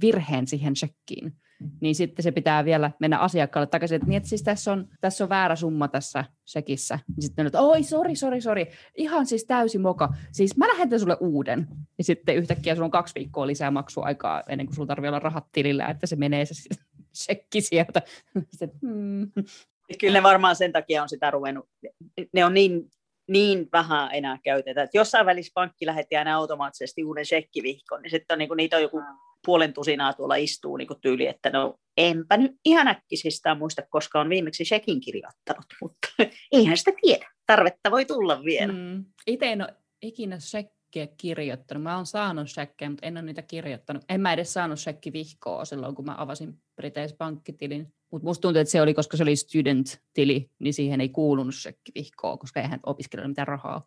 virheen 0.00 0.46
siihen 0.46 0.76
shekkiin, 0.76 1.32
niin 1.80 1.94
sitten 1.94 2.22
se 2.22 2.32
pitää 2.32 2.64
vielä 2.64 2.90
mennä 3.00 3.18
asiakkaalle 3.18 3.66
takaisin, 3.66 3.96
että, 3.96 4.08
niin, 4.08 4.16
että 4.16 4.28
siis 4.28 4.42
tässä 4.42 4.72
on, 4.72 4.88
tässä 5.00 5.24
on 5.24 5.30
väärä 5.30 5.56
summa 5.56 5.88
tässä 5.88 6.24
sekissä. 6.44 6.98
Niin 7.08 7.22
sitten 7.22 7.46
että 7.46 7.60
oi, 7.60 7.82
sori, 7.82 8.16
sori, 8.16 8.40
sori, 8.40 8.66
ihan 8.96 9.26
siis 9.26 9.44
täysi 9.44 9.78
moka. 9.78 10.14
Siis 10.32 10.56
mä 10.56 10.68
lähetän 10.68 11.00
sulle 11.00 11.16
uuden. 11.20 11.68
Ja 11.98 12.04
sitten 12.04 12.36
yhtäkkiä 12.36 12.74
sulla 12.74 12.84
on 12.84 12.90
kaksi 12.90 13.14
viikkoa 13.14 13.46
lisää 13.46 13.70
maksuaikaa 13.70 14.42
ennen 14.48 14.66
kuin 14.66 14.74
sulla 14.74 14.86
tarvii 14.86 15.08
olla 15.08 15.18
rahat 15.18 15.46
tilillä, 15.52 15.86
että 15.86 16.06
se 16.06 16.16
menee 16.16 16.44
se 16.44 16.54
shekki 17.24 17.60
sieltä. 17.60 18.02
Sitten, 18.50 18.80
hmm. 18.82 19.30
Kyllä 20.00 20.18
ne 20.18 20.22
varmaan 20.22 20.56
sen 20.56 20.72
takia 20.72 21.02
on 21.02 21.08
sitä 21.08 21.30
ruvennut. 21.30 21.68
Ne 22.32 22.44
on 22.44 22.54
niin 22.54 22.90
niin 23.28 23.68
vähän 23.72 24.08
enää 24.12 24.38
käytetä. 24.44 24.82
Että 24.82 24.98
jossain 24.98 25.26
välissä 25.26 25.52
pankki 25.54 25.86
lähetti 25.86 26.16
aina 26.16 26.36
automaattisesti 26.36 27.04
uuden 27.04 27.26
shekkivihkon, 27.26 28.02
niin 28.02 28.10
sitten 28.10 28.34
on, 28.34 28.38
niin 28.38 28.48
kuin, 28.48 28.56
niitä 28.56 28.76
on 28.76 28.82
joku 28.82 29.02
puolen 29.46 29.72
tusinaa 29.72 30.12
tuolla 30.12 30.34
istuu 30.36 30.76
niin 30.76 30.88
tyyli, 31.00 31.26
että 31.26 31.50
no 31.50 31.74
enpä 31.96 32.36
nyt 32.36 32.52
ihan 32.64 32.88
äkkisistään 32.88 33.58
muista, 33.58 33.82
koska 33.90 34.20
on 34.20 34.28
viimeksi 34.28 34.64
shekin 34.64 35.00
kirjoittanut, 35.00 35.66
mutta 35.82 36.08
eihän 36.52 36.76
sitä 36.76 36.92
tiedä. 37.02 37.30
Tarvetta 37.46 37.90
voi 37.90 38.04
tulla 38.04 38.44
vielä. 38.44 38.72
Mm. 38.72 39.04
Itse 39.26 39.46
en 39.46 39.62
ole 39.62 39.74
ikinä 40.02 40.40
shekkiä 40.40 40.77
kirjoittanut. 41.16 41.82
Mä 41.82 41.96
oon 41.96 42.06
saanut 42.06 42.48
shekkejä, 42.48 42.90
mutta 42.90 43.06
en 43.06 43.16
ole 43.16 43.22
niitä 43.22 43.42
kirjoittanut. 43.42 44.04
En 44.08 44.20
mä 44.20 44.32
edes 44.32 44.52
saanut 44.52 44.78
shekkivihkoa 44.78 45.64
silloin, 45.64 45.94
kun 45.94 46.04
mä 46.04 46.14
avasin 46.18 46.62
Briteis 46.76 47.12
pankkitilin. 47.12 47.92
Mutta 48.12 48.26
musta 48.26 48.42
tuntuu, 48.42 48.60
että 48.60 48.72
se 48.72 48.82
oli, 48.82 48.94
koska 48.94 49.16
se 49.16 49.22
oli 49.22 49.36
student-tili, 49.36 50.50
niin 50.58 50.74
siihen 50.74 51.00
ei 51.00 51.08
kuulunut 51.08 51.54
shekkivihkoa, 51.54 52.36
koska 52.36 52.60
eihän 52.60 52.80
opiskelijoilla 52.86 53.28
mitään 53.28 53.48
rahaa. 53.48 53.86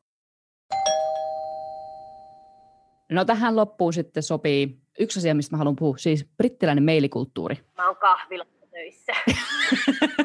No 3.11 3.25
tähän 3.25 3.55
loppuun 3.55 3.93
sitten 3.93 4.23
sopii 4.23 4.81
yksi 4.99 5.19
asia, 5.19 5.35
mistä 5.35 5.53
mä 5.53 5.57
haluan 5.57 5.75
puhua, 5.75 5.97
siis 5.97 6.29
brittiläinen 6.37 6.83
meilikulttuuri. 6.83 7.57
Mä 7.77 7.87
oon 7.87 7.97
kahvilassa 7.97 8.67
töissä. 8.71 9.13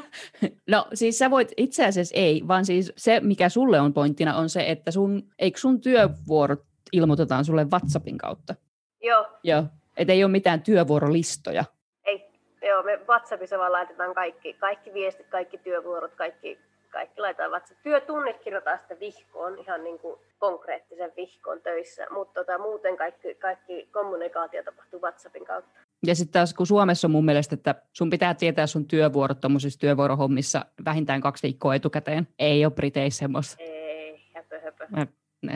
no 0.72 0.86
siis 0.94 1.18
sä 1.18 1.30
voit, 1.30 1.52
itse 1.56 1.86
asiassa 1.86 2.14
ei, 2.18 2.42
vaan 2.48 2.64
siis 2.64 2.92
se, 2.96 3.20
mikä 3.20 3.48
sulle 3.48 3.80
on 3.80 3.92
pointtina, 3.92 4.36
on 4.36 4.48
se, 4.48 4.70
että 4.70 4.90
sun, 4.90 5.22
eikö 5.38 5.58
sun 5.58 5.80
työvuorot 5.80 6.64
ilmoitetaan 6.92 7.44
sulle 7.44 7.64
WhatsAppin 7.64 8.18
kautta? 8.18 8.54
Joo. 9.02 9.26
Joo, 9.42 9.64
että 9.96 10.12
ei 10.12 10.24
ole 10.24 10.32
mitään 10.32 10.62
työvuorolistoja. 10.62 11.64
Ei, 12.04 12.30
joo, 12.62 12.82
me 12.82 13.00
WhatsAppissa 13.08 13.58
vaan 13.58 13.72
laitetaan 13.72 14.14
kaikki, 14.14 14.52
kaikki 14.52 14.94
viestit, 14.94 15.26
kaikki 15.26 15.58
työvuorot, 15.58 16.14
kaikki 16.14 16.58
kaikki 16.97 17.20
laitetaan 17.20 17.51
WhatsApp. 17.51 17.82
Työtunnit 17.82 18.38
kirjoitetaan 18.44 18.78
sitten 18.78 19.01
vihkoon, 19.01 19.59
ihan 19.59 19.84
niin 19.84 19.99
kuin 19.99 20.20
konkreettisen 20.38 21.12
vihkoon 21.16 21.61
töissä, 21.62 22.07
mutta 22.11 22.40
tota, 22.40 22.59
muuten 22.59 22.97
kaikki, 22.97 23.34
kaikki 23.34 23.88
kommunikaatio 23.92 24.62
tapahtuu 24.62 25.01
WhatsAppin 25.03 25.44
kautta. 25.44 25.80
Ja 26.07 26.14
sitten 26.14 26.32
taas 26.32 26.55
kun 26.55 26.66
Suomessa 26.66 27.07
on 27.07 27.11
mun 27.11 27.24
mielestä, 27.24 27.55
että 27.55 27.74
sun 27.92 28.11
pitää 28.11 28.34
tietää 28.34 28.66
sun 28.66 28.88
työvuorot 28.88 29.40
tuommoisissa 29.40 29.80
työvuorohommissa 29.80 30.64
vähintään 30.84 31.20
kaksi 31.20 31.42
viikkoa 31.42 31.74
etukäteen. 31.74 32.28
Ei 32.38 32.64
ole 32.64 32.72
Briteissä 32.72 33.18
semmoista. 33.18 33.57
Ei, 33.59 34.20
höpö, 34.34 34.61
höpö. 34.61 34.86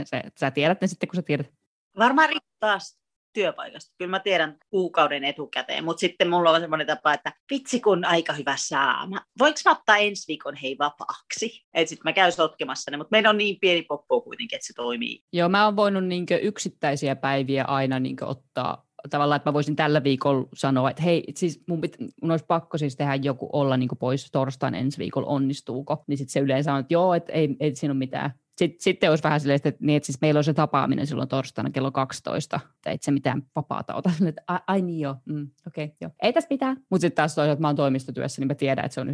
sä, 0.05 0.23
sä 0.37 0.51
tiedät 0.51 0.81
ne 0.81 0.87
sitten, 0.87 1.09
kun 1.09 1.17
sä 1.17 1.23
tiedät. 1.23 1.47
Varmaan 1.99 2.31
taas 2.61 2.99
työpaikasta. 3.33 3.95
Kyllä 3.99 4.11
mä 4.11 4.21
tiedän 4.21 4.57
kuukauden 4.71 5.25
etukäteen, 5.25 5.85
mutta 5.85 6.01
sitten 6.01 6.31
mulla 6.31 6.51
on 6.51 6.61
semmoinen 6.61 6.87
tapa, 6.87 7.15
että 7.15 7.33
vitsi 7.51 7.81
kun 7.81 8.05
aika 8.05 8.33
hyvä 8.33 8.55
saa. 8.57 9.07
Mä, 9.07 9.21
voinko 9.39 9.61
mä 9.65 9.71
ottaa 9.71 9.97
ensi 9.97 10.29
viikon 10.29 10.55
hei 10.57 10.77
vapaaksi? 10.79 11.67
Että 11.75 11.89
sitten 11.89 12.11
mä 12.11 12.13
käyn 12.13 12.33
sotkemassa 12.33 12.91
ne, 12.91 12.97
mutta 12.97 13.11
meillä 13.11 13.31
on 13.31 13.39
niin 13.39 13.59
pieni 13.61 13.83
poppo 13.83 14.21
kuitenkin, 14.21 14.57
että 14.57 14.67
se 14.67 14.73
toimii. 14.77 15.23
Joo, 15.33 15.49
mä 15.49 15.65
oon 15.65 15.77
voinut 15.77 16.05
niinkö 16.05 16.37
yksittäisiä 16.37 17.17
päiviä 17.17 17.65
aina 17.65 18.01
niinkö 18.01 18.27
ottaa 18.27 18.91
tavallaan, 19.11 19.37
että 19.37 19.51
mä 19.51 19.55
voisin 19.55 19.77
tällä 19.77 20.05
viikolla 20.05 20.49
sanoa, 20.55 20.91
että 20.91 21.03
hei, 21.03 21.25
siis 21.35 21.61
mun, 21.69 21.81
pit, 21.81 21.97
mun 22.23 22.31
olisi 22.31 22.45
pakko 22.49 22.79
siis 22.79 22.97
tehdä 22.97 23.15
joku 23.15 23.49
olla 23.53 23.77
niin 23.77 23.89
pois 23.99 24.31
torstain 24.33 24.75
ensi 24.75 24.99
viikolla, 24.99 25.29
onnistuuko? 25.29 26.05
Niin 26.07 26.19
sitten 26.19 26.33
se 26.33 26.41
yleensä 26.41 26.75
on, 26.75 26.81
että 26.81 26.95
joo, 26.95 27.15
että 27.15 27.33
ei, 27.33 27.57
ei 27.61 27.77
siinä 27.77 27.93
ole 27.93 27.99
mitään. 27.99 28.31
Sitten, 28.61 28.81
sitten 28.81 29.11
olisi 29.11 29.25
vähän 29.25 29.41
silleen, 29.41 29.61
että, 29.65 29.73
niin, 29.81 29.97
että 29.97 30.07
siis 30.07 30.21
meillä 30.21 30.39
on 30.39 30.45
se 30.45 30.55
tapaaminen 30.55 31.07
silloin 31.07 31.29
torstaina 31.29 31.71
kello 31.71 31.91
12, 31.91 32.61
että 32.77 32.91
et 32.91 33.03
se 33.03 33.11
mitään 33.11 33.43
vapaata 33.57 33.95
ota. 33.95 34.11
Että, 34.29 34.43
ai, 34.47 34.59
ai 34.67 34.83
niin 34.83 35.01
joo, 35.01 35.17
mm, 35.25 35.49
okei, 35.67 35.85
okay, 35.85 35.97
joo. 36.01 36.11
Ei 36.23 36.33
tässä 36.33 36.49
mitään. 36.51 36.77
Mutta 36.91 37.01
sitten 37.01 37.17
taas 37.17 37.35
toisaalta, 37.35 37.61
mä 37.61 37.69
oon 37.69 37.77
toimistotyössä, 37.77 38.41
niin 38.41 38.49
mä 38.49 38.55
tiedän, 38.55 38.85
että 38.85 38.95
se 38.95 39.01
on 39.01 39.09
9-5 39.09 39.13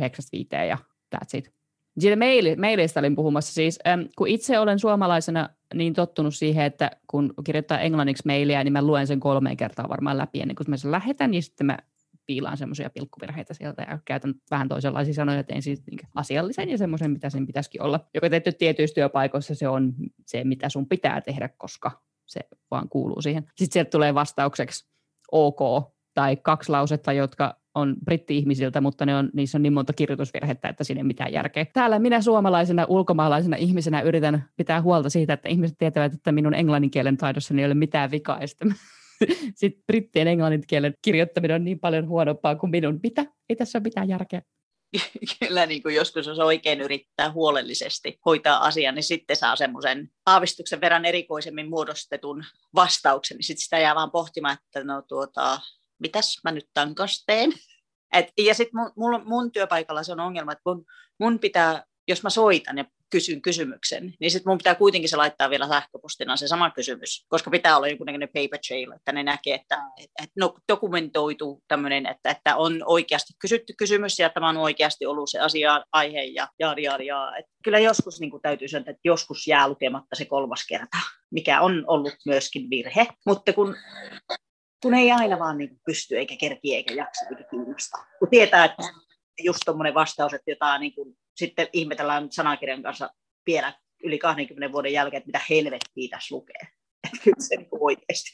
ja 0.69 0.79
that's 1.17 1.39
it. 1.39 1.53
Siitä 1.99 2.17
maili, 2.17 2.57
mailista 2.57 3.01
olin 3.01 3.17
puhumassa 3.17 3.53
siis, 3.53 3.79
äm, 3.87 4.09
kun 4.19 4.29
itse 4.29 4.59
olen 4.59 4.79
suomalaisena 4.79 5.49
niin 5.75 5.95
tottunut 5.95 6.35
siihen, 6.35 6.65
että 6.65 6.91
kun 7.07 7.35
kirjoittaa 7.45 7.81
englanniksi 7.81 8.23
mailia, 8.27 8.65
niin 8.65 8.73
mä 8.73 8.83
luen 8.83 9.07
sen 9.07 9.21
kolme 9.21 9.57
kertaa 9.57 9.89
varmaan 9.89 10.19
läpi 10.19 10.41
ennen 10.41 10.57
kuin 10.57 10.71
mä 10.71 10.77
sen 10.77 10.91
lähetän, 10.91 11.31
niin 11.31 11.43
sitten 11.43 11.67
mä 11.67 11.79
piilaan 12.27 12.57
semmoisia 12.57 12.91
pilkkuvirheitä 12.91 13.55
sieltä 13.55 13.87
ja 13.91 13.99
käytän 14.05 14.35
vähän 14.51 14.69
toisenlaisia 14.69 15.15
sanoja, 15.15 15.45
tein 15.45 15.63
siis 15.63 15.87
niin 15.87 15.99
asiallisen 16.15 16.71
ja 16.71 16.79
semmoisen, 16.79 17.11
mitä 17.11 17.31
sen 17.31 17.47
pitäisikin 17.47 17.83
olla. 17.83 18.01
Joka 18.15 18.31
tehty 18.31 18.53
tietyissä 18.53 18.95
työpaikoissa 18.95 19.55
se 19.55 19.69
on 19.69 19.95
se, 20.27 20.45
mitä 20.45 20.69
sun 20.69 20.89
pitää 20.89 21.21
tehdä, 21.21 21.49
koska 21.49 21.91
se 22.27 22.41
vaan 22.71 22.89
kuuluu 22.89 23.23
siihen. 23.23 23.43
Sitten 23.43 23.73
sieltä 23.73 23.91
tulee 23.91 24.15
vastaukseksi 24.15 24.89
OK 25.33 25.61
tai 26.15 26.37
kaksi 26.37 26.71
lausetta, 26.71 27.13
jotka 27.13 27.57
on 27.75 27.97
britti-ihmisiltä, 28.05 28.81
mutta 28.81 29.07
ne 29.07 29.17
on, 29.17 29.31
niissä 29.33 29.59
on 29.59 29.63
niin 29.63 29.73
monta 29.73 29.93
kirjoitusvirhettä, 29.93 30.69
että 30.69 30.85
siinä 30.85 30.99
ei 30.99 31.05
mitään 31.05 31.33
järkeä. 31.33 31.67
Täällä 31.73 31.99
minä 31.99 32.21
suomalaisena 32.21 32.87
ulkomaalaisena 32.89 33.57
ihmisenä 33.57 34.01
yritän 34.01 34.45
pitää 34.57 34.83
huolta 34.83 35.11
siitä, 35.11 35.33
että 35.33 35.49
ihmiset 35.49 35.79
tietävät, 35.79 36.15
että 36.15 36.33
minun 36.33 36.55
englanninkielen 36.55 37.17
taidossani 37.17 37.63
ei 37.63 37.67
ole 37.67 37.75
mitään 37.75 38.11
vikaa. 38.11 38.41
Ja 38.41 38.49
sitten, 38.49 38.75
sitten 39.55 39.83
brittien 39.87 40.29
englanninkielen 40.29 40.95
kirjoittaminen 41.03 41.55
on 41.55 41.65
niin 41.65 41.81
paljon 41.81 42.09
huonompaa 42.09 42.57
kuin 42.57 42.71
minun. 42.71 43.01
Mitä? 43.03 43.25
Ei 43.49 43.57
tässä 43.57 43.79
ole 43.79 43.83
mitään 43.83 44.09
järkeä 44.09 44.43
kyllä 45.41 45.67
niin 45.67 45.83
kuin 45.83 45.95
joskus 45.95 46.27
jos 46.27 46.39
oikein 46.39 46.81
yrittää 46.81 47.33
huolellisesti 47.33 48.21
hoitaa 48.27 48.65
asian, 48.65 48.95
niin 48.95 49.03
sitten 49.03 49.37
saa 49.37 49.57
semmoisen 49.57 50.11
aavistuksen 50.27 50.81
verran 50.81 51.05
erikoisemmin 51.05 51.69
muodostetun 51.69 52.45
vastauksen, 52.75 53.37
niin 53.37 53.45
sitten 53.45 53.63
sitä 53.63 53.79
jää 53.79 53.95
vaan 53.95 54.11
pohtimaan, 54.11 54.59
että 54.65 54.85
no 54.85 55.03
tuota, 55.03 55.61
mitäs 55.99 56.41
mä 56.45 56.53
nyt 56.53 56.67
tämän 56.75 56.95
kanssa 56.95 57.25
teen. 57.27 57.53
Et, 58.13 58.27
ja 58.39 58.55
sitten 58.55 58.81
mun, 58.97 59.23
mun 59.25 59.53
työpaikalla 59.53 60.03
se 60.03 60.13
on 60.13 60.21
ongelma, 60.21 60.53
että 60.53 60.63
mun, 60.67 60.85
mun 61.21 61.39
pitää, 61.39 61.85
jos 62.09 62.23
mä 62.23 62.31
soitan 62.31 62.79
ja 62.79 62.85
kysyn 63.11 63.43
kysymyksen, 63.43 64.15
niin 64.21 64.31
sitten 64.31 64.51
mun 64.51 64.59
pitää 64.59 64.75
kuitenkin 64.75 65.09
se 65.09 65.17
laittaa 65.17 65.51
vielä 65.51 65.69
sähköpostina 65.69 66.37
se 66.37 66.49
sama 66.49 66.71
kysymys, 66.71 67.27
koska 67.29 67.51
pitää 67.51 67.77
olla 67.77 67.89
jonkunnäköinen 67.89 68.29
paper 68.29 68.61
trail, 68.69 68.93
että 68.93 69.13
ne 69.13 69.23
näkee, 69.23 69.55
että, 69.55 69.79
että 69.99 70.33
no, 70.37 70.55
dokumentoitu 70.69 71.63
tämmöinen, 71.69 72.07
että, 72.07 72.31
että 72.31 72.57
on 72.57 72.83
oikeasti 72.85 73.33
kysytty 73.41 73.75
kysymys 73.79 74.19
ja 74.19 74.31
tämä 74.31 74.49
on 74.49 74.57
oikeasti 74.57 75.07
ollut 75.07 75.31
se 75.31 75.39
asia, 75.39 75.85
aihe 75.93 76.23
ja 76.23 76.49
jaari, 76.59 76.83
jaari. 76.83 77.09
Et 77.39 77.47
kyllä 77.65 77.79
joskus 77.79 78.21
niin 78.21 78.33
täytyy 78.43 78.69
sanoa, 78.69 78.91
että 78.91 79.01
joskus 79.05 79.47
jää 79.47 79.69
lukematta 79.69 80.17
se 80.17 80.25
kolmas 80.25 80.67
kerta, 80.69 80.99
mikä 81.31 81.61
on 81.61 81.85
ollut 81.87 82.15
myöskin 82.27 82.71
virhe, 82.71 83.07
mutta 83.27 83.53
kun 83.53 83.77
kun 84.83 84.95
ei 84.95 85.13
aina 85.13 85.39
vaan 85.39 85.59
niin 85.59 85.81
pysty 85.87 86.19
eikä 86.19 86.37
kerki 86.41 86.75
eikä 86.75 86.95
jaksa 86.95 87.27
eikä 87.31 87.45
kiinnosta. 87.51 87.99
Kun 88.19 88.29
tietää, 88.31 88.65
että 88.65 88.83
just 89.43 89.59
tuommoinen 89.65 89.95
vastaus, 89.95 90.35
että 90.35 90.51
jotain 90.51 90.81
niin 90.81 90.95
kuin, 90.95 91.17
sitten 91.37 91.69
ihmetellään 91.73 92.33
sanakirjan 92.33 92.83
kanssa 92.83 93.11
vielä 93.47 93.73
yli 94.05 94.19
20 94.19 94.73
vuoden 94.73 94.93
jälkeen, 94.93 95.19
että 95.19 95.29
mitä 95.29 95.41
helvettiä 95.51 96.09
tässä 96.11 96.35
lukee. 96.35 96.61
Että 97.05 97.19
kyllä 97.25 97.37
se 97.39 97.57
niin 97.57 97.69
oikeasti 97.71 98.31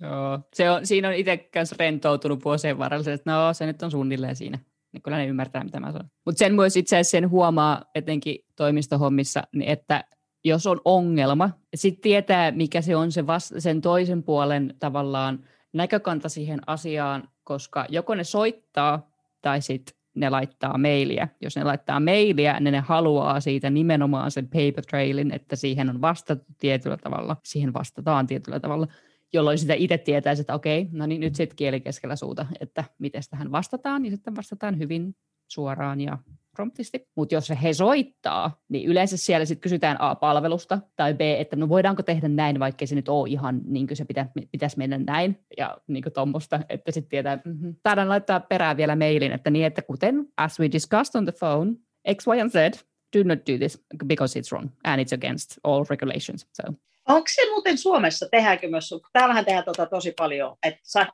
Joo, 0.00 0.38
se 0.54 0.70
on, 0.70 0.86
siinä 0.86 1.08
on 1.08 1.14
itse 1.14 1.36
kanssa 1.36 1.76
rentoutunut 1.78 2.44
vuosien 2.44 2.78
varrella, 2.78 3.12
että 3.12 3.32
no 3.32 3.54
se 3.54 3.66
nyt 3.66 3.82
on 3.82 3.90
suunnilleen 3.90 4.36
siinä. 4.36 4.58
Niin 4.92 5.02
kyllä 5.02 5.16
ne 5.16 5.26
ymmärtää, 5.26 5.64
mitä 5.64 5.80
mä 5.80 5.92
sanon. 5.92 6.10
Mutta 6.24 6.38
sen 6.38 6.54
myös 6.54 6.76
itse 6.76 6.96
asiassa 6.96 7.10
sen 7.10 7.30
huomaa 7.30 7.84
etenkin 7.94 8.44
toimistohommissa, 8.56 9.42
niin 9.52 9.70
että 9.70 10.04
jos 10.44 10.66
on 10.66 10.80
ongelma, 10.84 11.50
sitten 11.74 12.02
tietää, 12.02 12.50
mikä 12.50 12.80
se 12.80 12.96
on 12.96 13.12
se 13.12 13.26
vasta, 13.26 13.60
sen 13.60 13.80
toisen 13.80 14.22
puolen 14.22 14.74
tavallaan 14.78 15.44
näkökanta 15.72 16.28
siihen 16.28 16.60
asiaan, 16.66 17.28
koska 17.44 17.86
joko 17.88 18.14
ne 18.14 18.24
soittaa 18.24 19.10
tai 19.42 19.62
sitten 19.62 19.97
ne 20.20 20.30
laittaa 20.30 20.78
mailia. 20.78 21.28
Jos 21.40 21.56
ne 21.56 21.64
laittaa 21.64 22.00
mailia, 22.00 22.60
niin 22.60 22.72
ne 22.72 22.80
haluaa 22.80 23.40
siitä 23.40 23.70
nimenomaan 23.70 24.30
sen 24.30 24.44
paper 24.44 24.84
trailin, 24.90 25.34
että 25.34 25.56
siihen 25.56 25.90
on 25.90 26.00
vastattu 26.00 26.52
tietyllä 26.58 26.96
tavalla, 26.96 27.36
siihen 27.44 27.72
vastataan 27.72 28.26
tietyllä 28.26 28.60
tavalla, 28.60 28.86
jolloin 29.32 29.58
sitä 29.58 29.74
itse 29.74 29.98
tietäisi, 29.98 30.40
että 30.40 30.54
okei, 30.54 30.88
no 30.92 31.06
niin 31.06 31.20
nyt 31.20 31.34
sitten 31.34 31.56
kieli 31.56 31.80
keskellä 31.80 32.16
suuta, 32.16 32.46
että 32.60 32.84
miten 32.98 33.22
tähän 33.30 33.52
vastataan, 33.52 34.02
niin 34.02 34.12
sitten 34.12 34.36
vastataan 34.36 34.78
hyvin 34.78 35.16
suoraan 35.48 36.00
ja 36.00 36.18
promptisti. 36.58 37.08
Mutta 37.16 37.34
jos 37.34 37.52
he 37.62 37.72
soittaa, 37.72 38.60
niin 38.68 38.88
yleensä 38.88 39.16
siellä 39.16 39.44
sitten 39.46 39.60
kysytään 39.60 39.96
A 40.00 40.14
palvelusta 40.14 40.78
tai 40.96 41.14
B, 41.14 41.20
että 41.20 41.56
no 41.56 41.68
voidaanko 41.68 42.02
tehdä 42.02 42.28
näin, 42.28 42.60
vaikka 42.60 42.86
se 42.86 42.94
nyt 42.94 43.08
ole 43.08 43.30
ihan 43.30 43.60
niin 43.64 43.86
kuin 43.86 43.96
se 43.96 44.04
pitä, 44.04 44.26
pitäisi 44.52 44.78
mennä 44.78 44.98
näin 44.98 45.38
ja 45.58 45.78
niin 45.86 46.02
kuin 46.02 46.12
tuommoista, 46.12 46.60
että 46.68 46.92
sitten 46.92 47.10
tietää, 47.10 47.38
mm-hmm. 47.44 47.74
taidaan 47.82 48.08
laittaa 48.08 48.40
perään 48.40 48.76
vielä 48.76 48.96
mailin, 48.96 49.32
että 49.32 49.50
niin, 49.50 49.66
että 49.66 49.82
kuten 49.82 50.28
as 50.36 50.60
we 50.60 50.72
discussed 50.72 51.18
on 51.18 51.24
the 51.24 51.32
phone, 51.38 51.72
X, 52.14 52.26
Y 52.26 52.40
and 52.40 52.50
Z, 52.50 52.84
do 53.16 53.22
not 53.24 53.38
do 53.38 53.58
this 53.58 53.84
because 54.06 54.40
it's 54.40 54.52
wrong 54.52 54.68
and 54.84 55.02
it's 55.02 55.14
against 55.14 55.58
all 55.64 55.84
regulations. 55.90 56.46
So. 56.52 56.62
Onko 57.08 57.28
se 57.28 57.50
muuten 57.50 57.78
Suomessa, 57.78 58.28
tehdäänkö 58.30 58.68
myös, 58.68 58.94
täällähän 59.12 59.44
tehdään 59.44 59.64
tota 59.64 59.86
tosi 59.86 60.12
paljon, 60.18 60.56
että 60.62 61.06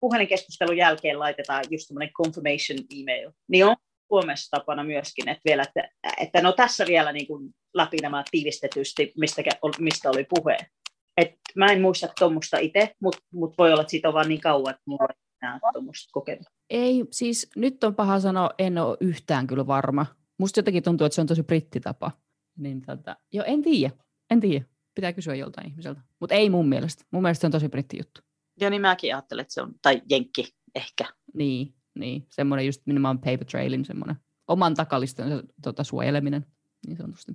puhelinkeskustelun 0.00 0.76
jälkeen 0.76 1.18
laitetaan 1.18 1.64
just 1.70 1.88
semmoinen 1.88 2.12
confirmation 2.12 2.78
email, 3.00 3.30
niin 3.48 3.66
on 3.66 3.76
Suomessa 4.12 4.56
tapana 4.56 4.84
myöskin, 4.84 5.28
että, 5.28 5.42
vielä, 5.44 5.62
että, 5.62 5.88
että 6.20 6.42
no 6.42 6.52
tässä 6.52 6.86
vielä 6.86 7.12
niin 7.12 7.26
kuin 7.26 7.54
läpi 7.74 7.96
nämä 8.02 8.24
tiivistetysti, 8.30 9.12
mistä, 9.18 9.42
mistä 9.78 10.10
oli 10.10 10.26
puhe. 10.34 10.56
Et 11.16 11.34
mä 11.56 11.66
en 11.66 11.82
muista 11.82 12.08
tuommoista 12.18 12.58
itse, 12.58 12.94
mutta 13.02 13.18
mut 13.32 13.54
voi 13.58 13.72
olla, 13.72 13.82
että 13.82 13.90
siitä 13.90 14.08
on 14.08 14.14
vaan 14.14 14.28
niin 14.28 14.40
kauan, 14.40 14.70
että 14.70 14.82
mulla 14.86 15.06
ei 15.10 15.16
enää 15.42 15.60
tuommoista 15.72 16.08
kokemusta. 16.12 16.52
Ei, 16.70 17.04
siis 17.10 17.50
nyt 17.56 17.84
on 17.84 17.94
paha 17.94 18.20
sanoa, 18.20 18.50
en 18.58 18.78
ole 18.78 18.96
yhtään 19.00 19.46
kyllä 19.46 19.66
varma. 19.66 20.06
Musta 20.38 20.58
jotenkin 20.58 20.82
tuntuu, 20.82 21.04
että 21.04 21.14
se 21.14 21.20
on 21.20 21.26
tosi 21.26 21.42
brittitapa. 21.42 22.10
Niin 22.58 22.82
tota, 22.82 23.16
jo 23.32 23.44
en 23.46 23.62
tiedä, 23.62 23.94
en 24.30 24.40
tiedä. 24.40 24.64
Pitää 24.94 25.12
kysyä 25.12 25.34
joltain 25.34 25.68
ihmiseltä. 25.68 26.00
Mutta 26.20 26.34
ei 26.34 26.50
mun 26.50 26.68
mielestä. 26.68 27.04
Mun 27.10 27.22
mielestä 27.22 27.40
se 27.40 27.46
on 27.46 27.52
tosi 27.52 27.68
britti 27.68 27.96
juttu. 27.96 28.20
Joo, 28.60 28.70
niin 28.70 28.82
mäkin 28.82 29.14
ajattelen, 29.14 29.42
että 29.42 29.54
se 29.54 29.62
on, 29.62 29.74
tai 29.82 30.02
jenkki 30.10 30.48
ehkä. 30.74 31.04
Niin, 31.34 31.74
niin, 31.94 32.26
semmoinen 32.28 32.66
just 32.66 32.82
nimenomaan 32.86 33.18
paper 33.18 33.44
trailin 33.44 33.84
semmoinen 33.84 34.16
oman 34.48 34.74
takaliston 34.74 35.42
tota, 35.62 35.84
suojeleminen 35.84 36.46
niin 36.86 36.96
sanotusti. 36.96 37.32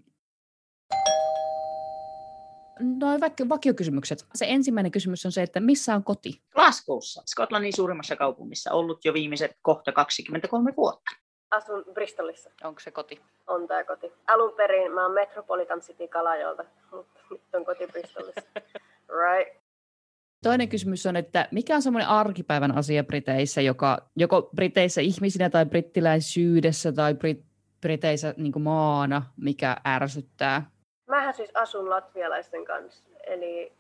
No 2.80 3.20
vaikka 3.20 3.50
vakiokysymykset. 3.50 4.26
Se 4.36 4.46
ensimmäinen 4.50 4.92
kysymys 4.92 5.26
on 5.26 5.32
se, 5.32 5.42
että 5.42 5.60
missä 5.60 5.96
on 5.96 6.04
koti? 6.04 6.42
Glasgowssa, 6.52 7.24
Skotlannin 7.26 7.76
suurimmassa 7.76 8.16
kaupungissa, 8.16 8.72
ollut 8.72 9.06
jo 9.06 9.14
viimeiset 9.14 9.58
kohta 9.62 9.92
23 9.92 10.74
vuotta. 10.78 11.12
Asun 11.52 11.86
Bristolissa. 11.94 12.50
Onko 12.64 12.80
se 12.80 12.92
koti? 12.92 13.22
On 13.48 13.68
tämä 13.68 13.84
koti. 13.84 14.12
Alun 14.28 14.54
perin 14.54 14.92
mä 14.92 15.04
oon 15.04 15.14
Metropolitan 15.14 15.82
City 15.82 16.08
Kalajolta, 16.08 16.66
mutta 16.92 17.20
nyt 17.32 17.42
on 17.54 17.66
koti 17.66 17.88
Bristolissa. 17.88 18.42
right. 19.24 19.67
Toinen 20.44 20.70
kysymys 20.70 21.06
on, 21.06 21.16
että 21.16 21.48
mikä 21.52 21.76
on 21.76 21.82
semmoinen 21.82 22.10
arkipäivän 22.10 22.78
asia 22.78 23.04
Briteissä, 23.04 23.62
joka 23.62 23.98
joko 24.16 24.50
Briteissä 24.56 25.02
ihmisinä 25.02 25.50
tai 25.50 25.66
brittiläisyydessä 25.66 26.92
tai 26.92 27.14
Brit- 27.14 27.46
Briteissä 27.82 28.34
niin 28.38 28.62
maana, 28.62 29.22
mikä 29.38 29.78
ärsyttää? 29.88 30.72
Mähän 31.08 31.34
siis 31.34 31.52
asun 31.54 31.90
latvialaisten 31.90 32.66
kanssa, 32.66 33.04
eli 33.28 33.74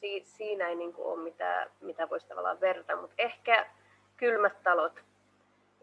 si- 0.00 0.24
siinä 0.24 0.68
ei 0.68 0.74
niin 0.76 0.92
ole 0.96 1.22
mitään, 1.22 1.70
mitä 1.80 2.08
voisi 2.10 2.28
tavallaan 2.28 2.60
verta, 2.60 2.96
mutta 2.96 3.14
ehkä 3.18 3.66
kylmät 4.16 4.62
talot 4.62 5.00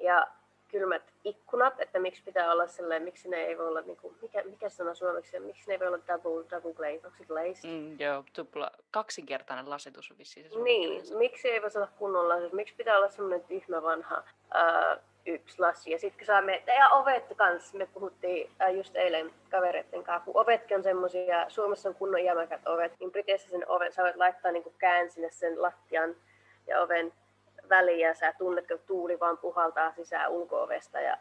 ja 0.03 0.27
kylmät 0.71 1.13
ikkunat, 1.23 1.73
että 1.79 1.99
miksi 1.99 2.23
pitää 2.23 2.51
olla 2.51 2.67
sellainen, 2.67 3.03
miksi 3.03 3.29
ne 3.29 3.37
ei 3.37 3.57
voi 3.57 3.67
olla, 3.67 3.81
niin 3.81 3.97
kuin, 3.97 4.15
mikä, 4.21 4.43
mikä 4.43 4.69
sana 4.69 4.93
suomeksi, 4.93 5.39
miksi 5.39 5.67
ne 5.67 5.73
ei 5.73 5.79
voi 5.79 5.87
olla 5.87 5.99
double, 6.07 6.45
double 6.51 6.73
glaze, 6.73 7.07
onko 7.07 7.17
se 7.17 7.25
glaze? 7.25 7.67
Mm, 7.67 7.99
joo, 7.99 8.23
tupla, 8.33 8.71
kaksinkertainen 8.91 9.69
lasitus 9.69 10.11
on 10.11 10.17
vissiin 10.17 10.49
se 10.49 10.59
Niin, 10.59 11.17
miksi 11.17 11.49
ei 11.49 11.61
voi 11.61 11.69
olla 11.75 11.89
kunnon 11.99 12.29
lasitus, 12.29 12.53
miksi 12.53 12.75
pitää 12.77 12.97
olla 12.97 13.09
semmoinen 13.09 13.43
tyhmä 13.43 13.81
vanha 13.81 14.23
ää, 14.53 14.97
yksi 15.25 15.59
lasi. 15.59 15.91
Ja 15.91 15.99
sitten 15.99 16.19
kun 16.19 16.25
saamme, 16.25 16.63
ja 16.67 16.89
ovet 16.89 17.23
kanssa, 17.35 17.77
me 17.77 17.87
puhuttiin 17.93 18.51
ää, 18.59 18.69
just 18.69 18.95
eilen 18.95 19.33
kavereiden 19.49 20.03
kanssa, 20.03 20.25
kun 20.25 20.41
ovetkin 20.41 20.77
on 20.77 20.83
semmoisia, 20.83 21.49
Suomessa 21.49 21.89
on 21.89 21.95
kunnon 21.95 22.23
jämäkät 22.23 22.67
ovet, 22.67 22.91
niin 22.99 23.11
Briteissä 23.11 23.49
sen 23.49 23.69
oven, 23.69 23.91
sä 23.91 24.03
voit 24.03 24.15
laittaa 24.15 24.51
niin 24.51 24.73
kään 24.77 25.09
sinne 25.09 25.31
sen 25.31 25.61
lattian 25.61 26.15
ja 26.67 26.81
oven 26.81 27.13
väliin 27.71 27.99
ja 27.99 28.13
sä 28.13 28.33
tunnet, 28.37 28.67
kun 28.67 28.79
tuuli 28.87 29.19
vaan 29.19 29.37
puhaltaa 29.37 29.91
sisään 29.91 30.31
ulkoovesta. 30.31 30.99
Ja 30.99 31.17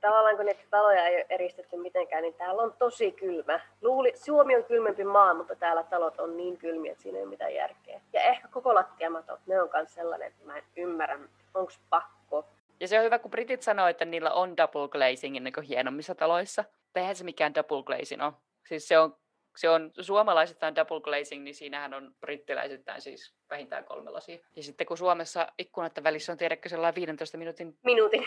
tavallaan 0.00 0.36
kun 0.36 0.46
niitä 0.46 0.62
taloja 0.70 1.06
ei 1.06 1.16
ole 1.16 1.26
eristetty 1.28 1.76
mitenkään, 1.76 2.22
niin 2.22 2.34
täällä 2.34 2.62
on 2.62 2.74
tosi 2.78 3.12
kylmä. 3.12 3.60
Luuli, 3.82 4.12
Suomi 4.14 4.56
on 4.56 4.64
kylmempi 4.64 5.04
maa, 5.04 5.34
mutta 5.34 5.56
täällä 5.56 5.82
talot 5.82 6.20
on 6.20 6.36
niin 6.36 6.56
kylmiä, 6.56 6.92
että 6.92 7.02
siinä 7.02 7.18
ei 7.18 7.22
ole 7.22 7.30
mitään 7.30 7.54
järkeä. 7.54 8.00
Ja 8.12 8.22
ehkä 8.22 8.48
koko 8.48 8.74
lattiamatot, 8.74 9.40
ne 9.46 9.62
on 9.62 9.70
myös 9.74 9.94
sellainen, 9.94 10.28
että 10.28 10.44
mä 10.44 10.56
en 10.56 10.64
ymmärrä, 10.76 11.18
onko 11.54 11.72
pakko. 11.90 12.46
Ja 12.80 12.88
se 12.88 12.98
on 12.98 13.04
hyvä, 13.04 13.18
kun 13.18 13.30
britit 13.30 13.62
sanoo, 13.62 13.86
että 13.86 14.04
niillä 14.04 14.32
on 14.32 14.56
double 14.56 14.88
glazing 14.88 15.40
niin 15.40 15.62
hienommissa 15.68 16.14
taloissa. 16.14 16.64
Eihän 16.94 17.16
se 17.16 17.24
mikään 17.24 17.54
double 17.54 17.82
glazing 17.82 18.22
ole. 18.22 18.32
Siis 18.68 18.88
se 18.88 18.98
on 18.98 19.16
se 19.56 19.68
on 19.68 19.90
suomalaisittain 20.00 20.76
double 20.76 21.00
glazing, 21.00 21.44
niin 21.44 21.54
siinähän 21.54 21.94
on 21.94 22.14
brittiläisittäin 22.20 23.00
siis 23.00 23.34
vähintään 23.50 23.84
kolme 23.84 24.10
lasia. 24.10 24.38
Ja 24.56 24.62
sitten 24.62 24.86
kun 24.86 24.98
Suomessa 24.98 25.46
ikkunat 25.58 25.92
välissä 26.02 26.32
on 26.32 26.38
tiedäkö 26.38 26.68
sellainen 26.68 26.94
15 26.94 27.38
minuutin... 27.38 27.76
Minuutin. 27.82 28.24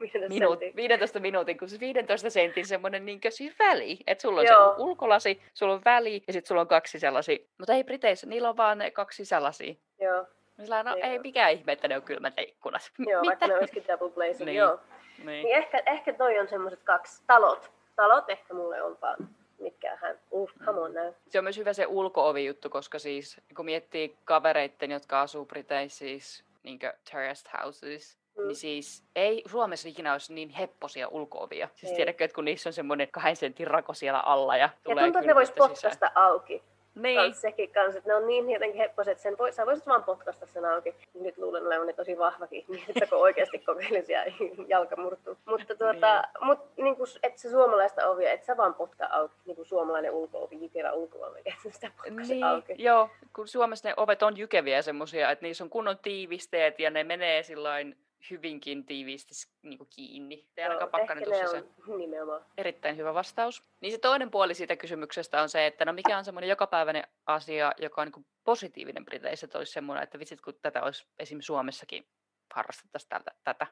15, 0.00 0.28
Minuut, 0.28 0.60
15 0.76 1.20
minuutin, 1.20 1.58
kun 1.58 1.68
se 1.68 1.80
15 1.80 2.30
sentin 2.30 2.66
semmoinen 2.66 3.06
niin 3.06 3.20
siis 3.28 3.58
väli. 3.58 3.98
Että 4.06 4.22
sulla 4.22 4.40
on 4.40 4.46
Joo. 4.46 4.74
se 4.76 4.82
ulkolasi, 4.82 5.42
sulla 5.54 5.74
on 5.74 5.82
väli 5.84 6.22
ja 6.26 6.32
sitten 6.32 6.48
sulla 6.48 6.60
on 6.60 6.68
kaksi 6.68 6.90
sisälasia. 6.90 7.38
Mutta 7.58 7.72
ei 7.72 7.84
Briteissä, 7.84 8.26
niillä 8.26 8.48
on 8.48 8.56
vaan 8.56 8.78
ne 8.78 8.90
kaksi 8.90 9.16
sisälasia. 9.16 9.74
Joo. 10.00 10.26
Sillä 10.60 10.82
no, 10.82 10.96
ei 11.02 11.18
mikään 11.18 11.52
ihme, 11.52 11.72
että 11.72 11.88
ne 11.88 11.96
on 11.96 12.02
kylmät 12.02 12.34
ikkunat. 12.38 12.82
Joo, 12.98 13.20
Mitä? 13.20 13.30
vaikka 13.30 13.46
ne 13.46 13.54
olisikin 13.54 13.84
double 13.88 14.10
glazing, 14.10 14.44
niin. 14.46 14.56
joo. 14.56 14.80
Niin. 15.18 15.26
niin 15.26 15.56
ehkä, 15.56 15.82
ehkä 15.86 16.12
toi 16.12 16.38
on 16.38 16.48
semmoiset 16.48 16.80
kaksi 16.84 17.22
talot. 17.26 17.70
Talot 17.96 18.30
ehkä 18.30 18.54
mulle 18.54 18.82
on 18.82 18.98
vaan 19.02 19.28
mitkä 19.58 19.96
hän, 19.96 20.18
uh, 20.30 20.50
come 20.64 20.80
on 20.80 20.94
now. 20.94 21.12
Se 21.28 21.38
on 21.38 21.44
myös 21.44 21.56
hyvä 21.56 21.72
se 21.72 21.86
ulko-ovi-juttu, 21.86 22.70
koska 22.70 22.98
siis 22.98 23.40
kun 23.56 23.64
miettii 23.64 24.16
kavereitten, 24.24 24.90
jotka 24.90 25.20
asuu 25.20 25.44
Briteissä 25.44 25.98
siis 25.98 26.44
niin 26.62 26.78
terraced 27.10 27.50
houses, 27.58 28.18
mm. 28.38 28.46
niin 28.46 28.56
siis 28.56 29.04
ei 29.16 29.42
Suomessa 29.46 29.88
ikinä 29.88 30.12
olisi 30.12 30.34
niin 30.34 30.50
hepposia 30.50 31.08
ulkoovia. 31.08 31.68
Siis 31.74 31.92
tiedätkö, 31.92 32.24
että 32.24 32.34
kun 32.34 32.44
niissä 32.44 32.68
on 32.68 32.72
semmoinen 32.72 33.08
kahden 33.10 33.36
sentin 33.36 33.66
rako 33.66 33.94
siellä 33.94 34.20
alla 34.20 34.56
ja 34.56 34.68
tulee 34.84 35.02
Ja 35.02 35.06
tuntuu, 35.06 35.18
että 35.18 35.30
ne 35.30 35.34
vois 35.34 35.50
potkaista 35.50 36.12
auki. 36.14 36.62
Niin. 36.98 37.20
Kans 37.20 37.40
sekin 37.40 37.72
kans, 37.72 37.96
että 37.96 38.10
ne 38.10 38.14
on 38.14 38.26
niin 38.26 38.50
jotenkin 38.50 38.78
hepposet, 38.78 39.12
että 39.12 39.22
sen 39.22 39.38
voi, 39.38 39.52
sä 39.52 39.66
voisit 39.66 39.86
vaan 39.86 40.04
potkaista 40.04 40.46
sen 40.46 40.64
auki. 40.64 40.94
Nyt 41.20 41.38
luulen 41.38 41.66
olevani 41.66 41.92
tosi 41.92 42.18
vahvakin, 42.18 42.64
niin 42.68 42.84
että 42.88 43.06
kun 43.06 43.18
oikeasti 43.18 43.58
kokeilisi 43.58 44.12
ja 44.12 44.24
jalka 44.68 44.96
murtuu. 44.96 45.36
Mutta 45.44 45.74
tuota, 45.74 46.20
niin. 46.20 46.46
mut, 46.46 46.58
niin 46.76 46.96
kuin, 46.96 47.08
että 47.22 47.40
se 47.40 47.50
suomalaista 47.50 48.06
ovia, 48.06 48.32
että 48.32 48.46
sä 48.46 48.56
vaan 48.56 48.74
potka 48.74 49.06
auki, 49.10 49.34
niin 49.46 49.56
kuin 49.56 49.66
suomalainen 49.66 50.12
ulko-ovi, 50.12 50.58
jykevä 50.62 50.92
ulko-ovi, 50.92 51.38
että 51.44 51.70
sitä 51.70 51.90
niin, 52.28 52.44
auki. 52.44 52.74
Joo, 52.78 53.10
kun 53.36 53.48
Suomessa 53.48 53.88
ne 53.88 53.94
ovet 53.96 54.22
on 54.22 54.36
jykeviä 54.36 54.82
semmoisia, 54.82 55.30
että 55.30 55.42
niissä 55.42 55.64
on 55.64 55.70
kunnon 55.70 55.98
tiivisteet 55.98 56.80
ja 56.80 56.90
ne 56.90 57.04
menee 57.04 57.42
sillain 57.42 57.96
hyvinkin 58.30 58.86
tiiviisti 58.86 59.34
niin 59.62 59.78
kuin 59.78 59.88
kiinni. 59.96 60.48
Ei 60.56 60.64
ainakaan 60.64 60.90
pakkanen 60.90 61.24
se 61.50 61.64
nimenomaan. 61.98 62.44
Erittäin 62.58 62.96
hyvä 62.96 63.14
vastaus. 63.14 63.62
Niin 63.80 63.92
se 63.92 63.98
toinen 63.98 64.30
puoli 64.30 64.54
siitä 64.54 64.76
kysymyksestä 64.76 65.42
on 65.42 65.48
se, 65.48 65.66
että 65.66 65.84
no 65.84 65.92
mikä 65.92 66.18
on 66.18 66.24
semmoinen 66.24 66.48
jokapäiväinen 66.48 67.04
asia, 67.26 67.72
joka 67.78 68.00
on 68.00 68.06
niin 68.06 68.12
kuin 68.12 68.26
positiivinen 68.44 69.04
Briteissä, 69.04 69.44
että 69.44 69.58
olisi 69.58 69.72
semmoinen, 69.72 70.04
että 70.04 70.18
vitsit 70.18 70.40
kun 70.40 70.54
tätä 70.62 70.82
olisi 70.82 71.06
esim. 71.18 71.40
Suomessakin 71.40 72.06
harrastettaisiin 72.54 73.08
tätä, 73.08 73.30
tätä. 73.44 73.66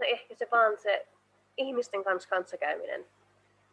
No 0.00 0.06
ehkä 0.06 0.34
se 0.34 0.48
vaan 0.52 0.78
se 0.78 1.06
ihmisten 1.56 2.04
kanssa 2.04 2.28
kanssakäyminen. 2.28 3.06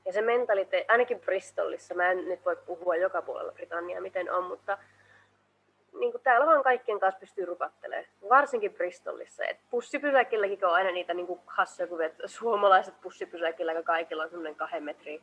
Ja 0.05 0.13
se 0.13 0.21
mentaliteetti, 0.21 0.91
ainakin 0.91 1.19
Bristolissa, 1.19 1.95
mä 1.95 2.11
en 2.11 2.25
nyt 2.25 2.45
voi 2.45 2.55
puhua 2.55 2.95
joka 2.95 3.21
puolella 3.21 3.51
Britanniaa 3.51 4.01
miten 4.01 4.31
on, 4.31 4.43
mutta 4.43 4.77
niin 5.99 6.11
kuin 6.11 6.23
täällä 6.23 6.45
vaan 6.45 6.63
kaikkien 6.63 6.99
kanssa 6.99 7.19
pystyy 7.19 7.45
rupattelemaan, 7.45 8.05
varsinkin 8.29 8.73
Bristolissa. 8.73 9.43
Et 9.45 9.57
pussipysäkilläkin 9.69 10.65
on 10.65 10.73
aina 10.73 10.91
niitä 10.91 11.13
niin 11.13 11.27
kuin 11.27 11.39
hassuja, 11.47 11.87
kun 11.87 11.99
suomalaiset 12.25 13.01
pussipysäkillä, 13.01 13.73
kun 13.73 13.83
kaikilla 13.83 14.23
on 14.23 14.29
semmoinen 14.29 14.55
kahden 14.55 14.83
metrin 14.83 15.21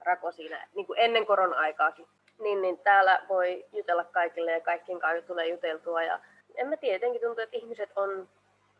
rako 0.00 0.32
siinä, 0.32 0.68
niin 0.74 0.86
kuin 0.86 0.98
ennen 0.98 1.26
korona-aikaakin. 1.26 2.06
Niin, 2.38 2.62
niin 2.62 2.78
täällä 2.78 3.22
voi 3.28 3.64
jutella 3.72 4.04
kaikille 4.04 4.52
ja 4.52 4.60
kaikkien 4.60 5.00
kanssa 5.00 5.26
tulee 5.26 5.48
juteltua. 5.48 6.02
Ja 6.02 6.20
en 6.54 6.68
mä 6.68 6.76
tiedä, 6.76 6.96
jotenkin 6.96 7.20
tuntuu, 7.20 7.42
että 7.42 7.56
ihmiset 7.56 7.90
on 7.96 8.28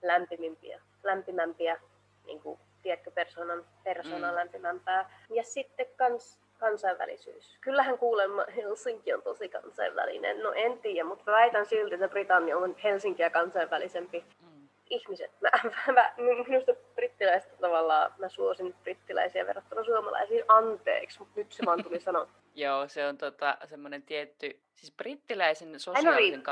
lämpimimpiä, 0.02 0.80
lämpimämpiä, 1.02 1.80
niin 2.26 2.40
kuin, 2.40 2.58
tiedätkö, 2.82 3.10
persoonan, 3.10 3.64
persoonan 3.84 4.30
mm. 4.30 4.36
lämpimämpää. 4.36 5.10
Ja 5.30 5.42
sitten 5.42 5.86
kans 5.96 6.40
kansainvälisyys. 6.62 7.58
Kyllähän 7.60 7.98
kuulemma 7.98 8.44
Helsinki 8.56 9.14
on 9.14 9.22
tosi 9.22 9.48
kansainvälinen. 9.48 10.42
No 10.42 10.52
en 10.52 10.78
tiedä, 10.78 11.04
mutta 11.04 11.32
väitän 11.32 11.66
silti, 11.66 11.94
että 11.94 12.08
Britannia 12.08 12.58
on 12.58 12.76
Helsinkiä 12.84 13.30
kansainvälisempi. 13.30 14.24
Mm. 14.40 14.68
Ihmiset. 14.90 15.30
Mä, 15.40 15.50
mä, 15.94 16.12
minusta 16.48 16.72
brittiläistä 16.94 17.52
tavallaan, 17.60 18.14
mä 18.18 18.28
suosin 18.28 18.74
brittiläisiä 18.82 19.46
verrattuna 19.46 19.84
suomalaisiin. 19.84 20.44
Anteeksi, 20.48 21.18
mutta 21.18 21.40
nyt 21.40 21.52
se 21.52 21.66
vaan 21.66 21.82
tuli 21.82 22.00
sanoa. 22.10 22.28
Joo, 22.54 22.88
se 22.88 23.06
on 23.06 23.18
tota, 23.18 23.58
semmoinen 23.64 24.02
tietty, 24.02 24.60
siis 24.74 24.92
brittiläisen 24.96 25.80
sosiaalisen 25.80 26.42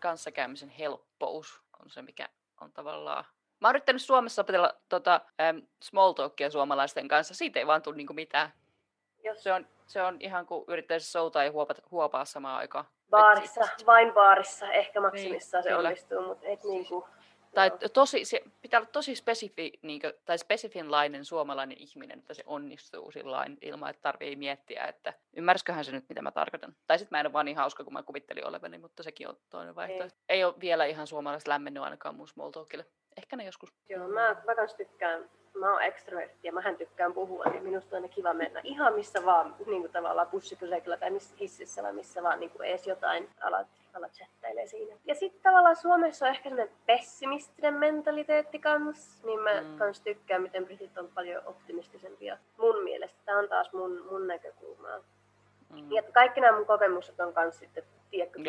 kanssakäymisen 0.00 0.68
helppous 0.68 1.60
on 1.82 1.90
se, 1.90 2.02
mikä 2.02 2.28
on 2.60 2.72
tavallaan 2.72 3.24
Mä 3.60 3.68
oon 3.68 3.72
yrittänyt 3.72 4.02
Suomessa 4.02 4.42
opetella 4.42 4.74
tota, 4.88 5.20
ähm, 5.40 5.58
small 5.82 6.12
talkia 6.12 6.50
suomalaisten 6.50 7.08
kanssa. 7.08 7.34
Siitä 7.34 7.58
ei 7.58 7.66
vaan 7.66 7.82
tule 7.82 7.96
niinku 7.96 8.12
mitään. 8.12 8.52
Jos... 9.24 9.42
Se, 9.42 9.52
on, 9.52 9.66
se 9.86 10.02
on 10.02 10.16
ihan 10.20 10.46
kuin 10.46 10.64
yrittäisi 10.68 11.10
soutaa 11.10 11.44
ja 11.44 11.52
huopata, 11.52 11.82
huopaa 11.90 12.24
samaan 12.24 12.58
aikaan. 12.58 12.84
Baarissa, 13.10 13.60
vain 13.86 14.12
baarissa, 14.12 14.72
ehkä 14.72 15.00
maksimissaan 15.00 15.64
niin, 15.64 15.70
se 15.70 15.76
kyllä. 15.76 15.88
onnistuu, 15.88 16.22
mutta 16.22 16.46
et 16.46 16.64
niin 16.64 16.86
kuin, 16.86 17.04
tai 17.54 17.70
tosi, 17.92 18.24
se 18.24 18.42
pitää 18.62 18.80
olla 18.80 18.88
tosi 18.92 19.14
spesifi, 19.14 19.72
niin 19.82 20.00
kuin, 20.00 20.12
tai 20.24 20.38
spesifinlainen 20.38 21.24
suomalainen 21.24 21.78
ihminen, 21.80 22.18
että 22.18 22.34
se 22.34 22.42
onnistuu 22.46 23.10
sillain 23.10 23.58
ilman, 23.60 23.90
että 23.90 24.02
tarvii 24.02 24.36
miettiä, 24.36 24.84
että 24.84 25.12
ymmärsiköhän 25.36 25.84
se 25.84 25.92
nyt, 25.92 26.08
mitä 26.08 26.22
mä 26.22 26.30
tarkoitan. 26.30 26.76
Tai 26.86 26.98
sitten 26.98 27.16
mä 27.16 27.20
en 27.20 27.26
ole 27.26 27.32
vaan 27.32 27.46
niin 27.46 27.56
hauska, 27.56 27.84
kun 27.84 27.92
mä 27.92 28.02
kuvittelin 28.02 28.46
olevani, 28.46 28.78
mutta 28.78 29.02
sekin 29.02 29.28
on 29.28 29.36
toinen 29.50 29.74
vaihtoehto. 29.74 30.18
Ei, 30.28 30.36
Ei 30.36 30.44
ole 30.44 30.54
vielä 30.60 30.84
ihan 30.84 31.06
suomalaiset 31.06 31.48
lämmennyt 31.48 31.82
ainakaan 31.82 32.14
mun 32.14 32.28
small 32.28 32.50
talkille. 32.50 32.86
Ehkä 33.16 33.36
ne 33.36 33.44
joskus. 33.44 33.72
Joo, 33.88 34.08
mä, 34.08 34.36
mä 34.46 34.54
kans 34.54 34.74
tykkään 34.74 35.30
mä 35.60 35.72
oon 35.72 35.82
ekstrovertti 35.82 36.46
ja 36.46 36.52
mähän 36.52 36.76
tykkään 36.76 37.12
puhua, 37.12 37.44
niin 37.44 37.62
minusta 37.62 37.96
on 37.96 38.02
aina 38.02 38.14
kiva 38.14 38.34
mennä 38.34 38.60
ihan 38.64 38.94
missä 38.94 39.24
vaan, 39.24 39.54
niin 39.66 39.80
kuin 39.80 39.92
tavallaan 39.92 40.26
bussipysäkillä 40.26 40.96
tai 40.96 41.10
missä 41.10 41.36
hississä 41.40 41.82
vai 41.82 41.92
missä 41.92 42.22
vaan 42.22 42.40
niin 42.40 42.50
kuin 42.50 42.68
edes 42.68 42.86
jotain 42.86 43.28
alat, 43.40 43.66
alat 43.94 44.12
chattailee 44.12 44.66
siinä. 44.66 44.96
Ja 45.04 45.14
sitten 45.14 45.42
tavallaan 45.42 45.76
Suomessa 45.76 46.26
on 46.26 46.30
ehkä 46.30 46.48
sellainen 46.48 46.76
pessimistinen 46.86 47.74
mentaliteetti 47.74 48.58
kanssa, 48.58 49.26
niin 49.26 49.40
mä 49.40 49.60
mm. 49.60 49.78
kans 49.78 50.00
tykkään, 50.00 50.42
miten 50.42 50.64
britit 50.64 50.98
on 50.98 51.08
paljon 51.14 51.42
optimistisempia. 51.46 52.38
Mun 52.56 52.82
mielestä, 52.84 53.18
tämä 53.24 53.38
on 53.38 53.48
taas 53.48 53.72
mun, 53.72 54.06
mun 54.10 54.26
näkökulmaa. 54.26 54.98
Mm. 55.70 55.92
Ja 55.92 56.02
kaikki 56.02 56.40
nämä 56.40 56.56
mun 56.56 56.66
kokemukset 56.66 57.20
on 57.20 57.32
kans 57.32 57.58
sitten, 57.58 57.84
tiedätkö, 58.10 58.40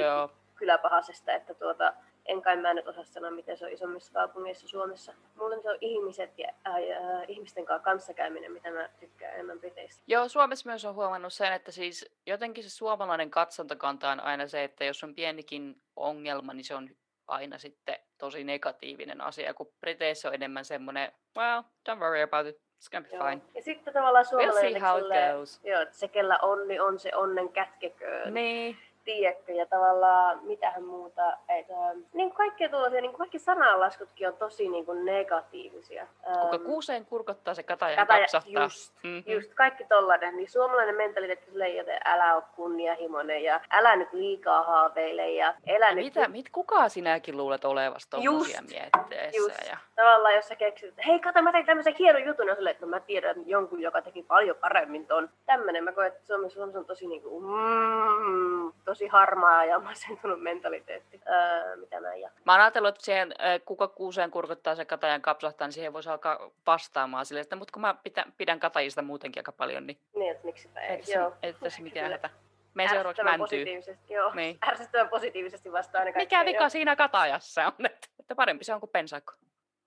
kyläpahasesta, 0.55 1.33
että 1.33 1.53
tuota, 1.53 1.93
en 2.25 2.41
kai 2.41 2.57
mä 2.57 2.73
nyt 2.73 2.87
osaa 2.87 3.03
sanoa, 3.03 3.31
miten 3.31 3.57
se 3.57 3.65
on 3.65 3.71
isommissa 3.71 4.13
kaupungeissa 4.13 4.67
Suomessa. 4.67 5.13
Mulle 5.35 5.61
se 5.61 5.69
on 5.69 5.77
ihmiset 5.81 6.39
ja 6.39 6.47
äh, 6.67 6.75
äh, 6.75 7.23
ihmisten 7.27 7.65
kanssa 7.65 7.83
kanssakäyminen, 7.83 8.51
mitä 8.51 8.71
mä 8.71 8.89
tykkään 8.99 9.33
enemmän 9.33 9.59
Briteistä. 9.59 10.03
Joo, 10.07 10.27
Suomessa 10.27 10.69
myös 10.69 10.85
on 10.85 10.95
huomannut 10.95 11.33
sen, 11.33 11.53
että 11.53 11.71
siis 11.71 12.15
jotenkin 12.25 12.63
se 12.63 12.69
suomalainen 12.69 13.31
katsontakanta 13.31 14.11
on 14.11 14.19
aina 14.19 14.47
se, 14.47 14.63
että 14.63 14.85
jos 14.85 15.03
on 15.03 15.15
pienikin 15.15 15.81
ongelma, 15.95 16.53
niin 16.53 16.63
se 16.63 16.75
on 16.75 16.89
aina 17.27 17.57
sitten 17.57 17.95
tosi 18.17 18.43
negatiivinen 18.43 19.21
asia, 19.21 19.53
kun 19.53 19.73
Briteissä 19.79 20.27
on 20.27 20.33
enemmän 20.33 20.65
semmoinen, 20.65 21.11
well, 21.37 21.61
don't 21.89 21.99
worry 21.99 22.21
about 22.21 22.47
it, 22.47 22.55
it's 22.55 22.89
gonna 22.91 23.09
be 23.09 23.15
joo. 23.15 23.27
fine. 23.27 23.41
Ja 23.55 23.61
sitten 23.61 23.93
tavallaan 23.93 24.25
suomalainen, 24.25 24.63
we'll 24.63 24.79
see 24.79 24.89
how 24.89 24.99
it 24.99 25.33
goes. 25.33 25.59
Joo, 25.63 25.81
että 25.81 25.97
se 25.97 26.07
kellä 26.07 26.37
onni 26.41 26.67
niin 26.67 26.81
on, 26.81 26.99
se 26.99 27.15
onnen 27.15 27.49
kätkeköön. 27.49 28.33
Niin 28.33 28.77
tiedätkö, 29.05 29.51
ja 29.51 29.65
tavallaan 29.65 30.39
mitähän 30.43 30.83
muuta, 30.83 31.37
että 31.49 31.73
niin 32.13 32.31
kaikki 32.31 32.69
tuollaisia, 32.69 33.01
niin 33.01 33.13
kaikki 33.13 33.39
sananlaskutkin 33.39 34.27
on 34.27 34.37
tosi 34.37 34.69
niin 34.69 34.85
kuin 34.85 35.05
negatiivisia. 35.05 36.07
Kuka 36.41 36.59
kuuseen 36.59 37.05
kurkottaa, 37.05 37.53
se 37.53 37.63
kataja, 37.63 37.95
kataja 37.95 38.19
kapsahtaa. 38.19 38.63
Just, 38.63 38.93
mm-hmm. 39.03 39.33
just, 39.33 39.53
kaikki 39.53 39.83
tollainen, 39.83 40.35
niin 40.35 40.51
suomalainen 40.51 40.95
mentaliteetti 40.95 41.51
silleen, 41.51 41.79
että 41.79 41.99
älä 42.05 42.35
ole 42.35 42.43
kunnianhimoinen 42.55 43.43
ja 43.43 43.61
älä 43.71 43.95
nyt 43.95 44.13
liikaa 44.13 44.63
haaveile 44.63 45.31
ja 45.31 45.53
elä 45.65 45.89
ja 45.89 45.95
nyt... 45.95 46.05
Mitä, 46.05 46.27
mit, 46.27 46.49
kuka 46.51 46.89
sinäkin 46.89 47.37
luulet 47.37 47.65
olevasta 47.65 48.17
tommosia 48.17 48.61
mietteessä? 48.61 49.37
Just. 49.37 49.67
Ja... 49.69 49.77
Tavallaan 49.95 50.35
jos 50.35 50.47
sä 50.47 50.55
keksit, 50.55 50.89
että 50.89 51.01
hei 51.05 51.19
kato 51.19 51.41
mä 51.41 51.51
tein 51.51 51.65
tämmöisen 51.65 51.95
hienon 51.99 52.25
jutun, 52.25 52.47
ja 52.47 52.55
silleen, 52.55 52.71
että 52.71 52.85
no 52.85 52.89
mä 52.89 52.99
tiedän 52.99 53.47
jonkun, 53.49 53.81
joka 53.81 54.01
teki 54.01 54.23
paljon 54.23 54.55
paremmin 54.55 55.07
ton. 55.07 55.29
Tämmönen 55.45 55.83
mä 55.83 55.91
koen, 55.91 56.07
että 56.07 56.27
Suomessa, 56.27 56.55
Suomessa 56.55 56.79
on 56.79 56.85
tosi 56.85 57.07
niinku, 57.07 57.39
mm, 57.39 58.73
tosi 58.85 58.94
harmaa 59.11 59.65
ja 59.65 59.79
masentunut 59.89 60.41
mentaliteetti, 60.41 61.21
öö, 61.29 61.75
mitä 61.75 62.01
mä 62.01 62.13
en 62.13 62.21
jatka. 62.21 62.39
Mä 62.45 62.51
oon 62.51 62.61
ajatellut, 62.61 62.89
että 62.89 63.05
siihen, 63.05 63.33
kuka 63.65 63.87
kuuseen 63.87 64.31
kurkottaa 64.31 64.75
se 64.75 64.85
katajan 64.85 65.21
kapsahtaa, 65.21 65.67
niin 65.67 65.73
siihen 65.73 65.93
voisi 65.93 66.09
alkaa 66.09 66.51
vastaamaan 66.67 67.25
silleen, 67.25 67.41
että 67.41 67.55
mutta 67.55 67.71
kun 67.71 67.81
mä 67.81 67.95
pidän, 68.03 68.33
pidän 68.37 68.59
katajista 68.59 69.01
muutenkin 69.01 69.39
aika 69.39 69.51
paljon, 69.51 69.87
niin... 69.87 69.97
Niin, 70.15 70.31
että 70.31 70.45
miksipä 70.45 70.79
ei. 70.79 70.99
Et, 70.99 71.07
joo. 71.07 71.33
Ei 71.43 71.53
tässä 71.53 71.81
mitään 71.89 72.11
hätä. 72.11 72.29
Meidän 72.73 72.95
seuraavaksi 72.95 73.23
mäntyy. 73.23 73.39
Positiivisesti, 73.39 74.13
joo. 74.13 74.33
Niin. 74.33 74.57
Ärsyttävän 74.69 75.09
positiivisesti 75.09 75.71
vastaan 75.71 76.07
aina 76.07 76.17
Mikä 76.17 76.45
vika 76.45 76.63
joo. 76.63 76.69
siinä 76.69 76.95
katajassa 76.95 77.65
on, 77.65 77.85
että, 77.85 78.07
että 78.19 78.35
parempi 78.35 78.63
se 78.63 78.73
on 78.73 78.79
kuin 78.79 78.89
pensakko. 78.89 79.33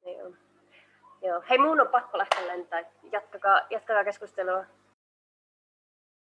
Niin 0.05 0.25
on. 0.25 0.37
Joo. 1.23 1.43
Hei, 1.51 1.59
muun 1.59 1.81
on 1.81 1.89
pakko 1.89 2.19
lähteä 2.19 2.47
lentää. 2.47 2.83
Jatkakaa, 3.13 3.61
jatkakaa 3.71 4.05
keskustelua. 4.05 4.65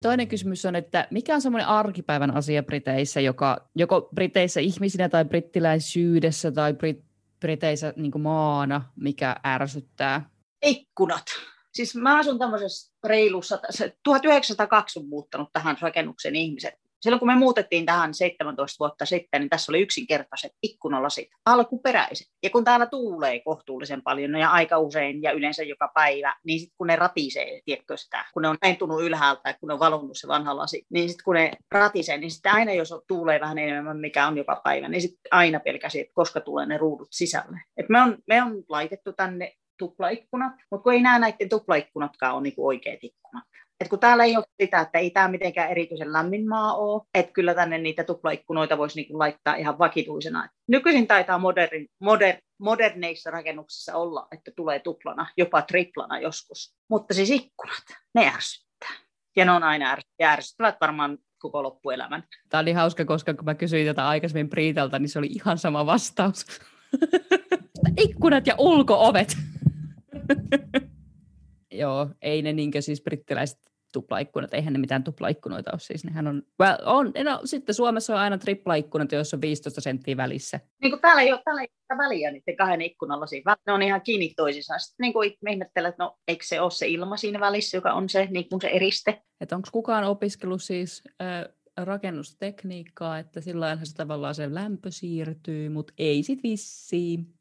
Toinen 0.03 0.29
kysymys 0.29 0.65
on, 0.65 0.77
että 0.77 1.09
mikä 1.11 1.35
on 1.35 1.41
semmoinen 1.41 1.69
arkipäivän 1.69 2.37
asia 2.37 2.63
Briteissä, 2.63 3.21
joka 3.21 3.69
joko 3.75 4.09
Briteissä 4.15 4.61
ihmisinä 4.61 5.09
tai 5.09 5.25
brittiläisyydessä 5.25 6.53
tai 6.53 6.73
Brit- 6.73 7.05
Briteissä 7.41 7.93
niin 7.97 8.21
maana, 8.21 8.85
mikä 8.97 9.37
ärsyttää? 9.47 10.31
Ikkunat. 10.63 11.25
Siis 11.73 11.97
mä 11.97 12.19
asun 12.19 12.39
tämmöisessä 12.39 12.93
reilussa, 13.05 13.59
1902 14.05 14.99
on 14.99 15.09
muuttanut 15.09 15.49
tähän 15.53 15.77
rakennuksen 15.81 16.37
ihmiset 16.37 16.75
silloin 17.01 17.19
kun 17.19 17.29
me 17.29 17.35
muutettiin 17.35 17.87
tähän 17.87 18.15
17 18.15 18.77
vuotta 18.79 19.07
sitten, 19.07 19.41
niin 19.41 19.51
tässä 19.51 19.73
oli 19.73 19.81
yksinkertaiset 19.81 20.53
ikkunalasit, 20.63 21.29
alkuperäiset. 21.47 22.27
Ja 22.43 22.51
kun 22.51 22.65
täällä 22.65 22.87
tuulee 22.87 23.41
kohtuullisen 23.41 24.03
paljon 24.03 24.33
no 24.33 24.39
ja 24.39 24.51
aika 24.51 24.79
usein 24.79 25.23
ja 25.23 25.33
yleensä 25.33 25.63
joka 25.63 25.91
päivä, 25.95 26.37
niin 26.45 26.61
sitten 26.61 26.77
kun 26.79 26.87
ne 26.87 26.97
ratisee, 26.97 27.61
tiedätkö 27.65 27.97
sitä, 27.97 28.25
kun 28.33 28.43
ne 28.43 28.49
on 28.49 28.57
entunut 28.63 29.03
ylhäältä, 29.03 29.55
kun 29.61 29.67
ne 29.67 29.73
on 29.73 29.81
valunut 29.81 30.17
se 30.17 30.29
vanha 30.29 30.57
lasi, 30.57 30.87
niin 30.91 31.09
sitten 31.09 31.25
kun 31.25 31.35
ne 31.35 31.51
ratisee, 31.73 32.19
niin 32.19 32.31
sitten 32.31 32.53
aina 32.53 32.73
jos 32.73 32.95
tuulee 33.09 33.41
vähän 33.41 33.59
enemmän, 33.59 33.97
mikä 33.97 34.27
on 34.27 34.39
joka 34.39 34.61
päivä, 34.65 34.89
niin 34.89 35.03
sitten 35.03 35.29
aina 35.31 35.61
pelkäsi, 35.61 36.01
että 36.01 36.15
koska 36.15 36.41
tulee 36.41 36.67
ne 36.67 36.79
ruudut 36.79 37.09
sisälle. 37.11 37.61
Et 37.77 37.89
me, 37.89 38.01
on, 38.01 38.19
me 38.27 38.43
on 38.43 38.63
laitettu 38.69 39.13
tänne 39.13 39.53
tuplaikkunat, 39.79 40.53
mutta 40.71 40.83
kun 40.83 40.93
ei 40.93 41.03
nämä 41.03 41.19
näiden 41.19 41.49
tuplaikkunatkaan 41.49 42.35
ole 42.35 42.43
niinku 42.43 42.67
oikeat 42.67 42.99
ikkunat. 43.03 43.45
Et 43.81 43.89
kun 43.89 43.99
täällä 43.99 44.25
ei 44.25 44.37
ole 44.37 44.45
sitä, 44.63 44.81
että 44.81 44.99
ei 44.99 45.11
tämä 45.11 45.29
mitenkään 45.29 45.71
erityisen 45.71 46.13
lämmin 46.13 46.49
maa 46.49 46.75
ole, 46.75 47.03
että 47.15 47.33
kyllä 47.33 47.55
tänne 47.55 47.79
niitä 47.79 48.05
tuplaikkunoita 48.05 48.79
voisi 48.79 48.97
niinku 48.97 49.19
laittaa 49.19 49.55
ihan 49.55 49.79
vakituisena. 49.79 50.49
Nykyisin 50.69 51.07
taitaa 51.07 51.39
moderni, 51.39 51.87
moder, 52.01 52.37
moderneissa 52.61 53.31
rakennuksissa 53.31 53.97
olla, 53.97 54.29
että 54.33 54.51
tulee 54.57 54.79
tuplana, 54.79 55.27
jopa 55.37 55.63
triplana 55.63 56.21
joskus. 56.21 56.75
Mutta 56.91 57.15
siis 57.15 57.31
ikkunat, 57.31 57.85
ne 58.15 58.33
ärsyttää. 58.35 58.91
Ja 59.37 59.45
ne 59.45 59.53
on 59.53 59.63
aina 59.63 59.97
ärsyttävät 60.23 60.77
varmaan 60.81 61.19
koko 61.39 61.63
loppuelämän. 61.63 62.25
Tämä 62.49 62.61
oli 62.61 62.73
hauska, 62.73 63.05
koska 63.05 63.35
kun 63.35 63.45
mä 63.45 63.55
kysyin 63.55 63.87
tätä 63.87 64.09
aikaisemmin 64.09 64.51
Priitalta, 64.51 64.99
niin 64.99 65.09
se 65.09 65.19
oli 65.19 65.27
ihan 65.27 65.59
sama 65.59 65.87
vastaus. 65.87 66.47
Ikkunat 67.97 68.47
ja 68.47 68.55
ulkoovet. 68.59 69.37
Joo, 71.79 72.09
ei 72.23 72.43
ne 72.43 72.53
niinkö 72.53 72.83
siis 72.83 73.03
brittiläiset 73.03 73.59
tuplaikkunat, 73.93 74.55
eihän 74.55 74.73
ne 74.73 74.79
mitään 74.79 75.05
tuplaikkunoita 75.05 75.71
ole 75.73 75.81
siis, 75.81 76.05
nehän 76.05 76.27
on, 76.27 76.43
well, 76.61 76.77
on 76.85 77.13
no, 77.25 77.41
sitten 77.45 77.75
Suomessa 77.75 78.15
on 78.15 78.21
aina 78.21 78.39
triplaikkunat, 78.39 79.13
joissa 79.13 79.37
on 79.37 79.41
15 79.41 79.81
senttiä 79.81 80.17
välissä. 80.17 80.61
Niin 80.83 80.91
kuin 80.91 81.01
täällä 81.01 81.23
ei 81.23 81.33
ole, 81.33 81.41
täällä 81.45 81.63
ei 81.63 81.69
ole 81.93 81.99
väliä 81.99 82.31
niiden 82.31 82.57
kahden 82.57 82.83
ikkunalla 82.83 83.27
siinä, 83.27 83.57
ne 83.67 83.73
on 83.73 83.83
ihan 83.83 84.03
kiinni 84.03 84.35
toisissaan. 84.37 84.81
Sitten 84.81 85.05
niin 85.05 85.13
kuin 85.13 85.37
ihmettelen, 85.49 85.89
että 85.89 86.05
no 86.05 86.19
eikö 86.29 86.45
se 86.47 86.61
ole 86.61 86.71
se 86.71 86.89
ilma 86.89 87.17
siinä 87.17 87.41
välissä, 87.41 87.77
joka 87.77 87.93
on 87.93 88.09
se, 88.09 88.29
niin 88.31 88.49
kuin 88.49 88.61
se 88.61 88.69
eriste. 88.69 89.23
Että 89.41 89.57
onko 89.57 89.69
kukaan 89.73 90.05
opiskellut 90.05 90.63
siis 90.63 91.03
äh, 91.23 91.45
rakennustekniikkaa, 91.85 93.19
että 93.19 93.41
sillä 93.41 93.79
se 93.85 93.95
tavallaan 93.95 94.35
se 94.35 94.55
lämpö 94.55 94.91
siirtyy, 94.91 95.69
mutta 95.69 95.93
ei 95.99 96.23
sit 96.23 96.43
vissiin. 96.43 97.38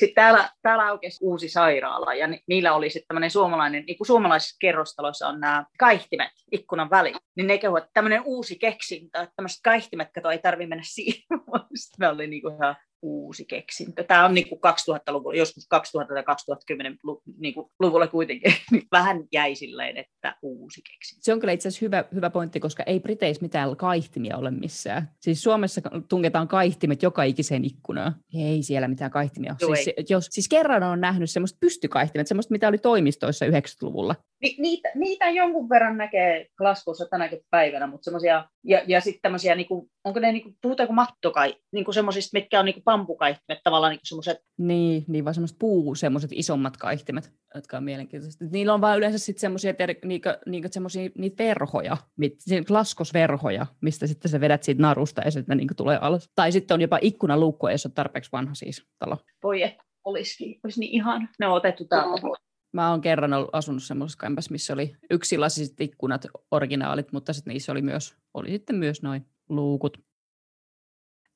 Sitten 0.00 0.14
täällä, 0.14 0.50
täällä 0.62 0.86
aukesi 0.86 1.18
uusi 1.24 1.48
sairaala 1.48 2.14
ja 2.14 2.26
ni, 2.26 2.42
niillä 2.46 2.74
oli 2.74 2.90
sitten 2.90 3.08
tämmöinen 3.08 3.30
suomalainen, 3.30 3.84
niin 3.86 3.98
kuin 3.98 4.06
suomalaisissa 4.06 4.56
kerrostaloissa 4.60 5.28
on 5.28 5.40
nämä 5.40 5.64
kaihtimet 5.78 6.32
ikkunan 6.52 6.90
väliin, 6.90 7.16
niin 7.36 7.46
ne 7.46 7.58
kehuvat, 7.58 7.82
että 7.82 7.94
tämmöinen 7.94 8.22
uusi 8.24 8.58
keksintö, 8.58 9.20
että 9.20 9.32
tämmöiset 9.36 9.60
kaihtimet, 9.64 10.08
kato, 10.14 10.30
ei 10.30 10.38
tarvitse 10.38 10.68
mennä 10.68 10.84
siihen. 10.86 11.22
Sitten 11.74 11.96
me 11.98 12.08
oli 12.08 12.26
niin 12.26 12.42
kuin 12.42 12.54
ihan 12.54 12.76
uusi 13.02 13.44
keksintö. 13.44 14.04
Tämä 14.04 14.24
on 14.24 14.34
niin 14.34 14.48
kuin 14.48 14.58
2000-luvulla, 14.58 15.38
joskus 15.38 15.66
2000 15.68 16.14
tai 16.14 16.22
2010 16.22 16.98
niin 17.38 17.54
kuin 17.54 17.66
luvulla 17.80 18.06
kuitenkin 18.06 18.52
vähän 18.92 19.24
jäi 19.32 19.54
silleen, 19.54 19.96
että 19.96 20.36
uusi 20.42 20.82
keksintö. 20.82 21.24
Se 21.24 21.32
on 21.32 21.40
kyllä 21.40 21.52
itse 21.52 21.68
asiassa 21.68 21.86
hyvä, 21.86 22.04
hyvä 22.14 22.30
pointti, 22.30 22.60
koska 22.60 22.82
ei 22.82 23.00
Briteissä 23.00 23.42
mitään 23.42 23.76
kaihtimia 23.76 24.36
ole 24.36 24.50
missään. 24.50 25.10
Siis 25.20 25.42
Suomessa 25.42 25.80
tungetaan 26.08 26.48
kaihtimet 26.48 27.02
joka 27.02 27.22
ikiseen 27.22 27.64
ikkunaan. 27.64 28.14
Ei 28.34 28.62
siellä 28.62 28.88
mitään 28.88 29.10
kaihtimia 29.10 29.56
ole. 29.62 29.76
Siis, 29.76 30.10
jos, 30.10 30.26
siis 30.30 30.48
kerran 30.48 30.82
on 30.82 31.00
nähnyt 31.00 31.30
semmoista 31.30 31.58
pystykaihtimet, 31.60 32.26
semmoista 32.26 32.52
mitä 32.52 32.68
oli 32.68 32.78
toimistoissa 32.78 33.46
90-luvulla. 33.46 34.14
Ni, 34.42 34.56
niitä, 34.58 34.88
niitä 34.94 35.30
jonkun 35.30 35.68
verran 35.68 35.96
näkee 35.96 36.46
Glasgowssa 36.56 37.06
tänäkin 37.10 37.40
päivänä, 37.50 37.86
mutta 37.86 38.04
semmoisia, 38.04 38.44
ja, 38.64 38.82
ja 38.86 39.00
sitten 39.00 39.22
tämmöisiä, 39.22 39.54
niinku, 39.54 39.88
onko 40.04 40.20
ne, 40.20 40.32
niinku, 40.32 40.52
puhutaanko 40.62 40.94
mattokai, 40.94 41.54
niinku 41.72 41.92
semmoisista, 41.92 42.38
mitkä 42.38 42.58
on 42.58 42.64
niinku 42.64 42.80
pampukaihtimet, 42.90 43.60
tavallaan 43.64 43.90
niinku 43.90 44.06
semmoiset. 44.06 44.38
Niin, 44.58 45.04
niin 45.08 45.24
vaan 45.24 45.34
semmoiset 45.34 45.58
puu, 45.58 45.94
semmoiset 45.94 46.30
isommat 46.32 46.76
kaihtimet, 46.76 47.32
jotka 47.54 47.76
on 47.76 47.84
mielenkiintoista. 47.84 48.44
Niillä 48.50 48.74
on 48.74 48.80
vaan 48.80 48.98
yleensä 48.98 49.18
sitten 49.18 49.40
semmoisia, 49.40 49.74
niinku, 50.04 50.28
niinku 50.46 50.68
semmoisia 50.70 51.10
niitä 51.18 51.44
verhoja, 51.44 51.96
mit, 52.16 52.34
klaskosverhoja, 52.66 53.66
mistä 53.80 54.06
sitten 54.06 54.30
sä 54.30 54.40
vedät 54.40 54.62
siitä 54.62 54.82
narusta 54.82 55.22
ja 55.22 55.30
sitten 55.30 55.56
niinku 55.56 55.74
tulee 55.76 55.98
alas. 56.00 56.30
Tai 56.34 56.52
sitten 56.52 56.74
on 56.74 56.80
jopa 56.80 56.98
ikkunaluukku, 57.02 57.68
jos 57.68 57.86
on 57.86 57.92
tarpeeksi 57.92 58.32
vanha 58.32 58.54
siis 58.54 58.86
talo. 58.98 59.16
Voi 59.42 59.62
että 59.62 59.84
olisi, 60.04 60.60
olisi 60.64 60.80
niin 60.80 60.92
ihan. 60.92 61.28
Ne 61.38 61.46
on 61.46 61.52
otettu 61.52 61.84
täältä 61.84 62.26
Mä 62.72 62.90
oon 62.90 63.00
kerran 63.00 63.32
ollut, 63.32 63.50
asunut 63.52 63.82
semmoisessa 63.82 64.20
kämpässä, 64.20 64.52
missä 64.52 64.72
oli 64.72 64.96
yksilasiset 65.10 65.80
ikkunat, 65.80 66.26
originaalit, 66.50 67.12
mutta 67.12 67.32
sitten 67.32 67.52
niissä 67.52 67.72
oli, 67.72 67.82
myös, 67.82 68.14
oli 68.34 68.50
sitten 68.50 68.76
myös 68.76 69.02
noin 69.02 69.26
luukut. 69.48 70.09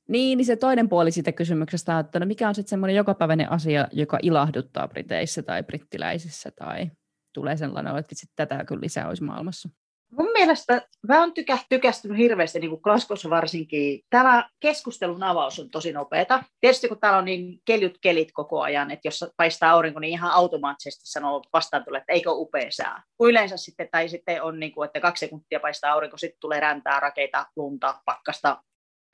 Niin, 0.08 0.36
niin 0.36 0.46
se 0.46 0.56
toinen 0.56 0.88
puoli 0.88 1.10
siitä 1.10 1.32
kysymyksestä 1.32 1.94
on, 1.94 2.00
että 2.00 2.20
no 2.20 2.26
mikä 2.26 2.48
on 2.48 2.54
sitten 2.54 2.70
semmoinen 2.70 2.96
jokapäiväinen 2.96 3.52
asia, 3.52 3.88
joka 3.92 4.18
ilahduttaa 4.22 4.88
Briteissä 4.88 5.42
tai 5.42 5.62
brittiläisissä 5.62 6.50
tai 6.50 6.90
tulee 7.34 7.56
sellainen, 7.56 7.96
että 7.96 8.10
vitsi, 8.10 8.26
tätä 8.36 8.64
kyllä 8.64 8.80
lisää 8.80 9.08
olisi 9.08 9.24
maailmassa. 9.24 9.68
Mun 10.18 10.32
mielestä 10.32 10.82
mä 11.08 11.20
oon 11.20 11.34
tykä, 11.34 11.58
tykästynyt 11.68 12.18
hirveästi, 12.18 12.60
niin 12.60 12.70
kuin 12.70 12.80
Glasgowssa 12.82 13.30
varsinkin. 13.30 14.00
Tämä 14.10 14.48
keskustelun 14.60 15.22
avaus 15.22 15.60
on 15.60 15.70
tosi 15.70 15.92
nopeata. 15.92 16.44
Tietysti 16.60 16.88
kun 16.88 17.00
täällä 17.00 17.18
on 17.18 17.24
niin 17.24 17.60
keljut 17.64 17.98
kelit 18.00 18.28
koko 18.32 18.60
ajan, 18.62 18.90
että 18.90 19.08
jos 19.08 19.24
paistaa 19.36 19.70
aurinko, 19.70 20.00
niin 20.00 20.12
ihan 20.12 20.30
automaattisesti 20.30 21.06
sanoo 21.06 21.42
vastaan 21.52 21.84
tulee, 21.84 22.00
että 22.00 22.12
eikö 22.12 22.30
upea 22.32 22.70
sää. 22.70 23.02
Yleensä 23.20 23.56
sitten, 23.56 23.88
tai 23.92 24.08
sitten 24.08 24.42
on 24.42 24.60
niin 24.60 24.72
kuin, 24.72 24.86
että 24.86 25.00
kaksi 25.00 25.20
sekuntia 25.20 25.60
paistaa 25.60 25.92
aurinko, 25.92 26.16
sitten 26.16 26.40
tulee 26.40 26.60
räntää, 26.60 27.00
rakeita, 27.00 27.46
lunta, 27.56 28.00
pakkasta, 28.04 28.62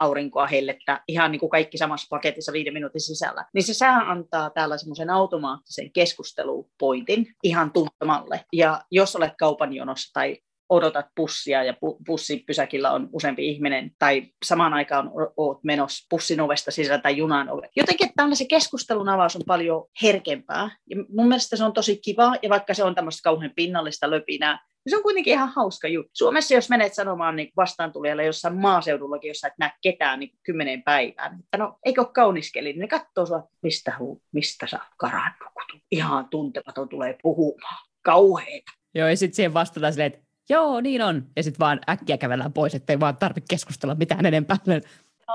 aurinkoa 0.00 0.46
hellettä, 0.46 1.00
ihan 1.08 1.32
niin 1.32 1.40
kuin 1.40 1.50
kaikki 1.50 1.78
samassa 1.78 2.06
paketissa 2.10 2.52
viiden 2.52 2.72
minuutin 2.72 3.00
sisällä, 3.00 3.44
niin 3.54 3.62
se 3.62 3.74
sää 3.74 4.10
antaa 4.10 4.50
täällä 4.50 4.78
semmoisen 4.78 5.10
automaattisen 5.10 5.92
keskustelupointin 5.92 7.26
ihan 7.42 7.72
tuntemalle. 7.72 8.44
Ja 8.52 8.80
jos 8.90 9.16
olet 9.16 9.32
kaupan 9.38 9.72
jonossa 9.72 10.12
tai 10.12 10.38
odotat 10.70 11.06
pussia 11.14 11.64
ja 11.64 11.74
bussipysäkillä 12.06 12.90
on 12.90 13.08
useampi 13.12 13.48
ihminen 13.48 13.90
tai 13.98 14.22
samaan 14.44 14.74
aikaan 14.74 15.10
oot 15.36 15.64
menossa 15.64 16.06
pussin 16.10 16.40
ovesta 16.40 16.70
sisään 16.70 17.02
tai 17.02 17.16
junan 17.16 17.50
ove. 17.50 17.68
Jotenkin 17.76 18.10
tällainen 18.16 18.48
keskustelun 18.48 19.08
avaus 19.08 19.36
on 19.36 19.42
paljon 19.46 19.86
herkempää 20.02 20.70
ja 20.90 20.96
mun 21.08 21.28
mielestä 21.28 21.56
se 21.56 21.64
on 21.64 21.72
tosi 21.72 22.00
kiva 22.04 22.34
ja 22.42 22.48
vaikka 22.48 22.74
se 22.74 22.84
on 22.84 22.94
tämmöistä 22.94 23.22
kauhean 23.22 23.52
pinnallista 23.56 24.10
löpinää, 24.10 24.58
se 24.88 24.96
on 24.96 25.02
kuitenkin 25.02 25.32
ihan 25.32 25.48
hauska 25.48 25.88
juttu. 25.88 26.10
Suomessa 26.14 26.54
jos 26.54 26.70
menet 26.70 26.94
sanomaan 26.94 27.36
niin 27.36 27.52
vastaantulijalle 27.56 28.24
jossain 28.24 28.60
maaseudullakin, 28.60 29.28
jossa 29.28 29.46
et 29.46 29.54
näe 29.58 29.72
ketään 29.82 30.20
niin 30.20 30.30
kymmeneen 30.42 30.82
päivään, 30.82 31.38
että 31.44 31.58
no 31.58 31.78
eikö 31.84 32.00
ole 32.00 32.08
kauniskeli, 32.14 32.68
niin 32.68 32.80
ne 32.80 32.88
katsoo 32.88 33.26
sua, 33.26 33.48
mistä, 33.62 33.96
huu, 33.98 34.22
mistä 34.32 34.66
sä 34.66 34.78
karannut, 34.96 35.52
ihan 35.92 36.28
tuntematon 36.28 36.88
tulee 36.88 37.18
puhumaan. 37.22 37.86
Kauheeta. 38.04 38.72
Joo, 38.94 39.08
ja 39.08 39.16
sitten 39.16 39.36
siihen 39.36 39.54
vastataan 39.54 39.92
silleen, 39.92 40.12
että 40.12 40.26
joo, 40.50 40.80
niin 40.80 41.02
on. 41.02 41.26
Ja 41.36 41.42
sitten 41.42 41.58
vaan 41.58 41.80
äkkiä 41.88 42.18
kävellään 42.18 42.52
pois, 42.52 42.74
ettei 42.74 43.00
vaan 43.00 43.16
tarvitse 43.16 43.46
keskustella 43.50 43.94
mitään 43.94 44.26
enempää. 44.26 44.56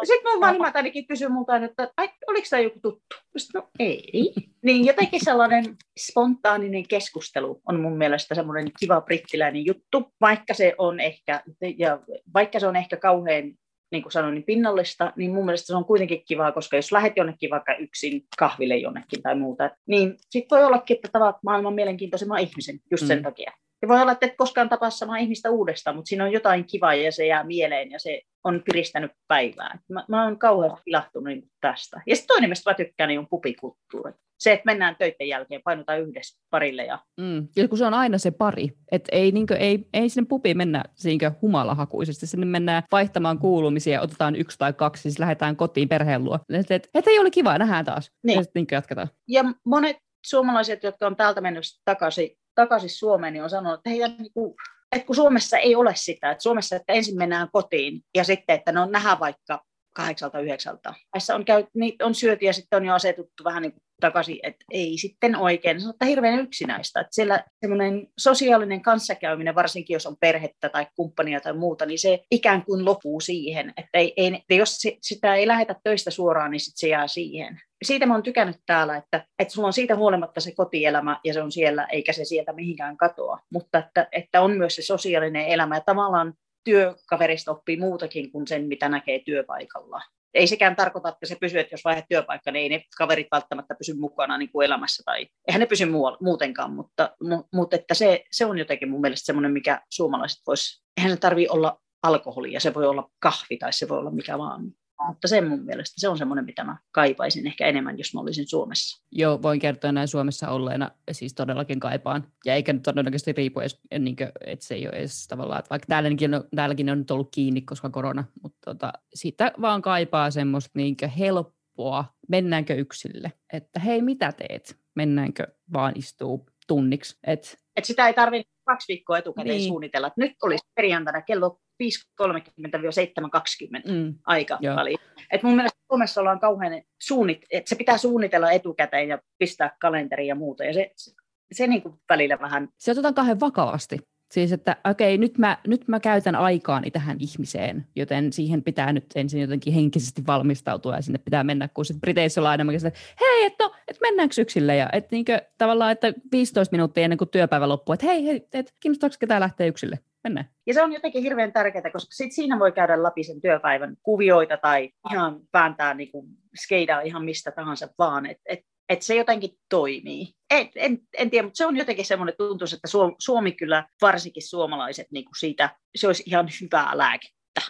Sitten 0.03 0.31
mun 0.31 0.41
vanhemmat 0.41 0.75
ainakin 0.75 1.07
kysyy 1.07 1.27
multa, 1.27 1.55
että 1.55 1.91
Ai, 1.97 2.09
oliko 2.27 2.47
tämä 2.49 2.59
joku 2.59 2.79
tuttu? 2.81 3.15
Sitten, 3.37 3.61
no 3.61 3.69
ei. 3.79 4.33
Niin 4.63 4.85
jotenkin 4.85 5.19
sellainen 5.23 5.65
spontaaninen 5.99 6.87
keskustelu 6.87 7.61
on 7.67 7.79
mun 7.79 7.97
mielestä 7.97 8.35
semmoinen 8.35 8.71
kiva 8.79 9.01
brittiläinen 9.01 9.65
juttu, 9.65 10.13
vaikka 10.21 10.53
se 10.53 10.75
on 10.77 10.99
ehkä, 10.99 11.43
ja 11.77 11.99
vaikka 12.33 12.59
se 12.59 12.67
on 12.67 12.75
ehkä 12.75 12.97
kauhean 12.97 13.53
niin 13.91 14.03
kuin 14.03 14.11
sanoin, 14.11 14.33
niin 14.33 14.43
pinnallista, 14.43 15.13
niin 15.15 15.33
mun 15.33 15.45
mielestä 15.45 15.67
se 15.67 15.75
on 15.75 15.85
kuitenkin 15.85 16.23
kivaa, 16.27 16.51
koska 16.51 16.75
jos 16.75 16.91
lähdet 16.91 17.13
jonnekin 17.15 17.49
vaikka 17.49 17.75
yksin 17.75 18.25
kahville 18.37 18.77
jonnekin 18.77 19.21
tai 19.21 19.35
muuta, 19.35 19.69
niin 19.87 20.15
sitten 20.29 20.57
voi 20.57 20.65
ollakin, 20.65 20.95
että 20.95 21.09
tavat 21.11 21.35
maailman 21.43 21.73
mielenkiintoisemman 21.73 22.39
ihmisen 22.39 22.79
just 22.91 23.07
sen 23.07 23.17
mm. 23.17 23.23
takia. 23.23 23.51
Ja 23.85 23.89
voi 23.89 24.01
olla, 24.01 24.11
että 24.11 24.25
et 24.25 24.37
koskaan 24.37 24.69
tapaa 24.69 24.89
samaa 24.89 25.17
ihmistä 25.17 25.49
uudestaan, 25.49 25.95
mutta 25.95 26.09
siinä 26.09 26.23
on 26.23 26.31
jotain 26.31 26.65
kivaa 26.65 26.93
ja 26.93 27.11
se 27.11 27.25
jää 27.25 27.43
mieleen 27.43 27.91
ja 27.91 27.99
se 27.99 28.21
on 28.43 28.61
piristänyt 28.65 29.11
päivää. 29.27 29.79
Mä, 29.89 30.05
mä 30.07 30.23
oon 30.23 30.39
kauhean 30.39 30.77
ilahtunut 30.85 31.27
niin 31.27 31.43
tästä. 31.61 32.01
Ja 32.07 32.15
sitten 32.15 32.27
toinen, 32.27 32.49
mistä 32.49 32.69
mä 32.69 32.73
tykkään, 32.73 33.07
niin 33.07 33.19
on 33.19 33.27
pupikulttuuri. 33.29 34.13
Se, 34.39 34.53
että 34.53 34.65
mennään 34.65 34.95
töiden 34.95 35.27
jälkeen, 35.27 35.61
painutaan 35.63 36.01
yhdessä 36.01 36.39
parille. 36.49 36.85
Ja, 36.85 36.99
mm. 37.21 37.47
ja 37.55 37.67
kun 37.67 37.77
se 37.77 37.85
on 37.85 37.93
aina 37.93 38.17
se 38.17 38.31
pari, 38.31 38.71
että 38.91 39.09
ei, 39.15 39.31
niinkö, 39.31 39.55
ei, 39.55 39.87
ei 39.93 40.09
sinne 40.09 40.27
pupiin 40.29 40.57
mennä 40.57 40.83
niinkö 41.03 41.31
humalahakuisesti, 41.41 42.27
sinne 42.27 42.45
mennään 42.45 42.83
vaihtamaan 42.91 43.39
kuulumisia, 43.39 44.01
otetaan 44.01 44.35
yksi 44.35 44.57
tai 44.57 44.73
kaksi, 44.73 45.01
siis 45.01 45.19
lähdetään 45.19 45.55
kotiin 45.55 45.89
perheen 45.89 46.23
luo. 46.23 46.39
Että 46.53 46.75
et, 46.75 46.89
et 46.93 47.07
ei 47.07 47.19
ole 47.19 47.31
kiva, 47.31 47.57
nähdään 47.57 47.85
taas. 47.85 48.11
Niin. 48.23 48.37
Ja 48.37 48.43
sitten 48.43 48.65
jatketaan. 48.71 49.07
Ja 49.27 49.43
monet 49.65 49.97
suomalaiset, 50.25 50.83
jotka 50.83 51.07
on 51.07 51.15
täältä 51.15 51.41
mennyt 51.41 51.63
takaisin 51.85 52.29
takaisin 52.55 52.89
Suomeen, 52.89 53.33
niin 53.33 53.43
on 53.43 53.49
sanonut, 53.49 53.79
että, 53.79 53.89
heidän, 53.89 54.15
niin 54.17 54.33
kuin, 54.33 54.55
että 54.91 55.07
kun 55.07 55.15
Suomessa 55.15 55.57
ei 55.57 55.75
ole 55.75 55.95
sitä, 55.95 56.31
että 56.31 56.41
Suomessa 56.41 56.75
että 56.75 56.93
ensin 56.93 57.17
mennään 57.17 57.49
kotiin 57.51 58.01
ja 58.15 58.23
sitten, 58.23 58.55
että 58.55 58.71
no 58.71 58.85
nähdään 58.85 59.19
vaikka 59.19 59.63
kahdeksalta, 59.95 60.39
yhdeksältä. 60.39 60.93
Tässä 61.11 61.35
on, 61.35 61.45
käy, 61.45 61.63
niin 61.75 61.95
on 62.03 62.15
syöty 62.15 62.45
ja 62.45 62.53
sitten 62.53 62.77
on 62.77 62.85
jo 62.85 62.93
asetuttu 62.93 63.43
vähän 63.43 63.61
niin 63.61 63.71
kuin 63.71 63.81
takaisin, 64.01 64.39
että 64.43 64.65
ei 64.71 64.97
sitten 64.97 65.35
oikein. 65.35 65.81
Se 65.81 65.87
on 65.87 66.07
hirveän 66.07 66.39
yksinäistä. 66.39 66.99
Että 66.99 67.15
siellä 67.15 67.43
semmoinen 67.59 68.07
sosiaalinen 68.17 68.81
kanssakäyminen, 68.81 69.55
varsinkin 69.55 69.93
jos 69.93 70.05
on 70.05 70.17
perhettä 70.19 70.69
tai 70.69 70.87
kumppania 70.95 71.41
tai 71.41 71.53
muuta, 71.53 71.85
niin 71.85 71.99
se 71.99 72.19
ikään 72.31 72.65
kuin 72.65 72.85
lopuu 72.85 73.19
siihen. 73.19 73.73
Että 73.77 73.97
ei, 73.97 74.13
ei, 74.17 74.27
että 74.27 74.53
jos 74.53 74.77
sitä 75.01 75.35
ei 75.35 75.47
lähetä 75.47 75.75
töistä 75.83 76.11
suoraan, 76.11 76.51
niin 76.51 76.59
sitten 76.59 76.79
se 76.79 76.87
jää 76.87 77.07
siihen. 77.07 77.59
Siitä 77.85 78.05
mä 78.05 78.13
oon 78.13 78.23
tykännyt 78.23 78.57
täällä, 78.65 78.97
että, 78.97 79.25
että 79.39 79.53
sulla 79.53 79.67
on 79.67 79.73
siitä 79.73 79.95
huolimatta 79.95 80.41
se 80.41 80.51
kotielämä 80.51 81.19
ja 81.23 81.33
se 81.33 81.41
on 81.41 81.51
siellä, 81.51 81.85
eikä 81.91 82.13
se 82.13 82.25
sieltä 82.25 82.53
mihinkään 82.53 82.97
katoa. 82.97 83.39
Mutta 83.53 83.77
että, 83.77 84.07
että 84.11 84.41
on 84.41 84.57
myös 84.57 84.75
se 84.75 84.81
sosiaalinen 84.81 85.45
elämä 85.45 85.75
ja 85.75 85.81
tavallaan 85.85 86.33
työkaverista 86.65 87.51
oppii 87.51 87.77
muutakin 87.77 88.31
kuin 88.31 88.47
sen, 88.47 88.67
mitä 88.67 88.89
näkee 88.89 89.19
työpaikalla. 89.19 90.01
ei 90.33 90.47
sekään 90.47 90.75
tarkoita, 90.75 91.09
että 91.09 91.25
se 91.25 91.37
pysyy, 91.41 91.59
että 91.59 91.73
jos 91.73 91.85
vaihdat 91.85 92.05
työpaikka, 92.09 92.51
niin 92.51 92.63
ei 92.63 92.69
ne 92.69 92.83
kaverit 92.97 93.27
välttämättä 93.31 93.75
pysy 93.75 93.93
mukana 93.93 94.37
niin 94.37 94.51
kuin 94.51 94.65
elämässä 94.65 95.03
tai 95.05 95.27
eihän 95.47 95.59
ne 95.59 95.65
pysy 95.65 95.85
muutenkaan, 96.21 96.71
mutta, 96.71 97.15
mutta 97.53 97.75
että 97.75 97.93
se, 97.93 98.23
se 98.31 98.45
on 98.45 98.57
jotenkin 98.57 98.89
mun 98.89 99.01
mielestä 99.01 99.25
semmoinen, 99.25 99.51
mikä 99.51 99.81
suomalaiset 99.89 100.41
vois, 100.47 100.83
eihän 100.97 101.11
se 101.11 101.17
tarvitse 101.17 101.51
olla 101.51 101.81
alkoholia, 102.03 102.59
se 102.59 102.73
voi 102.73 102.87
olla 102.87 103.09
kahvi 103.19 103.57
tai 103.57 103.73
se 103.73 103.89
voi 103.89 103.99
olla 103.99 104.11
mikä 104.11 104.37
vaan. 104.37 104.71
Mutta 105.07 105.27
se 105.27 105.41
mun 105.41 105.65
mielestä 105.65 105.93
se 105.97 106.09
on 106.09 106.17
semmoinen, 106.17 106.45
mitä 106.45 106.63
mä 106.63 106.77
kaipaisin 106.91 107.47
ehkä 107.47 107.67
enemmän, 107.67 107.97
jos 107.97 108.13
mä 108.13 108.19
olisin 108.19 108.47
Suomessa. 108.47 109.03
Joo, 109.11 109.41
voin 109.41 109.59
kertoa 109.59 109.91
näin 109.91 110.07
Suomessa 110.07 110.49
olleena, 110.49 110.91
siis 111.11 111.33
todellakin 111.33 111.79
kaipaan. 111.79 112.27
Ja 112.45 112.53
eikä 112.53 112.73
nyt 112.73 112.83
todennäköisesti 112.83 113.33
riipu 113.33 113.59
edes, 113.59 113.81
niin 113.99 114.15
kuin, 114.15 114.31
että 114.45 114.65
se 114.65 114.75
ei 114.75 114.87
ole 114.87 114.95
edes 114.95 115.27
tavallaan, 115.27 115.59
että 115.59 115.69
vaikka 115.69 115.85
täälläkin 115.87 116.35
on, 116.35 116.43
täälläkin 116.55 116.89
on 116.89 116.97
nyt 116.97 117.11
ollut 117.11 117.29
kiinni, 117.31 117.61
koska 117.61 117.89
korona, 117.89 118.23
mutta 118.43 118.59
tota, 118.65 118.93
sitä 119.13 119.51
vaan 119.61 119.81
kaipaa 119.81 120.31
semmoista 120.31 120.71
niin 120.73 120.95
helppoa, 121.17 122.05
mennäänkö 122.29 122.73
yksille, 122.73 123.31
että 123.53 123.79
hei, 123.79 124.01
mitä 124.01 124.31
teet? 124.31 124.77
Mennäänkö 124.95 125.47
vaan 125.73 125.93
istuu 125.95 126.45
tunniksi. 126.67 127.17
Et, 127.27 127.57
et 127.75 127.85
sitä 127.85 128.07
ei 128.07 128.13
tarvitse 128.13 128.51
kaksi 128.65 128.87
viikkoa 128.87 129.17
etukäteen 129.17 129.57
niin. 129.57 129.67
suunnitella. 129.67 130.11
Nyt 130.17 130.33
olisi 130.43 130.65
perjantaina 130.75 131.21
kello 131.21 131.59
5.30-7.20 131.83 133.91
mm. 133.91 134.15
aika 134.25 134.59
väliin. 134.75 134.99
Et 135.31 135.43
mun 135.43 135.55
mielestä 135.55 135.79
Suomessa 135.87 136.21
ollaan 136.21 136.39
kauhean 136.39 136.81
suunnit, 137.01 137.45
että 137.51 137.69
se 137.69 137.75
pitää 137.75 137.97
suunnitella 137.97 138.51
etukäteen 138.51 139.09
ja 139.09 139.19
pistää 139.37 139.77
kalenteriin 139.81 140.27
ja 140.27 140.35
muuta. 140.35 140.63
Ja 140.63 140.73
se, 140.73 140.91
se, 140.95 141.11
se 141.51 141.67
niin 141.67 141.81
kuin 141.81 141.95
välillä 142.09 142.39
vähän... 142.39 142.69
Se 142.77 142.91
otetaan 142.91 143.13
kahden 143.13 143.39
vakavasti. 143.39 143.99
Siis, 144.31 144.51
että 144.51 144.77
okei, 144.89 145.17
nyt 145.17 145.37
mä, 145.37 145.57
nyt 145.67 145.87
mä 145.87 145.99
käytän 145.99 146.35
aikaani 146.35 146.91
tähän 146.91 147.17
ihmiseen, 147.19 147.87
joten 147.95 148.33
siihen 148.33 148.63
pitää 148.63 148.93
nyt 148.93 149.05
ensin 149.15 149.41
jotenkin 149.41 149.73
henkisesti 149.73 150.23
valmistautua 150.27 150.95
ja 150.95 151.01
sinne 151.01 151.19
pitää 151.19 151.43
mennä, 151.43 151.67
kun 151.67 151.85
sitten 151.85 152.01
Briteissä 152.01 152.41
ollaan 152.41 152.53
enemmänkin 152.53 152.87
että 152.87 152.99
hei, 153.19 153.45
että 153.45 153.63
no, 153.63 153.75
et 153.87 153.97
mennäänkö 154.01 154.41
yksille 154.41 154.75
ja 154.75 154.89
että 154.93 155.09
niinkö, 155.11 155.41
tavallaan, 155.57 155.91
että 155.91 156.13
15 156.31 156.73
minuuttia 156.73 157.03
ennen 157.03 157.17
kuin 157.17 157.29
työpäivä 157.29 157.69
loppuu, 157.69 157.93
että 157.93 158.05
hei, 158.05 158.25
hei, 158.25 158.47
et, 158.53 158.73
kiinnostaako 158.79 159.15
ketään 159.19 159.41
lähteä 159.41 159.67
yksille? 159.67 159.99
Mennään. 160.25 160.49
Ja 160.67 160.73
se 160.73 160.83
on 160.83 160.93
jotenkin 160.93 161.23
hirveän 161.23 161.53
tärkeää, 161.53 161.91
koska 161.91 162.11
sit 162.11 162.31
siinä 162.31 162.59
voi 162.59 162.71
käydä 162.71 163.03
läpi 163.03 163.23
sen 163.23 163.41
työpäivän 163.41 163.95
kuvioita 164.03 164.57
tai 164.57 164.89
ihan 165.11 165.39
vääntää 165.53 165.93
niin 165.93 166.11
kuin 166.11 166.27
skeidaa 166.63 167.01
ihan 167.01 167.25
mistä 167.25 167.51
tahansa 167.51 167.87
vaan, 167.97 168.25
että 168.25 168.43
et 168.45 168.59
että 168.89 169.05
se 169.05 169.15
jotenkin 169.15 169.49
toimii. 169.69 170.27
En, 170.49 170.69
en, 170.75 170.99
en 171.17 171.29
tiedä, 171.29 171.45
mutta 171.45 171.57
se 171.57 171.65
on 171.65 171.77
jotenkin 171.77 172.05
semmoinen 172.05 172.35
tuntuu, 172.37 172.67
että 172.73 172.87
Suomi, 172.87 173.15
Suomi 173.19 173.51
kyllä, 173.51 173.87
varsinkin 174.01 174.47
suomalaiset, 174.47 175.07
niin 175.11 175.25
kuin 175.25 175.39
siitä, 175.39 175.75
se 175.95 176.07
olisi 176.07 176.23
ihan 176.25 176.49
hyvää 176.61 176.97
lääkettä. 176.97 177.61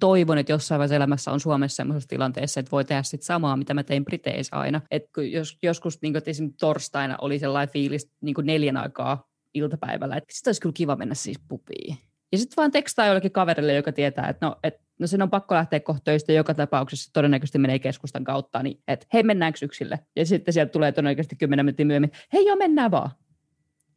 Toivon, 0.00 0.38
että 0.38 0.52
jossain 0.52 0.78
vaiheessa 0.78 0.96
elämässä 0.96 1.32
on 1.32 1.40
Suomessa 1.40 1.76
sellaisessa 1.76 2.08
tilanteessa, 2.08 2.60
että 2.60 2.70
voi 2.70 2.84
tehdä 2.84 3.02
sit 3.02 3.22
samaa, 3.22 3.56
mitä 3.56 3.74
mä 3.74 3.82
tein 3.82 4.04
Briteissä 4.04 4.56
aina. 4.56 4.80
Et 4.90 5.02
jos, 5.32 5.58
joskus 5.62 6.02
niin 6.02 6.12
kuin, 6.12 6.22
esimerkiksi 6.26 6.58
torstaina 6.58 7.16
oli 7.20 7.38
sellainen 7.38 7.72
fiilis 7.72 8.10
niin 8.20 8.34
kuin 8.34 8.46
neljän 8.46 8.76
aikaa 8.76 9.31
iltapäivällä, 9.54 10.16
että 10.16 10.34
sitten 10.34 10.48
olisi 10.48 10.60
kyllä 10.60 10.72
kiva 10.72 10.96
mennä 10.96 11.14
siis 11.14 11.40
pupiin. 11.48 11.96
Ja 12.32 12.38
sitten 12.38 12.56
vaan 12.56 12.70
tekstaa 12.70 13.06
jollekin 13.06 13.32
kaverille, 13.32 13.74
joka 13.74 13.92
tietää, 13.92 14.28
että 14.28 14.46
no, 14.46 14.56
et, 14.62 14.74
no 14.98 15.06
sen 15.06 15.22
on 15.22 15.30
pakko 15.30 15.54
lähteä 15.54 15.80
kohta 15.80 16.04
töistä 16.04 16.32
joka 16.32 16.54
tapauksessa, 16.54 17.10
todennäköisesti 17.12 17.58
menee 17.58 17.78
keskustan 17.78 18.24
kautta, 18.24 18.62
niin 18.62 18.82
että 18.88 19.06
hei 19.12 19.22
mennäänkö 19.22 19.58
yksille? 19.62 19.98
Ja 20.16 20.26
sitten 20.26 20.54
sieltä 20.54 20.72
tulee 20.72 20.92
todennäköisesti 20.92 21.36
kymmenen 21.36 21.66
minuuttia 21.66 21.86
myöhemmin, 21.86 22.12
hei 22.32 22.46
joo 22.46 22.56
mennään 22.56 22.90
vaan. 22.90 23.10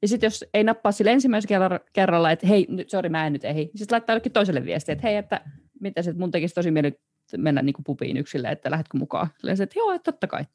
Ja 0.01 0.07
sitten 0.07 0.27
jos 0.27 0.45
ei 0.53 0.63
nappaa 0.63 0.91
sille 0.91 1.11
ensimmäisellä 1.11 1.79
kerralla, 1.93 2.31
että 2.31 2.47
hei, 2.47 2.67
sori 2.87 3.09
mä 3.09 3.27
en 3.27 3.33
nyt 3.33 3.45
ehdi, 3.45 3.59
niin 3.59 3.77
sitten 3.77 3.95
laittaa 3.95 4.13
jollekin 4.13 4.31
toiselle 4.31 4.65
viestiä, 4.65 4.93
että 4.93 5.07
hei, 5.07 5.15
että 5.15 5.41
mitä 5.79 6.01
se, 6.01 6.13
mun 6.13 6.31
tekisi 6.31 6.55
tosi 6.55 6.71
mieli 6.71 6.99
mennä 7.37 7.61
niin 7.61 7.73
kuin 7.73 7.83
pupiin 7.83 8.17
yksille, 8.17 8.51
että 8.51 8.71
lähdetkö 8.71 8.97
mukaan? 8.97 9.27
Silleen, 9.37 9.61
että 9.61 9.79
joo, 9.79 9.91
että 9.91 10.11
totta 10.11 10.27
kai. 10.27 10.45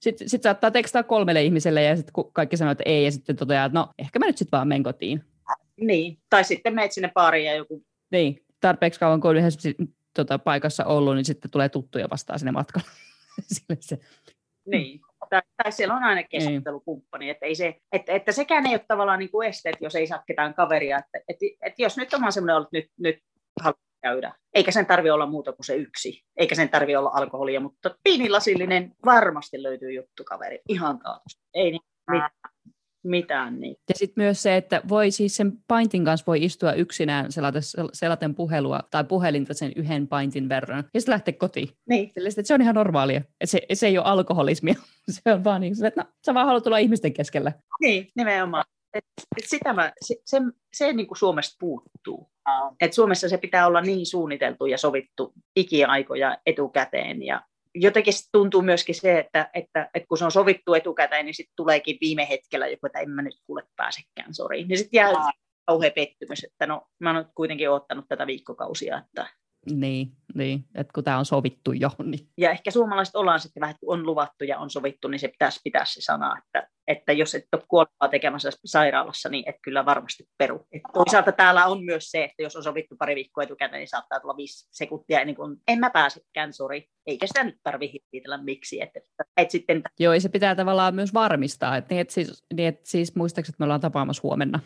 Sitten 0.00 0.28
sit 0.28 0.42
saattaa 0.42 0.70
tekstaa 0.70 1.02
kolmelle 1.02 1.42
ihmiselle 1.42 1.82
ja 1.82 1.96
sitten 1.96 2.24
kaikki 2.32 2.56
sanoo, 2.56 2.72
että 2.72 2.84
ei, 2.86 3.04
ja 3.04 3.12
sitten 3.12 3.36
toteaa, 3.36 3.64
että 3.64 3.78
no 3.78 3.88
ehkä 3.98 4.18
mä 4.18 4.26
nyt 4.26 4.38
sitten 4.38 4.56
vaan 4.56 4.68
menen 4.68 4.82
kotiin. 4.82 5.24
Niin, 5.80 6.18
tai 6.30 6.44
sitten 6.44 6.74
menet 6.74 6.92
sinne 6.92 7.10
baariin 7.14 7.46
ja 7.46 7.54
joku... 7.54 7.82
Niin, 8.10 8.44
tarpeeksi 8.60 9.00
kauan 9.00 9.20
kun 9.20 9.30
on 9.30 9.36
yhdessä 9.36 9.70
tota, 10.14 10.38
paikassa 10.38 10.84
ollut, 10.84 11.14
niin 11.14 11.24
sitten 11.24 11.50
tulee 11.50 11.68
tuttuja 11.68 12.10
vastaan 12.10 12.38
sinne 12.38 12.52
matkalla. 12.52 12.88
se. 13.80 13.98
Niin, 14.66 15.00
tai, 15.30 15.42
tai 15.62 15.72
siellä 15.72 15.94
on 15.94 16.04
aina 16.04 16.22
keskustelukumppani, 16.22 17.24
niin. 17.24 17.30
että, 17.30 17.46
ei 17.46 17.54
se, 17.54 17.76
että, 17.92 18.12
että 18.12 18.32
sekään 18.32 18.66
ei 18.66 18.72
ole 18.72 18.84
tavallaan 18.88 19.18
niin 19.18 19.30
kuin 19.30 19.48
este, 19.48 19.68
että 19.68 19.84
jos 19.84 19.94
ei 19.94 20.06
saa 20.06 20.22
ketään 20.26 20.54
kaveria, 20.54 20.98
että, 20.98 21.18
että, 21.28 21.46
että 21.62 21.82
jos 21.82 21.96
nyt 21.96 22.14
on 22.14 22.20
vaan 22.20 22.32
semmoinen 22.32 22.56
ollut, 22.56 22.72
nyt, 22.72 22.86
nyt 22.98 23.18
haluaa 23.60 23.87
käydä, 24.02 24.32
eikä 24.54 24.70
sen 24.70 24.86
tarvi 24.86 25.10
olla 25.10 25.26
muuta 25.26 25.52
kuin 25.52 25.66
se 25.66 25.76
yksi, 25.76 26.22
eikä 26.36 26.54
sen 26.54 26.68
tarvi 26.68 26.96
olla 26.96 27.10
alkoholia, 27.14 27.60
mutta 27.60 27.96
piinilasillinen 28.04 28.92
varmasti 29.04 29.62
löytyy 29.62 29.92
juttukaveri, 29.92 30.60
ihan 30.68 30.98
taatusti, 30.98 31.42
ei 31.54 31.70
niin 31.70 31.82
mitään 32.10 32.30
mitään. 33.08 33.60
Niin. 33.60 33.76
Ja 33.88 33.94
sitten 33.94 34.24
myös 34.24 34.42
se, 34.42 34.56
että 34.56 34.82
voi 34.88 35.10
siis 35.10 35.36
sen 35.36 35.52
paintin 35.68 36.04
kanssa 36.04 36.26
voi 36.26 36.44
istua 36.44 36.72
yksinään 36.72 37.32
selata, 37.32 37.58
selaten 37.92 38.34
puhelua 38.34 38.80
tai 38.90 39.04
puhelinta 39.04 39.54
sen 39.54 39.72
yhden 39.76 40.08
paintin 40.08 40.48
verran 40.48 40.84
ja 40.94 41.00
sitten 41.00 41.12
lähteä 41.12 41.34
kotiin. 41.34 41.68
Niin. 41.88 42.10
Sille, 42.14 42.28
että 42.28 42.42
se 42.42 42.54
on 42.54 42.62
ihan 42.62 42.74
normaalia. 42.74 43.18
Että 43.18 43.46
se, 43.46 43.60
se 43.72 43.86
ei 43.86 43.98
ole 43.98 44.06
alkoholismia. 44.06 44.74
se 45.24 45.32
on 45.32 45.44
vaan 45.44 45.60
niin, 45.60 45.84
että 45.84 46.02
no, 46.02 46.10
sä 46.26 46.34
vaan 46.34 46.46
haluat 46.46 46.64
tulla 46.64 46.78
ihmisten 46.78 47.12
keskellä. 47.12 47.52
Niin, 47.80 48.08
nimenomaan. 48.16 48.64
Et, 48.94 49.04
et 49.38 49.44
sitä 49.46 49.72
mä, 49.72 49.92
se, 50.04 50.14
se, 50.24 50.40
se 50.72 50.92
niin 50.92 51.06
kuin 51.06 51.18
Suomesta 51.18 51.56
puuttuu. 51.60 52.30
Et 52.80 52.92
Suomessa 52.92 53.28
se 53.28 53.38
pitää 53.38 53.66
olla 53.66 53.80
niin 53.80 54.06
suunniteltu 54.06 54.66
ja 54.66 54.78
sovittu 54.78 55.32
ikiaikoja 55.56 56.38
etukäteen 56.46 57.22
ja 57.22 57.42
jotenkin 57.74 58.14
tuntuu 58.32 58.62
myöskin 58.62 58.94
se, 58.94 59.18
että, 59.18 59.50
että, 59.54 59.90
että 59.94 60.06
kun 60.08 60.18
se 60.18 60.24
on 60.24 60.32
sovittu 60.32 60.74
etukäteen, 60.74 61.26
niin 61.26 61.34
sitten 61.34 61.56
tuleekin 61.56 61.98
viime 62.00 62.28
hetkellä 62.28 62.66
joku, 62.66 62.86
että 62.86 62.98
en 62.98 63.10
mä 63.10 63.22
nyt 63.22 63.34
kuule 63.46 63.62
pääsekään, 63.76 64.34
sori. 64.34 64.64
Niin 64.64 64.78
sitten 64.78 64.98
jää 64.98 65.12
kauhean 65.66 65.92
pettymys, 65.94 66.44
että 66.44 66.66
no 66.66 66.86
mä 66.98 67.14
oon 67.14 67.30
kuitenkin 67.34 67.70
ottanut 67.70 68.04
tätä 68.08 68.26
viikkokausia, 68.26 68.98
että 69.06 69.30
niin, 69.74 70.12
niin, 70.34 70.64
että 70.74 70.92
kun 70.94 71.04
tämä 71.04 71.18
on 71.18 71.24
sovittu 71.24 71.72
jo. 71.72 71.90
Niin. 72.04 72.28
Ja 72.36 72.50
ehkä 72.50 72.70
suomalaiset 72.70 73.16
ollaan 73.16 73.40
sitten 73.40 73.60
vähän, 73.60 73.74
kun 73.80 73.94
on 73.94 74.06
luvattu 74.06 74.44
ja 74.44 74.58
on 74.58 74.70
sovittu, 74.70 75.08
niin 75.08 75.18
se 75.18 75.28
pitäisi 75.28 75.60
pitää 75.64 75.84
se 75.84 76.00
sana, 76.00 76.38
että, 76.38 76.68
että 76.86 77.12
jos 77.12 77.34
et 77.34 77.44
ole 77.52 77.62
kuolemaa 77.68 78.08
tekemässä 78.10 78.50
sairaalassa, 78.64 79.28
niin 79.28 79.48
et 79.48 79.56
kyllä 79.62 79.86
varmasti 79.86 80.24
peru. 80.38 80.66
Et 80.72 80.82
toisaalta 80.92 81.32
täällä 81.32 81.66
on 81.66 81.84
myös 81.84 82.10
se, 82.10 82.24
että 82.24 82.42
jos 82.42 82.56
on 82.56 82.62
sovittu 82.62 82.96
pari 82.98 83.14
viikkoa 83.14 83.44
etukäteen, 83.44 83.80
niin 83.80 83.88
saattaa 83.88 84.20
tulla 84.20 84.36
viisi 84.36 84.68
sekuntia 84.72 85.20
ennen 85.20 85.36
kuin 85.36 85.56
en 85.68 85.78
mä 85.78 85.90
pääsekään, 85.90 86.52
sori. 86.52 86.86
Eikä 87.06 87.26
sitä 87.26 87.44
nyt 87.44 87.56
tarvitse 87.62 87.92
hittitellä 87.92 88.42
miksi. 88.42 88.82
Että, 88.82 89.00
et 89.36 89.50
sitten... 89.50 89.82
Joo, 89.98 90.14
ja 90.14 90.20
se 90.20 90.28
pitää 90.28 90.54
tavallaan 90.54 90.94
myös 90.94 91.14
varmistaa, 91.14 91.76
että, 91.76 91.94
niin, 91.94 92.00
että 92.00 92.14
siis, 92.14 92.44
niin, 92.54 92.68
että 92.68 92.90
siis 92.90 93.14
muistaakseni, 93.16 93.54
että 93.54 93.60
me 93.60 93.64
ollaan 93.64 93.80
tapaamassa 93.80 94.20
huomenna, 94.22 94.60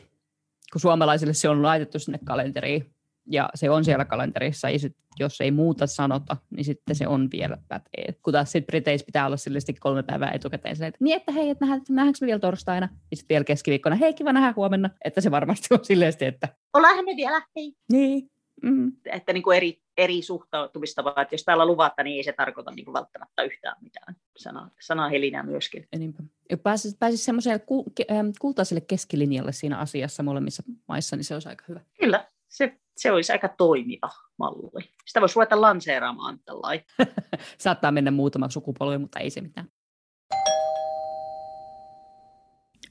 kun 0.72 0.80
suomalaisille 0.80 1.34
se 1.34 1.48
on 1.48 1.62
laitettu 1.62 1.98
sinne 1.98 2.18
kalenteriin 2.24 2.94
ja 3.26 3.50
se 3.54 3.70
on 3.70 3.84
siellä 3.84 4.04
kalenterissa, 4.04 4.70
ja 4.70 4.78
sit, 4.78 4.96
jos 5.18 5.40
ei 5.40 5.50
muuta 5.50 5.86
sanota, 5.86 6.36
niin 6.56 6.64
sitten 6.64 6.96
se 6.96 7.06
on 7.06 7.28
vielä 7.32 7.58
pätee. 7.68 8.14
Kun 8.22 8.32
taas 8.32 8.52
sitten 8.52 8.66
Briteissä 8.66 9.06
pitää 9.06 9.26
olla 9.26 9.36
sillisesti 9.36 9.74
kolme 9.74 10.02
päivää 10.02 10.30
etukäteen, 10.30 10.76
se, 10.76 10.86
että 10.86 11.04
niin, 11.04 11.16
että 11.16 11.32
hei, 11.32 11.50
että 11.50 11.66
nähdäänkö 11.66 12.18
me 12.20 12.26
vielä 12.26 12.40
torstaina, 12.40 12.88
ja 13.10 13.16
sitten 13.16 13.34
vielä 13.34 13.44
keskiviikkona, 13.44 13.96
hei, 13.96 14.14
kiva 14.14 14.32
nähdä 14.32 14.52
huomenna, 14.56 14.90
että 15.04 15.20
se 15.20 15.30
varmasti 15.30 15.68
on 15.70 15.84
sillisesti, 15.84 16.24
että... 16.24 16.48
Ollaan 16.72 17.04
me 17.04 17.16
vielä, 17.16 17.42
hei. 17.56 17.72
Niin. 17.92 18.28
Mm. 18.62 18.92
Että 19.06 19.32
niin 19.32 19.42
kuin 19.42 19.56
eri, 19.56 19.82
eri 19.96 20.22
suhtautumista, 20.22 21.04
vaan 21.04 21.22
että 21.22 21.34
jos 21.34 21.44
täällä 21.44 21.66
luvatta, 21.66 22.02
niin 22.02 22.16
ei 22.16 22.22
se 22.22 22.32
tarkoita 22.32 22.70
niin 22.70 22.84
kuin 22.84 22.92
välttämättä 22.92 23.42
yhtään 23.42 23.76
mitään. 23.80 24.16
Sana, 24.36 24.70
sana 24.80 25.08
helinää 25.08 25.42
myöskin. 25.42 25.88
Niinpä. 25.98 26.22
Ja 26.50 26.56
pääsis, 26.56 26.96
pääsis 26.98 27.24
semmoiselle 27.24 27.58
ku, 27.58 27.84
ke, 27.94 28.06
kultaiselle 28.40 28.80
keskilinjalle 28.80 29.52
siinä 29.52 29.78
asiassa 29.78 30.22
molemmissa 30.22 30.62
maissa, 30.88 31.16
niin 31.16 31.24
se 31.24 31.34
olisi 31.34 31.48
aika 31.48 31.64
hyvä. 31.68 31.80
Kyllä, 32.00 32.28
se 32.48 32.78
se 32.96 33.12
olisi 33.12 33.32
aika 33.32 33.48
toimiva 33.48 34.10
malli. 34.38 34.84
Sitä 35.06 35.20
voisi 35.20 35.34
ruveta 35.34 35.60
lanseeraamaan 35.60 36.38
tällainen. 36.44 36.84
Saattaa 37.58 37.92
mennä 37.92 38.10
muutama 38.10 38.48
sukupolvi, 38.48 38.98
mutta 38.98 39.18
ei 39.18 39.30
se 39.30 39.40
mitään. 39.40 39.68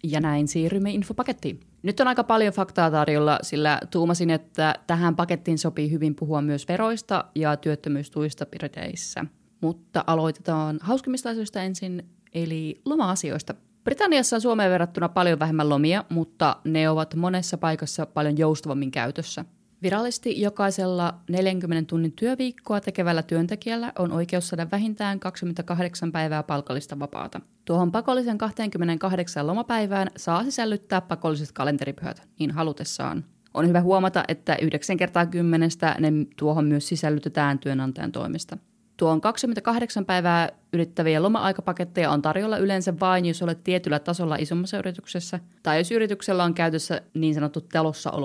Ja 0.03 0.19
näin 0.19 0.47
siirrymme 0.47 0.91
infopakettiin. 0.91 1.59
Nyt 1.83 1.99
on 1.99 2.07
aika 2.07 2.23
paljon 2.23 2.53
faktaa 2.53 2.91
tarjolla, 2.91 3.39
sillä 3.41 3.79
tuumasin, 3.91 4.29
että 4.29 4.75
tähän 4.87 5.15
pakettiin 5.15 5.57
sopii 5.57 5.91
hyvin 5.91 6.15
puhua 6.15 6.41
myös 6.41 6.67
veroista 6.67 7.25
ja 7.35 7.57
työttömyystuista 7.57 8.45
Briteissä. 8.45 9.25
Mutta 9.61 10.03
aloitetaan 10.07 10.79
hauskimmista 10.81 11.29
asioista 11.29 11.61
ensin, 11.61 12.05
eli 12.33 12.81
loma-asioista. 12.85 13.53
Britanniassa 13.83 14.35
on 14.35 14.41
Suomeen 14.41 14.71
verrattuna 14.71 15.09
paljon 15.09 15.39
vähemmän 15.39 15.69
lomia, 15.69 16.05
mutta 16.09 16.57
ne 16.63 16.89
ovat 16.89 17.15
monessa 17.15 17.57
paikassa 17.57 18.05
paljon 18.05 18.37
joustavammin 18.37 18.91
käytössä. 18.91 19.45
Virallisesti 19.83 20.41
jokaisella 20.41 21.13
40 21.29 21.89
tunnin 21.89 22.11
työviikkoa 22.11 22.81
tekevällä 22.81 23.23
työntekijällä 23.23 23.93
on 23.99 24.11
oikeus 24.11 24.47
saada 24.47 24.67
vähintään 24.71 25.19
28 25.19 26.11
päivää 26.11 26.43
palkallista 26.43 26.99
vapaata. 26.99 27.41
Tuohon 27.65 27.91
pakollisen 27.91 28.37
28 28.37 29.47
lomapäivään 29.47 30.07
saa 30.17 30.43
sisällyttää 30.43 31.01
pakolliset 31.01 31.51
kalenteripyhät 31.51 32.27
niin 32.39 32.51
halutessaan. 32.51 33.25
On 33.53 33.67
hyvä 33.67 33.81
huomata, 33.81 34.23
että 34.27 34.57
9 34.61 34.97
kertaa 34.97 35.25
kymmenestä 35.25 35.95
ne 35.99 36.11
tuohon 36.37 36.65
myös 36.65 36.87
sisällytetään 36.87 37.59
työnantajan 37.59 38.11
toimesta. 38.11 38.57
Tuon 39.01 39.21
28 39.21 40.05
päivää 40.05 40.49
ylittäviä 40.73 41.23
loma-aikapaketteja 41.23 42.11
on 42.11 42.21
tarjolla 42.21 42.57
yleensä 42.57 42.93
vain, 42.99 43.25
jos 43.25 43.41
olet 43.41 43.63
tietyllä 43.63 43.99
tasolla 43.99 44.35
isommassa 44.35 44.77
yrityksessä, 44.77 45.39
tai 45.63 45.77
jos 45.77 45.91
yrityksellä 45.91 46.43
on 46.43 46.53
käytössä 46.53 47.01
niin 47.13 47.33
sanottu 47.33 47.61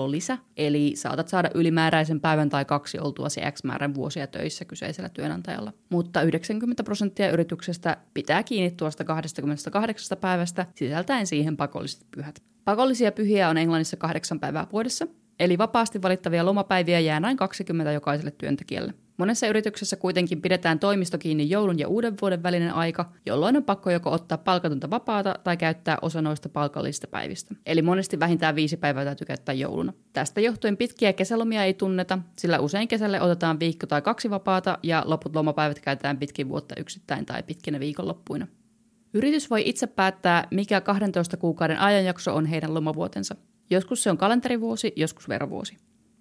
lisä, 0.07 0.37
eli 0.57 0.93
saatat 0.95 1.27
saada 1.27 1.49
ylimääräisen 1.53 2.21
päivän 2.21 2.49
tai 2.49 2.65
kaksi 2.65 2.99
oltuasi 2.99 3.41
X 3.51 3.63
määrän 3.63 3.95
vuosia 3.95 4.27
töissä 4.27 4.65
kyseisellä 4.65 5.09
työnantajalla. 5.09 5.73
Mutta 5.89 6.21
90 6.21 6.83
prosenttia 6.83 7.31
yrityksestä 7.31 7.97
pitää 8.13 8.43
kiinni 8.43 8.71
tuosta 8.71 9.03
28 9.03 10.17
päivästä, 10.17 10.65
sisältäen 10.75 11.27
siihen 11.27 11.57
pakolliset 11.57 12.05
pyhät. 12.15 12.43
Pakollisia 12.65 13.11
pyhiä 13.11 13.49
on 13.49 13.57
Englannissa 13.57 13.97
kahdeksan 13.97 14.39
päivää 14.39 14.67
vuodessa, 14.71 15.07
eli 15.39 15.57
vapaasti 15.57 16.01
valittavia 16.01 16.45
lomapäiviä 16.45 16.99
jää 16.99 17.19
noin 17.19 17.37
20 17.37 17.91
jokaiselle 17.91 18.31
työntekijälle. 18.31 18.93
Monessa 19.17 19.47
yrityksessä 19.47 19.95
kuitenkin 19.95 20.41
pidetään 20.41 20.79
toimisto 20.79 21.17
kiinni 21.17 21.49
joulun 21.49 21.79
ja 21.79 21.87
uuden 21.87 22.13
vuoden 22.21 22.43
välinen 22.43 22.73
aika, 22.73 23.11
jolloin 23.25 23.57
on 23.57 23.63
pakko 23.63 23.91
joko 23.91 24.11
ottaa 24.11 24.37
palkatonta 24.37 24.89
vapaata 24.89 25.35
tai 25.43 25.57
käyttää 25.57 25.97
osa 26.01 26.21
noista 26.21 26.49
palkallisista 26.49 27.07
päivistä. 27.07 27.55
Eli 27.65 27.81
monesti 27.81 28.19
vähintään 28.19 28.55
viisi 28.55 28.77
päivää 28.77 29.05
täytyy 29.05 29.25
käyttää 29.25 29.53
jouluna. 29.53 29.93
Tästä 30.13 30.41
johtuen 30.41 30.77
pitkiä 30.77 31.13
kesälomia 31.13 31.63
ei 31.63 31.73
tunneta, 31.73 32.19
sillä 32.37 32.59
usein 32.59 32.87
kesälle 32.87 33.21
otetaan 33.21 33.59
viikko 33.59 33.87
tai 33.87 34.01
kaksi 34.01 34.29
vapaata 34.29 34.77
ja 34.83 35.03
loput 35.05 35.35
lomapäivät 35.35 35.79
käytetään 35.79 36.17
pitkin 36.17 36.49
vuotta 36.49 36.75
yksittäin 36.77 37.25
tai 37.25 37.43
pitkinä 37.43 37.79
viikonloppuina. 37.79 38.47
Yritys 39.13 39.49
voi 39.49 39.63
itse 39.65 39.87
päättää, 39.87 40.47
mikä 40.51 40.81
12 40.81 41.37
kuukauden 41.37 41.79
ajanjakso 41.79 42.35
on 42.35 42.45
heidän 42.45 42.73
lomavuotensa. 42.73 43.35
Joskus 43.69 44.03
se 44.03 44.11
on 44.11 44.17
kalenterivuosi, 44.17 44.93
joskus 44.95 45.29
verovuosi. 45.29 45.77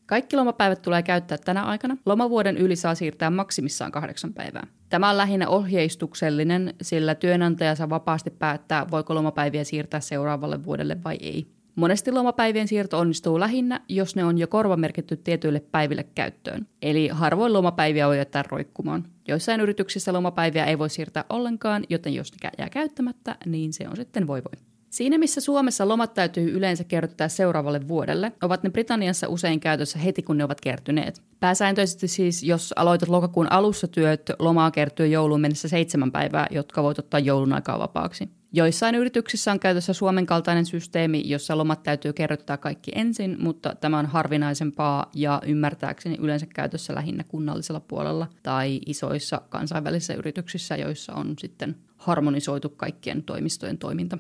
Kaikki 0.07 0.37
lomapäivät 0.37 0.83
tulee 0.83 1.03
käyttää 1.03 1.39
tänä 1.39 1.63
aikana. 1.63 1.97
Lomavuoden 2.07 2.57
yli 2.57 2.77
saa 2.77 2.95
siirtää 2.95 3.31
maksimissaan 3.31 3.93
kahdeksan 3.93 4.33
päivää. 4.33 4.67
Tämä 4.89 5.11
on 5.11 5.17
lähinnä 5.17 5.49
ohjeistuksellinen, 5.49 6.75
sillä 6.83 7.15
työnantaja 7.15 7.75
saa 7.75 7.91
vapaasti 7.91 8.31
päättää, 8.31 8.91
voiko 8.91 9.15
lomapäiviä 9.15 9.65
siirtää 9.65 10.01
seuraavalle 10.01 10.65
vuodelle 10.65 10.97
vai 11.05 11.17
ei. 11.21 11.47
Monesti 11.75 12.13
lomapäivien 12.13 12.69
siirto 12.69 12.99
onnistuu 12.99 13.41
lähinnä, 13.41 13.81
jos 13.89 14.17
ne 14.17 14.25
on 14.25 14.39
jo 14.39 14.47
korvamerkitty 14.47 15.17
tietyille 15.17 15.61
päiville 15.61 16.05
käyttöön. 16.15 16.67
Eli 16.83 17.09
harvoin 17.09 17.53
lomapäiviä 17.53 18.07
voi 18.07 18.19
jättää 18.19 18.45
roikkumaan. 18.49 19.05
Joissain 19.29 19.61
yrityksissä 19.61 20.13
lomapäiviä 20.13 20.65
ei 20.65 20.79
voi 20.79 20.91
siirtää 20.91 21.25
ollenkaan, 21.29 21.85
joten 21.91 22.15
jos 22.15 22.33
ne 22.33 22.51
jää 22.59 22.69
käyttämättä, 22.69 23.37
niin 23.47 23.73
se 23.73 23.89
on 23.89 23.97
sitten 23.97 24.27
voi 24.27 24.43
voi. 24.45 24.66
Siinä 24.97 25.19
missä 25.19 25.41
Suomessa 25.41 25.89
lomat 25.89 26.15
täytyy 26.15 26.57
yleensä 26.57 26.85
kerryttää 26.85 27.29
seuraavalle 27.29 27.89
vuodelle, 27.89 28.33
ovat 28.43 28.63
ne 28.63 28.71
Britanniassa 28.71 29.29
usein 29.29 29.61
käytössä 29.61 29.99
heti 29.99 30.23
kun 30.23 30.37
ne 30.37 30.45
ovat 30.45 30.61
kertyneet. 30.61 31.23
Pääsääntöisesti 31.41 32.09
siis, 32.09 32.43
jos 32.43 32.73
aloitat 32.77 33.09
lokakuun 33.09 33.53
alussa 33.53 33.89
työt, 33.89 34.31
lomaa 34.39 34.71
kertyy 34.71 35.07
jouluun 35.07 35.41
mennessä 35.41 35.69
seitsemän 35.69 36.13
päivää, 36.13 36.47
jotka 36.51 36.83
voit 36.83 36.99
ottaa 36.99 37.21
joulun 37.21 37.53
aikaa 37.53 37.79
vapaaksi. 37.79 38.29
Joissain 38.53 38.95
yrityksissä 38.95 39.53
on 39.53 39.61
käytössä 39.61 39.93
Suomen 39.93 40.27
kaltainen 40.27 40.67
systeemi, 40.67 41.23
jossa 41.25 41.59
lomat 41.59 41.83
täytyy 41.83 42.13
kerryttää 42.13 42.57
kaikki 42.57 42.93
ensin, 42.95 43.37
mutta 43.41 43.75
tämä 43.81 43.99
on 43.99 44.07
harvinaisempaa 44.07 45.11
ja 45.15 45.43
ymmärtääkseni 45.47 46.17
yleensä 46.21 46.47
käytössä 46.47 46.95
lähinnä 46.95 47.25
kunnallisella 47.29 47.81
puolella 47.81 48.27
tai 48.43 48.81
isoissa 48.87 49.41
kansainvälisissä 49.49 50.15
yrityksissä, 50.15 50.77
joissa 50.77 51.15
on 51.15 51.35
sitten 51.39 51.77
harmonisoitu 51.97 52.69
kaikkien 52.69 53.23
toimistojen 53.23 53.79
toiminta. 53.79 54.19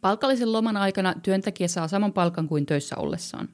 Palkallisen 0.00 0.52
loman 0.52 0.76
aikana 0.76 1.14
työntekijä 1.22 1.68
saa 1.68 1.88
saman 1.88 2.12
palkan 2.12 2.48
kuin 2.48 2.66
töissä 2.66 2.96
ollessaan. 2.96 3.48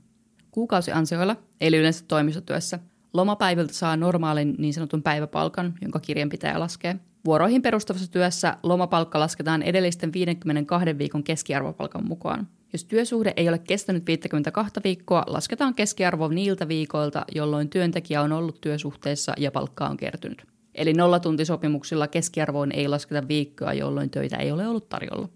Kuukausiansioilla, 0.51 1.37
eli 1.61 1.77
yleensä 1.77 2.05
toimistotyössä, 2.09 2.79
lomapäiviltä 3.13 3.73
saa 3.73 3.97
normaalin 3.97 4.55
niin 4.59 4.75
sanotun 4.75 5.03
päiväpalkan, 5.03 5.75
jonka 5.83 6.01
kirjanpitäjä 6.01 6.61
laskee. 6.61 6.97
Vuoroihin 7.25 7.63
perustavassa 7.63 8.11
työssä 8.11 8.57
lomapalkka 8.63 9.21
lasketaan 9.21 9.63
edellisten 9.63 10.13
52 10.13 10.99
viikon 10.99 11.25
keskiarvopalkan 11.25 12.07
mukaan. 12.07 12.49
Jos 12.73 12.85
työsuhde 12.85 13.33
ei 13.37 13.49
ole 13.49 13.59
kestänyt 13.59 14.07
52 14.07 14.81
viikkoa, 14.85 15.25
lasketaan 15.27 15.75
keskiarvo 15.75 16.29
niiltä 16.29 16.69
viikoilta, 16.69 17.25
jolloin 17.35 17.69
työntekijä 17.69 18.23
on 18.23 18.33
ollut 18.33 18.61
työsuhteessa 18.61 19.35
ja 19.37 19.51
palkka 19.51 19.89
on 19.89 19.97
kertynyt. 19.97 20.45
Eli 20.75 20.93
nollatuntisopimuksilla 20.93 22.09
keskiarvoon 22.09 22.73
ei 22.73 22.89
lasketa 22.89 23.29
viikkoa, 23.29 23.73
jolloin 23.73 24.11
töitä 24.11 24.37
ei 24.37 24.53
ole 24.53 24.69
ollut 24.69 24.89
tarjolla. 24.89 25.29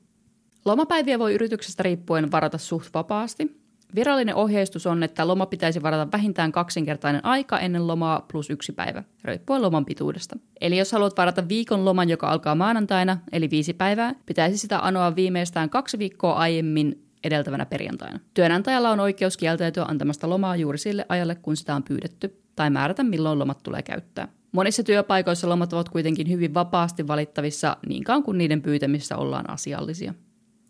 Lomapäiviä 0.69 1.19
voi 1.19 1.35
yrityksestä 1.35 1.83
riippuen 1.83 2.31
varata 2.31 2.59
suht 2.59 2.95
vapaasti. 2.95 3.61
Virallinen 3.95 4.35
ohjeistus 4.35 4.87
on, 4.87 5.03
että 5.03 5.29
loma 5.29 5.47
pitäisi 5.47 5.83
varata 5.83 6.13
vähintään 6.13 6.53
kaksinkertainen 6.53 7.25
aika 7.25 7.59
ennen 7.59 7.87
lomaa 7.87 8.27
plus 8.33 8.51
yksi 8.51 8.73
päivä, 8.73 9.05
riippuen 9.25 9.63
loman 9.63 9.85
pituudesta. 9.85 10.37
Eli 10.61 10.79
jos 10.79 10.93
haluat 10.93 11.17
varata 11.17 11.49
viikon 11.49 11.85
loman, 11.85 12.09
joka 12.09 12.29
alkaa 12.29 12.55
maanantaina, 12.55 13.19
eli 13.33 13.51
viisi 13.51 13.75
päivää, 13.75 14.15
pitäisi 14.27 14.59
sitä 14.59 14.79
anoa 14.79 15.17
viimeistään 15.17 15.71
kaksi 15.71 15.99
viikkoa 15.99 16.33
aiemmin 16.33 17.03
edeltävänä 17.25 17.67
perjantaina. 17.67 18.21
Työnantajalla 18.35 18.91
on 18.91 19.01
oikeus 19.01 19.37
kieltäytyä 19.37 19.85
antamasta 19.85 20.31
lomaa 20.31 20.57
juuri 20.57 20.79
sille 20.79 21.07
ajalle, 21.09 21.35
kun 21.35 21.57
sitä 21.57 21.75
on 21.75 21.83
pyydetty, 21.83 22.43
tai 22.57 22.71
määrätä 22.71 23.03
milloin 23.03 23.39
lomat 23.39 23.63
tulee 23.63 23.83
käyttää. 23.83 24.29
Monissa 24.53 24.83
työpaikoissa 24.83 25.49
lomat 25.49 25.73
ovat 25.73 25.89
kuitenkin 25.89 26.31
hyvin 26.31 26.55
vapaasti 26.55 27.07
valittavissa 27.07 27.77
niin 27.87 28.05
kauan 28.05 28.23
kuin 28.23 28.39
niiden 28.39 28.63
pyytämissä 28.63 29.17
ollaan 29.17 29.51
asiallisia 29.51 30.15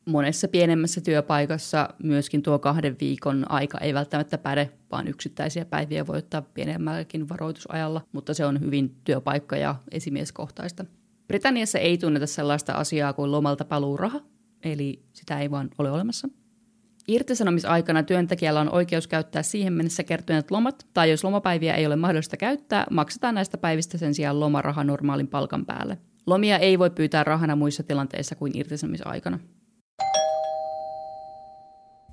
monessa 0.09 0.49
pienemmässä 0.49 1.01
työpaikassa 1.01 1.89
myöskin 2.03 2.43
tuo 2.43 2.59
kahden 2.59 2.97
viikon 3.01 3.47
aika 3.49 3.79
ei 3.79 3.95
välttämättä 3.95 4.39
päde, 4.39 4.71
vaan 4.93 5.09
yksittäisiä 5.09 5.65
päiviä 5.65 6.07
voi 6.07 6.19
ottaa 6.19 6.43
pienemmälläkin 6.43 7.29
varoitusajalla, 7.29 8.01
mutta 8.13 8.35
se 8.35 8.47
on 8.47 8.61
hyvin 8.61 8.97
työpaikka- 9.05 9.57
ja 9.57 9.75
esimieskohtaista. 9.91 10.85
Britanniassa 11.27 11.79
ei 11.79 11.99
tunneta 11.99 12.27
sellaista 12.27 12.73
asiaa 12.73 13.13
kuin 13.13 13.33
lomalta 13.33 13.65
paluuraha, 13.65 14.21
eli 14.65 15.03
sitä 15.13 15.41
ei 15.41 15.51
vaan 15.51 15.71
ole 15.79 15.91
olemassa. 15.91 16.29
Irtisanomisaikana 17.09 18.03
työntekijällä 18.03 18.61
on 18.61 18.75
oikeus 18.75 19.07
käyttää 19.07 19.43
siihen 19.43 19.73
mennessä 19.73 20.05
kertyneet 20.05 20.51
lomat, 20.51 20.87
tai 20.95 21.11
jos 21.11 21.25
lomapäiviä 21.25 21.75
ei 21.75 21.87
ole 21.87 21.97
mahdollista 21.97 22.37
käyttää, 22.37 22.87
maksetaan 22.91 23.35
näistä 23.35 23.59
päivistä 23.59 23.99
sen 23.99 24.15
sijaan 24.15 24.41
lomaraha 24.41 24.85
normaalin 24.85 25.29
palkan 25.29 25.67
päälle. 25.67 25.99
Lomia 26.27 26.59
ei 26.59 26.79
voi 26.79 26.91
pyytää 26.91 27.25
rahana 27.25 27.57
muissa 27.57 27.83
tilanteissa 27.83 28.35
kuin 28.35 28.53
irtisanomisaikana. 28.55 29.39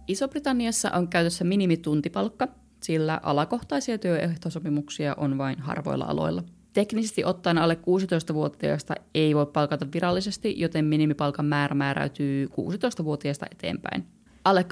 Iso-Britanniassa 0.08 0.92
on 0.92 1.08
käytössä 1.08 1.44
minimituntipalkka, 1.44 2.48
sillä 2.84 3.20
alakohtaisia 3.24 3.98
työehtosopimuksia 3.98 5.16
on 5.18 5.38
vain 5.38 5.60
harvoilla 5.60 6.06
aloilla. 6.06 6.44
Teknisesti 6.74 7.26
ottaen 7.26 7.58
alle 7.58 7.74
16-vuotiaista 7.74 8.96
ei 9.14 9.36
voi 9.36 9.46
palkata 9.46 9.88
virallisesti, 9.94 10.54
joten 10.58 10.86
minimipalkan 10.86 11.46
määrä 11.46 11.76
määräytyy 11.76 12.46
16-vuotiaista 12.46 13.46
eteenpäin. 13.52 14.06
Alle 14.44 14.66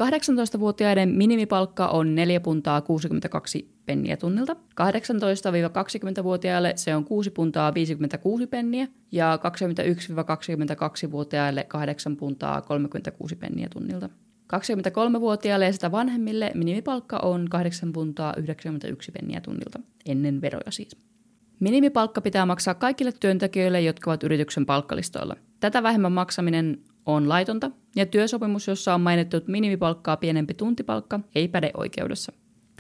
18-vuotiaiden 0.56 1.10
minimipalkka 1.10 1.88
on 1.88 2.16
4 2.16 2.40
puntaa 2.40 2.82
62 2.82 3.74
penniä 3.86 4.18
tunnilta. 4.18 4.54
18-20-vuotiaille 4.54 6.74
se 6.76 6.96
on 6.96 7.06
6 7.06 7.30
puntaa 7.30 7.74
56 7.74 8.48
penniä 8.48 8.88
ja 9.12 9.40
21-22-vuotiaille 11.08 11.64
8 11.64 12.18
puntaa 12.18 12.62
36 12.62 13.36
penniä 13.36 13.68
tunnilta. 13.74 14.10
23-vuotiaille 14.54 15.66
ja 15.66 15.74
sitä 15.74 15.92
vanhemmille 15.92 16.52
minimipalkka 16.56 17.18
on 17.18 17.48
8 17.50 17.94
puntaa 17.94 18.34
91 18.38 19.12
penniä 19.12 19.42
tunnilta, 19.42 19.80
ennen 20.06 20.42
veroja 20.42 20.72
siis. 20.72 20.98
Minimipalkka 21.60 22.22
pitää 22.22 22.46
maksaa 22.46 22.74
kaikille 22.74 23.12
työntekijöille, 23.20 23.82
jotka 23.82 24.12
ovat 24.12 24.24
yrityksen 24.24 24.66
palkkalistoilla. 24.66 25.36
Tätä 25.60 25.84
vähemmän 25.84 26.12
maksaminen 26.12 26.80
on 27.06 27.30
laitonta, 27.30 27.72
ja 27.96 28.06
työsopimus, 28.06 28.68
jossa 28.68 28.94
on 28.94 29.02
mainittu 29.02 29.38
minimipalkkaa 29.48 30.18
pienempi 30.18 30.54
tuntipalkka, 30.54 31.20
ei 31.36 31.48
päde 31.48 31.72
oikeudessa. 31.78 32.34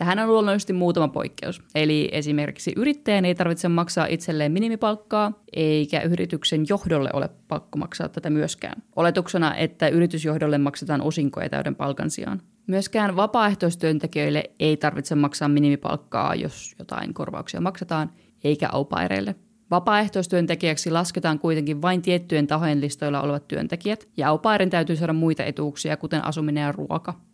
Tähän 0.04 0.20
on 0.20 0.28
luonnollisesti 0.28 0.74
muutama 0.74 1.08
poikkeus. 1.08 1.62
Eli 1.76 2.10
esimerkiksi 2.12 2.74
yrittäjän 2.76 3.26
ei 3.26 3.36
tarvitse 3.36 3.68
maksaa 3.68 4.06
itselleen 4.06 4.52
minimipalkkaa, 4.52 5.32
eikä 5.54 6.02
yrityksen 6.02 6.66
johdolle 6.70 7.10
ole 7.14 7.30
pakko 7.48 7.78
maksaa 7.78 8.10
tätä 8.10 8.30
myöskään. 8.30 8.82
Oletuksena, 8.96 9.56
että 9.56 9.88
yritysjohdolle 9.88 10.58
maksetaan 10.58 11.02
osinkoja 11.02 11.50
täyden 11.50 11.76
palkan 11.76 12.10
sijaan. 12.10 12.42
Myöskään 12.68 13.16
vapaaehtoistyöntekijöille 13.16 14.44
ei 14.60 14.78
tarvitse 14.78 15.16
maksaa 15.16 15.50
minimipalkkaa, 15.50 16.36
jos 16.36 16.76
jotain 16.80 17.14
korvauksia 17.14 17.62
maksetaan, 17.62 18.12
eikä 18.44 18.70
aupaireille. 18.72 19.36
Vapaaehtoistyöntekijäksi 19.72 20.92
lasketaan 20.92 21.40
kuitenkin 21.40 21.82
vain 21.82 22.02
tiettyjen 22.02 22.48
tahojen 22.48 22.82
listoilla 22.82 23.22
olevat 23.22 23.48
työntekijät, 23.48 24.08
ja 24.18 24.30
aupairin 24.30 24.70
täytyy 24.70 24.96
saada 24.96 25.14
muita 25.14 25.44
etuuksia, 25.44 25.98
kuten 25.98 26.26
asuminen 26.26 26.62
ja 26.62 26.72
ruoka. 26.72 27.33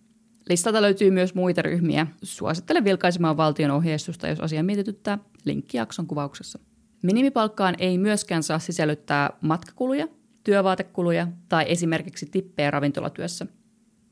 Listalta 0.49 0.81
löytyy 0.81 1.11
myös 1.11 1.35
muita 1.35 1.61
ryhmiä. 1.61 2.07
Suosittelen 2.23 2.83
vilkaisemaan 2.83 3.37
valtion 3.37 3.71
ohjeistusta, 3.71 4.27
jos 4.27 4.39
asia 4.39 4.63
mietityttää. 4.63 5.17
Linkki 5.45 5.77
jakson 5.77 6.07
kuvauksessa. 6.07 6.59
Minimipalkkaan 7.03 7.75
ei 7.77 7.97
myöskään 7.97 8.43
saa 8.43 8.59
sisällyttää 8.59 9.29
matkakuluja, 9.41 10.07
työvaatekuluja 10.43 11.27
tai 11.49 11.65
esimerkiksi 11.67 12.25
tippejä 12.25 12.71
ravintolatyössä. 12.71 13.45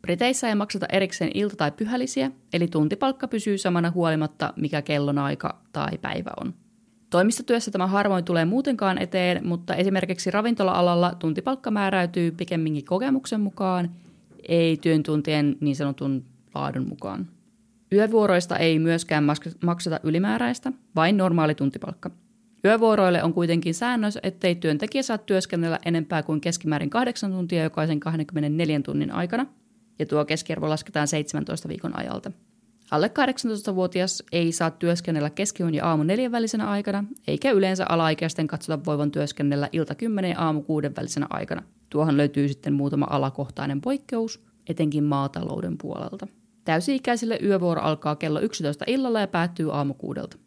Briteissä 0.01 0.49
ei 0.49 0.55
makseta 0.55 0.85
erikseen 0.91 1.31
ilta- 1.33 1.55
tai 1.55 1.71
pyhälisiä, 1.71 2.31
eli 2.53 2.67
tuntipalkka 2.67 3.27
pysyy 3.27 3.57
samana 3.57 3.91
huolimatta, 3.91 4.53
mikä 4.55 4.81
kellonaika 4.81 5.61
tai 5.71 5.97
päivä 5.97 6.31
on. 6.41 6.53
Toimistotyössä 7.09 7.71
tämä 7.71 7.87
harvoin 7.87 8.25
tulee 8.25 8.45
muutenkaan 8.45 8.97
eteen, 8.97 9.47
mutta 9.47 9.75
esimerkiksi 9.75 10.31
ravintola-alalla 10.31 11.15
tuntipalkka 11.19 11.71
määräytyy 11.71 12.31
pikemminkin 12.31 12.85
kokemuksen 12.85 13.41
mukaan, 13.41 13.91
ei 14.47 14.77
työntuntien 14.77 15.57
niin 15.61 15.75
sanotun 15.75 16.25
laadun 16.55 16.87
mukaan. 16.89 17.27
Yövuoroista 17.93 18.57
ei 18.57 18.79
myöskään 18.79 19.23
makseta 19.63 19.99
ylimääräistä, 20.03 20.71
vain 20.95 21.17
normaali 21.17 21.55
tuntipalkka. 21.55 22.11
Yövuoroille 22.65 23.23
on 23.23 23.33
kuitenkin 23.33 23.73
säännös, 23.73 24.19
ettei 24.23 24.55
työntekijä 24.55 25.03
saa 25.03 25.17
työskennellä 25.17 25.79
enempää 25.85 26.23
kuin 26.23 26.41
keskimäärin 26.41 26.89
8 26.89 27.31
tuntia 27.31 27.63
jokaisen 27.63 27.99
24 27.99 28.79
tunnin 28.79 29.11
aikana, 29.11 29.45
ja 29.99 30.05
tuo 30.05 30.25
keskiarvo 30.25 30.69
lasketaan 30.69 31.07
17 31.07 31.69
viikon 31.69 31.99
ajalta. 31.99 32.31
Alle 32.91 33.07
18-vuotias 33.07 34.23
ei 34.31 34.51
saa 34.51 34.71
työskennellä 34.71 35.29
keskiyön 35.29 35.73
ja 35.73 35.85
aamu 35.85 36.03
neljän 36.03 36.31
välisenä 36.31 36.69
aikana, 36.69 37.03
eikä 37.27 37.51
yleensä 37.51 37.85
alaikäisten 37.89 38.47
katsota 38.47 38.85
voivan 38.85 39.11
työskennellä 39.11 39.69
ilta 39.71 39.95
10 39.95 40.31
ja 40.31 40.39
aamu 40.39 40.61
kuuden 40.61 40.95
välisenä 40.95 41.27
aikana. 41.29 41.63
Tuohon 41.89 42.17
löytyy 42.17 42.47
sitten 42.47 42.73
muutama 42.73 43.07
alakohtainen 43.09 43.81
poikkeus, 43.81 44.45
etenkin 44.69 45.03
maatalouden 45.03 45.77
puolelta. 45.81 46.27
Täysi-ikäisille 46.65 47.39
yövuoro 47.43 47.81
alkaa 47.81 48.15
kello 48.15 48.39
11 48.39 48.85
illalla 48.87 49.19
ja 49.19 49.27
päättyy 49.27 49.75
aamukuudelta. 49.75 50.37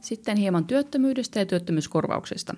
Sitten 0.00 0.36
hieman 0.36 0.66
työttömyydestä 0.66 1.38
ja 1.38 1.46
työttömyyskorvauksesta. 1.46 2.54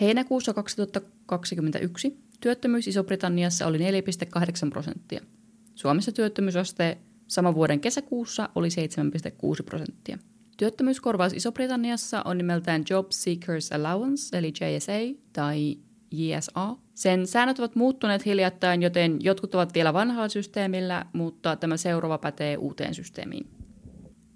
Heinäkuussa 0.00 0.54
2021 0.54 2.24
työttömyys 2.40 2.88
Iso-Britanniassa 2.88 3.66
oli 3.66 3.78
4,8 3.78 4.70
prosenttia. 4.70 5.20
Suomessa 5.76 6.12
työttömyysaste 6.12 6.98
saman 7.28 7.54
vuoden 7.54 7.80
kesäkuussa 7.80 8.48
oli 8.54 8.68
7,6 8.68 9.62
prosenttia. 9.64 10.18
Työttömyyskorvaus 10.56 11.32
Iso-Britanniassa 11.32 12.22
on 12.24 12.38
nimeltään 12.38 12.84
Job 12.90 13.06
Seekers 13.10 13.72
Allowance, 13.72 14.38
eli 14.38 14.52
JSA 14.60 15.22
tai 15.32 15.76
JSA. 16.10 16.76
Sen 16.94 17.26
säännöt 17.26 17.58
ovat 17.58 17.76
muuttuneet 17.76 18.26
hiljattain, 18.26 18.82
joten 18.82 19.18
jotkut 19.20 19.54
ovat 19.54 19.74
vielä 19.74 19.92
vanhalla 19.92 20.28
systeemillä, 20.28 21.06
mutta 21.12 21.56
tämä 21.56 21.76
seuraava 21.76 22.18
pätee 22.18 22.56
uuteen 22.56 22.94
systeemiin. 22.94 23.50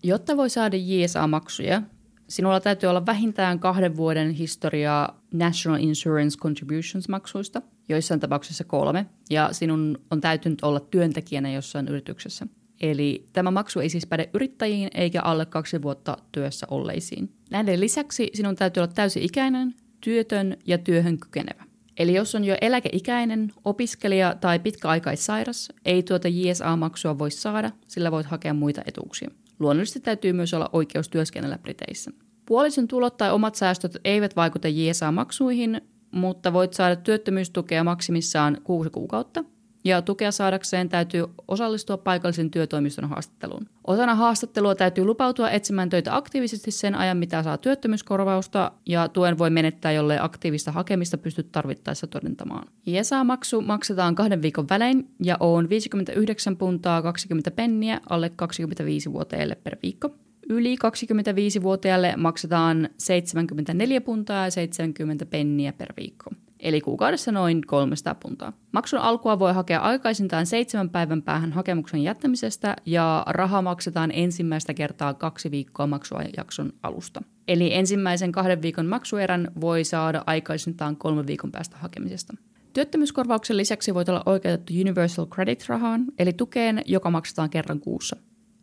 Jotta 0.03 0.37
voi 0.37 0.51
saada 0.51 0.77
JSA-maksuja, 0.77 1.83
sinulla 2.29 2.61
täytyy 2.61 2.89
olla 2.89 3.07
vähintään 3.07 3.59
kahden 3.59 3.97
vuoden 3.97 4.31
historiaa 4.31 5.20
National 5.35 5.81
Insurance 5.81 6.39
Contributions-maksuista, 6.39 7.63
joissain 7.89 8.21
tapauksissa 8.21 8.65
kolme, 8.65 9.07
ja 9.31 9.49
sinun 9.53 9.99
on 10.11 10.21
täytynyt 10.21 10.63
olla 10.63 10.81
työntekijänä 10.81 11.53
jossain 11.53 11.89
yrityksessä. 11.89 12.47
Eli 12.81 13.27
tämä 13.33 13.51
maksu 13.51 13.81
ei 13.81 13.89
siis 13.89 14.07
päde 14.07 14.31
yrittäjiin 14.35 14.89
eikä 14.95 15.23
alle 15.23 15.47
kaksi 15.47 15.83
vuotta 15.83 16.17
työssä 16.33 16.67
olleisiin. 16.71 17.33
Näiden 17.51 17.81
lisäksi 17.81 18.31
sinun 18.35 18.57
täytyy 18.57 18.81
olla 18.81 18.93
täysi-ikäinen, 18.93 19.75
työtön 20.01 20.57
ja 20.67 20.79
työhön 20.79 21.19
kykenevä. 21.19 21.65
Eli 21.99 22.15
jos 22.15 22.35
on 22.35 22.45
jo 22.45 22.57
eläkeikäinen, 22.61 23.53
opiskelija 23.65 24.35
tai 24.41 24.59
pitkäaikaissairas, 24.59 25.69
ei 25.85 26.03
tuota 26.03 26.29
JSA-maksua 26.29 27.19
voi 27.19 27.31
saada, 27.31 27.71
sillä 27.89 28.11
voit 28.11 28.27
hakea 28.27 28.55
muita 28.55 28.83
etuuksia. 28.87 29.31
Luonnollisesti 29.59 30.01
täytyy 30.01 30.33
myös 30.33 30.55
olla 30.55 30.71
oikeus 30.73 31.09
työskennellä 31.09 31.59
Briteissä. 31.59 32.11
Puolison 32.51 32.89
tulot 32.89 33.17
tai 33.17 33.33
omat 33.33 33.55
säästöt 33.55 33.97
eivät 34.05 34.37
vaikuta 34.37 34.69
JSA-maksuihin, 34.69 35.81
mutta 36.11 36.53
voit 36.53 36.73
saada 36.73 36.97
työttömyystukea 36.97 37.85
maksimissaan 37.85 38.59
kuusi 38.65 38.91
kuukautta– 38.91 39.45
ja 39.85 40.03
tukea 40.03 40.33
saadakseen 40.33 40.89
täytyy 40.89 41.25
osallistua 41.49 41.97
paikallisen 41.97 42.51
työtoimiston 42.51 43.09
haastatteluun. 43.09 43.69
Osana 43.87 44.15
haastattelua 44.15 44.75
täytyy 44.75 45.05
lupautua 45.05 45.51
etsimään 45.51 45.89
töitä 45.89 46.17
aktiivisesti 46.17 46.71
sen 46.71 46.95
ajan, 46.95 47.17
mitä 47.17 47.43
saa 47.43 47.59
työttömyyskorvausta, 47.59 48.73
ja 48.87 49.09
tuen 49.09 49.39
voi 49.39 49.51
menettää, 49.51 49.93
jolle 49.93 50.19
aktiivista 50.21 50.73
hakemista 50.73 51.19
pystyt 51.19 51.53
tarvittaessa 51.53 52.07
todentamaan. 52.07 52.69
ISA-maksu 52.87 53.61
maksetaan 53.61 54.15
kahden 54.15 54.43
viikon 54.43 54.69
välein 54.71 55.11
ja 55.25 55.37
on 55.41 55.69
59 55.69 56.57
puntaa 56.57 57.03
20 57.03 57.51
penniä 57.51 58.01
alle 58.11 58.33
25-vuotiaille 58.43 59.55
per 59.55 59.77
viikko. 59.83 60.11
Yli 60.51 60.77
25-vuotiaille 60.77 62.15
maksetaan 62.17 62.89
74 62.99 64.01
puntaa 64.01 64.45
ja 64.45 64.51
70 64.51 65.27
penniä 65.27 65.73
per 65.73 65.93
viikko 65.97 66.31
eli 66.61 66.81
kuukaudessa 66.81 67.33
noin 67.33 67.63
300 67.67 68.15
puntaa. 68.15 68.53
Maksun 68.73 68.99
alkua 68.99 69.39
voi 69.39 69.55
hakea 69.55 69.81
aikaisintaan 69.81 70.47
seitsemän 70.47 70.91
päivän 70.91 71.23
päähän 71.23 71.53
hakemuksen 71.53 72.03
jättämisestä 72.03 72.77
ja 72.87 73.25
raha 73.27 73.63
maksetaan 73.63 74.11
ensimmäistä 74.15 74.75
kertaa 74.75 75.15
kaksi 75.15 75.51
viikkoa 75.51 75.87
maksuajakson 75.87 76.73
alusta. 76.83 77.23
Eli 77.49 77.75
ensimmäisen 77.75 78.33
kahden 78.33 78.63
viikon 78.63 78.87
maksuerän 78.87 79.53
voi 79.61 79.85
saada 79.85 80.25
aikaisintaan 80.27 80.97
kolmen 80.97 81.27
viikon 81.27 81.53
päästä 81.53 81.77
hakemisesta. 81.77 82.35
Työttömyyskorvauksen 82.73 83.57
lisäksi 83.57 83.95
voit 83.95 84.09
olla 84.09 84.23
oikeutettu 84.27 84.73
Universal 84.81 85.27
Credit-rahaan, 85.27 86.05
eli 86.19 86.33
tukeen, 86.33 86.83
joka 86.87 87.11
maksetaan 87.11 87.51
kerran 87.51 87.81
kuussa. 87.81 88.17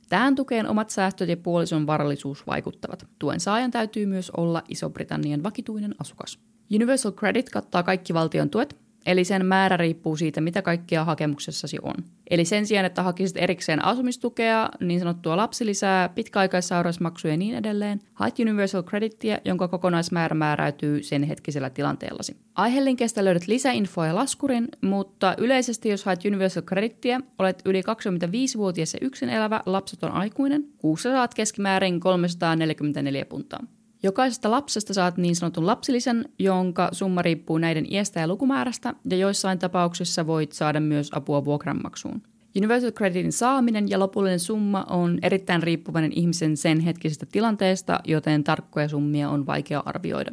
Tähän 0.10 0.36
tukeen 0.36 0.68
omat 0.68 0.90
säästöt 0.90 1.30
ja 1.30 1.38
puolison 1.38 1.88
varallisuus 1.88 2.48
vaikuttavat. 2.48 3.08
Tuen 3.20 3.40
saajan 3.40 3.72
täytyy 3.72 4.06
myös 4.06 4.30
olla 4.38 4.64
Iso-Britannian 4.70 5.44
vakituinen 5.44 5.96
asukas. 6.00 6.40
Universal 6.74 7.12
Credit 7.12 7.50
kattaa 7.50 7.84
kaikki 7.84 8.14
valtion 8.14 8.50
tuet, 8.50 8.87
eli 9.08 9.24
sen 9.24 9.46
määrä 9.46 9.78
riippuu 9.78 10.16
siitä, 10.16 10.42
mitä 10.42 10.62
kaikkia 10.62 11.06
hakemuksessasi 11.06 11.78
on. 11.82 11.96
Eli 12.30 12.46
sen 12.46 12.68
sijaan, 12.68 12.86
että 12.86 13.04
hakisit 13.04 13.38
erikseen 13.38 13.86
asumistukea, 13.86 14.70
niin 14.80 15.00
sanottua 15.00 15.38
lapsilisää, 15.38 16.10
pitkäaikaissairausmaksuja 16.10 17.34
ja 17.34 17.38
niin 17.38 17.56
edelleen, 17.56 18.00
haet 18.14 18.40
Universal 18.40 18.84
Creditia, 18.84 19.40
jonka 19.46 19.68
kokonaismäärä 19.68 20.36
määräytyy 20.36 21.04
sen 21.04 21.24
hetkisellä 21.24 21.70
tilanteellasi. 21.70 22.38
Aihelinkestä 22.56 23.26
löydät 23.26 23.48
lisäinfoa 23.48 24.08
ja 24.08 24.16
laskurin, 24.16 24.68
mutta 24.82 25.36
yleisesti 25.38 25.90
jos 25.90 26.06
haet 26.06 26.26
Universal 26.26 26.64
Creditia, 26.64 27.22
olet 27.40 27.62
yli 27.66 27.82
25-vuotias 27.82 28.94
ja 28.94 29.00
yksin 29.02 29.30
elävä 29.30 29.62
lapseton 29.66 30.12
aikuinen, 30.12 30.64
kuussa 30.78 31.12
saat 31.12 31.34
keskimäärin 31.34 32.00
344 32.00 33.26
puntaa. 33.26 33.77
Jokaisesta 34.04 34.52
lapsesta 34.52 34.94
saat 34.94 35.18
niin 35.18 35.36
sanotun 35.36 35.66
lapsilisän, 35.66 36.26
jonka 36.40 36.90
summa 36.92 37.22
riippuu 37.22 37.58
näiden 37.58 37.94
iästä 37.94 38.20
ja 38.20 38.28
lukumäärästä, 38.28 38.94
ja 39.10 39.18
joissain 39.18 39.60
tapauksissa 39.60 40.28
voit 40.28 40.52
saada 40.52 40.80
myös 40.80 41.10
apua 41.14 41.46
vuokranmaksuun. 41.46 42.22
Universal 42.58 42.92
Creditin 42.92 43.32
saaminen 43.32 43.90
ja 43.90 44.00
lopullinen 44.00 44.40
summa 44.40 44.86
on 44.90 45.20
erittäin 45.22 45.64
riippuvainen 45.64 46.12
ihmisen 46.16 46.58
sen 46.58 46.80
hetkisestä 46.80 47.26
tilanteesta, 47.32 48.00
joten 48.06 48.44
tarkkoja 48.44 48.88
summia 48.88 49.30
on 49.30 49.46
vaikea 49.46 49.84
arvioida. 49.86 50.32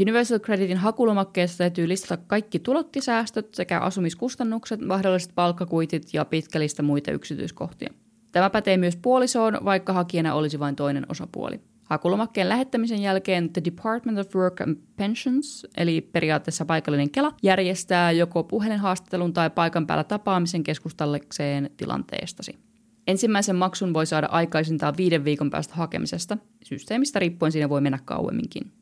Universal 0.00 0.38
Creditin 0.38 0.76
hakulomakkeessa 0.76 1.58
täytyy 1.58 1.88
listata 1.88 2.22
kaikki 2.26 2.58
tulottisäästöt 2.58 3.54
sekä 3.54 3.80
asumiskustannukset, 3.80 4.80
mahdolliset 4.80 5.32
palkkakuitit 5.34 6.14
ja 6.14 6.24
pitkälistä 6.24 6.82
muita 6.82 7.10
yksityiskohtia. 7.10 7.92
Tämä 8.32 8.50
pätee 8.50 8.76
myös 8.76 8.96
puolisoon, 8.96 9.58
vaikka 9.64 9.92
hakijana 9.92 10.34
olisi 10.34 10.58
vain 10.58 10.76
toinen 10.76 11.06
osapuoli. 11.08 11.60
Hakulomakkeen 11.84 12.48
lähettämisen 12.48 13.02
jälkeen 13.02 13.52
The 13.52 13.62
Department 13.64 14.18
of 14.18 14.34
Work 14.36 14.60
and 14.60 14.76
Pensions, 14.96 15.66
eli 15.76 16.00
periaatteessa 16.00 16.64
paikallinen 16.64 17.10
Kela, 17.10 17.34
järjestää 17.42 18.12
joko 18.12 18.44
puhelinhaastattelun 18.44 19.32
tai 19.32 19.50
paikan 19.50 19.86
päällä 19.86 20.04
tapaamisen 20.04 20.62
keskustellekseen 20.62 21.70
tilanteestasi. 21.76 22.58
Ensimmäisen 23.06 23.56
maksun 23.56 23.94
voi 23.94 24.06
saada 24.06 24.26
aikaisintaan 24.30 24.94
viiden 24.96 25.24
viikon 25.24 25.50
päästä 25.50 25.74
hakemisesta. 25.74 26.38
Systeemistä 26.64 27.18
riippuen 27.18 27.52
siinä 27.52 27.68
voi 27.68 27.80
mennä 27.80 27.98
kauemminkin. 28.04 28.72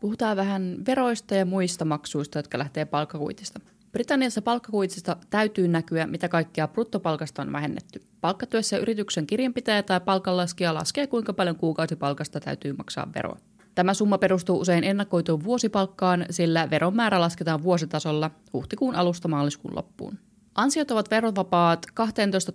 Puhutaan 0.00 0.36
vähän 0.36 0.76
veroista 0.86 1.34
ja 1.34 1.46
muista 1.46 1.84
maksuista, 1.84 2.38
jotka 2.38 2.58
lähtee 2.58 2.84
palkkakuitista. 2.84 3.60
Britanniassa 3.92 4.42
palkkakuitsista 4.42 5.16
täytyy 5.30 5.68
näkyä, 5.68 6.06
mitä 6.06 6.28
kaikkea 6.28 6.68
bruttopalkasta 6.68 7.42
on 7.42 7.52
vähennetty. 7.52 8.02
Palkkatyössä 8.20 8.78
yrityksen 8.78 9.26
kirjanpitäjä 9.26 9.82
tai 9.82 10.00
palkanlaskija 10.00 10.74
laskee, 10.74 11.06
kuinka 11.06 11.32
paljon 11.32 11.56
kuukausipalkasta 11.56 12.40
täytyy 12.40 12.72
maksaa 12.72 13.08
veroa. 13.14 13.38
Tämä 13.74 13.94
summa 13.94 14.18
perustuu 14.18 14.60
usein 14.60 14.84
ennakoituun 14.84 15.44
vuosipalkkaan, 15.44 16.26
sillä 16.30 16.70
veron 16.70 16.96
määrä 16.96 17.20
lasketaan 17.20 17.62
vuositasolla 17.62 18.30
huhtikuun 18.52 18.94
alusta 18.94 19.28
maaliskuun 19.28 19.76
loppuun. 19.76 20.18
Ansiot 20.54 20.90
ovat 20.90 21.10
verovapaat 21.10 21.86
12 21.94 22.52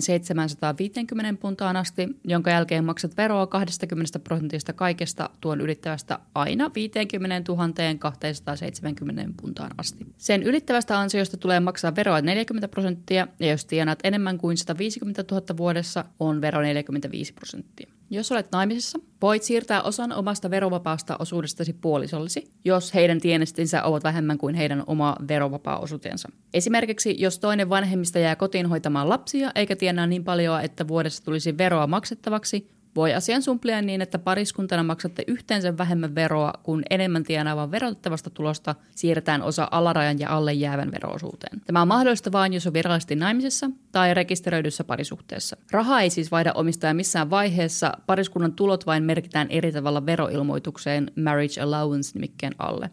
750 0.00 1.40
puntaan 1.40 1.76
asti, 1.76 2.08
jonka 2.24 2.50
jälkeen 2.50 2.84
maksat 2.84 3.16
veroa 3.16 3.46
20 3.46 4.18
prosentista 4.18 4.72
kaikesta 4.72 5.30
tuon 5.40 5.60
ylittävästä 5.60 6.18
aina 6.34 6.70
50 6.74 7.52
270 7.98 9.24
puntaan 9.42 9.70
asti. 9.78 10.06
Sen 10.16 10.42
ylittävästä 10.42 10.98
ansiosta 10.98 11.36
tulee 11.36 11.60
maksaa 11.60 11.96
veroa 11.96 12.20
40 12.20 12.68
prosenttia, 12.68 13.28
ja 13.40 13.50
jos 13.50 13.64
tienaat 13.64 13.98
enemmän 14.04 14.38
kuin 14.38 14.56
150 14.56 15.24
000 15.30 15.56
vuodessa, 15.56 16.04
on 16.20 16.40
vero 16.40 16.62
45 16.62 17.32
prosenttia. 17.32 17.97
Jos 18.10 18.32
olet 18.32 18.52
naimisissa, 18.52 18.98
voit 19.22 19.42
siirtää 19.42 19.82
osan 19.82 20.12
omasta 20.12 20.50
verovapaasta 20.50 21.16
osuudestasi 21.18 21.72
puolisollesi, 21.72 22.52
jos 22.64 22.94
heidän 22.94 23.20
tienestinsä 23.20 23.82
ovat 23.82 24.04
vähemmän 24.04 24.38
kuin 24.38 24.54
heidän 24.54 24.84
oma 24.86 25.16
verovapaa 25.28 25.78
osuutensa. 25.78 26.28
Esimerkiksi 26.54 27.14
jos 27.18 27.38
toinen 27.38 27.68
vanhemmista 27.68 28.18
jää 28.18 28.36
kotiin 28.36 28.66
hoitamaan 28.66 29.08
lapsia 29.08 29.50
eikä 29.54 29.76
tienaa 29.76 30.06
niin 30.06 30.24
paljon, 30.24 30.60
että 30.60 30.88
vuodessa 30.88 31.24
tulisi 31.24 31.58
veroa 31.58 31.86
maksettavaksi, 31.86 32.70
voi 32.98 33.14
asian 33.14 33.42
sumplia 33.42 33.82
niin, 33.82 34.02
että 34.02 34.18
pariskuntana 34.18 34.82
maksatte 34.82 35.24
yhteensä 35.26 35.78
vähemmän 35.78 36.14
veroa, 36.14 36.52
kun 36.62 36.82
enemmän 36.90 37.24
tienaavan 37.24 37.70
verotettavasta 37.70 38.30
tulosta 38.30 38.74
siirretään 38.90 39.42
osa 39.42 39.68
alarajan 39.70 40.18
ja 40.18 40.36
alle 40.36 40.52
jäävän 40.52 40.90
veroosuuteen. 40.92 41.60
Tämä 41.66 41.82
on 41.82 41.88
mahdollista 41.88 42.32
vain, 42.32 42.52
jos 42.52 42.66
on 42.66 42.72
virallisesti 42.72 43.16
naimisessa 43.16 43.70
tai 43.92 44.14
rekisteröidyssä 44.14 44.84
parisuhteessa. 44.84 45.56
Raha 45.70 46.00
ei 46.00 46.10
siis 46.10 46.30
vaihda 46.30 46.52
omistaja 46.52 46.94
missään 46.94 47.30
vaiheessa, 47.30 47.92
pariskunnan 48.06 48.52
tulot 48.52 48.86
vain 48.86 49.02
merkitään 49.02 49.46
eri 49.50 49.72
tavalla 49.72 50.06
veroilmoitukseen 50.06 51.10
Marriage 51.24 51.60
Allowance-nimikkeen 51.60 52.54
alle. 52.58 52.90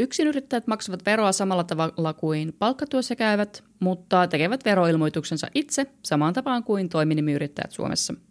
Yksinyrittäjät 0.00 0.66
maksavat 0.66 1.06
veroa 1.06 1.32
samalla 1.32 1.64
tavalla 1.64 2.12
kuin 2.12 2.52
palkkatuossa 2.58 3.16
käyvät, 3.16 3.64
mutta 3.80 4.26
tekevät 4.26 4.64
veroilmoituksensa 4.64 5.46
itse 5.54 5.86
samaan 6.04 6.32
tapaan 6.32 6.64
kuin 6.64 6.88
toiminimiyrittäjät 6.88 7.72
Suomessa– 7.72 8.14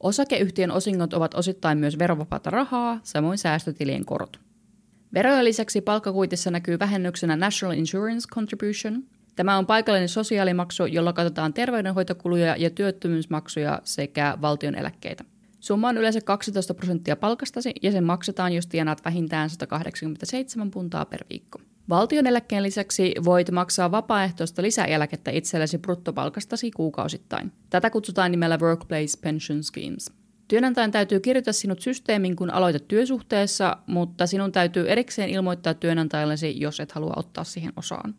Osakeyhtiön 0.00 0.70
osingot 0.70 1.14
ovat 1.14 1.34
osittain 1.34 1.78
myös 1.78 1.98
verovapaata 1.98 2.50
rahaa, 2.50 3.00
samoin 3.02 3.38
säästötilien 3.38 4.04
korot. 4.04 4.40
Verojen 5.14 5.44
lisäksi 5.44 5.80
palkkakuitissa 5.80 6.50
näkyy 6.50 6.78
vähennyksenä 6.78 7.36
National 7.36 7.78
Insurance 7.78 8.28
Contribution. 8.28 9.02
Tämä 9.36 9.58
on 9.58 9.66
paikallinen 9.66 10.08
sosiaalimaksu, 10.08 10.86
jolla 10.86 11.12
katsotaan 11.12 11.54
terveydenhoitokuluja 11.54 12.56
ja 12.56 12.70
työttömyysmaksuja 12.70 13.80
sekä 13.84 14.38
valtion 14.42 14.74
eläkkeitä. 14.74 15.24
Summa 15.60 15.88
on 15.88 15.98
yleensä 15.98 16.20
12 16.20 16.74
prosenttia 16.74 17.16
palkastasi 17.16 17.72
ja 17.82 17.92
sen 17.92 18.04
maksetaan, 18.04 18.52
jos 18.52 18.66
tienaat 18.66 19.04
vähintään 19.04 19.50
187 19.50 20.70
puntaa 20.70 21.04
per 21.04 21.24
viikko. 21.30 21.60
Valtion 21.88 22.26
eläkkeen 22.26 22.62
lisäksi 22.62 23.14
voit 23.24 23.50
maksaa 23.50 23.90
vapaaehtoista 23.90 24.62
lisäeläkettä 24.62 25.30
itsellesi 25.30 25.78
bruttopalkastasi 25.78 26.70
kuukausittain. 26.70 27.52
Tätä 27.70 27.90
kutsutaan 27.90 28.30
nimellä 28.30 28.58
Workplace 28.58 29.20
Pension 29.20 29.62
Schemes. 29.62 30.12
Työnantajan 30.48 30.90
täytyy 30.90 31.20
kirjoittaa 31.20 31.52
sinut 31.52 31.80
systeemiin, 31.80 32.36
kun 32.36 32.50
aloitat 32.50 32.88
työsuhteessa, 32.88 33.76
mutta 33.86 34.26
sinun 34.26 34.52
täytyy 34.52 34.90
erikseen 34.90 35.28
ilmoittaa 35.28 35.74
työnantajallesi, 35.74 36.60
jos 36.60 36.80
et 36.80 36.92
halua 36.92 37.12
ottaa 37.16 37.44
siihen 37.44 37.72
osaan. 37.76 38.14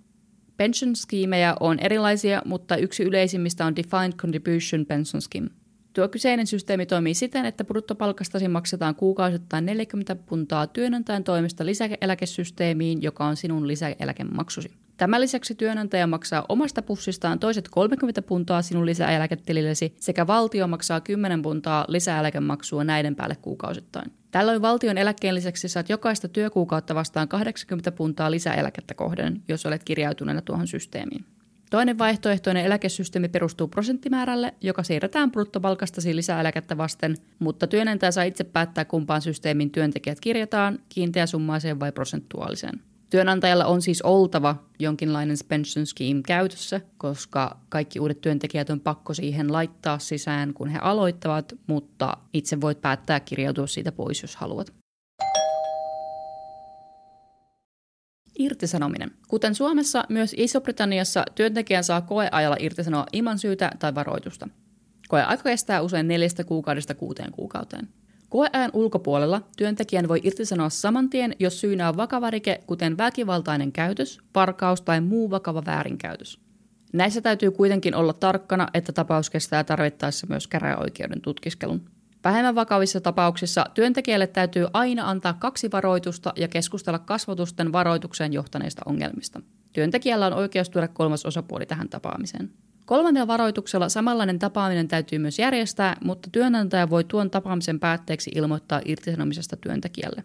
Pension 0.58 0.96
schemeja 0.96 1.58
on 1.60 1.80
erilaisia, 1.80 2.42
mutta 2.46 2.78
yksi 2.78 3.04
yleisimmistä 3.04 3.66
on 3.66 3.76
Defined 3.76 4.14
Contribution 4.14 4.86
Pension 4.86 5.22
Scheme– 5.22 5.50
Tuo 5.95 6.07
kyseinen 6.07 6.47
systeemi 6.47 6.85
toimii 6.85 7.13
siten, 7.13 7.45
että 7.45 7.63
bruttopalkastasi 7.63 8.47
maksetaan 8.47 8.95
kuukausittain 8.95 9.65
40 9.65 10.15
puntaa 10.15 10.67
työnantajan 10.67 11.23
toimesta 11.23 11.65
lisäeläkesysteemiin, 11.65 13.01
joka 13.01 13.26
on 13.26 13.35
sinun 13.35 13.67
lisäeläkemaksusi. 13.67 14.72
Tämän 14.97 15.22
lisäksi 15.22 15.55
työnantaja 15.55 16.07
maksaa 16.07 16.45
omasta 16.49 16.81
pussistaan 16.81 17.39
toiset 17.39 17.69
30 17.69 18.22
puntaa 18.22 18.61
sinun 18.61 18.85
lisäeläketilillesi 18.85 19.95
sekä 19.99 20.27
valtio 20.27 20.67
maksaa 20.67 21.01
10 21.01 21.41
puntaa 21.41 21.85
lisäeläkemaksua 21.88 22.84
näiden 22.84 23.15
päälle 23.15 23.35
kuukausittain. 23.35 24.11
Tällöin 24.31 24.61
valtion 24.61 24.97
eläkkeen 24.97 25.35
lisäksi 25.35 25.67
saat 25.67 25.89
jokaista 25.89 26.27
työkuukautta 26.27 26.95
vastaan 26.95 27.27
80 27.27 27.91
puntaa 27.91 28.31
lisäeläkettä 28.31 28.93
kohden, 28.93 29.43
jos 29.47 29.65
olet 29.65 29.84
kirjautuneena 29.84 30.41
tuohon 30.41 30.67
systeemiin. 30.67 31.26
Toinen 31.70 31.98
vaihtoehtoinen 31.98 32.66
eläkesysteemi 32.66 33.30
perustuu 33.30 33.68
prosenttimäärälle, 33.68 34.54
joka 34.62 34.84
siirretään 34.84 35.32
bruttopalkastasi 35.32 36.16
lisäeläkettä 36.16 36.78
vasten, 36.78 37.16
mutta 37.40 37.68
työnantaja 37.68 38.12
saa 38.12 38.24
itse 38.24 38.44
päättää 38.44 38.86
kumpaan 38.86 39.22
systeemin 39.22 39.72
työntekijät 39.72 40.20
kirjataan, 40.20 40.80
kiinteäsummaiseen 40.90 41.80
vai 41.80 41.92
prosentuaaliseen. 41.92 42.82
Työnantajalla 43.10 43.66
on 43.66 43.82
siis 43.82 44.02
oltava 44.02 44.56
jonkinlainen 44.80 45.38
pension 45.48 45.86
scheme 45.86 46.22
käytössä, 46.28 46.82
koska 46.98 47.60
kaikki 47.70 48.00
uudet 48.00 48.22
työntekijät 48.22 48.70
on 48.70 48.80
pakko 48.80 49.14
siihen 49.14 49.52
laittaa 49.52 50.00
sisään, 50.00 50.54
kun 50.54 50.68
he 50.68 50.80
aloittavat, 50.82 51.54
mutta 51.68 52.18
itse 52.34 52.62
voit 52.62 52.82
päättää 52.82 53.20
kirjautua 53.20 53.68
siitä 53.68 53.92
pois, 53.92 54.22
jos 54.22 54.36
haluat. 54.36 54.85
Irtisanominen. 58.40 59.12
Kuten 59.28 59.56
Suomessa, 59.56 60.03
myös 60.10 60.36
Iso-Britanniassa 60.38 61.24
työntekijän 61.36 61.84
saa 61.84 62.02
koeajalla 62.02 62.57
irtisanoa 62.60 63.06
ilman 63.14 63.40
syytä 63.40 63.72
tai 63.80 63.95
varoitusta. 63.95 64.49
Koeaika 65.07 65.44
kestää 65.44 65.82
usein 65.82 66.07
neljästä 66.07 66.44
kuukaudesta 66.44 66.95
kuuteen 66.95 67.32
kuukauteen. 67.32 67.88
Koeajan 68.30 68.72
ulkopuolella 68.74 69.41
työntekijän 69.57 70.07
voi 70.07 70.22
irtisanoa 70.24 70.70
saman 70.70 71.10
tien, 71.10 71.36
jos 71.40 71.62
syynä 71.62 71.90
on 71.90 71.98
vakava 71.98 72.30
rike, 72.30 72.60
kuten 72.68 72.98
väkivaltainen 72.98 73.72
käytös, 73.72 74.20
parkaus 74.34 74.82
tai 74.82 75.02
muu 75.02 75.30
vakava 75.30 75.66
väärinkäytös. 75.66 76.40
Näissä 76.94 77.22
täytyy 77.22 77.52
kuitenkin 77.52 77.95
olla 77.95 78.14
tarkkana, 78.14 78.68
että 78.74 78.91
tapaus 78.91 79.30
kestää 79.30 79.64
tarvittaessa 79.64 80.28
myös 80.30 80.48
käräjäoikeuden 80.48 81.22
tutkiskelun. 81.22 81.94
Vähemmän 82.26 82.56
vakavissa 82.56 83.02
tapauksissa 83.02 83.65
työntekijälle 83.73 84.27
täytyy 84.27 84.68
aina 84.73 85.10
antaa 85.10 85.34
kaksi 85.34 85.72
varoitusta 85.72 86.34
ja 86.35 86.47
keskustella 86.47 86.99
kasvotusten 86.99 87.72
varoitukseen 87.72 88.34
johtaneista 88.34 88.81
ongelmista. 88.85 89.41
Työntekijällä 89.73 90.27
on 90.27 90.34
oikeus 90.34 90.69
tuoda 90.69 90.88
kolmas 90.88 91.26
osapuoli 91.26 91.65
tähän 91.65 91.89
tapaamiseen. 91.89 92.52
Kolmannella 92.85 93.27
varoituksella 93.27 93.89
samanlainen 93.89 94.39
tapaaminen 94.39 94.88
täytyy 94.88 95.19
myös 95.19 95.39
järjestää, 95.39 95.97
mutta 96.03 96.30
työnantaja 96.31 96.89
voi 96.89 97.03
tuon 97.03 97.31
tapaamisen 97.31 97.80
päätteeksi 97.80 98.31
ilmoittaa 98.35 98.81
irtisanomisesta 98.85 99.57
työntekijälle. 99.57 100.23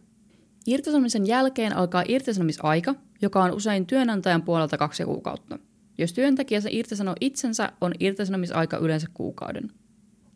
Irtisanomisen 0.66 1.27
jälkeen 1.27 1.77
alkaa 1.77 2.05
irtisanomisaika, 2.09 2.94
joka 3.22 3.43
on 3.43 3.52
usein 3.52 3.86
työnantajan 3.86 4.43
puolelta 4.43 4.78
kaksi 4.78 5.05
kuukautta. 5.05 5.59
Jos 5.98 6.12
työntekijä 6.12 6.60
irtisanoo 6.70 7.14
itsensä, 7.20 7.72
on 7.81 7.93
irtisanomisaika 8.01 8.77
yleensä 8.77 9.06
kuukauden. 9.14 9.70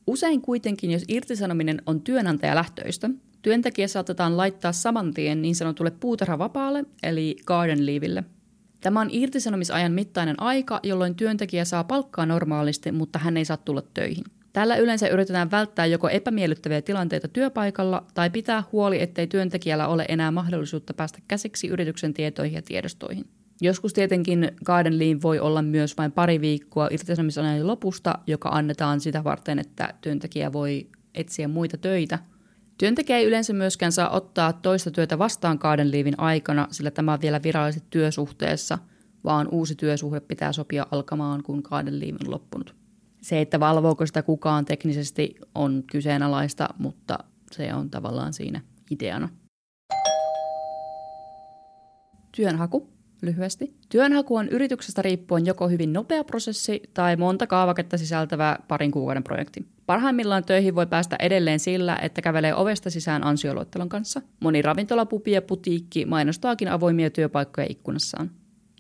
Usein 0.07 0.41
kuitenkin, 0.41 0.91
jos 0.91 1.05
irtisanominen 1.09 1.83
on 1.87 2.01
työnantajalähtöistä, 2.01 3.11
työntekijä 3.43 3.89
saatetaan 3.89 4.37
laittaa 4.37 4.73
saman 4.73 5.15
tien 5.15 5.43
niin 5.43 5.55
sanotulle 5.55 5.91
puutarhavapaalle, 5.91 6.85
eli 7.03 7.37
garden 7.47 7.87
leaville. 7.87 8.25
Tämä 8.81 9.01
on 9.01 9.09
irtisanomisajan 9.11 9.93
mittainen 9.93 10.43
aika, 10.43 10.81
jolloin 10.83 11.15
työntekijä 11.15 11.65
saa 11.65 11.85
palkkaa 11.85 12.27
normaalisti, 12.27 12.93
mutta 12.93 13.19
hän 13.19 13.37
ei 13.37 13.45
saa 13.45 13.57
tulla 13.57 13.83
töihin. 13.95 14.25
Tällä 14.53 14.77
yleensä 14.77 15.09
yritetään 15.09 15.51
välttää 15.51 15.87
joko 15.87 16.09
epämiellyttäviä 16.09 16.83
tilanteita 16.83 17.29
työpaikalla 17.29 18.07
tai 18.15 18.31
pitää 18.31 18.63
huoli, 18.73 19.03
ettei 19.03 19.27
työntekijällä 19.27 19.89
ole 19.89 20.05
enää 20.09 20.31
mahdollisuutta 20.31 20.95
päästä 20.95 21.19
käsiksi 21.29 21.67
yrityksen 21.67 22.15
tietoihin 22.15 22.55
ja 22.55 22.63
tiedostoihin. 22.63 23.25
Joskus 23.61 23.93
tietenkin 23.93 24.53
garden 24.65 24.99
leave 24.99 25.23
voi 25.23 25.39
olla 25.39 25.63
myös 25.63 25.99
vain 25.99 26.13
pari 26.13 26.41
viikkoa 26.41 26.89
irtisanomisajan 26.91 27.67
lopusta, 27.67 28.19
joka 28.27 28.49
annetaan 28.49 29.01
sitä 29.01 29.25
varten, 29.25 29.59
että 29.59 29.95
työntekijä 30.01 30.53
voi 30.53 30.87
etsiä 31.15 31.49
muita 31.49 31.77
töitä. 31.77 32.19
Työntekijä 32.79 33.19
ei 33.19 33.27
yleensä 33.27 33.53
myöskään 33.53 33.93
saa 33.93 34.11
ottaa 34.11 34.53
toista 34.53 34.91
työtä 34.91 35.19
vastaan 35.19 35.59
garden 35.61 35.93
leavein 35.93 36.21
aikana, 36.21 36.69
sillä 36.71 36.91
tämä 36.91 37.13
on 37.13 37.21
vielä 37.21 37.43
virallisesti 37.43 37.87
työsuhteessa, 37.91 38.79
vaan 39.25 39.49
uusi 39.51 39.75
työsuhde 39.75 40.21
pitää 40.21 40.53
sopia 40.53 40.87
alkamaan, 40.91 41.43
kun 41.43 41.63
garden 41.65 42.01
leave 42.01 42.17
on 42.25 42.31
loppunut. 42.31 42.75
Se, 43.23 43.41
että 43.41 43.61
valvooko 43.61 44.07
sitä 44.07 44.23
kukaan 44.23 44.65
teknisesti 44.65 45.35
on 45.55 45.85
kyseenalaista, 45.91 46.69
mutta 46.79 47.19
se 47.51 47.75
on 47.75 47.91
tavallaan 47.91 48.33
siinä 48.33 48.61
ideana. 48.91 49.29
Työnhaku 52.37 52.94
lyhyesti. 53.25 53.75
Työnhaku 53.89 54.37
on 54.37 54.49
yrityksestä 54.49 55.03
riippuen 55.03 55.47
joko 55.47 55.69
hyvin 55.69 55.93
nopea 55.93 56.25
prosessi 56.25 56.83
tai 56.95 57.17
monta 57.17 57.47
kaavaketta 57.47 57.99
sisältävä 57.99 58.59
parin 58.69 58.91
kuukauden 58.91 59.25
projekti. 59.25 59.67
Parhaimmillaan 59.87 60.45
töihin 60.45 60.75
voi 60.75 60.87
päästä 60.87 61.17
edelleen 61.19 61.61
sillä, 61.61 61.99
että 62.03 62.23
kävelee 62.23 62.55
ovesta 62.55 62.91
sisään 62.91 63.25
ansioluettelon 63.25 63.89
kanssa. 63.89 64.23
Moni 64.41 64.63
ravintolapupi 64.63 65.31
ja 65.31 65.43
putiikki 65.43 66.05
mainostaakin 66.05 66.69
avoimia 66.69 67.11
työpaikkoja 67.11 67.67
ikkunassaan. 67.71 68.31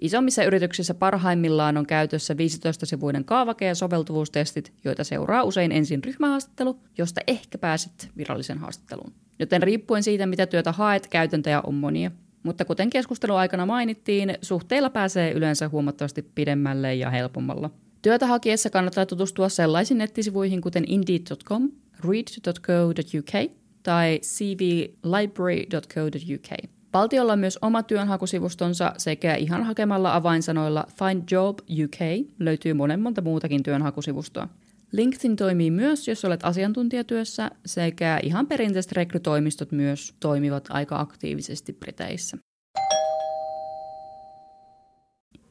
Isommissa 0.00 0.44
yrityksissä 0.44 0.94
parhaimmillaan 0.94 1.76
on 1.76 1.86
käytössä 1.86 2.34
15-sivuinen 2.34 3.24
kaavake 3.24 3.66
ja 3.66 3.74
soveltuvuustestit, 3.74 4.72
joita 4.84 5.04
seuraa 5.04 5.42
usein 5.42 5.72
ensin 5.72 6.04
ryhmähaastattelu, 6.04 6.78
josta 6.98 7.20
ehkä 7.26 7.58
pääset 7.58 8.10
virallisen 8.16 8.58
haastatteluun. 8.58 9.12
Joten 9.38 9.62
riippuen 9.62 10.02
siitä, 10.02 10.26
mitä 10.26 10.46
työtä 10.46 10.72
haet, 10.72 11.06
käytäntöjä 11.06 11.60
on 11.60 11.74
monia. 11.74 12.10
Mutta 12.44 12.64
kuten 12.64 12.90
keskustelun 12.90 13.38
aikana 13.38 13.66
mainittiin, 13.66 14.38
suhteilla 14.42 14.90
pääsee 14.90 15.32
yleensä 15.32 15.68
huomattavasti 15.68 16.22
pidemmälle 16.22 16.94
ja 16.94 17.10
helpommalla. 17.10 17.70
Työtä 18.02 18.26
hakiessa 18.26 18.70
kannattaa 18.70 19.06
tutustua 19.06 19.48
sellaisiin 19.48 19.98
nettisivuihin 19.98 20.60
kuten 20.60 20.84
indeed.com, 20.86 21.70
read.co.uk 22.08 23.50
tai 23.82 24.20
cvlibrary.co.uk. 24.22 26.70
Valtiolla 26.92 27.32
on 27.32 27.38
myös 27.38 27.58
oma 27.62 27.82
työnhakusivustonsa 27.82 28.92
sekä 28.98 29.34
ihan 29.34 29.62
hakemalla 29.62 30.16
avainsanoilla 30.16 30.86
Find 30.98 31.22
Job 31.30 31.58
UK 31.58 32.28
löytyy 32.38 32.74
monen 32.74 33.00
monta 33.00 33.20
muutakin 33.20 33.62
työnhakusivustoa. 33.62 34.48
LinkedIn 34.96 35.36
toimii 35.36 35.70
myös, 35.70 36.08
jos 36.08 36.24
olet 36.24 36.40
asiantuntijatyössä, 36.44 37.50
sekä 37.66 38.20
ihan 38.22 38.46
perinteiset 38.46 38.92
rekrytoimistot 38.92 39.72
myös 39.72 40.14
toimivat 40.20 40.64
aika 40.70 41.00
aktiivisesti 41.00 41.72
Briteissä. 41.72 42.36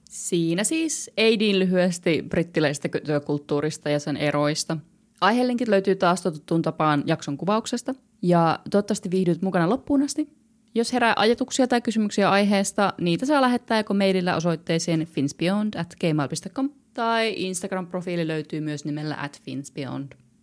Siinä 0.09 0.63
siis 0.63 1.11
Eidin 1.17 1.59
lyhyesti 1.59 2.25
brittiläisestä 2.29 2.89
työkulttuurista 3.05 3.89
ja 3.89 3.99
sen 3.99 4.17
eroista. 4.17 4.77
Aihelinkit 5.21 5.67
löytyy 5.67 5.95
taas 5.95 6.21
totuttuun 6.21 6.61
tapaan 6.61 7.03
jakson 7.05 7.37
kuvauksesta, 7.37 7.95
ja 8.21 8.59
toivottavasti 8.71 9.11
viihdyt 9.11 9.41
mukana 9.41 9.69
loppuun 9.69 10.03
asti. 10.03 10.29
Jos 10.75 10.93
herää 10.93 11.13
ajatuksia 11.17 11.67
tai 11.67 11.81
kysymyksiä 11.81 12.31
aiheesta, 12.31 12.93
niitä 13.01 13.25
saa 13.25 13.41
lähettää 13.41 13.79
joko 13.79 13.93
mailillä 13.93 14.35
osoitteeseen 14.35 15.07
finsbeyond.gmail.com 15.07 16.69
tai 16.93 17.35
Instagram-profiili 17.37 18.27
löytyy 18.27 18.61
myös 18.61 18.85
nimellä 18.85 19.15
at. 19.15 19.41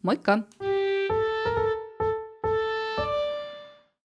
Moikka! 0.02 0.38